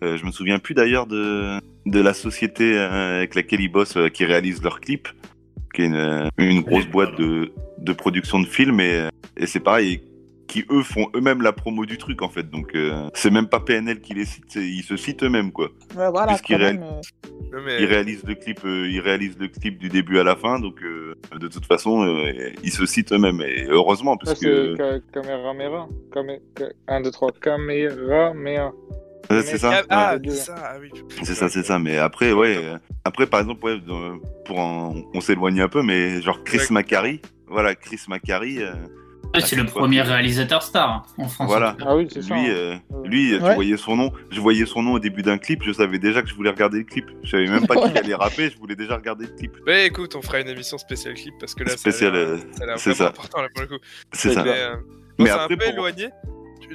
Euh, 0.03 0.17
je 0.17 0.25
me 0.25 0.31
souviens 0.31 0.59
plus 0.59 0.73
d'ailleurs 0.73 1.07
de, 1.07 1.59
de 1.85 1.99
la 1.99 2.13
société 2.13 2.77
euh, 2.77 3.17
avec 3.17 3.35
laquelle 3.35 3.61
ils 3.61 3.71
bossent, 3.71 3.97
euh, 3.97 4.09
qui 4.09 4.25
réalise 4.25 4.61
leurs 4.61 4.79
clips, 4.79 5.07
qui 5.73 5.83
est 5.83 5.85
une, 5.85 6.29
une 6.37 6.61
grosse 6.61 6.87
boîte 6.87 7.17
de, 7.17 7.51
de 7.79 7.93
production 7.93 8.39
de 8.39 8.45
films. 8.45 8.79
Et, 8.79 9.07
et 9.37 9.47
c'est 9.47 9.59
pareil, 9.59 10.01
qui 10.47 10.63
eux 10.71 10.83
font 10.83 11.07
eux-mêmes 11.15 11.41
la 11.41 11.51
promo 11.53 11.85
du 11.85 11.97
truc 11.97 12.21
en 12.21 12.29
fait. 12.29 12.49
Donc, 12.49 12.75
euh, 12.75 13.09
c'est 13.13 13.31
même 13.31 13.47
pas 13.47 13.59
PNL 13.59 13.99
qui 13.99 14.13
les 14.13 14.25
cite, 14.25 14.55
ils 14.55 14.83
se 14.83 14.95
citent 14.97 15.23
eux-mêmes 15.23 15.51
quoi. 15.51 15.69
Ouais, 15.95 16.09
voilà, 16.09 16.33
euh, 16.51 16.73
Non, 16.73 17.61
mais- 17.65 17.77
Ils 17.81 17.85
réalisent 17.85 18.23
le 18.25 18.35
clip, 18.35 18.59
euh, 18.65 18.87
ils 18.89 18.99
réalisent 18.99 19.37
le 19.39 19.47
clip 19.47 19.77
du 19.77 19.89
début 19.89 20.19
à 20.19 20.23
la 20.23 20.35
fin. 20.35 20.59
Donc, 20.59 20.81
euh, 20.83 21.15
de 21.39 21.47
toute 21.47 21.65
façon, 21.65 22.03
euh, 22.03 22.31
ils 22.63 22.71
se 22.71 22.85
citent 22.85 23.11
eux-mêmes. 23.13 23.41
Et 23.41 23.65
heureusement, 23.69 24.13
Ça, 24.13 24.25
parce 24.25 24.39
c'est 24.39 24.45
que. 24.45 24.75
Ca- 24.77 24.99
Kamehameha. 25.13 25.87
Kame- 26.13 26.39
Ka- 26.53 26.65
1, 26.87 27.01
2, 27.01 27.11
3. 27.11 27.31
Kamehameha. 27.41 28.71
Ouais, 29.31 29.41
c'est 29.41 29.57
ça. 29.57 29.81
Ah, 29.89 30.15
ouais. 30.15 30.21
ah, 30.21 30.29
c'est 30.29 30.29
ça, 30.35 30.55
ah 30.63 30.75
oui. 30.79 30.89
C'est 31.23 31.33
ça, 31.33 31.49
c'est 31.49 31.63
ça. 31.63 31.79
Mais 31.79 31.97
après, 31.97 32.31
ouais. 32.33 32.57
Après, 33.03 33.25
par 33.25 33.39
exemple, 33.39 33.65
ouais, 33.65 33.79
pour 34.45 34.59
en- 34.59 34.95
on 35.13 35.21
s'éloigne 35.21 35.61
un 35.61 35.67
peu, 35.67 35.81
mais 35.81 36.21
genre 36.21 36.43
Chris. 36.43 36.59
Macari. 36.69 37.21
Voilà, 37.47 37.73
Chris 37.75 38.01
Macari. 38.07 38.59
Ouais, 39.35 39.41
c'est 39.41 39.55
le 39.55 39.65
premier 39.65 40.01
réalisateur 40.01 40.61
star 40.63 40.89
hein, 40.89 41.03
en 41.17 41.27
France. 41.27 41.47
Voilà. 41.47 41.75
Ah 41.85 41.95
oui, 41.95 42.07
c'est 42.11 42.21
ça. 42.21 42.35
Lui, 42.35 42.49
hein. 42.49 42.53
euh, 42.53 42.75
Ouais. 42.89 43.07
lui, 43.07 43.31
tu 43.31 43.53
voyais 43.53 43.77
son 43.77 43.95
nom. 43.95 44.11
Je 44.31 44.39
voyais 44.39 44.65
son 44.65 44.81
nom 44.83 44.93
au 44.93 44.99
début 44.99 45.21
d'un 45.21 45.37
clip. 45.37 45.61
Je 45.63 45.71
savais 45.71 45.99
déjà 45.99 46.21
que 46.21 46.27
je 46.29 46.35
voulais 46.35 46.49
regarder 46.49 46.79
le 46.79 46.83
clip. 46.83 47.05
Je 47.23 47.29
savais 47.31 47.47
même 47.47 47.67
pas 47.67 47.75
qui 47.75 47.97
allait 47.97 48.15
rapper. 48.15 48.49
Je 48.49 48.57
voulais 48.57 48.75
déjà 48.75 48.95
regarder 48.95 49.25
le 49.25 49.31
clip. 49.35 49.51
Mais 49.65 49.85
écoute, 49.87 50.15
on 50.15 50.21
fera 50.21 50.39
une 50.39 50.47
émission 50.49 50.77
spéciale 50.77 51.13
clip 51.15 51.33
parce 51.39 51.53
que 51.55 51.63
là, 51.63 51.77
ça 51.77 51.89
euh, 52.05 52.37
ça 52.57 52.65
c'est 52.77 52.93
ça. 52.93 53.07
important 53.09 53.41
là 53.41 53.47
pour 53.53 53.61
le 53.63 53.67
coup. 53.67 53.83
C'est 54.11 54.31
ça. 54.33 54.43
Mais, 54.43 54.51
euh, 54.51 54.75
Mais 55.19 55.25
c'est 55.25 55.31
un 55.31 55.35
après, 55.35 55.57
peu 55.57 55.65
pour- 55.65 55.73
éloigné. 55.73 56.09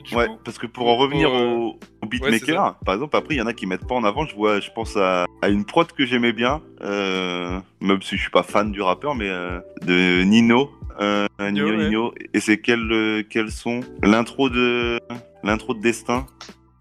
Du, 0.05 0.15
Ouais, 0.15 0.29
coup, 0.29 0.39
parce 0.45 0.57
que 0.57 0.69
pour 0.69 0.87
en 0.89 0.97
revenir 0.97 1.29
pour, 1.31 1.39
euh, 1.39 1.47
au, 1.47 1.79
au 2.03 2.07
beatmaker, 2.07 2.77
par 2.87 2.95
exemple, 2.95 3.17
après, 3.17 3.35
il 3.35 3.39
y 3.39 3.43
en 3.43 3.47
a 3.47 3.53
qui 3.53 3.67
mettent 3.67 3.89
pas 3.89 3.97
en 3.97 4.05
avant. 4.05 4.25
Je 4.25 4.37
vois, 4.37 4.61
je 4.61 4.71
pense 4.71 4.97
à, 4.97 5.25
à 5.43 5.49
une 5.49 5.65
prod 5.65 5.91
que 5.91 6.07
j'aimais 6.07 6.33
bien, 6.33 6.63
euh, 6.83 7.59
même 7.81 8.01
si 8.01 8.17
je 8.17 8.21
suis 8.23 8.31
pas 8.31 8.45
fan 8.45 8.71
du 8.71 8.83
rappeur, 8.83 9.17
mais 9.17 9.29
euh, 9.29 9.59
de 9.85 10.23
Nino. 10.23 10.71
Euh, 11.01 11.27
Nino, 11.41 11.67
ouais. 11.67 11.77
Nino. 11.89 12.15
Et 12.35 12.41
c'est 12.41 12.59
quel, 12.61 12.81
euh, 12.93 13.23
quel 13.29 13.51
son? 13.51 13.81
L'intro 14.03 14.51
de, 14.51 14.99
l'intro 15.43 15.75
de 15.75 15.81
Destin? 15.81 16.27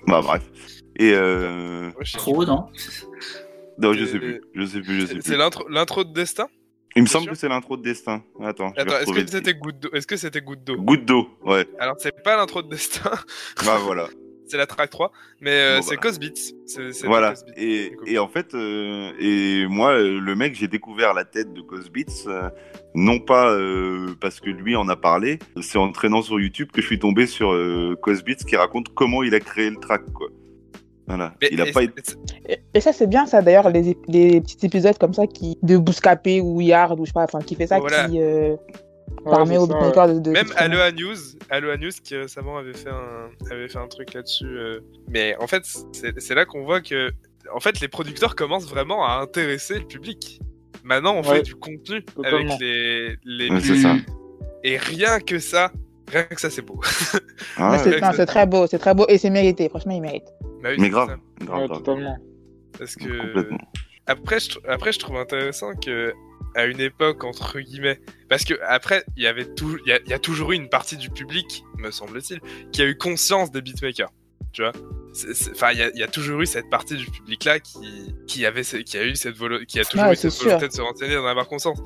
Bah, 0.07 0.22
bref. 0.22 0.41
Et, 0.97 1.13
euh, 1.13 1.89
ouais, 1.91 2.03
Trop, 2.13 2.45
non? 2.45 2.65
Non, 3.78 3.93
je 3.93 4.05
sais 4.05 4.20
plus, 4.20 4.41
je 4.53 4.65
sais 4.65 4.82
plus, 4.82 4.95
je 5.01 5.05
sais 5.05 5.07
C'est 5.07 5.13
plus. 5.13 5.22
c'est 5.24 5.38
l'intro 5.38 5.65
l'intro 5.70 6.03
de 6.03 6.11
Destin? 6.11 6.47
Il 6.95 7.03
me 7.03 7.07
semble 7.07 7.30
que 7.30 7.36
c'est 7.36 7.47
l'intro 7.47 7.78
de 7.78 7.84
Destin. 7.84 8.24
Attends, 8.43 8.74
je 8.78 8.84
vais 8.84 8.91
Attends, 8.93 8.99
est-ce 9.13 9.24
que 9.24 9.32
c'était 9.32 9.53
goutte 9.53 9.80
d'eau? 9.80 9.89
Est-ce 9.93 10.07
que 10.07 10.17
c'était 10.17 10.41
goutte 10.41 10.63
d'eau? 10.65 10.76
Goutte 10.76 11.05
d'eau, 11.05 11.30
ouais. 11.45 11.65
Alors 11.80 11.95
c'est 11.99 12.24
pas 12.24 12.36
l'intro 12.36 12.61
de 12.61 12.70
Destin, 12.70 13.11
Bah 13.65 13.78
voilà. 13.82 14.07
C'est 14.50 14.58
la 14.58 14.66
track 14.66 14.89
3, 14.89 15.12
mais 15.41 15.52
euh, 15.52 15.76
Bon, 15.78 15.82
c'est 15.84 15.95
c'est 16.91 17.08
Voilà. 17.08 17.34
Cosbeats, 17.34 17.54
Et, 18.08 18.18
en 18.20 18.28
fait, 18.28 18.54
euh, 18.54 19.12
et 19.20 19.66
moi, 19.68 19.97
le 19.97 20.36
mec, 20.36 20.56
j'ai 20.56 20.68
découvert 20.68 21.14
la 21.14 21.26
tête 21.26 21.54
de 21.54 21.62
Cosbeats, 21.62 22.28
euh, 22.28 22.50
non 22.95 23.20
pas 23.20 23.52
euh, 23.52 24.16
parce 24.20 24.39
que 24.39 24.50
lui 24.50 24.76
en 24.76 24.88
a 24.89 24.95
parlé, 24.95 25.39
c'est 25.62 25.78
en 25.78 25.91
traînant 25.91 26.22
sur 26.22 26.39
YouTube 26.39 26.70
que 26.74 26.82
je 26.82 26.88
suis 26.88 27.00
tombé 27.00 27.28
sur 27.28 27.52
euh, 27.54 27.95
Cosbeats 28.02 28.43
qui 28.47 28.56
raconte 28.56 28.89
comment 28.93 29.24
il 29.24 29.34
a 29.36 29.39
créé 29.39 29.70
le 29.70 29.78
track, 29.78 30.02
quoi. 30.14 30.28
Voilà. 31.08 31.34
Mais- 31.41 31.50
il 31.52 31.60
a 31.62 31.68
et- 31.68 31.72
pas 31.72 31.84
été. 31.84 32.02
et- 32.74 32.82
ça, 32.82 32.93
c'est 32.93 33.08
bien, 33.08 33.26
ça, 33.26 33.41
d'ailleurs, 33.41 33.70
les, 33.70 33.95
petits 34.41 34.66
épisodes 34.66 34.97
comme 35.00 35.14
ça 35.14 35.26
qui, 35.28 35.58
de 35.64 35.78
Bouscapé 35.78 36.39
ou 36.41 36.62
Yard, 36.62 37.00
ou 37.00 37.06
je 37.06 37.10
sais 37.10 37.14
pas, 37.14 37.24
enfin, 37.24 37.39
qui 37.39 37.56
fait 37.56 37.68
ça, 37.68 37.80
Voilà. 37.80 38.08
qui 38.08 38.20
Ouais, 39.26 39.32
permet 39.36 39.57
aux 39.57 39.66
ouais. 39.68 40.14
de, 40.14 40.20
de. 40.20 40.32
Même. 40.32 40.47
Aloha 40.55 40.91
News, 40.91 41.16
Aloha 41.49 41.78
News 41.78 41.91
qui 42.03 42.16
récemment 42.16 42.57
avait 42.57 42.74
fait 42.74 42.89
un, 42.89 43.30
avait 43.51 43.68
fait 43.68 43.78
un 43.78 43.88
truc 43.88 44.14
là-dessus. 44.14 44.45
euh, 44.45 44.80
Mais 45.10 45.36
en 45.39 45.47
fait, 45.47 45.64
c'est 46.18 46.36
là 46.36 46.45
qu'on 46.45 46.64
voit 46.64 46.82
que, 46.82 47.12
en 47.53 47.60
fait, 47.60 47.80
les 47.82 47.88
producteurs 47.88 48.36
commencent 48.36 48.70
vraiment 48.70 49.05
à 49.05 49.20
intéresser 49.22 49.80
le 49.80 49.86
public. 49.86 50.39
Maintenant, 50.84 51.16
on 51.16 51.22
Ouais, 51.24 51.38
fait 51.38 51.41
du 51.43 51.55
contenu 51.55 52.03
totalement. 52.05 52.53
avec 52.55 52.60
les, 52.62 53.18
les 53.26 53.82
ça. 53.82 53.95
et 54.64 54.78
rien 54.78 55.20
que 55.20 55.38
ça, 55.39 55.72
rien 56.07 56.24
que 56.24 56.39
ça, 56.39 56.49
c'est 56.49 56.62
beau. 56.62 56.80
Ah, 57.57 57.78
c'est, 57.84 57.89
ouais. 57.95 58.01
non, 58.01 58.12
c'est 58.16 58.26
très 58.26 58.45
beau, 58.45 58.66
c'est 58.68 58.80
très 58.80 58.93
beau, 58.95 59.05
et 59.10 59.18
c'est 59.18 59.30
mérité, 59.30 59.68
franchement, 59.70 59.93
il 59.93 60.01
mérite. 60.01 60.24
Bah 60.64 60.70
oui, 60.72 60.78
Mais 60.80 60.89
grave, 60.89 61.18
grave, 61.41 61.60
Ouais, 61.62 61.68
grave. 61.68 61.78
totalement. 61.80 62.18
Parce 62.78 62.95
que 62.95 63.22
Complètement. 63.28 63.57
après, 64.07 64.39
je, 64.39 64.49
tr- 64.51 64.70
après, 64.70 64.91
je 64.93 64.99
trouve 64.99 65.18
intéressant 65.18 65.74
que 65.76 66.14
à 66.56 66.66
une 66.66 66.80
époque 66.80 67.24
entre 67.24 67.60
guillemets, 67.60 68.00
parce 68.30 68.43
que 68.43 68.54
après, 68.68 69.04
il 69.18 69.24
y 69.24 69.28
avait 69.28 69.45
tout, 69.54 69.78
il 69.86 69.89
y, 69.89 69.93
a- 69.93 70.00
il 70.06 70.10
y 70.10 70.14
a 70.14 70.20
toujours 70.20 70.52
eu 70.52 70.56
une 70.56 70.70
partie 70.70 70.97
du 70.97 71.10
public, 71.10 71.64
me 71.78 71.91
semble-t-il, 71.91 72.39
qui 72.72 72.82
a 72.82 72.86
eu 72.86 72.97
conscience 72.97 73.52
des 73.52 73.62
beatmakers. 73.62 74.12
Tu 74.52 74.64
vois, 74.64 74.72
enfin, 75.54 75.72
il 75.74 75.78
y, 75.80 75.82
a- 75.84 75.91
il 75.93 76.00
y 76.00 76.04
a 76.04 76.08
toujours 76.08 76.41
eu 76.41 76.45
cette 76.47 76.70
partie 76.72 76.95
du 76.97 77.06
public 77.06 77.43
là 77.45 77.60
qui, 77.60 78.16
qui 78.28 78.45
avait, 78.45 78.64
qui 78.64 78.97
a 78.97 79.06
eu 79.06 79.16
cette 79.16 79.36
volo- 79.38 79.64
qui 79.66 79.80
a 79.80 79.86
toujours 79.86 80.06
eu 80.14 80.16
cette 80.16 80.32
volonté 80.45 80.68
de 80.68 80.74
se 80.74 80.82
renseigner, 80.82 81.16
d'en 81.16 81.26
avoir 81.28 81.47
conscience. 81.47 81.80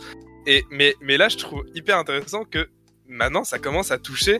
Et 0.47 0.63
mais, 0.71 0.95
mais 1.01 1.17
là, 1.17 1.27
je 1.29 1.37
trouve 1.37 1.65
hyper 1.75 1.97
intéressant 1.97 2.45
que 2.45 2.69
maintenant, 3.07 3.43
ça 3.43 3.59
commence 3.59 3.91
à 3.91 3.97
toucher, 3.97 4.39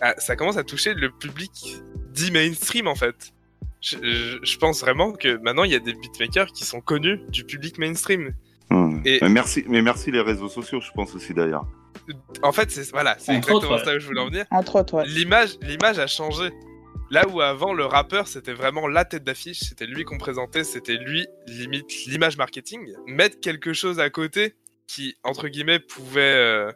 à- 0.00 0.18
ça 0.18 0.34
commence 0.36 0.56
à 0.56 0.64
toucher 0.64 0.94
le 0.94 1.10
public 1.12 1.76
dit 2.12 2.30
mainstream 2.32 2.88
en 2.88 2.96
fait. 2.96 3.32
Je, 3.80 3.96
je- 4.02 4.38
je 4.42 4.58
pense 4.58 4.80
vraiment 4.80 5.12
que 5.12 5.36
maintenant 5.42 5.64
il 5.64 5.70
y 5.70 5.74
a 5.76 5.78
des 5.78 5.94
beatmakers 5.94 6.48
qui 6.52 6.64
sont 6.64 6.80
connus 6.80 7.20
du 7.28 7.44
public 7.44 7.78
mainstream. 7.78 8.32
Et- 9.04 9.18
Mais 9.22 9.28
merci, 9.28 9.64
mais 9.68 9.82
merci 9.82 10.10
les 10.10 10.20
réseaux 10.20 10.48
sociaux, 10.48 10.80
je 10.80 10.90
pense 10.92 11.14
aussi 11.14 11.34
d'ailleurs. 11.34 11.64
En 12.42 12.52
fait, 12.52 12.70
c'est 12.70 12.90
voilà, 12.90 13.16
c'est 13.18 13.32
Entre 13.36 13.50
exactement 13.50 13.74
autres, 13.76 13.84
ça 13.84 13.94
où 13.96 13.98
je 14.00 14.06
voulais 14.06 14.20
en 14.20 14.26
venir. 14.26 14.44
Entre 14.50 14.78
autres, 14.80 14.94
ouais. 14.94 15.06
L'image, 15.06 15.58
l'image 15.62 15.98
a 15.98 16.06
changé. 16.06 16.50
Là 17.10 17.26
où 17.28 17.40
avant 17.40 17.72
le 17.72 17.84
rappeur 17.84 18.28
c'était 18.28 18.52
vraiment 18.52 18.86
la 18.86 19.04
tête 19.04 19.24
d'affiche, 19.24 19.58
c'était 19.60 19.86
lui 19.86 20.04
qu'on 20.04 20.18
présentait, 20.18 20.62
c'était 20.62 20.96
lui 20.96 21.26
limite 21.48 22.04
l'image 22.06 22.36
marketing. 22.36 22.80
Mettre 23.08 23.40
quelque 23.40 23.72
chose 23.72 23.98
à 23.98 24.10
côté 24.10 24.54
qui 24.86 25.16
entre 25.24 25.48
guillemets 25.48 25.80
pouvait 25.80 26.20
euh, 26.20 26.70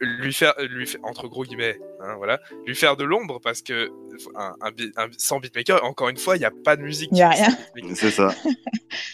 lui 0.00 0.32
faire, 0.32 0.54
lui 0.68 0.86
faire, 0.86 1.00
entre 1.04 1.28
gros 1.28 1.44
guillemets, 1.44 1.78
hein, 2.00 2.14
voilà, 2.16 2.40
lui 2.66 2.74
faire 2.74 2.96
de 2.96 3.04
l'ombre 3.04 3.40
parce 3.40 3.62
que 3.62 3.90
un, 4.34 4.54
un, 4.60 4.70
bi- 4.72 4.92
un- 4.96 5.06
sans 5.16 5.38
beatmaker, 5.38 5.84
encore 5.84 6.08
une 6.08 6.16
fois, 6.16 6.36
il 6.36 6.40
n'y 6.40 6.44
a 6.44 6.50
pas 6.64 6.76
de 6.76 6.82
musique. 6.82 7.08
Il 7.12 7.18
y 7.18 7.22
a 7.22 7.28
rien. 7.30 7.48
C'est 7.94 8.10
ça. 8.10 8.34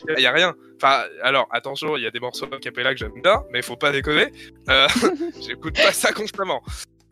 Il 0.09 0.15
n'y 0.19 0.27
a 0.27 0.33
rien. 0.33 0.55
Enfin, 0.77 1.05
alors, 1.23 1.47
attention, 1.51 1.97
il 1.97 2.03
y 2.03 2.07
a 2.07 2.11
des 2.11 2.21
morceaux 2.21 2.47
a 2.53 2.59
cappella 2.59 2.93
que 2.93 2.99
j'aime 2.99 3.13
bien, 3.23 3.43
mais 3.51 3.63
faut 3.63 3.77
pas 3.77 3.93
déconner. 3.93 4.33
Euh, 4.69 4.87
J'écoute 5.47 5.75
pas 5.77 5.93
ça 5.93 6.13
constamment. 6.13 6.63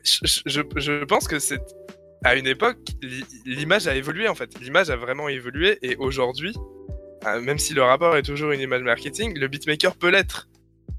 Je, 0.04 0.40
je, 0.46 0.60
je 0.76 1.04
pense 1.04 1.28
que 1.28 1.38
c'est. 1.38 1.60
À 2.24 2.36
une 2.36 2.46
époque, 2.46 2.78
l'i- 3.02 3.24
l'image 3.46 3.86
a 3.88 3.94
évolué 3.94 4.28
en 4.28 4.34
fait. 4.34 4.50
L'image 4.60 4.90
a 4.90 4.96
vraiment 4.96 5.28
évolué 5.28 5.78
et 5.82 5.96
aujourd'hui, 5.96 6.54
euh, 7.26 7.40
même 7.40 7.58
si 7.58 7.72
le 7.72 7.82
rapport 7.82 8.14
est 8.16 8.22
toujours 8.22 8.50
une 8.52 8.60
image 8.60 8.82
marketing, 8.82 9.38
le 9.38 9.48
beatmaker 9.48 9.96
peut 9.96 10.10
l'être. 10.10 10.46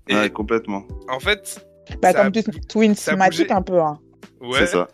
Et 0.07 0.15
Ouais, 0.15 0.29
complètement. 0.31 0.87
en 1.09 1.19
fait, 1.19 1.63
Bah, 2.01 2.11
Ça 2.11 2.23
comme 2.29 2.31
Twin 2.69 2.93
a 3.07 3.15
Matic 3.15 3.41
bougé. 3.41 3.51
un 3.51 3.61
peu. 3.61 3.79
Hein. 3.79 3.99
ouais. 4.41 4.59
C'est 4.59 4.67
ça. 4.67 4.87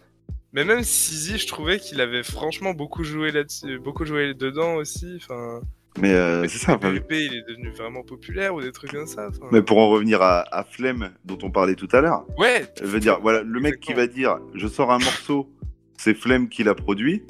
Mais 0.53 0.63
même 0.63 0.81
Sizi, 0.83 1.37
je 1.37 1.45
trouvais 1.47 1.77
qu'il 1.77 2.01
avait 2.01 2.23
franchement 2.23 2.73
beaucoup 2.73 3.03
joué 3.03 3.31
là-dessus, 3.31 3.79
beaucoup 3.79 4.05
joué 4.05 4.33
dedans 4.33 4.75
aussi. 4.75 5.17
Enfin, 5.21 5.61
Mais 5.99 6.13
euh, 6.13 6.41
mais 6.41 6.47
c'est 6.47 6.57
ça. 6.57 6.75
enfin, 6.75 6.89
PvP, 6.89 7.25
il 7.25 7.33
est 7.35 7.47
devenu 7.47 7.69
vraiment 7.71 8.01
populaire 8.01 8.55
ou 8.55 8.61
des 8.61 8.71
trucs 8.71 8.91
comme 8.91 9.05
ça. 9.07 9.27
enfin. 9.29 9.45
Mais 9.51 9.61
pour 9.61 9.77
en 9.77 9.89
revenir 9.89 10.21
à, 10.21 10.39
à 10.57 10.63
Flemme, 10.63 11.11
dont 11.25 11.37
on 11.43 11.51
parlait 11.51 11.75
tout 11.75 11.89
à 11.91 12.01
l'heure, 12.01 12.25
Ouais. 12.37 12.65
je 12.79 12.85
veux 12.85 12.99
dire, 12.99 13.19
voilà, 13.21 13.43
le 13.43 13.59
mec 13.59 13.79
qui 13.79 13.93
va 13.93 14.07
dire 14.07 14.39
je 14.55 14.67
sors 14.67 14.91
un 14.91 14.99
morceau, 14.99 15.49
c'est 15.97 16.13
Flemme 16.15 16.49
qui 16.49 16.63
l'a 16.63 16.73
produit, 16.75 17.23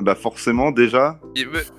bah 0.00 0.14
forcément, 0.14 0.72
déjà, 0.72 1.18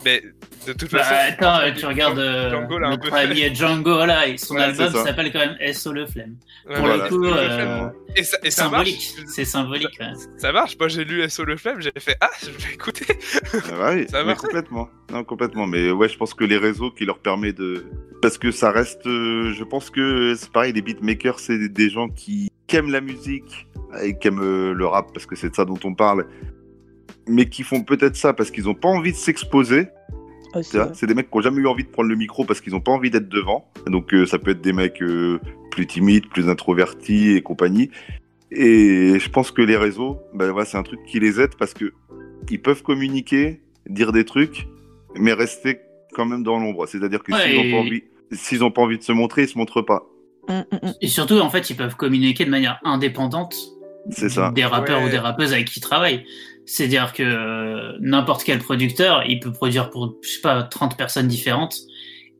Mais 0.05 0.21
de 0.65 0.73
toute 0.73 0.91
Bah, 0.91 1.03
façon. 1.03 1.15
attends, 1.29 1.59
tu 1.77 1.85
regardes 1.85 2.19
Django 2.49 2.75
un 2.77 2.89
notre 2.91 3.09
peu 3.09 3.15
ami 3.15 3.41
fait. 3.41 3.55
Django 3.55 4.05
là, 4.05 4.27
et 4.27 4.37
son 4.37 4.55
Ouais, 4.55 4.61
album 4.63 4.91
s'appelle 4.91 5.31
quand 5.31 5.39
même 5.39 5.73
SO 5.73 5.91
le 5.93 6.05
flemme. 6.07 6.35
Ouais, 6.67 6.75
Pour 6.75 6.85
voilà, 6.87 7.03
le 7.03 7.09
coup, 7.09 7.23
euh, 7.25 7.55
flemme. 7.55 7.91
Et 8.15 8.23
ça, 8.23 8.37
et 8.43 8.51
ça 8.51 8.63
symbolique. 8.63 9.13
C'est 9.27 9.45
symbolique. 9.45 9.97
ouais. 9.99 10.11
Ça 10.37 10.51
marche. 10.51 10.75
Moi, 10.79 10.87
j'ai 10.87 11.03
lu 11.05 11.27
SO 11.29 11.43
le 11.45 11.57
flemme, 11.57 11.79
j'ai 11.81 11.91
fait 11.99 12.15
Ah, 12.21 12.29
je 12.41 12.47
vais 12.47 12.73
écouter. 12.73 13.05
Ah 13.53 13.57
bah 13.77 13.91
oui, 13.93 14.05
Ça 14.09 14.23
marche. 14.23 14.39
complètement. 14.39 14.89
Non, 15.11 15.23
complètement. 15.23 15.67
Mais 15.67 15.91
ouais, 15.91 16.09
je 16.09 16.17
pense 16.17 16.33
que 16.33 16.43
les 16.43 16.57
réseaux 16.57 16.91
qui 16.91 17.05
leur 17.05 17.19
permet 17.19 17.53
de. 17.53 17.85
Parce 18.21 18.37
que 18.37 18.51
ça 18.51 18.71
reste. 18.71 19.05
euh, 19.05 19.53
je 19.53 19.63
pense 19.63 19.89
que 19.89 20.33
c'est 20.35 20.51
pareil, 20.51 20.73
les 20.73 20.81
beatmakers, 20.81 21.39
c'est 21.39 21.57
des- 21.69 21.89
gens 21.89 22.09
qui, 22.09 22.49
qui 22.67 22.75
aiment 22.75 22.91
la 22.91 23.01
musique 23.01 23.67
et 24.03 24.17
qui 24.17 24.27
aiment 24.27 24.41
euh, 24.41 24.73
le 24.73 24.85
rap 24.85 25.07
parce 25.13 25.25
que 25.25 25.35
c'est 25.35 25.49
de 25.51 25.55
ça 25.55 25.63
dont 25.65 25.79
on 25.83 25.93
parle. 25.93 26.25
Mais 27.27 27.47
qui 27.49 27.63
font 27.63 27.83
peut-être 27.83 28.15
ça 28.15 28.33
parce 28.33 28.51
qu'ils 28.51 28.65
n'ont 28.65 28.73
pas 28.75 28.89
envie 28.89 29.11
de 29.11 29.17
s'exposer. 29.17 29.87
Ouais. 30.55 30.61
C'est 30.93 31.05
des 31.07 31.13
mecs 31.13 31.29
qui 31.29 31.35
n'ont 31.37 31.41
jamais 31.43 31.61
eu 31.61 31.67
envie 31.67 31.83
de 31.83 31.89
prendre 31.89 32.09
le 32.09 32.15
micro 32.15 32.45
parce 32.45 32.61
qu'ils 32.61 32.73
n'ont 32.73 32.79
pas 32.81 32.91
envie 32.91 33.09
d'être 33.11 33.27
devant. 33.29 33.69
Donc 33.85 34.13
euh, 34.13 34.25
ça 34.25 34.39
peut 34.39 34.51
être 34.51 34.61
des 34.61 34.73
mecs 34.73 35.01
euh, 35.01 35.39
plus 35.71 35.85
timides, 35.85 36.27
plus 36.29 36.49
introvertis 36.49 37.31
et 37.35 37.41
compagnie. 37.41 37.91
Et 38.51 39.19
je 39.19 39.29
pense 39.29 39.51
que 39.51 39.61
les 39.61 39.75
réseaux, 39.75 40.19
ben 40.33 40.51
voilà, 40.51 40.65
c'est 40.65 40.77
un 40.77 40.83
truc 40.83 41.01
qui 41.05 41.19
les 41.19 41.39
aide 41.41 41.55
parce 41.59 41.73
que 41.73 41.93
ils 42.49 42.61
peuvent 42.61 42.81
communiquer, 42.81 43.61
dire 43.89 44.13
des 44.13 44.23
trucs, 44.23 44.67
mais 45.15 45.33
rester 45.33 45.79
quand 46.13 46.25
même 46.25 46.43
dans 46.43 46.57
l'ombre. 46.57 46.87
C'est-à-dire 46.87 47.21
que 47.23 47.33
Ouais, 47.33 47.41
s'ils 47.43 47.55
n'ont 47.57 47.63
et- 47.63 47.71
pas 47.71 47.77
envie, 47.77 48.03
s'ils 48.31 48.63
ont 48.63 48.71
pas 48.71 48.81
envie 48.81 48.97
de 48.97 49.03
se 49.03 49.11
montrer, 49.11 49.43
ils 49.43 49.49
se 49.49 49.57
montrent 49.57 49.81
pas. 49.81 50.03
Mm, 50.47 50.53
mm, 50.53 50.75
mm. 50.87 50.93
Et 51.01 51.07
surtout, 51.07 51.37
en 51.39 51.49
fait, 51.49 51.69
ils 51.69 51.75
peuvent 51.75 51.97
communiquer 51.97 52.45
de 52.45 52.49
manière 52.49 52.79
indépendante 52.85 53.53
ça. 54.11 54.51
des 54.55 54.63
rappeurs 54.63 55.01
Ouais. 55.01 55.07
ou 55.07 55.09
des 55.09 55.17
rappeuses 55.19 55.51
avec 55.51 55.65
qui 55.67 55.79
ils 55.79 55.81
travaillent. 55.81 56.23
C'est-à-dire 56.67 57.13
que 57.13 57.23
euh, 57.23 57.97
n'importe 58.01 58.43
quel 58.43 58.59
producteur, 58.59 59.23
il 59.25 59.39
peut 59.39 59.51
produire 59.53 59.89
pour, 59.89 60.15
je 60.21 60.29
sais 60.29 60.41
pas, 60.41 60.61
30 60.63 60.97
personnes 60.97 61.27
différentes 61.27 61.77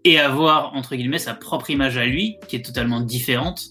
et 0.04 0.20
avoir, 0.20 0.74
entre 0.76 0.96
guillemets, 0.96 1.18
sa 1.18 1.34
propre 1.34 1.70
image 1.70 1.98
à 1.98 2.06
lui, 2.06 2.36
qui 2.48 2.56
est 2.58 2.62
totalement 2.62 3.00
différente. 3.02 3.62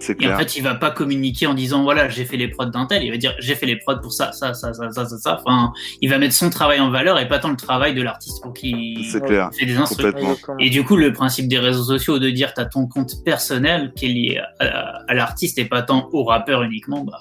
C'est 0.00 0.12
Et 0.12 0.26
en 0.26 0.28
clair. 0.30 0.38
fait, 0.38 0.56
il 0.56 0.62
va 0.62 0.74
pas 0.74 0.90
communiquer 0.90 1.46
en 1.46 1.54
disant, 1.54 1.82
voilà, 1.82 2.08
j'ai 2.08 2.24
fait 2.24 2.36
les 2.36 2.48
prods 2.48 2.66
d'un 2.66 2.86
tel. 2.86 3.04
Il 3.04 3.10
va 3.10 3.16
dire, 3.16 3.34
j'ai 3.38 3.54
fait 3.54 3.66
les 3.66 3.76
prods 3.76 4.00
pour 4.00 4.12
ça, 4.12 4.32
ça, 4.32 4.54
ça, 4.54 4.72
ça, 4.72 4.90
ça, 4.90 5.04
ça, 5.04 5.18
ça. 5.18 5.40
Enfin, 5.44 5.72
il 6.00 6.08
va 6.10 6.18
mettre 6.18 6.34
son 6.34 6.50
travail 6.50 6.80
en 6.80 6.90
valeur 6.90 7.18
et 7.20 7.28
pas 7.28 7.38
tant 7.38 7.50
le 7.50 7.56
travail 7.56 7.94
de 7.94 8.02
l'artiste 8.02 8.42
pour 8.42 8.52
qui 8.54 9.06
C'est 9.12 9.20
clair. 9.24 9.50
fait 9.56 9.66
des 9.66 9.76
instruments. 9.76 10.36
Et 10.58 10.70
du 10.70 10.84
coup, 10.84 10.96
le 10.96 11.12
principe 11.12 11.46
des 11.48 11.58
réseaux 11.58 11.84
sociaux 11.84 12.18
de 12.18 12.30
dire 12.30 12.54
t'as 12.54 12.64
ton 12.66 12.86
compte 12.88 13.22
personnel 13.24 13.92
qui 13.94 14.06
est 14.06 14.08
lié 14.08 14.40
à, 14.60 15.02
à 15.08 15.14
l'artiste 15.14 15.58
et 15.58 15.64
pas 15.64 15.82
tant 15.82 16.08
au 16.12 16.24
rappeur 16.24 16.62
uniquement, 16.62 17.04
bah, 17.04 17.20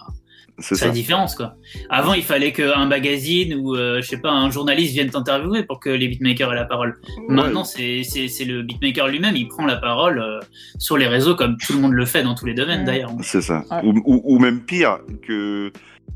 C'est 0.63 0.75
c'est 0.75 0.85
la 0.85 0.91
différence 0.91 1.35
quoi. 1.35 1.55
Avant, 1.89 2.13
il 2.13 2.23
fallait 2.23 2.51
qu'un 2.53 2.85
magazine 2.85 3.53
ou 3.55 3.75
euh, 3.75 4.01
je 4.01 4.07
sais 4.07 4.17
pas 4.17 4.31
un 4.31 4.49
journaliste 4.49 4.93
vienne 4.93 5.09
t'interviewer 5.09 5.63
pour 5.63 5.79
que 5.79 5.89
les 5.89 6.07
beatmakers 6.07 6.51
aient 6.51 6.55
la 6.55 6.65
parole. 6.65 6.99
Maintenant, 7.27 7.63
c'est 7.63 8.03
c'est 8.03 8.27
c'est 8.27 8.45
le 8.45 8.63
beatmaker 8.63 9.07
lui-même, 9.09 9.35
il 9.35 9.47
prend 9.47 9.65
la 9.65 9.75
parole 9.77 10.19
euh, 10.19 10.39
sur 10.79 10.97
les 10.97 11.07
réseaux 11.07 11.35
comme 11.35 11.57
tout 11.57 11.73
le 11.73 11.79
monde 11.79 11.93
le 11.93 12.05
fait 12.05 12.23
dans 12.23 12.35
tous 12.35 12.45
les 12.45 12.53
domaines 12.53 12.79
Ouais. 12.81 12.85
d'ailleurs. 12.85 13.11
C'est 13.21 13.41
ça. 13.41 13.63
Ouais. 13.69 13.81
Ou, 13.83 13.93
ou- 14.05 14.21
ou 14.23 14.39
même 14.39 14.61
pire, 14.61 14.99
que 15.27 15.71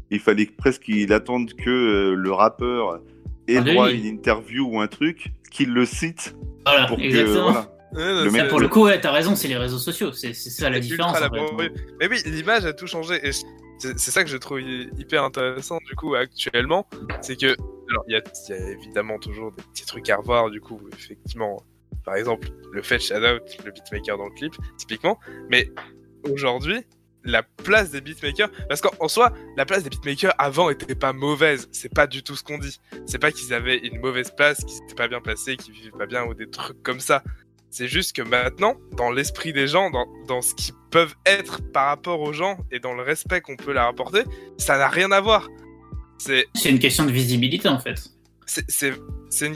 il 0.09 0.19
fallait 0.19 0.45
presque 0.57 0.83
qu'il 0.83 1.11
attende 1.13 1.53
que 1.53 1.69
euh, 1.69 2.13
le 2.15 2.31
rappeur 2.31 2.99
ait 3.47 3.55
Parle 3.55 3.65
de 3.67 3.71
droit 3.73 3.87
à 3.87 3.91
une 3.91 4.05
interview 4.05 4.65
ou 4.69 4.79
un 4.79 4.87
truc, 4.87 5.31
qu'il 5.51 5.73
le 5.73 5.85
cite 5.85 6.35
Voilà, 6.65 6.85
pour 6.87 6.97
que 6.97 7.03
exactement. 7.03 7.51
voilà. 7.51 7.67
Non, 7.93 8.23
Le 8.25 8.29
c'est- 8.29 8.37
Ça, 8.39 8.45
pour 8.45 8.59
le 8.59 8.67
coup, 8.67 8.83
ouais, 8.83 8.99
t'as 8.99 9.11
raison, 9.13 9.35
c'est 9.35 9.47
les 9.47 9.55
réseaux 9.55 9.77
sociaux, 9.79 10.11
c'est 10.11 10.33
c'est 10.33 10.49
ça 10.49 10.69
la 10.69 10.75
c'est 10.75 10.81
différence. 10.81 11.15
en 11.17 11.33
fait. 11.57 11.71
Mais 12.01 12.07
oui, 12.09 12.17
l'image 12.25 12.65
a 12.65 12.73
tout 12.73 12.85
changé. 12.87 13.15
Et 13.25 13.31
je- 13.31 13.39
c'est 13.79 14.11
ça 14.11 14.23
que 14.23 14.29
je 14.29 14.37
trouve 14.37 14.59
hy- 14.61 14.89
hyper 14.97 15.23
intéressant 15.23 15.77
du 15.87 15.95
coup 15.95 16.15
actuellement. 16.15 16.87
C'est 17.21 17.35
que, 17.39 17.47
alors 17.89 18.03
il 18.07 18.13
y 18.15 18.51
y 18.51 18.53
a 18.53 18.69
évidemment 18.71 19.17
toujours 19.19 19.51
des 19.51 19.63
petits 19.63 19.85
trucs 19.85 20.09
à 20.09 20.17
revoir 20.17 20.49
du 20.49 20.61
coup, 20.61 20.79
effectivement. 20.93 21.63
Par 22.05 22.15
exemple, 22.15 22.47
le 22.71 22.81
fait 22.81 22.99
Shadow, 22.99 23.43
le 23.65 23.71
beatmaker 23.71 24.17
dans 24.17 24.25
le 24.25 24.33
clip, 24.35 24.55
typiquement. 24.77 25.19
Mais 25.49 25.69
aujourd'hui, 26.23 26.81
la 27.23 27.43
place 27.43 27.91
des 27.91 27.99
beatmakers, 27.99 28.49
parce 28.69 28.79
qu'en 28.79 28.91
en 29.01 29.09
soi, 29.09 29.33
la 29.57 29.65
place 29.65 29.83
des 29.83 29.89
beatmakers 29.89 30.33
avant 30.37 30.69
était 30.69 30.95
pas 30.95 31.11
mauvaise. 31.11 31.67
C'est 31.73 31.93
pas 31.93 32.07
du 32.07 32.23
tout 32.23 32.37
ce 32.37 32.43
qu'on 32.43 32.57
dit. 32.57 32.79
C'est 33.05 33.19
pas 33.19 33.31
qu'ils 33.33 33.53
avaient 33.53 33.77
une 33.79 33.99
mauvaise 33.99 34.31
place, 34.31 34.63
qu'ils 34.63 34.77
étaient 34.85 34.95
pas 34.95 35.09
bien 35.09 35.19
placés, 35.19 35.57
qu'ils 35.57 35.73
vivaient 35.73 35.91
pas 35.97 36.05
bien 36.05 36.23
ou 36.25 36.33
des 36.33 36.49
trucs 36.49 36.81
comme 36.81 37.01
ça. 37.01 37.23
C'est 37.69 37.87
juste 37.87 38.15
que 38.15 38.21
maintenant, 38.21 38.75
dans 38.95 39.11
l'esprit 39.11 39.53
des 39.53 39.67
gens, 39.67 39.89
dans, 39.89 40.07
dans 40.27 40.41
ce 40.41 40.55
qu'ils 40.55 40.73
peuvent 40.89 41.15
être 41.25 41.61
par 41.71 41.87
rapport 41.87 42.21
aux 42.21 42.33
gens 42.33 42.57
et 42.71 42.79
dans 42.79 42.93
le 42.93 43.03
respect 43.03 43.41
qu'on 43.41 43.55
peut 43.55 43.73
leur 43.73 43.87
apporter, 43.87 44.23
ça 44.57 44.77
n'a 44.77 44.87
rien 44.87 45.11
à 45.11 45.21
voir. 45.21 45.47
C'est 46.17 46.47
C'est 46.53 46.69
une 46.69 46.79
question 46.79 47.05
de 47.05 47.11
visibilité 47.11 47.67
en 47.67 47.79
fait. 47.79 47.95
c'est 48.45 48.91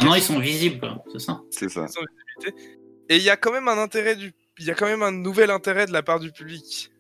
Non, 0.03 0.15
ils 0.15 0.21
question 0.21 0.35
sont 0.35 0.39
visibles, 0.39 0.79
c'est 1.11 1.19
ça. 1.19 1.41
C'est 1.49 1.69
ça. 1.69 1.87
Et 3.09 3.17
il 3.17 3.23
y 3.23 3.29
a 3.29 3.37
quand 3.37 3.51
même 3.51 3.67
un 3.67 3.77
intérêt 3.77 4.15
du, 4.15 4.33
il 4.59 4.65
y 4.65 4.71
a 4.71 4.75
quand 4.75 4.85
même 4.85 5.03
un 5.03 5.11
nouvel 5.11 5.49
intérêt 5.49 5.85
de 5.85 5.93
la 5.93 6.03
part 6.03 6.19
du 6.19 6.31
public 6.31 6.91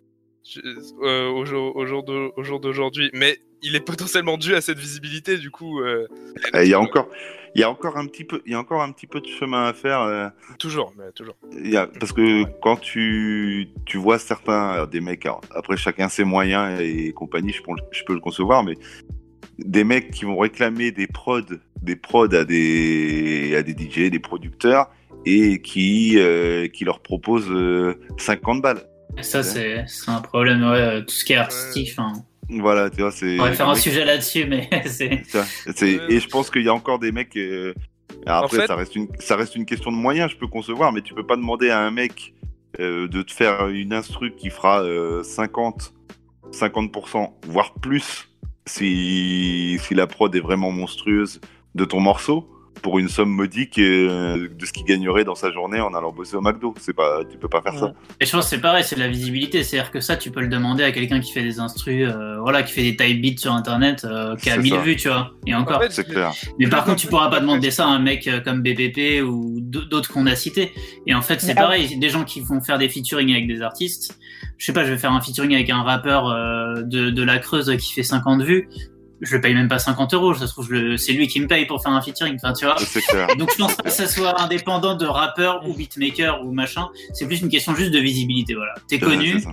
euh, 1.03 1.29
au 1.29 1.45
jour 1.45 1.75
au 1.75 1.85
jour 1.85 2.59
d'aujourd'hui. 2.59 3.09
Mais 3.13 3.39
il 3.61 3.75
est 3.75 3.79
potentiellement 3.85 4.37
dû 4.37 4.55
à 4.55 4.61
cette 4.61 4.79
visibilité 4.79 5.37
du 5.37 5.51
coup. 5.51 5.79
euh, 5.81 6.07
Eh, 6.53 6.63
Il 6.63 6.69
y 6.69 6.73
a 6.73 6.79
encore, 6.79 7.07
il 7.55 7.61
y 7.61 7.63
a 7.63 7.69
encore 7.69 7.97
un 7.97 8.05
petit 8.07 8.23
peu, 8.23 8.41
il 8.45 8.51
y 8.51 8.55
a 8.55 8.59
encore 8.59 8.81
un 8.81 8.91
petit 8.91 9.07
peu 9.07 9.21
de 9.21 9.27
chemin 9.27 9.65
à 9.65 9.73
faire. 9.73 10.01
euh, 10.01 10.29
toujours, 10.59 10.93
mais 10.97 11.11
toujours. 11.13 11.35
il 11.63 11.69
y 11.71 11.77
a- 11.77 11.87
parce 11.87 12.11
que 12.13 12.43
quand 12.61 12.77
tu, 12.77 13.69
tu 13.85 13.97
vois 13.97 14.19
certains, 14.19 14.69
alors, 14.69 14.87
des 14.87 15.01
mecs, 15.01 15.25
alors, 15.25 15.41
après 15.55 15.77
chacun 15.77 16.09
ses 16.09 16.23
moyens 16.23 16.79
et 16.81 17.11
compagnie, 17.13 17.51
je, 17.53 17.61
peux 17.61 17.71
le- 17.71 17.83
je 17.91 18.03
peux 18.03 18.13
le 18.13 18.19
concevoir, 18.19 18.63
mais 18.63 18.75
des 19.59 19.83
mecs 19.83 20.11
qui 20.11 20.25
vont 20.25 20.37
réclamer 20.37 20.91
des 20.91 21.07
prods, 21.07 21.41
des 21.81 21.95
prods 21.95 22.33
à 22.33 22.45
des, 22.45 23.55
à 23.55 23.61
des 23.63 23.73
DJ, 23.73 24.09
des 24.09 24.19
producteurs, 24.19 24.89
et 25.25 25.61
qui, 25.61 26.17
euh, 26.17 26.67
qui 26.67 26.83
leur 26.83 26.99
proposent 27.01 27.51
euh, 27.51 27.99
50 28.17 28.61
balles. 28.61 28.81
Ça, 29.21 29.43
c'est 29.43 29.83
c'est 29.87 30.09
un 30.09 30.21
problème, 30.21 30.63
ouais, 30.63 30.67
euh, 30.79 31.01
tout 31.01 31.13
ce 31.13 31.25
qui 31.25 31.33
est 31.33 31.35
artistique. 31.35 31.93
hein. 31.99 32.13
Voilà, 32.59 32.89
tu 32.89 33.01
vois, 33.01 33.11
c'est. 33.11 33.33
On 33.35 33.37
pourrait 33.37 33.53
faire 33.53 33.69
un 33.69 33.75
sujet 33.75 34.03
là-dessus, 34.05 34.45
mais 34.45 34.69
c'est. 34.85 35.23
Et 36.09 36.19
je 36.19 36.27
pense 36.27 36.49
qu'il 36.49 36.63
y 36.63 36.69
a 36.69 36.73
encore 36.73 36.99
des 36.99 37.11
mecs. 37.11 37.35
euh, 37.37 37.73
Après, 38.25 38.57
En 38.57 38.61
fait- 38.61 38.67
ça, 38.67 38.75
reste 38.75 38.95
une, 38.95 39.07
ça 39.19 39.35
reste 39.35 39.55
une 39.55 39.65
question 39.65 39.91
de 39.91 39.95
moyens, 39.97 40.31
je 40.31 40.37
peux 40.37 40.47
concevoir, 40.47 40.91
mais 40.91 41.01
tu 41.01 41.13
peux 41.13 41.25
pas 41.25 41.35
demander 41.37 41.69
à 41.69 41.79
un 41.79 41.91
mec 41.91 42.33
euh, 42.79 43.07
de 43.07 43.21
te 43.21 43.31
faire 43.31 43.67
une 43.69 43.93
instru 43.93 44.33
qui 44.35 44.49
fera 44.49 44.81
euh, 44.83 45.23
50, 45.23 45.93
50%, 46.51 47.29
voire 47.47 47.73
plus, 47.75 48.29
si, 48.65 49.77
si 49.81 49.93
la 49.95 50.07
prod 50.07 50.33
est 50.35 50.39
vraiment 50.39 50.71
monstrueuse 50.71 51.39
de 51.75 51.85
ton 51.85 51.99
morceau, 51.99 52.49
pour 52.81 52.97
une 52.99 53.09
somme 53.09 53.29
modique 53.29 53.77
euh, 53.77 54.47
de 54.49 54.65
ce 54.65 54.73
qu'il 54.73 54.85
gagnerait 54.85 55.23
dans 55.23 55.35
sa 55.35 55.51
journée 55.51 55.79
en 55.79 55.93
allant 55.93 56.11
bosser 56.11 56.35
au 56.35 56.41
McDo. 56.41 56.73
C'est 56.79 56.93
pas, 56.95 57.21
tu 57.29 57.37
peux 57.37 57.47
pas 57.47 57.61
faire 57.61 57.77
ça. 57.77 57.93
Et 58.19 58.25
je 58.25 58.31
pense 58.31 58.45
que 58.45 58.49
c'est 58.49 58.61
pareil, 58.61 58.83
c'est 58.83 58.95
de 58.95 59.01
la 59.01 59.07
visibilité. 59.07 59.63
C'est-à-dire 59.63 59.91
que 59.91 59.99
ça, 59.99 60.17
tu 60.17 60.31
peux 60.31 60.41
le 60.41 60.47
demander 60.47 60.83
à 60.83 60.91
quelqu'un 60.91 61.19
qui 61.19 61.31
fait 61.31 61.43
des 61.43 61.59
instrus, 61.59 62.07
euh, 62.09 62.39
voilà, 62.39 62.63
qui 62.63 62.73
fait 62.73 62.83
des 62.83 62.95
type 62.95 63.21
beats 63.21 63.39
sur 63.39 63.53
internet, 63.53 64.03
euh, 64.03 64.35
qui 64.35 64.49
a 64.49 64.55
C'est 64.55 64.61
1000 64.61 64.71
ça. 64.71 64.77
vues, 64.81 64.95
tu 64.95 65.07
vois. 65.09 65.31
Et 65.45 65.53
encore. 65.53 65.77
En 65.77 65.81
fait, 65.81 65.91
C'est 65.91 66.05
clair. 66.07 66.31
Mais 66.59 66.67
par 66.67 66.83
contre, 66.85 66.97
tu 66.97 67.07
pourras 67.07 67.29
pas 67.29 67.39
demander 67.39 67.71
ça 67.71 67.85
à 67.85 67.89
un 67.89 67.99
mec 67.99 68.29
comme 68.43 68.61
BPP 68.61 69.21
ou 69.23 69.59
d'autres 69.61 70.11
qu'on 70.11 70.25
a 70.25 70.35
cités. 70.35 70.71
Et 71.05 71.13
en 71.13 71.21
fait, 71.21 71.39
c'est 71.41 71.55
pareil, 71.55 71.97
des 71.97 72.09
gens 72.09 72.23
qui 72.23 72.41
vont 72.41 72.61
faire 72.61 72.77
des 72.77 72.89
featuring 72.89 73.31
avec 73.31 73.47
des 73.47 73.61
artistes. 73.61 74.17
Je 74.57 74.65
sais 74.65 74.73
pas, 74.73 74.85
je 74.85 74.91
vais 74.91 74.97
faire 74.97 75.11
un 75.11 75.21
featuring 75.21 75.53
avec 75.55 75.69
un 75.69 75.81
rappeur 75.81 76.27
euh, 76.29 76.83
de, 76.83 77.09
de 77.09 77.23
la 77.23 77.39
Creuse 77.39 77.75
qui 77.77 77.93
fait 77.93 78.03
50 78.03 78.43
vues. 78.43 78.69
Je 79.21 79.35
le 79.35 79.41
paye 79.41 79.53
même 79.53 79.67
pas 79.67 79.77
50 79.79 80.13
euros. 80.15 80.33
Ça 80.33 80.47
se 80.47 80.51
trouve, 80.53 80.67
c'est 80.97 81.13
lui 81.13 81.27
qui 81.27 81.39
me 81.39 81.47
paye 81.47 81.65
pour 81.67 81.81
faire 81.81 81.91
un 81.91 82.01
featuring. 82.01 82.35
Enfin, 82.35 82.53
tu 82.53 82.65
vois. 82.65 82.75
Clair. 83.07 83.27
Donc 83.37 83.51
je 83.53 83.57
pense 83.57 83.75
pas 83.75 83.83
que 83.83 83.89
ça 83.91 84.07
soit 84.07 84.41
indépendant 84.41 84.95
de 84.95 85.05
rappeur 85.05 85.67
ou 85.67 85.73
beatmaker 85.75 86.43
ou 86.43 86.51
machin. 86.51 86.87
C'est 87.13 87.27
plus 87.27 87.41
une 87.41 87.49
question 87.49 87.75
juste 87.75 87.91
de 87.91 87.99
visibilité. 87.99 88.55
Voilà, 88.55 88.73
t'es 88.87 88.97
connu, 88.99 89.43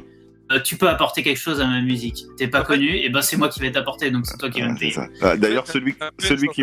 euh, 0.50 0.60
tu 0.60 0.76
peux 0.76 0.88
apporter 0.88 1.22
quelque 1.22 1.36
chose 1.38 1.60
à 1.60 1.66
ma 1.66 1.82
musique. 1.82 2.24
T'es 2.38 2.48
pas 2.48 2.62
connu, 2.62 2.96
et 2.96 3.10
ben 3.10 3.20
c'est 3.20 3.36
moi 3.36 3.50
qui 3.50 3.60
vais 3.60 3.70
t'apporter, 3.70 4.10
donc 4.10 4.24
c'est 4.26 4.38
toi 4.38 4.48
qui 4.48 4.62
vas 4.62 4.68
me 4.68 4.78
payer. 4.78 4.92
ça. 4.92 5.06
Ah, 5.20 5.36
D'ailleurs, 5.36 5.66
celui, 5.66 5.94
celui 6.18 6.48
qui. 6.48 6.62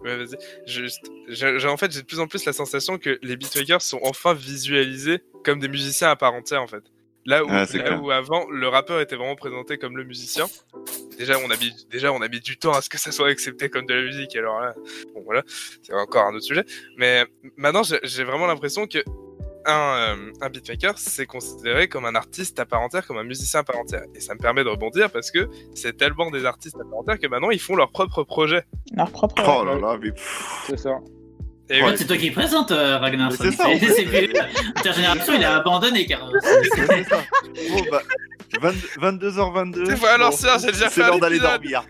Ouais, 0.00 0.16
vas-y. 0.16 0.36
J'ai- 0.66 1.66
en 1.68 1.76
fait, 1.76 1.92
j'ai 1.92 2.00
de 2.02 2.06
plus 2.06 2.20
en 2.20 2.26
plus 2.26 2.44
la 2.44 2.52
sensation 2.52 2.98
que 2.98 3.18
les 3.22 3.36
beatmakers 3.36 3.82
sont 3.82 3.98
enfin 4.02 4.32
visualisés 4.32 5.20
comme 5.44 5.58
des 5.58 5.68
musiciens 5.68 6.10
à 6.10 6.16
part 6.16 6.34
entière, 6.34 6.62
en 6.62 6.66
fait. 6.68 6.82
Là 7.26 7.44
où, 7.44 7.48
Ah, 7.50 7.66
là 7.74 7.98
où 7.98 8.10
avant, 8.10 8.48
le 8.50 8.68
rappeur 8.68 9.00
était 9.00 9.16
vraiment 9.16 9.36
présenté 9.36 9.76
comme 9.76 9.96
le 9.96 10.04
musicien. 10.04 10.46
Déjà, 11.18 11.34
on 11.38 11.50
a 11.50 11.56
mis, 11.56 11.74
déjà, 11.90 12.12
on 12.12 12.22
a 12.22 12.28
mis 12.28 12.40
du 12.40 12.56
temps 12.56 12.72
à 12.72 12.80
ce 12.80 12.88
que 12.88 12.98
ça 12.98 13.12
soit 13.12 13.28
accepté 13.28 13.68
comme 13.68 13.86
de 13.86 13.94
la 13.94 14.02
musique. 14.02 14.34
Alors 14.36 14.60
là, 14.60 14.74
bon, 15.14 15.22
voilà, 15.24 15.42
c'est 15.82 15.92
encore 15.92 16.26
un 16.26 16.34
autre 16.34 16.44
sujet. 16.44 16.64
Mais 16.96 17.26
maintenant, 17.56 17.82
j'ai 18.02 18.24
vraiment 18.24 18.46
l'impression 18.46 18.86
que 18.86 18.98
un, 19.66 20.16
euh, 20.16 20.32
un 20.40 20.48
beatmaker, 20.48 20.96
c'est 20.96 21.26
considéré 21.26 21.88
comme 21.88 22.06
un 22.06 22.14
artiste 22.14 22.58
à 22.58 22.64
part 22.64 22.80
entière, 22.80 23.06
comme 23.06 23.18
un 23.18 23.24
musicien 23.24 23.60
à 23.60 23.64
part 23.64 23.78
entière. 23.78 24.04
Et 24.14 24.20
ça 24.20 24.34
me 24.34 24.38
permet 24.38 24.64
de 24.64 24.70
rebondir 24.70 25.10
parce 25.10 25.30
que 25.30 25.48
c'est 25.74 25.96
tellement 25.96 26.30
des 26.30 26.46
artistes 26.46 26.76
à 26.80 26.84
part 26.84 27.00
entière 27.00 27.18
que 27.18 27.26
maintenant, 27.26 27.50
ils 27.50 27.60
font 27.60 27.76
leur 27.76 27.90
propre 27.90 28.22
projet. 28.22 28.62
Leur 28.96 29.10
propre. 29.10 29.42
Oh 29.46 29.64
là 29.64 29.78
là, 29.78 29.98
mais. 30.00 30.12
C'est 30.66 30.78
ça. 30.78 30.98
Et 31.70 31.82
Ouais, 31.82 31.90
oui, 31.90 31.94
c'est 31.96 32.06
toi 32.06 32.16
qui 32.16 32.30
présente, 32.30 32.70
euh, 32.70 32.96
Ragnar. 32.98 33.30
Mais 33.30 33.36
c'est 33.36 33.50
ça, 33.52 33.68
en 33.68 33.76
fait. 33.78 33.92
C'est 33.92 34.04
plus- 34.04 34.32
Intergénération, 34.76 35.34
il 35.36 35.44
a 35.44 35.56
abandonné, 35.56 36.06
car. 36.06 36.30
Ouais, 36.32 36.38
c'est 36.74 37.04
ça. 37.04 37.18
Bon, 37.70 37.82
bah, 37.90 38.02
22h22. 39.00 39.84
C'est 39.86 39.94
vrai, 39.96 40.08
alors, 40.10 40.32
ça, 40.32 40.56
j'ai 40.58 40.68
déjà 40.72 40.88
C'est 40.88 41.00
fait 41.00 41.02
un 41.02 41.08
l'heure 41.08 41.20
d'aller 41.20 41.38
dormir. 41.38 41.82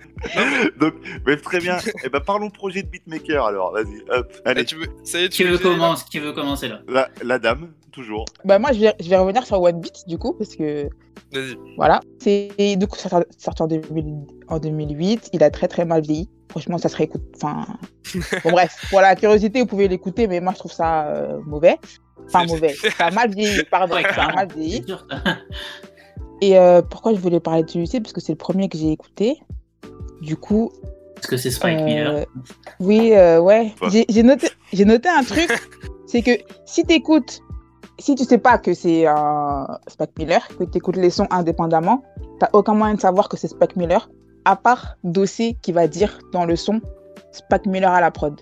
Donc, 0.81 0.95
bref, 1.25 1.43
très 1.43 1.61
bien. 1.61 1.79
Et 2.05 2.09
ben, 2.09 2.21
parlons 2.21 2.51
projet 2.51 2.83
de 2.83 2.89
beatmaker 2.89 3.45
alors. 3.47 3.73
Vas-y, 3.73 4.03
hop. 4.11 4.33
eh, 4.45 4.49
Allez, 4.49 4.65
tu 4.65 4.75
veux, 4.77 4.87
ça 5.05 5.21
y 5.21 5.25
est, 5.25 5.29
Qui 5.29 5.39
tu 5.39 5.45
veut, 5.45 5.53
veux 5.53 5.59
commencer, 5.59 6.05
qui 6.11 6.19
veut 6.19 6.33
commencer 6.33 6.69
là 6.69 6.81
la, 6.89 7.09
la 7.23 7.39
dame, 7.39 7.71
toujours. 7.93 8.25
Bah, 8.45 8.59
moi, 8.59 8.73
je 8.73 8.81
vais, 8.81 8.95
je 9.01 9.09
vais 9.09 9.17
revenir 9.17 9.47
sur 9.47 9.61
One 9.63 9.81
Beat, 9.81 10.05
du 10.09 10.19
coup, 10.19 10.33
parce 10.35 10.57
que 10.57 10.89
Vas-y. 11.33 11.57
voilà. 11.77 12.01
C'est 12.19 12.51
du 12.77 12.87
coup 12.89 12.99
sorti 12.99 13.17
sorti 13.39 13.63
en, 13.63 13.67
2000 13.69 14.05
en 14.49 14.59
2008. 14.59 15.31
Il 15.33 15.43
a 15.43 15.51
très 15.51 15.69
très 15.69 15.85
mal 15.85 16.03
vieilli. 16.03 16.29
Franchement, 16.51 16.79
ça 16.79 16.89
se 16.89 16.97
réécoute. 16.97 17.23
Enfin, 17.37 17.67
bon, 18.45 18.51
bref, 18.51 18.75
pour 18.91 19.01
la 19.01 19.15
curiosité, 19.15 19.61
vous 19.61 19.67
pouvez 19.67 19.89
l'écouter, 19.89 20.27
mais 20.27 20.41
moi, 20.41 20.53
je 20.55 20.59
trouve 20.61 20.73
ça 20.73 21.07
euh, 21.09 21.39
mauvais. 21.47 21.77
Enfin, 22.27 22.45
mauvais. 22.47 22.75
Ça 22.99 23.07
a 23.07 23.11
mal 23.11 23.31
vieilli, 23.31 23.63
pardon. 23.71 23.95
Ouais, 23.95 24.03
ça 24.15 24.25
a 24.25 24.35
mal 24.35 24.49
vieilli. 24.55 24.85
Et 26.41 26.59
euh, 26.59 26.83
pourquoi 26.83 27.15
je 27.15 27.19
voulais 27.21 27.41
parler 27.41 27.63
de 27.65 27.71
celui-ci? 27.71 28.01
Parce 28.01 28.13
que 28.13 28.21
c'est 28.21 28.33
le 28.33 28.39
premier 28.39 28.69
que 28.69 28.77
j'ai 28.79 28.93
écouté. 28.93 29.41
Du 30.21 30.37
coup, 30.37 30.71
Parce 31.15 31.27
que 31.27 31.37
c'est 31.37 31.51
Spike 31.51 31.79
Euh, 31.79 31.85
Miller. 31.85 32.27
oui, 32.81 33.13
euh, 33.15 33.41
ouais. 33.41 33.73
J'ai 34.09 34.23
noté, 34.23 34.49
j'ai 34.73 34.85
noté 34.85 35.09
un 35.09 35.23
truc. 35.23 35.49
c'est 36.07 36.23
que 36.23 36.33
si 36.67 36.85
t'écoutes, 36.85 37.41
si 37.99 38.15
tu 38.15 38.25
sais 38.25 38.39
pas 38.39 38.59
que 38.59 38.75
c'est 38.75 39.07
un 39.07 39.67
Spike 39.87 40.19
Miller, 40.19 40.47
que 40.59 40.65
t'écoutes 40.65 40.97
les 40.97 41.11
sons 41.11 41.27
indépendamment, 41.31 42.03
t'as 42.41 42.49
aucun 42.53 42.75
moyen 42.75 42.95
de 42.95 43.01
savoir 43.01 43.29
que 43.29 43.37
c'est 43.37 43.49
Spike 43.49 43.77
Miller, 43.77 44.09
à 44.49 44.57
part 44.57 44.97
Dossé 45.05 45.57
qui 45.63 45.73
va 45.73 45.87
dire 45.87 46.19
dans 46.33 46.45
le 46.45 46.57
son 46.57 46.81
Spike 47.33 47.67
Miller 47.67 47.91
à 47.93 48.01
la 48.01 48.11
prod. 48.11 48.35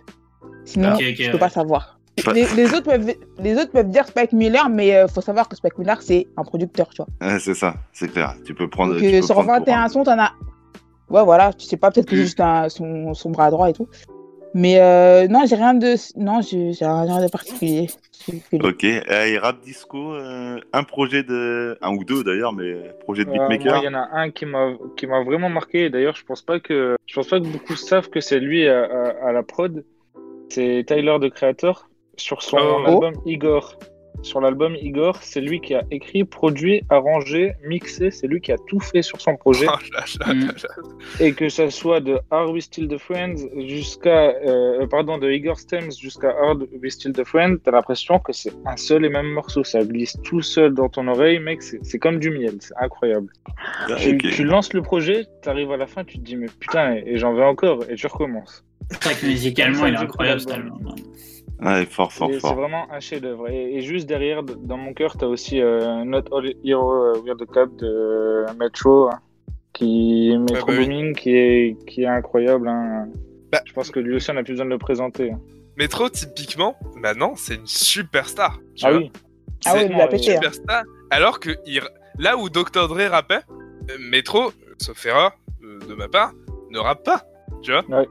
Sinon, 0.65 0.95
Ok, 0.95 1.03
ok, 1.09 1.15
tu 1.17 1.23
ouais. 1.25 1.31
peux 1.33 1.39
pas 1.39 1.49
savoir. 1.49 1.99
Les, 2.33 2.47
les 2.57 2.73
autres 2.73 2.85
peuvent, 2.85 3.13
les 3.41 3.57
autres 3.57 3.73
peuvent 3.73 3.91
dire 3.91 4.07
Spike 4.07 4.33
Miller, 4.33 4.69
mais 4.71 4.95
euh, 4.97 5.07
faut 5.09 5.21
savoir 5.21 5.49
que 5.49 5.57
Spike 5.57 5.77
Miller, 5.79 6.01
c'est 6.01 6.27
un 6.37 6.45
producteur, 6.45 6.89
tu 6.89 7.03
vois. 7.03 7.09
Ouais, 7.29 7.39
c'est 7.41 7.55
ça, 7.55 7.75
c'est 7.93 8.09
clair. 8.11 8.35
Tu 8.45 8.55
peux 8.55 8.69
prendre. 8.71 8.93
Donc, 8.95 9.03
tu 9.03 9.09
euh, 9.09 9.21
peux 9.21 9.27
sur 9.27 9.35
prendre 9.35 9.49
pour 9.49 9.59
21 9.59 9.83
un- 9.83 9.89
sons, 9.89 10.03
t'en 10.05 10.19
as. 10.19 10.33
Ouais, 11.11 11.23
voilà, 11.25 11.53
tu 11.53 11.67
sais 11.67 11.77
pas, 11.77 11.91
peut-être 11.91 12.07
que 12.09 12.17
c'est 12.17 12.23
juste 12.23 12.41
un- 12.41 12.69
son, 12.69 13.13
son 13.15 13.31
bras 13.31 13.51
droit 13.51 13.69
et 13.69 13.73
tout. 13.75 13.87
Mais 14.55 14.81
euh, 14.81 15.29
non, 15.29 15.45
j'ai 15.47 15.57
rien 15.57 15.75
de. 15.75 15.95
Non, 16.19 16.41
j'ai 16.41 16.73
rien 16.81 17.21
de 17.25 17.31
particulier. 17.31 17.89
Ok, 18.55 18.85
euh, 18.85 19.25
et 19.27 19.39
rap 19.39 19.61
disco, 19.63 20.15
euh, 20.15 20.59
un 20.73 20.83
projet 20.83 21.23
de. 21.23 21.77
Un 21.83 21.95
ou 21.95 22.05
deux 22.05 22.25
d'ailleurs, 22.25 22.53
mais 22.53 22.75
projet 23.01 23.25
de 23.25 23.31
Euh, 23.31 23.33
beatmaker. 23.33 23.83
il 23.83 23.85
y 23.85 23.89
en 23.89 23.95
a 23.95 24.09
un 24.13 24.31
qui 24.31 24.47
m'a 24.47 24.73
qui 24.97 25.07
m'a 25.07 25.23
vraiment 25.23 25.49
marqué. 25.51 25.91
D'ailleurs, 25.91 26.17
je 26.17 26.25
pense 26.25 26.43
pas 26.43 26.59
que 26.59 26.97
je 27.07 27.15
pense 27.15 27.29
pas 27.29 27.39
que 27.39 27.47
beaucoup 27.47 27.77
savent 27.77 28.09
que 28.09 28.21
c'est 28.21 28.41
lui 28.41 28.67
à, 28.67 28.83
à- 28.85 29.29
à 29.29 29.33
la 29.33 29.43
prod. 29.43 29.85
C'est 30.49 30.85
Tyler 30.87 31.19
de 31.21 31.29
Creator 31.29 31.89
sur 32.17 32.43
son 32.43 32.57
Oh. 32.59 32.87
album 32.87 33.15
Igor. 33.27 33.79
Sur 34.27 34.41
l'album 34.41 34.75
Igor, 34.75 35.19
c'est 35.23 35.41
lui 35.41 35.61
qui 35.61 35.75
a 35.77 35.83
écrit, 35.93 36.25
produit, 36.25 36.83
arrangé, 36.91 37.53
mixé. 37.65 38.11
C'est 38.11 38.27
lui 38.27 38.41
qui 38.41 38.51
a 38.51 38.57
tout 38.67 38.81
fait 38.81 39.03
sur 39.03 39.21
son 39.21 39.37
projet. 39.37 39.67
Oh 39.73 39.79
là 39.95 40.05
là 40.27 40.35
Mm. 40.35 40.41
là 40.47 40.53
là. 40.65 41.25
Et 41.25 41.33
que 41.33 41.49
ça 41.49 41.71
soit 41.71 42.01
de 42.01 42.19
Are 42.33 42.51
We 42.51 42.65
Still 42.65 42.89
the 42.89 42.99
Friends 42.99 43.37
jusqu'à, 43.69 44.31
euh, 44.45 44.85
pardon, 44.89 45.19
de 45.19 45.31
Igor 45.31 45.59
Stems 45.61 45.93
jusqu'à 46.01 46.31
Are 46.31 46.57
We 46.83 46.93
Still 46.93 47.13
the 47.13 47.23
Friends, 47.25 47.59
t'as 47.63 47.71
l'impression 47.71 48.19
que 48.19 48.33
c'est 48.33 48.53
un 48.67 48.77
seul 48.77 49.05
et 49.05 49.09
même 49.09 49.29
morceau. 49.29 49.63
Ça 49.63 49.85
glisse 49.85 50.17
tout 50.25 50.43
seul 50.43 50.75
dans 50.75 50.89
ton 50.89 51.07
oreille, 51.07 51.39
mec. 51.39 51.63
C'est 51.63 51.99
comme 52.01 52.19
du 52.19 52.31
miel. 52.31 52.57
C'est 52.61 52.75
incroyable. 52.81 53.29
Ah, 53.89 53.95
Tu, 53.97 54.43
lances 54.45 54.73
le 54.73 54.83
projet, 54.83 55.25
t'arrives 55.43 55.71
à 55.71 55.77
la 55.77 55.87
fin, 55.87 56.03
tu 56.05 56.19
te 56.19 56.25
dis, 56.25 56.35
mais 56.37 56.49
putain, 56.59 56.97
et, 56.97 57.05
et 57.07 57.17
j'en 57.19 57.33
veux 57.33 57.45
encore, 57.45 57.85
et 57.89 57.95
tu 57.95 58.07
recommences. 58.09 58.65
C'est 58.91 59.05
vrai 59.05 59.15
que 59.15 59.27
musicalement, 59.27 59.87
il 59.87 59.95
est 59.95 59.99
incroyable 59.99 60.41
cet 60.41 60.51
album. 60.53 60.95
Ouais, 61.61 61.87
fort, 61.87 62.13
fort, 62.13 62.29
C'est 62.29 62.35
c'est 62.35 62.41
fort. 62.41 62.55
vraiment 62.55 62.87
un 62.93 63.01
chef-d'œuvre. 63.01 63.49
Et, 63.49 63.77
et 63.77 63.81
juste 63.81 64.07
derrière, 64.07 64.43
dans 64.43 64.77
mon 64.77 64.93
cœur, 64.93 65.17
t'as 65.17 65.27
aussi 65.27 65.61
euh, 65.61 66.05
Not 66.05 66.25
All 66.33 66.53
Hero 66.65 66.93
euh, 66.93 67.23
We're 67.25 67.37
the 67.37 67.47
Cup 67.47 67.77
de 67.79 68.45
Metro, 68.59 69.09
hein, 69.09 69.21
qui 69.73 70.37
Metro 70.39 70.67
bah 70.67 70.75
oui. 70.79 70.85
Booming, 70.87 71.15
qui 71.15 71.31
est 71.37 71.77
qui 71.87 72.03
est 72.03 72.07
incroyable. 72.07 72.69
hein. 72.69 73.09
Bah, 73.53 73.61
Je 73.65 73.73
pense 73.73 73.91
que 73.91 74.01
lui 74.01 74.17
aussi, 74.17 74.31
on 74.31 74.37
a 74.37 74.43
plus 74.43 74.53
besoin 74.53 74.67
de 74.67 74.71
le 74.71 74.79
présenter. 74.79 75.31
hein. 75.33 75.41
Métro, 75.79 76.09
typiquement, 76.09 76.77
maintenant, 76.97 77.35
c'est 77.37 77.55
une 77.55 77.67
superstar. 77.67 78.59
tu 78.75 78.85
Ah 78.87 78.91
vois. 78.93 79.01
oui. 79.01 79.13
Ah 79.67 79.73
oui, 79.77 79.89
l'a 79.89 80.07
une 80.07 80.15
hein. 80.15 80.19
superstar. 80.19 80.83
Alors 81.11 81.41
que 81.41 81.51
il- 81.67 81.81
là 82.19 82.37
où 82.37 82.49
Dr. 82.51 82.89
Dre 82.89 83.09
rappait, 83.11 83.41
euh, 83.91 83.97
Metro, 84.11 84.53
sauf 84.79 85.05
erreur 85.07 85.33
euh, 85.65 85.79
de 85.89 85.95
ma 85.95 86.09
part, 86.09 86.33
ne 86.71 86.79
rappe 86.79 87.05
pas. 87.05 87.23
Tu 87.63 87.73
vois 87.73 87.85
Ouais. 87.89 88.07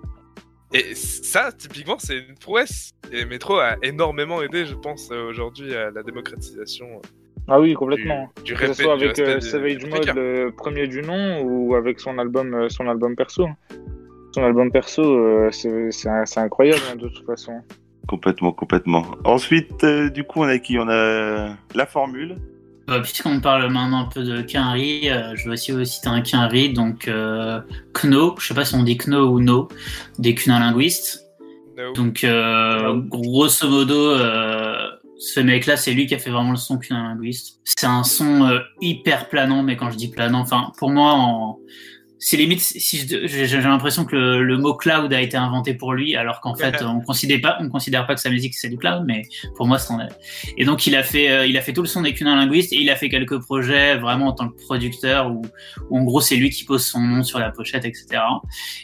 Et 0.75 0.93
ça, 0.93 1.53
typiquement, 1.57 1.97
c'est 1.99 2.17
une 2.17 2.35
prouesse. 2.35 2.91
Et 3.09 3.23
Metro 3.23 3.55
a 3.59 3.77
énormément 3.81 4.41
aidé, 4.41 4.65
je 4.65 4.75
pense, 4.75 5.09
euh, 5.09 5.29
aujourd'hui 5.29 5.73
à 5.73 5.89
la 5.89 6.03
démocratisation 6.03 6.85
euh, 6.85 7.07
Ah 7.47 7.61
oui, 7.61 7.73
complètement. 7.75 8.29
du 8.43 8.55
Que 8.55 8.67
ce 8.67 8.83
soit 8.83 8.91
avec 8.91 9.17
euh, 9.19 9.39
Savage 9.39 9.77
des 9.77 9.87
Mode, 9.87 10.11
le 10.13 10.49
premier 10.49 10.87
du 10.87 11.01
nom, 11.01 11.41
ou 11.43 11.75
avec 11.75 12.01
son 12.01 12.17
album, 12.17 12.69
son 12.69 12.89
album 12.89 13.15
perso. 13.15 13.47
Son 14.33 14.43
album 14.43 14.69
perso, 14.69 15.01
euh, 15.01 15.49
c'est 15.51 16.37
incroyable 16.37 16.81
hein, 16.91 16.97
de 16.97 17.07
toute 17.07 17.25
façon. 17.25 17.61
Complètement, 18.05 18.51
complètement. 18.51 19.05
Ensuite, 19.23 19.81
euh, 19.85 20.09
du 20.09 20.25
coup, 20.25 20.41
on 20.41 20.47
a 20.47 20.57
qui? 20.57 20.77
On 20.77 20.89
a 20.89 21.55
la 21.73 21.85
formule. 21.85 22.35
Euh, 22.89 23.01
Puisqu'on 23.01 23.39
parle 23.39 23.71
maintenant 23.71 24.01
un 24.01 24.09
peu 24.09 24.23
de 24.23 24.41
Quinry, 24.41 25.09
euh, 25.09 25.35
je 25.35 25.45
vais 25.45 25.53
aussi 25.53 25.71
vous 25.71 25.83
citer 25.85 26.07
un 26.07 26.21
Quinry, 26.21 26.71
donc 26.71 27.07
euh, 27.07 27.59
Kno, 27.93 28.35
je 28.39 28.47
sais 28.47 28.53
pas 28.53 28.63
si 28.63 28.75
on 28.75 28.83
dit 28.83 28.97
Kno 28.97 29.27
ou 29.27 29.39
No, 29.39 29.69
des 30.19 30.35
Cunin 30.35 30.59
linguistes. 30.59 31.25
No. 31.77 31.93
Donc, 31.93 32.23
euh, 32.23 32.93
grosso 32.93 33.67
modo, 33.67 34.11
euh, 34.11 34.87
ce 35.17 35.39
mec-là, 35.39 35.77
c'est 35.77 35.93
lui 35.93 36.05
qui 36.05 36.15
a 36.15 36.19
fait 36.19 36.29
vraiment 36.29 36.51
le 36.51 36.57
son 36.57 36.77
Cunin 36.77 37.15
linguiste. 37.15 37.59
C'est 37.63 37.87
un 37.87 38.03
son 38.03 38.43
euh, 38.43 38.59
hyper 38.81 39.29
planant, 39.29 39.63
mais 39.63 39.75
quand 39.77 39.89
je 39.89 39.97
dis 39.97 40.09
planant, 40.09 40.41
enfin, 40.41 40.71
pour 40.77 40.91
moi, 40.91 41.13
en... 41.13 41.59
c'est 42.27 42.37
limite, 42.37 42.59
si 42.61 42.97
je- 43.07 43.27
j'ai 43.27 43.61
l'impression 43.61 44.03
que 44.03 44.15
le, 44.15 44.43
le 44.43 44.57
mot 44.57 44.73
cloud 44.73 45.13
a 45.13 45.21
été 45.21 45.37
inventé 45.37 45.75
pour 45.75 45.93
lui, 45.93 46.15
alors 46.15 46.41
qu'en 46.41 46.55
fait, 46.55 46.81
on 46.83 47.01
considère 47.01 47.39
pas, 47.41 47.57
on 47.61 47.69
considère 47.69 48.07
pas 48.07 48.15
que 48.15 48.21
sa 48.21 48.31
musique 48.31 48.55
c'est 48.55 48.69
du 48.69 48.77
cloud, 48.77 49.03
mais 49.05 49.21
pour 49.55 49.67
moi, 49.67 49.77
c'en 49.77 49.99
est. 49.99 50.09
Et 50.57 50.65
donc, 50.65 50.87
il 50.87 50.95
a 50.95 51.03
fait, 51.03 51.29
euh, 51.29 51.45
il 51.45 51.55
a 51.55 51.61
fait 51.61 51.71
tout 51.73 51.81
le 51.83 51.87
son 51.87 52.01
des 52.01 52.13
Cunin 52.13 52.35
linguistes 52.35 52.73
et 52.73 52.77
il 52.77 52.89
a 52.89 52.95
fait 52.95 53.09
quelques 53.09 53.39
projets 53.39 53.97
vraiment 53.97 54.27
en 54.27 54.33
tant 54.33 54.49
que 54.49 54.57
producteur 54.65 55.31
où, 55.31 55.43
où 55.89 55.99
en 55.99 56.03
gros, 56.03 56.19
c'est 56.21 56.35
lui 56.35 56.49
qui 56.49 56.63
pose 56.63 56.83
son 56.83 57.01
nom 57.01 57.21
sur 57.23 57.37
la 57.37 57.51
pochette, 57.51 57.85
etc. 57.85 58.21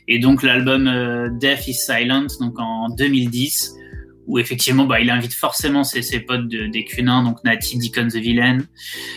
Et 0.07 0.19
donc 0.19 0.43
l'album 0.43 0.88
euh, 0.88 1.30
Death 1.31 1.68
is 1.68 1.73
Silent, 1.73 2.27
donc 2.39 2.59
en 2.59 2.89
2010, 2.89 3.76
où 4.31 4.39
effectivement 4.39 4.85
bah, 4.85 5.01
il 5.01 5.09
invite 5.09 5.33
forcément 5.33 5.83
ses, 5.83 6.01
ses 6.01 6.21
potes 6.21 6.47
de, 6.47 6.67
des 6.67 6.85
Cunins, 6.85 7.21
donc 7.23 7.43
Natty, 7.43 7.77
Deacon 7.77 8.07
the 8.07 8.15
Villain. 8.15 8.59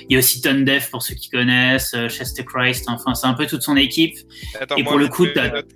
Il 0.09 0.13
y 0.13 0.17
a 0.17 0.19
aussi 0.19 0.41
Tone 0.41 0.65
Deaf 0.65 0.91
pour 0.91 1.03
ceux 1.03 1.15
qui 1.15 1.31
connaissent, 1.31 1.95
euh, 1.95 2.09
Chester 2.09 2.45
Christ, 2.45 2.87
enfin 2.89 3.15
c'est 3.15 3.29
un 3.29 3.35
peu 3.35 3.47
toute 3.47 3.63
son 3.63 3.77
équipe. 3.77 4.17
Attends, 4.61 4.75
et 4.77 4.83
pour 4.83 4.99
le 4.99 5.07
coup, 5.09 5.25
mais- 5.25 5.33
t'as- 5.35 5.45
attends, 5.45 5.67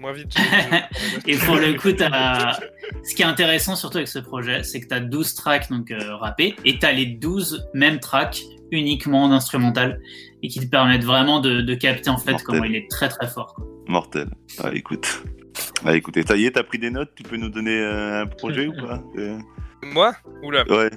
moins 0.00 0.12
vite. 0.14 0.32
je- 0.34 0.40
je- 0.42 1.30
Et 1.32 1.36
pour 1.36 1.56
le 1.56 1.74
coup, 1.74 1.92
t'as... 1.92 2.58
ce 3.04 3.14
qui 3.14 3.20
est 3.20 3.26
intéressant 3.26 3.76
surtout 3.76 3.98
avec 3.98 4.08
ce 4.08 4.18
projet, 4.18 4.62
c'est 4.62 4.80
que 4.80 4.88
tu 4.88 4.94
as 4.94 5.00
12 5.00 5.34
tracks 5.34 5.68
donc 5.70 5.90
euh, 5.90 6.16
rappés 6.16 6.56
et 6.64 6.78
tu 6.78 6.86
as 6.86 6.92
les 6.92 7.04
12 7.06 7.68
mêmes 7.74 8.00
tracks 8.00 8.40
uniquement 8.72 9.24
en 9.24 9.30
instrumental 9.30 10.00
et 10.42 10.48
qui 10.48 10.58
te 10.60 10.66
permettent 10.66 11.04
vraiment 11.04 11.40
de, 11.40 11.60
de 11.60 11.74
capter 11.74 12.08
en 12.10 12.16
fait 12.16 12.30
Mortel. 12.32 12.46
comment 12.46 12.64
il 12.64 12.74
est 12.76 12.90
très 12.90 13.08
très 13.10 13.28
fort. 13.28 13.54
quoi. 13.54 13.64
Mortel. 13.88 14.28
Ah, 14.58 14.70
écoute. 14.72 15.22
Ah, 15.84 15.94
écoutez, 15.96 16.22
ça 16.22 16.36
y 16.36 16.46
est, 16.46 16.52
t'as 16.52 16.62
pris 16.64 16.78
des 16.78 16.90
notes 16.90 17.10
Tu 17.14 17.22
peux 17.22 17.36
nous 17.36 17.48
donner 17.50 17.80
euh, 17.80 18.22
un 18.22 18.26
projet 18.26 18.66
ou 18.66 18.72
pas 18.72 19.02
Euh, 19.18 19.38
Moi 19.82 20.14
Oula. 20.42 20.64
Ouais. 20.70 20.90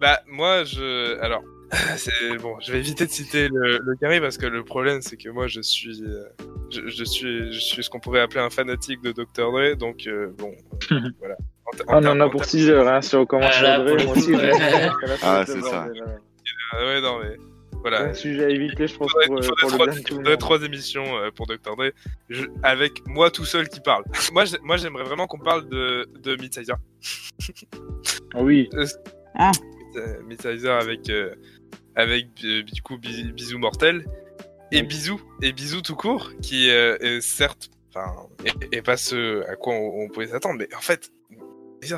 Bah, 0.00 0.20
moi, 0.28 0.64
je. 0.64 1.18
Alors. 1.20 1.42
C'est 1.96 2.36
bon, 2.40 2.54
je 2.60 2.70
vais 2.70 2.78
éviter 2.78 3.04
de 3.06 3.10
citer 3.10 3.48
le, 3.48 3.78
le 3.78 3.96
carré 3.96 4.20
parce 4.20 4.36
que 4.38 4.46
le 4.46 4.62
problème 4.64 5.00
c'est 5.00 5.16
que 5.16 5.28
moi 5.30 5.48
je 5.48 5.60
suis, 5.60 6.04
euh, 6.04 6.22
je, 6.70 6.86
je 6.88 7.02
suis, 7.04 7.52
je 7.52 7.58
suis 7.58 7.82
ce 7.82 7.90
qu'on 7.90 7.98
pourrait 7.98 8.20
appeler 8.20 8.40
un 8.42 8.50
fanatique 8.50 9.02
de 9.02 9.10
Dr 9.10 9.50
Dre, 9.50 9.74
donc 9.76 10.06
euh, 10.06 10.28
bon, 10.38 10.52
euh, 10.92 11.00
voilà. 11.18 11.34
En 11.66 11.70
ter- 11.76 11.84
en 11.88 11.94
Ah, 11.94 12.00
on 12.00 12.06
en 12.06 12.20
a 12.20 12.28
pour 12.28 12.42
termes- 12.42 12.50
6 12.50 12.68
heures, 12.70 12.86
hein, 12.86 13.00
si 13.02 13.16
on 13.16 13.26
commence 13.26 13.54
Ah, 13.60 13.74
à 13.74 13.78
Dre, 13.78 14.04
moi 14.04 14.12
aussi. 14.16 14.32
Ah, 15.22 15.42
c'est 15.46 15.62
ça. 15.62 15.88
Ah 16.72 16.84
ouais, 16.84 17.00
non 17.00 17.18
mais 17.20 17.36
Voilà. 17.84 18.04
Un 18.04 18.14
sujet 18.14 18.46
à 18.46 18.48
éviter, 18.48 18.86
je 18.86 18.96
pense, 18.96 19.10
Faudrait, 19.12 19.26
pour, 19.26 19.38
euh, 19.38 19.42
faudrait 19.42 19.60
pour 19.60 19.68
le 19.68 19.74
trois, 19.74 19.86
bien 19.86 19.94
de 19.96 20.00
tout 20.00 20.14
le 20.14 20.16
faudrait 20.16 20.30
monde. 20.32 20.40
trois 20.40 20.62
émissions 20.62 21.16
euh, 21.18 21.30
pour 21.30 21.46
Dr. 21.46 21.76
Dre 21.76 21.90
je- 22.30 22.46
avec 22.62 23.06
moi 23.06 23.30
tout 23.30 23.44
seul 23.44 23.68
qui 23.68 23.80
parle. 23.80 24.04
moi, 24.32 24.46
j'ai- 24.46 24.58
moi 24.62 24.78
j'aimerais 24.78 25.04
vraiment 25.04 25.26
qu'on 25.26 25.38
parle 25.38 25.68
de, 25.68 26.08
de 26.18 26.34
Midsizer. 26.36 26.76
Ah 28.34 28.42
Oui. 28.42 28.68
Ah. 29.36 29.50
Euh, 29.96 30.22
Midsizer 30.22 30.72
avec, 30.80 31.10
euh, 31.10 31.34
avec 31.96 32.28
euh, 32.44 32.62
du 32.62 32.80
coup 32.82 32.96
Bi- 32.98 33.32
Bisou 33.32 33.58
Mortel 33.58 34.04
et 34.72 34.76
Ouais. 34.76 34.82
Bisou 34.82 35.20
et 35.42 35.52
Bisou 35.52 35.82
tout 35.82 35.96
court 35.96 36.30
qui 36.40 36.70
euh, 36.70 36.96
est 37.00 37.20
certes 37.20 37.68
enfin 37.90 38.14
est 38.72 38.82
pas 38.82 38.96
ce 38.96 39.42
à 39.48 39.56
quoi 39.56 39.74
on, 39.74 40.04
on 40.04 40.08
pouvait 40.08 40.28
s'attendre 40.28 40.56
mais 40.58 40.72
en 40.74 40.80
fait 40.80 41.10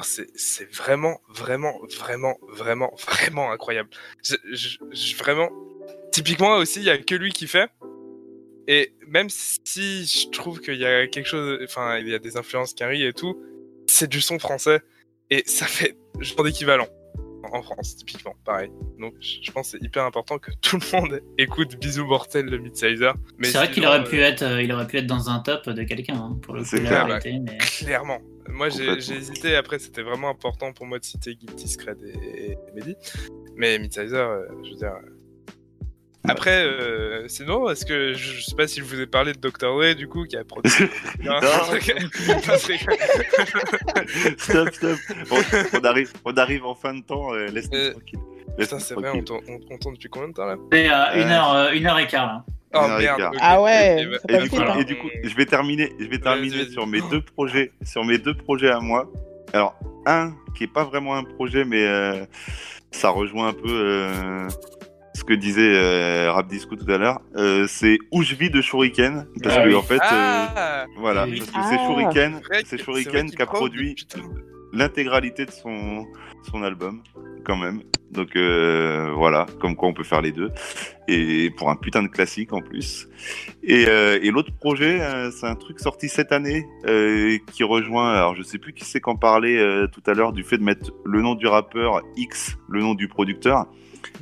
c'est 0.03 0.27
c'est 0.35 0.75
vraiment 0.75 1.21
vraiment 1.29 1.79
vraiment 1.99 2.37
vraiment 2.49 2.93
vraiment 3.07 3.53
incroyable. 3.53 3.89
Je, 4.25 4.35
je- 4.53 4.79
je- 4.91 5.17
vraiment 5.17 5.51
typiquement 6.17 6.57
aussi 6.57 6.81
il 6.81 6.87
y 6.87 6.91
a 6.91 6.97
que 6.97 7.15
lui 7.15 7.31
qui 7.31 7.47
fait 7.47 7.69
et 8.69 8.95
même 9.07 9.29
si 9.29 10.07
je 10.07 10.31
trouve 10.31 10.61
qu'il 10.61 10.79
y 10.79 10.87
a 10.87 11.07
quelque 11.09 11.27
chose 11.27 11.59
enfin 11.63 11.99
il 11.99 12.09
y 12.09 12.15
a 12.15 12.19
des 12.19 12.39
influences 12.39 12.73
qui 12.73 12.83
arrivent 12.83 13.07
et 13.07 13.13
tout 13.13 13.39
c'est 13.87 14.09
du 14.09 14.23
son 14.23 14.39
français 14.39 14.81
et 15.29 15.43
ça 15.45 15.67
fait 15.77 15.99
genre 16.21 16.43
d'équivalent 16.43 16.89
en 17.53 17.63
France, 17.63 17.95
typiquement, 17.95 18.35
pareil. 18.45 18.71
Donc, 18.99 19.15
je 19.21 19.53
pense 19.53 19.71
que 19.71 19.79
c'est 19.79 19.85
hyper 19.85 20.03
important 20.05 20.37
que 20.39 20.51
tout 20.63 20.79
le 20.81 20.99
monde 20.99 21.21
écoute 21.39 21.77
Bisous 21.79 22.05
Mortel 22.05 22.51
de 22.51 22.57
Midsizer. 22.57 23.15
C'est 23.41 23.53
vrai 23.53 23.71
qu'il 23.71 23.87
aurait 23.87 24.01
euh, 24.01 24.05
pu 24.05 24.21
être, 24.21 24.43
euh, 24.43 24.61
il 24.61 24.73
aurait 24.73 24.89
pu 24.89 24.97
être 24.97 25.07
dans 25.07 25.31
un 25.31 25.39
top 25.39 25.69
de 25.69 25.85
quelqu'un 25.85 26.17
hein, 26.17 26.39
pour 26.43 26.55
le 26.55 26.63
coup. 26.63 26.69
C'est 26.71 26.81
la 26.83 26.89
clair, 26.89 27.07
vérité, 27.07 27.39
mais- 27.39 27.59
Clairement. 27.59 28.19
Moi, 28.49 28.69
j'ai 28.69 28.91
hésité. 29.15 29.55
Après, 29.55 29.79
c'était 29.79 30.03
vraiment 30.03 30.29
important 30.29 30.73
pour 30.73 30.87
moi 30.87 30.99
de 30.99 31.05
citer 31.05 31.37
Guilty 31.37 31.69
Scred 31.69 32.03
et, 32.03 32.51
et 32.53 32.59
Mehdi. 32.75 32.97
Mais 33.55 33.79
Midsizer, 33.79 34.29
euh, 34.29 34.47
je 34.65 34.71
veux 34.71 34.77
dire. 34.77 34.95
Euh, 36.29 36.33
Après, 36.33 36.65
euh, 36.65 37.29
sinon, 37.29 37.69
est-ce 37.71 37.85
que 37.87 38.13
je, 38.15 38.33
je 38.35 38.41
sais 38.43 38.55
pas 38.57 38.67
si 38.67 38.81
je 38.81 38.85
vous 38.85 39.01
ai 39.01 39.07
parlé 39.07 39.33
de 39.33 39.39
Dr. 39.39 39.51
Dre, 39.77 39.95
du 39.95 40.09
coup, 40.09 40.25
qui 40.25 40.37
a 40.37 40.45
produit. 40.45 40.71
Non, 41.25 41.41
stop, 44.39 44.75
stop. 44.75 44.99
Bon, 45.29 45.37
on, 45.73 45.85
arrive, 45.85 46.13
on 46.25 46.33
arrive 46.35 46.65
en 46.67 46.75
fin 46.75 46.95
de 46.95 47.03
temps, 47.03 47.33
euh, 47.35 47.47
laisse-nous 47.49 47.79
Euh, 47.79 47.91
tranquille. 47.93 48.19
Putain, 48.59 48.79
c'est 48.79 48.95
vrai, 48.95 49.11
on 49.15 49.23
tourne 49.23 49.95
depuis 49.95 50.09
combien 50.09 50.29
de 50.29 50.33
temps 50.35 50.47
là 50.47 50.57
C'est 50.73 50.89
à 50.89 51.15
une 51.17 51.29
Euh, 51.29 51.33
heure, 51.33 51.53
euh, 51.55 51.71
une 51.73 51.87
heure 51.87 51.99
et 51.99 52.07
quart 52.07 52.27
là. 52.27 52.45
Oh 52.75 52.89
merde. 52.99 53.31
Ah 53.41 53.63
ouais, 53.63 54.07
bah- 54.07 54.19
Et 54.39 54.43
du, 54.43 54.49
coup, 54.51 54.57
hein. 54.61 54.77
et 54.81 54.85
du 54.85 54.97
coup, 54.97 55.09
je 55.23 55.35
vais 55.35 55.47
terminer, 55.47 55.93
je 55.99 56.07
vais 56.07 56.19
terminer 56.19 56.67
sur 56.69 56.87
mes 56.87 57.01
deux 57.11 57.21
projets, 57.23 57.73
sur 57.85 58.05
mes 58.05 58.19
deux 58.19 58.35
projets 58.35 58.71
à 58.71 58.81
moi. 58.81 59.11
Alors, 59.53 59.79
un 60.07 60.35
qui 60.55 60.65
est 60.65 60.73
pas 60.73 60.85
vraiment 60.85 61.15
un 61.17 61.25
projet, 61.25 61.65
mais 61.65 61.87
euh, 61.87 62.25
ça 62.91 63.11
rejoint 63.11 63.49
un 63.49 63.53
peu 63.53 63.63
euh, 63.69 64.49
que 65.27 65.35
disait 65.35 65.75
euh, 65.75 66.33
Rap 66.33 66.47
Disco 66.49 66.77
tout 66.77 66.91
à 66.91 66.99
l'heure. 66.99 67.21
Euh, 67.37 67.67
c'est 67.69 67.99
où 68.13 68.23
je 68.23 68.35
vis 68.35 68.51
de 68.51 68.61
Shuriken, 68.61 69.27
parce 69.43 69.57
Ah 69.59 69.63
que 69.63 69.69
oui. 69.69 69.75
en 69.75 69.83
fait, 69.83 69.95
euh, 69.97 69.99
Ah 70.03 70.87
voilà, 70.99 71.27
parce 71.27 71.41
que 71.41 71.45
c'est 71.47 71.53
Ah. 71.79 71.87
Shuriken, 71.87 72.41
c'est 72.65 72.83
Shuriken 72.83 73.31
qui 73.31 73.43
a 73.43 73.47
prod, 73.47 73.59
produit 73.59 73.97
l'intégralité 74.73 75.47
de 75.47 75.51
son 75.51 76.07
son 76.51 76.63
album, 76.63 77.03
quand 77.45 77.57
même. 77.57 77.81
Donc 78.13 78.37
euh, 78.37 79.11
voilà, 79.17 79.47
comme 79.61 79.75
quoi 79.75 79.89
on 79.89 79.93
peut 79.93 80.05
faire 80.05 80.23
les 80.23 80.31
deux. 80.31 80.51
Et 81.09 81.51
pour 81.57 81.71
un 81.71 81.77
putain 81.77 82.03
de 82.05 82.09
classique 82.09 82.53
en 82.53 82.61
plus. 82.63 83.09
Et, 83.65 83.87
euh, 83.89 84.19
et 84.23 84.31
l'autre 84.31 84.53
projet, 84.53 85.01
euh, 85.01 85.31
c'est 85.33 85.47
un 85.47 85.57
truc 85.57 85.81
sorti 85.81 86.09
cette 86.09 86.31
année 86.31 86.65
qui 87.53 87.65
rejoint. 87.65 88.13
Alors 88.13 88.37
je 88.37 88.43
sais 88.43 88.59
plus 88.59 88.73
qui 88.75 88.85
c'est 88.85 89.01
qu'en 89.01 89.17
parlait 89.17 89.59
tout 89.93 90.03
à 90.07 90.15
l'heure 90.15 90.33
du 90.33 90.45
fait 90.45 90.59
de 90.59 90.63
mettre 90.63 90.93
le 91.05 91.21
nom 91.21 91.35
du 91.35 91.49
rappeur 91.49 92.01
X, 92.17 92.57
le 92.69 92.81
nom 92.81 92.95
du 92.95 93.09
producteur. 93.09 93.67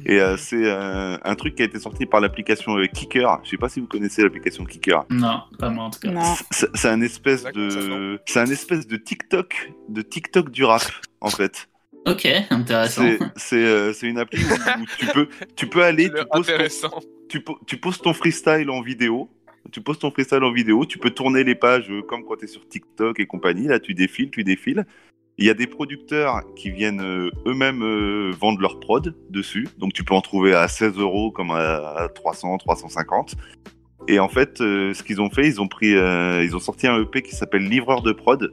Et 0.06 0.20
euh, 0.20 0.36
c'est 0.36 0.64
euh, 0.64 1.16
un 1.22 1.35
truc 1.35 1.55
qui 1.55 1.62
a 1.62 1.64
été 1.64 1.78
sorti 1.78 2.06
par 2.06 2.20
l'application 2.20 2.76
euh, 2.76 2.86
Kicker. 2.86 3.40
Je 3.44 3.51
sais 3.51 3.56
pas 3.56 3.68
si 3.68 3.81
vous 3.81 3.86
connaissez 3.86 4.22
l'application 4.22 4.64
Kicker. 4.64 5.05
Non, 5.10 5.43
pas 5.59 5.70
moi 5.70 5.85
en 5.85 5.90
tout 5.90 6.01
cas. 6.01 6.10
C'est 6.51 6.89
un 6.89 7.01
espèce 7.01 7.44
de, 7.44 8.20
c'est 8.26 8.40
un 8.40 8.51
espèce 8.51 8.86
de 8.86 8.97
TikTok, 8.97 9.72
de 9.89 10.02
TikTok 10.02 10.51
du 10.51 10.64
rap 10.64 10.82
en 11.20 11.31
fait. 11.31 11.68
Ok, 12.06 12.26
intéressant. 12.51 13.02
C'est 13.36 13.64
euh, 13.64 13.93
une 14.02 14.18
appli 14.18 14.43
où, 14.44 14.85
tu 14.98 15.06
peux 15.06 15.28
tu 15.56 15.66
peux 15.68 15.82
aller, 15.82 16.10
tu 16.10 16.10
poses, 16.10 16.26
ton, 16.28 16.39
intéressant. 16.39 17.01
tu, 17.31 17.40
po- 17.40 17.59
tu 17.66 17.76
poses 17.78 17.98
ton 17.98 18.12
freestyle 18.12 18.68
en 18.70 18.82
vidéo. 18.82 19.31
Tu 19.72 19.81
poses 19.81 19.98
ton 19.98 20.10
freestyle 20.10 20.44
en 20.44 20.52
vidéo, 20.52 20.85
tu 20.85 20.98
peux 20.98 21.09
tourner 21.09 21.43
les 21.43 21.55
pages 21.55 21.90
comme 22.06 22.22
quand 22.26 22.36
tu 22.36 22.44
es 22.44 22.48
sur 22.48 22.68
TikTok 22.68 23.18
et 23.18 23.24
compagnie. 23.24 23.66
Là, 23.66 23.81
tu 23.81 23.94
défiles, 23.94 24.31
tu 24.31 24.44
défiles. 24.44 24.85
Il 25.36 25.44
y 25.44 25.51
a 25.51 25.55
des 25.55 25.66
producteurs 25.66 26.43
qui 26.55 26.70
viennent 26.70 27.01
euh, 27.01 27.31
eux-mêmes 27.47 27.82
euh, 27.82 28.31
vendre 28.39 28.61
leur 28.61 28.78
prod 28.78 29.16
dessus. 29.31 29.66
Donc, 29.78 29.93
tu 29.93 30.05
peux 30.05 30.15
en 30.15 30.20
trouver 30.20 30.55
à 30.55 30.69
16 30.69 30.97
euros 30.98 31.32
comme 31.32 31.51
à 31.51 32.09
300, 32.15 32.59
350. 32.59 33.35
Et 34.06 34.20
en 34.20 34.28
fait, 34.28 34.61
euh, 34.61 34.94
ce 34.94 35.02
qu'ils 35.02 35.20
ont 35.20 35.31
fait, 35.31 35.48
ils 35.48 35.61
ont 35.61 35.66
pris, 35.66 35.90
ils 35.90 36.55
ont 36.55 36.61
sorti 36.61 36.86
un 36.86 37.01
EP 37.01 37.23
qui 37.23 37.35
s'appelle 37.35 37.69
Livreur 37.69 38.02
de 38.02 38.12
prod. 38.12 38.52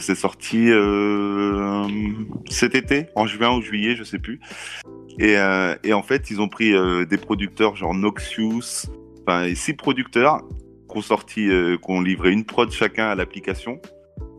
C'est 0.00 0.14
sorti 0.14 0.68
cet 2.48 2.76
été, 2.76 3.06
en 3.16 3.26
juin 3.26 3.56
ou 3.56 3.60
juillet, 3.60 3.96
je 3.96 4.04
sais 4.04 4.20
plus. 4.20 4.38
Et, 5.18 5.36
en 5.36 6.02
fait, 6.04 6.30
ils 6.30 6.40
ont 6.40 6.48
pris 6.48 6.72
des 7.08 7.16
producteurs 7.16 7.74
genre 7.74 7.92
Noxious, 7.92 8.86
enfin 9.22 9.52
six 9.56 9.74
producteurs 9.74 10.46
qui 10.88 10.98
ont 10.98 11.02
sorti, 11.02 11.48
qui 11.48 11.90
ont 11.90 12.00
livré 12.00 12.30
une 12.30 12.44
prod 12.44 12.70
chacun 12.70 13.06
à 13.06 13.16
l'application. 13.16 13.80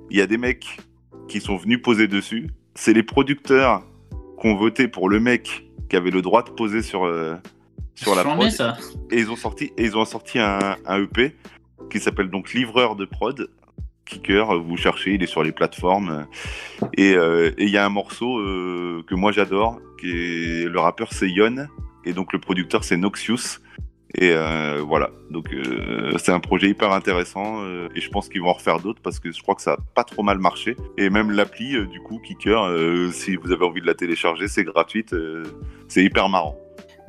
Il 0.10 0.18
y 0.18 0.22
a 0.22 0.28
des 0.28 0.38
mecs 0.38 0.80
qui 1.28 1.42
sont 1.42 1.58
venus 1.58 1.82
poser 1.82 2.08
dessus. 2.08 2.50
C'est 2.76 2.94
les 2.94 3.04
producteurs 3.04 3.84
qui 4.40 4.48
ont 4.48 4.56
voté 4.56 4.88
pour 4.88 5.10
le 5.10 5.20
mec 5.20 5.66
qui 5.90 5.96
avait 5.96 6.12
le 6.12 6.22
droit 6.22 6.44
de 6.44 6.50
poser 6.50 6.82
sur 6.82 7.06
euh, 7.06 7.36
sur 7.96 8.16
la 8.16 8.24
prod 8.24 8.50
ça. 8.50 8.76
et 9.12 9.20
ils 9.20 9.30
ont 9.30 9.36
sorti 9.36 9.72
et 9.78 9.86
ils 9.86 9.98
ont 9.98 10.06
sorti 10.06 10.40
un, 10.40 10.78
un 10.86 11.04
EP 11.04 11.36
qui 11.90 12.00
s'appelle 12.00 12.30
donc 12.30 12.54
Livreur 12.54 12.96
de 12.96 13.06
prod. 13.06 13.50
Kicker, 14.06 14.60
vous 14.62 14.76
cherchez, 14.76 15.14
il 15.14 15.24
est 15.24 15.28
sur 15.28 15.44
les 15.44 15.54
plateformes. 15.54 16.28
Et 16.98 17.14
euh, 17.14 17.52
il 17.58 17.70
y 17.70 17.78
a 17.78 17.86
un 17.86 17.90
morceau 17.90 18.38
euh, 18.38 19.02
que 19.08 19.16
moi 19.16 19.32
j'adore, 19.32 19.80
qui 20.00 20.10
est 20.10 20.70
le 20.70 20.80
rappeur 20.80 21.14
c'est 21.14 21.30
Yon 21.30 21.68
et 22.04 22.14
donc 22.14 22.34
le 22.34 22.40
producteur 22.40 22.84
c'est 22.84 22.98
Noxious. 22.98 23.60
Et 24.16 24.32
euh, 24.32 24.82
voilà, 24.86 25.10
donc 25.32 25.52
euh, 25.54 26.12
c'est 26.20 26.32
un 26.32 26.40
projet 26.40 26.70
hyper 26.70 26.92
intéressant 26.92 27.64
euh, 27.64 27.88
et 27.96 28.00
je 28.02 28.10
pense 28.12 28.30
qu'ils 28.30 28.42
vont 28.42 28.50
en 28.50 28.54
refaire 28.54 28.80
d'autres 28.80 29.02
parce 29.02 29.20
que 29.20 29.32
je 29.32 29.42
crois 29.42 29.56
que 29.56 29.62
ça 29.64 29.72
a 29.74 29.78
pas 29.96 30.04
trop 30.04 30.22
mal 30.22 30.38
marché. 30.38 30.76
Et 31.00 31.10
même 31.10 31.32
l'appli 31.32 31.76
euh, 31.76 31.88
du 31.88 32.00
coup 32.00 32.20
Kicker, 32.20 32.64
euh, 32.64 33.10
si 33.12 33.36
vous 33.38 33.52
avez 33.52 33.66
envie 33.66 33.82
de 33.82 33.88
la 33.88 33.96
télécharger, 33.96 34.48
c'est 34.48 34.64
gratuite, 34.64 35.14
euh, 35.14 35.44
c'est 35.88 36.04
hyper 36.04 36.30
marrant. 36.30 36.56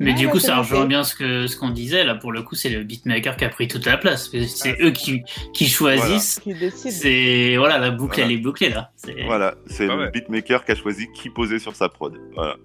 Mais 0.01 0.13
du 0.13 0.27
coup, 0.27 0.39
ça 0.39 0.57
rejoint 0.57 0.85
bien 0.87 1.05
ce 1.05 1.15
que 1.15 1.47
ce 1.47 1.55
qu'on 1.55 1.69
disait 1.69 2.03
là. 2.03 2.15
Pour 2.15 2.33
le 2.33 2.41
coup, 2.41 2.55
c'est 2.55 2.67
le 2.69 2.83
beatmaker 2.83 3.37
qui 3.37 3.45
a 3.45 3.49
pris 3.49 3.69
toute 3.69 3.85
la 3.85 3.95
place. 3.95 4.29
C'est 4.45 4.75
Ah, 4.77 4.83
eux 4.85 4.91
qui 4.91 5.23
qui 5.53 5.67
choisissent. 5.69 6.39
Qui 6.39 6.53
décide. 6.53 6.91
C'est 6.91 7.55
voilà, 7.55 7.77
la 7.77 7.91
boucle 7.91 8.15
Voilà. 8.15 8.25
elle 8.29 8.37
est 8.37 8.41
bouclée 8.41 8.67
là. 8.69 8.91
Voilà, 9.25 9.55
c'est 9.67 9.87
Ah 9.89 9.95
le 9.95 10.01
ouais. 10.05 10.11
beatmaker 10.11 10.65
qui 10.65 10.73
a 10.73 10.75
choisi 10.75 11.07
qui 11.13 11.29
posait 11.29 11.59
sur 11.59 11.75
sa 11.77 11.87
prod. 11.87 12.13
Voilà. 12.33 12.57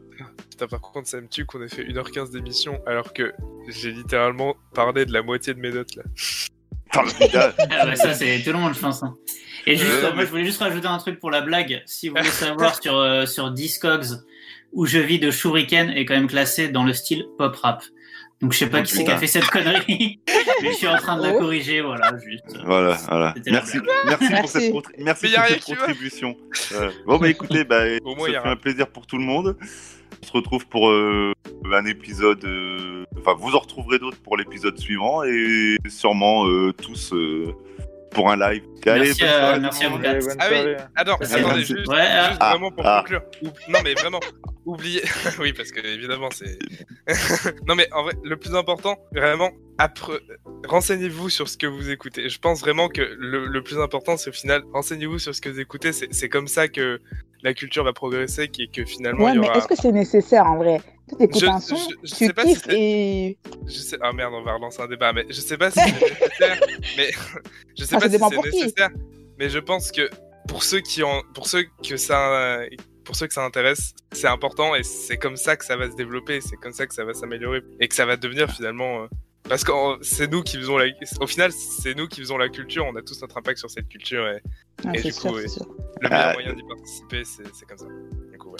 Putain, 0.50 0.66
par 0.66 0.80
contre, 0.80 1.08
ça 1.08 1.20
me 1.20 1.28
tue 1.28 1.44
qu'on 1.46 1.62
ait 1.62 1.68
fait 1.68 1.84
1h15 1.84 2.32
d'émission 2.32 2.80
alors 2.86 3.12
que 3.12 3.32
j'ai 3.68 3.90
littéralement 3.92 4.56
parlé 4.74 5.06
de 5.06 5.12
la 5.12 5.22
moitié 5.22 5.54
de 5.54 5.60
mes 5.60 5.70
notes 5.70 5.96
là. 5.96 6.02
Ah 6.92 7.02
bah, 7.86 7.94
ça 7.96 8.14
c'est 8.14 8.40
tout 8.42 8.50
le 8.52 8.58
monde, 8.58 8.74
je 8.74 8.80
pense. 8.80 9.02
hein. 9.04 9.14
Et 9.66 9.76
juste, 9.76 9.90
Euh, 10.02 10.12
moi, 10.14 10.24
je 10.24 10.30
voulais 10.30 10.44
juste 10.44 10.58
rajouter 10.60 10.86
un 10.88 10.98
truc 10.98 11.20
pour 11.20 11.30
la 11.30 11.40
blague. 11.40 11.82
Si 11.86 12.08
vous 12.08 12.16
voulez 12.16 12.28
savoir 12.28 12.80
sur 12.82 12.96
euh, 12.96 13.26
sur 13.26 13.50
Discogs 13.52 14.18
où 14.72 14.86
je 14.86 14.98
vis 14.98 15.18
de 15.20 15.30
Shuriken 15.30 15.90
est 15.90 16.04
quand 16.04 16.14
même 16.14 16.26
classé 16.28 16.68
dans 16.68 16.82
le 16.84 16.92
style 16.92 17.26
pop 17.38 17.54
rap. 17.56 17.82
Donc 18.40 18.52
je 18.54 18.58
sais 18.58 18.66
pas 18.70 18.80
qui 18.82 18.94
c'est 18.94 19.04
qui 19.04 19.10
a 19.10 19.18
fait 19.18 19.26
cette 19.26 19.46
connerie, 19.48 20.20
mais 20.62 20.70
je 20.72 20.76
suis 20.76 20.86
en 20.88 20.96
train 20.96 21.18
de 21.18 21.22
la 21.22 21.34
Oh. 21.34 21.38
corriger, 21.38 21.82
voilà, 21.82 22.10
juste. 22.24 22.56
Voilà, 22.64 22.94
voilà. 23.08 23.34
Merci, 23.46 23.78
pour 24.40 24.48
cette, 24.48 24.72
merci 24.98 25.26
pour 25.66 25.76
contribution. 25.76 26.36
Euh, 26.72 26.90
bon 27.06 27.18
bah 27.18 27.28
écoutez, 27.28 27.64
bah, 27.64 27.82
Au 28.02 28.16
moins, 28.16 28.32
ça 28.32 28.40
fait 28.40 28.48
un 28.48 28.56
plaisir 28.56 28.86
pour 28.88 29.06
tout 29.06 29.18
le 29.18 29.24
monde. 29.24 29.56
On 30.22 30.26
se 30.26 30.32
retrouve 30.32 30.66
pour 30.66 30.90
euh, 30.90 31.32
un 31.72 31.84
épisode. 31.86 32.44
euh, 32.44 33.04
Enfin, 33.18 33.34
vous 33.38 33.54
en 33.54 33.58
retrouverez 33.58 33.98
d'autres 33.98 34.20
pour 34.22 34.36
l'épisode 34.38 34.78
suivant 34.78 35.22
et 35.24 35.76
sûrement 35.88 36.46
euh, 36.48 36.72
tous 36.72 37.12
pour 38.10 38.30
un 38.30 38.36
live. 38.36 38.62
Merci 38.86 39.20
bonne 39.20 39.28
à- 39.28 39.38
soirée, 39.40 39.60
merci 39.60 39.84
à 39.84 39.88
vous 39.88 39.98
quatre. 39.98 40.14
Allez, 40.40 40.76
Ah 40.96 41.04
oui, 41.04 41.14
Merci. 41.20 41.34
attendez, 41.34 41.60
juste, 41.64 41.88
Ouais, 41.88 41.96
ah, 42.00 42.28
juste 42.28 42.38
ah, 42.40 42.50
vraiment 42.50 42.70
pour 42.70 42.86
ah. 42.86 43.00
conclure. 43.00 43.22
Non 43.68 43.78
mais 43.84 43.94
vraiment, 43.94 44.20
oubliez. 44.64 45.02
oui, 45.38 45.52
parce 45.52 45.70
que 45.70 45.80
évidemment 45.86 46.28
c'est. 46.32 46.58
non 47.66 47.74
mais 47.74 47.88
en 47.92 48.02
vrai, 48.04 48.14
le 48.24 48.36
plus 48.36 48.54
important, 48.54 48.96
vraiment, 49.14 49.50
appre- 49.78 50.20
renseignez-vous 50.66 51.28
sur 51.28 51.48
ce 51.48 51.56
que 51.56 51.66
vous 51.66 51.90
écoutez. 51.90 52.28
Je 52.28 52.38
pense 52.38 52.60
vraiment 52.60 52.88
que 52.88 53.02
le, 53.18 53.46
le 53.46 53.62
plus 53.62 53.78
important, 53.78 54.16
c'est 54.16 54.30
au 54.30 54.32
final, 54.34 54.62
renseignez-vous 54.72 55.18
sur 55.18 55.34
ce 55.34 55.40
que 55.40 55.48
vous 55.48 55.60
écoutez. 55.60 55.92
C'est 55.92 56.28
comme 56.28 56.48
ça 56.48 56.68
que 56.68 57.00
la 57.42 57.54
culture 57.54 57.84
va 57.84 57.92
progresser, 57.92 58.48
qui 58.48 58.70
que 58.70 58.84
finalement 58.84 59.24
Ouais, 59.24 59.32
il 59.32 59.36
y 59.36 59.38
mais 59.40 59.48
aura. 59.48 59.58
est-ce 59.58 59.68
que 59.68 59.76
c'est 59.76 59.92
nécessaire 59.92 60.46
en 60.46 60.56
vrai? 60.56 60.80
Je- 61.18 61.46
un 61.46 61.60
son, 61.60 61.76
je- 61.76 62.08
je 62.08 62.14
tu 62.14 62.26
sais 62.26 62.32
pas 62.32 62.44
si 62.46 62.56
et. 62.70 63.38
Je 63.66 63.72
sais. 63.72 63.96
Ah 64.00 64.12
merde, 64.12 64.32
on 64.34 64.42
va 64.42 64.54
relancer 64.54 64.80
un 64.82 64.88
débat, 64.88 65.12
mais 65.12 65.24
je 65.28 65.40
sais 65.40 65.56
pas 65.58 65.70
si 65.70 65.78
c'est 65.80 65.92
nécessaire. 65.92 66.60
mais 66.96 67.10
je 67.78 67.84
sais 67.84 67.96
Ah, 67.96 68.00
pas 68.00 68.08
si 68.10 68.18
c'est 68.18 68.52
nécessaire. 68.52 68.90
Mais 69.38 69.48
je 69.48 69.58
pense 69.58 69.90
que 69.92 70.08
pour 70.48 70.62
ceux 70.62 70.80
qui 70.80 71.02
ont, 71.02 71.22
pour 71.34 71.46
ceux 71.46 71.64
que 71.86 71.96
ça, 71.96 72.60
pour 73.04 73.16
ceux 73.16 73.26
que 73.26 73.34
ça 73.34 73.44
intéresse, 73.44 73.94
c'est 74.12 74.26
important 74.28 74.74
et 74.74 74.82
c'est 74.82 75.16
comme 75.16 75.36
ça 75.36 75.56
que 75.56 75.64
ça 75.64 75.76
va 75.76 75.90
se 75.90 75.96
développer, 75.96 76.40
c'est 76.40 76.56
comme 76.56 76.72
ça 76.72 76.86
que 76.86 76.94
ça 76.94 77.04
va 77.04 77.14
s'améliorer 77.14 77.62
et 77.80 77.88
que 77.88 77.94
ça 77.94 78.04
va 78.06 78.16
devenir 78.16 78.50
finalement. 78.50 79.02
euh, 79.04 79.06
parce 79.48 79.64
que 79.64 79.72
euh, 79.72 79.96
c'est 80.02 80.30
nous 80.30 80.42
qui 80.42 80.58
faisons 80.58 80.76
la. 80.76 80.86
Au 81.20 81.26
final, 81.26 81.50
c'est 81.50 81.96
nous 81.96 82.06
qui 82.06 82.20
faisons 82.20 82.36
la 82.38 82.48
culture. 82.50 82.84
On 82.86 82.94
a 82.94 83.02
tous 83.02 83.20
notre 83.22 83.36
impact 83.38 83.58
sur 83.58 83.70
cette 83.70 83.88
culture 83.88 84.28
et 84.28 84.40
Ah, 84.86 84.90
Et 84.94 85.00
du 85.02 85.10
sûr, 85.12 85.30
coup, 85.30 85.36
le 85.38 85.42
meilleur 85.42 85.66
Ah. 86.10 86.32
moyen 86.34 86.52
d'y 86.52 86.62
participer, 86.62 87.22
c'est 87.24 87.66
comme 87.66 87.78
ça. 87.78 87.86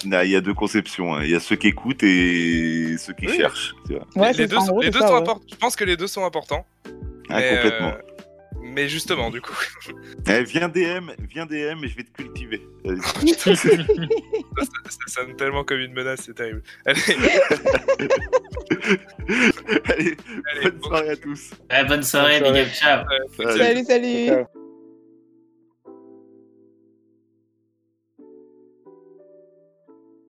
Il 0.05 0.31
y 0.31 0.36
a 0.36 0.40
deux 0.40 0.55
conceptions. 0.55 1.14
hein. 1.14 1.20
Il 1.24 1.31
y 1.31 1.35
a 1.35 1.40
ceux 1.40 1.56
qui 1.56 1.68
écoutent 1.68 2.02
et 2.02 2.97
ceux 2.98 3.12
qui 3.12 3.27
Oui. 3.27 3.36
cherchent. 3.36 3.74
tu 3.86 3.94
vois. 3.94 4.06
Ouais, 4.16 4.32
les 4.32 4.47
deux, 4.47 4.56
ça, 4.56 4.62
en 4.62 4.66
gros, 4.66 4.81
les 4.81 4.86
c'est 4.86 4.93
deux 4.93 5.01
ça, 5.01 5.09
sont 5.09 5.14
ouais. 5.14 5.20
importants. 5.20 5.44
Je 5.51 5.56
pense 5.56 5.77
que 5.77 5.85
les 5.85 5.97
deux 5.97 6.06
sont 6.06 6.24
importants. 6.24 6.64
Ah, 7.28 7.39
mais, 7.40 7.51
complètement. 7.56 7.89
euh, 7.89 7.98
mais 8.62 8.89
justement, 8.89 9.31
du 9.31 9.40
coup, 9.40 9.55
Eh, 10.28 10.43
viens 10.44 10.68
DM, 10.68 11.10
viens 11.31 11.47
DM 11.47 11.85
et 11.85 11.89
je 11.89 11.97
vais 11.97 12.05
te 12.05 12.10
cultiver. 12.12 12.60
Ça, 14.60 14.64
ça 14.85 14.98
sonne 15.06 15.36
tellement 15.36 15.64
comme 15.64 15.81
une 15.81 15.93
menace, 15.93 16.20
c'est 16.27 16.35
terrible. 16.35 16.62
Allez, 16.86 17.01
Allez, 19.86 20.16
allez, 20.51 20.70
bonne 20.70 20.78
bon- 20.81 20.89
soirée 20.89 21.10
à 21.10 21.16
tous. 21.16 21.51
Ouais, 21.70 21.85
bonne 21.85 22.02
soirée, 22.02 22.40
Bonne 22.40 22.52
big 22.55 22.62
up, 22.62 22.68
ciao. 22.72 23.05
euh, 23.40 23.56
Salut. 23.59 23.85
Salut. 23.85 24.44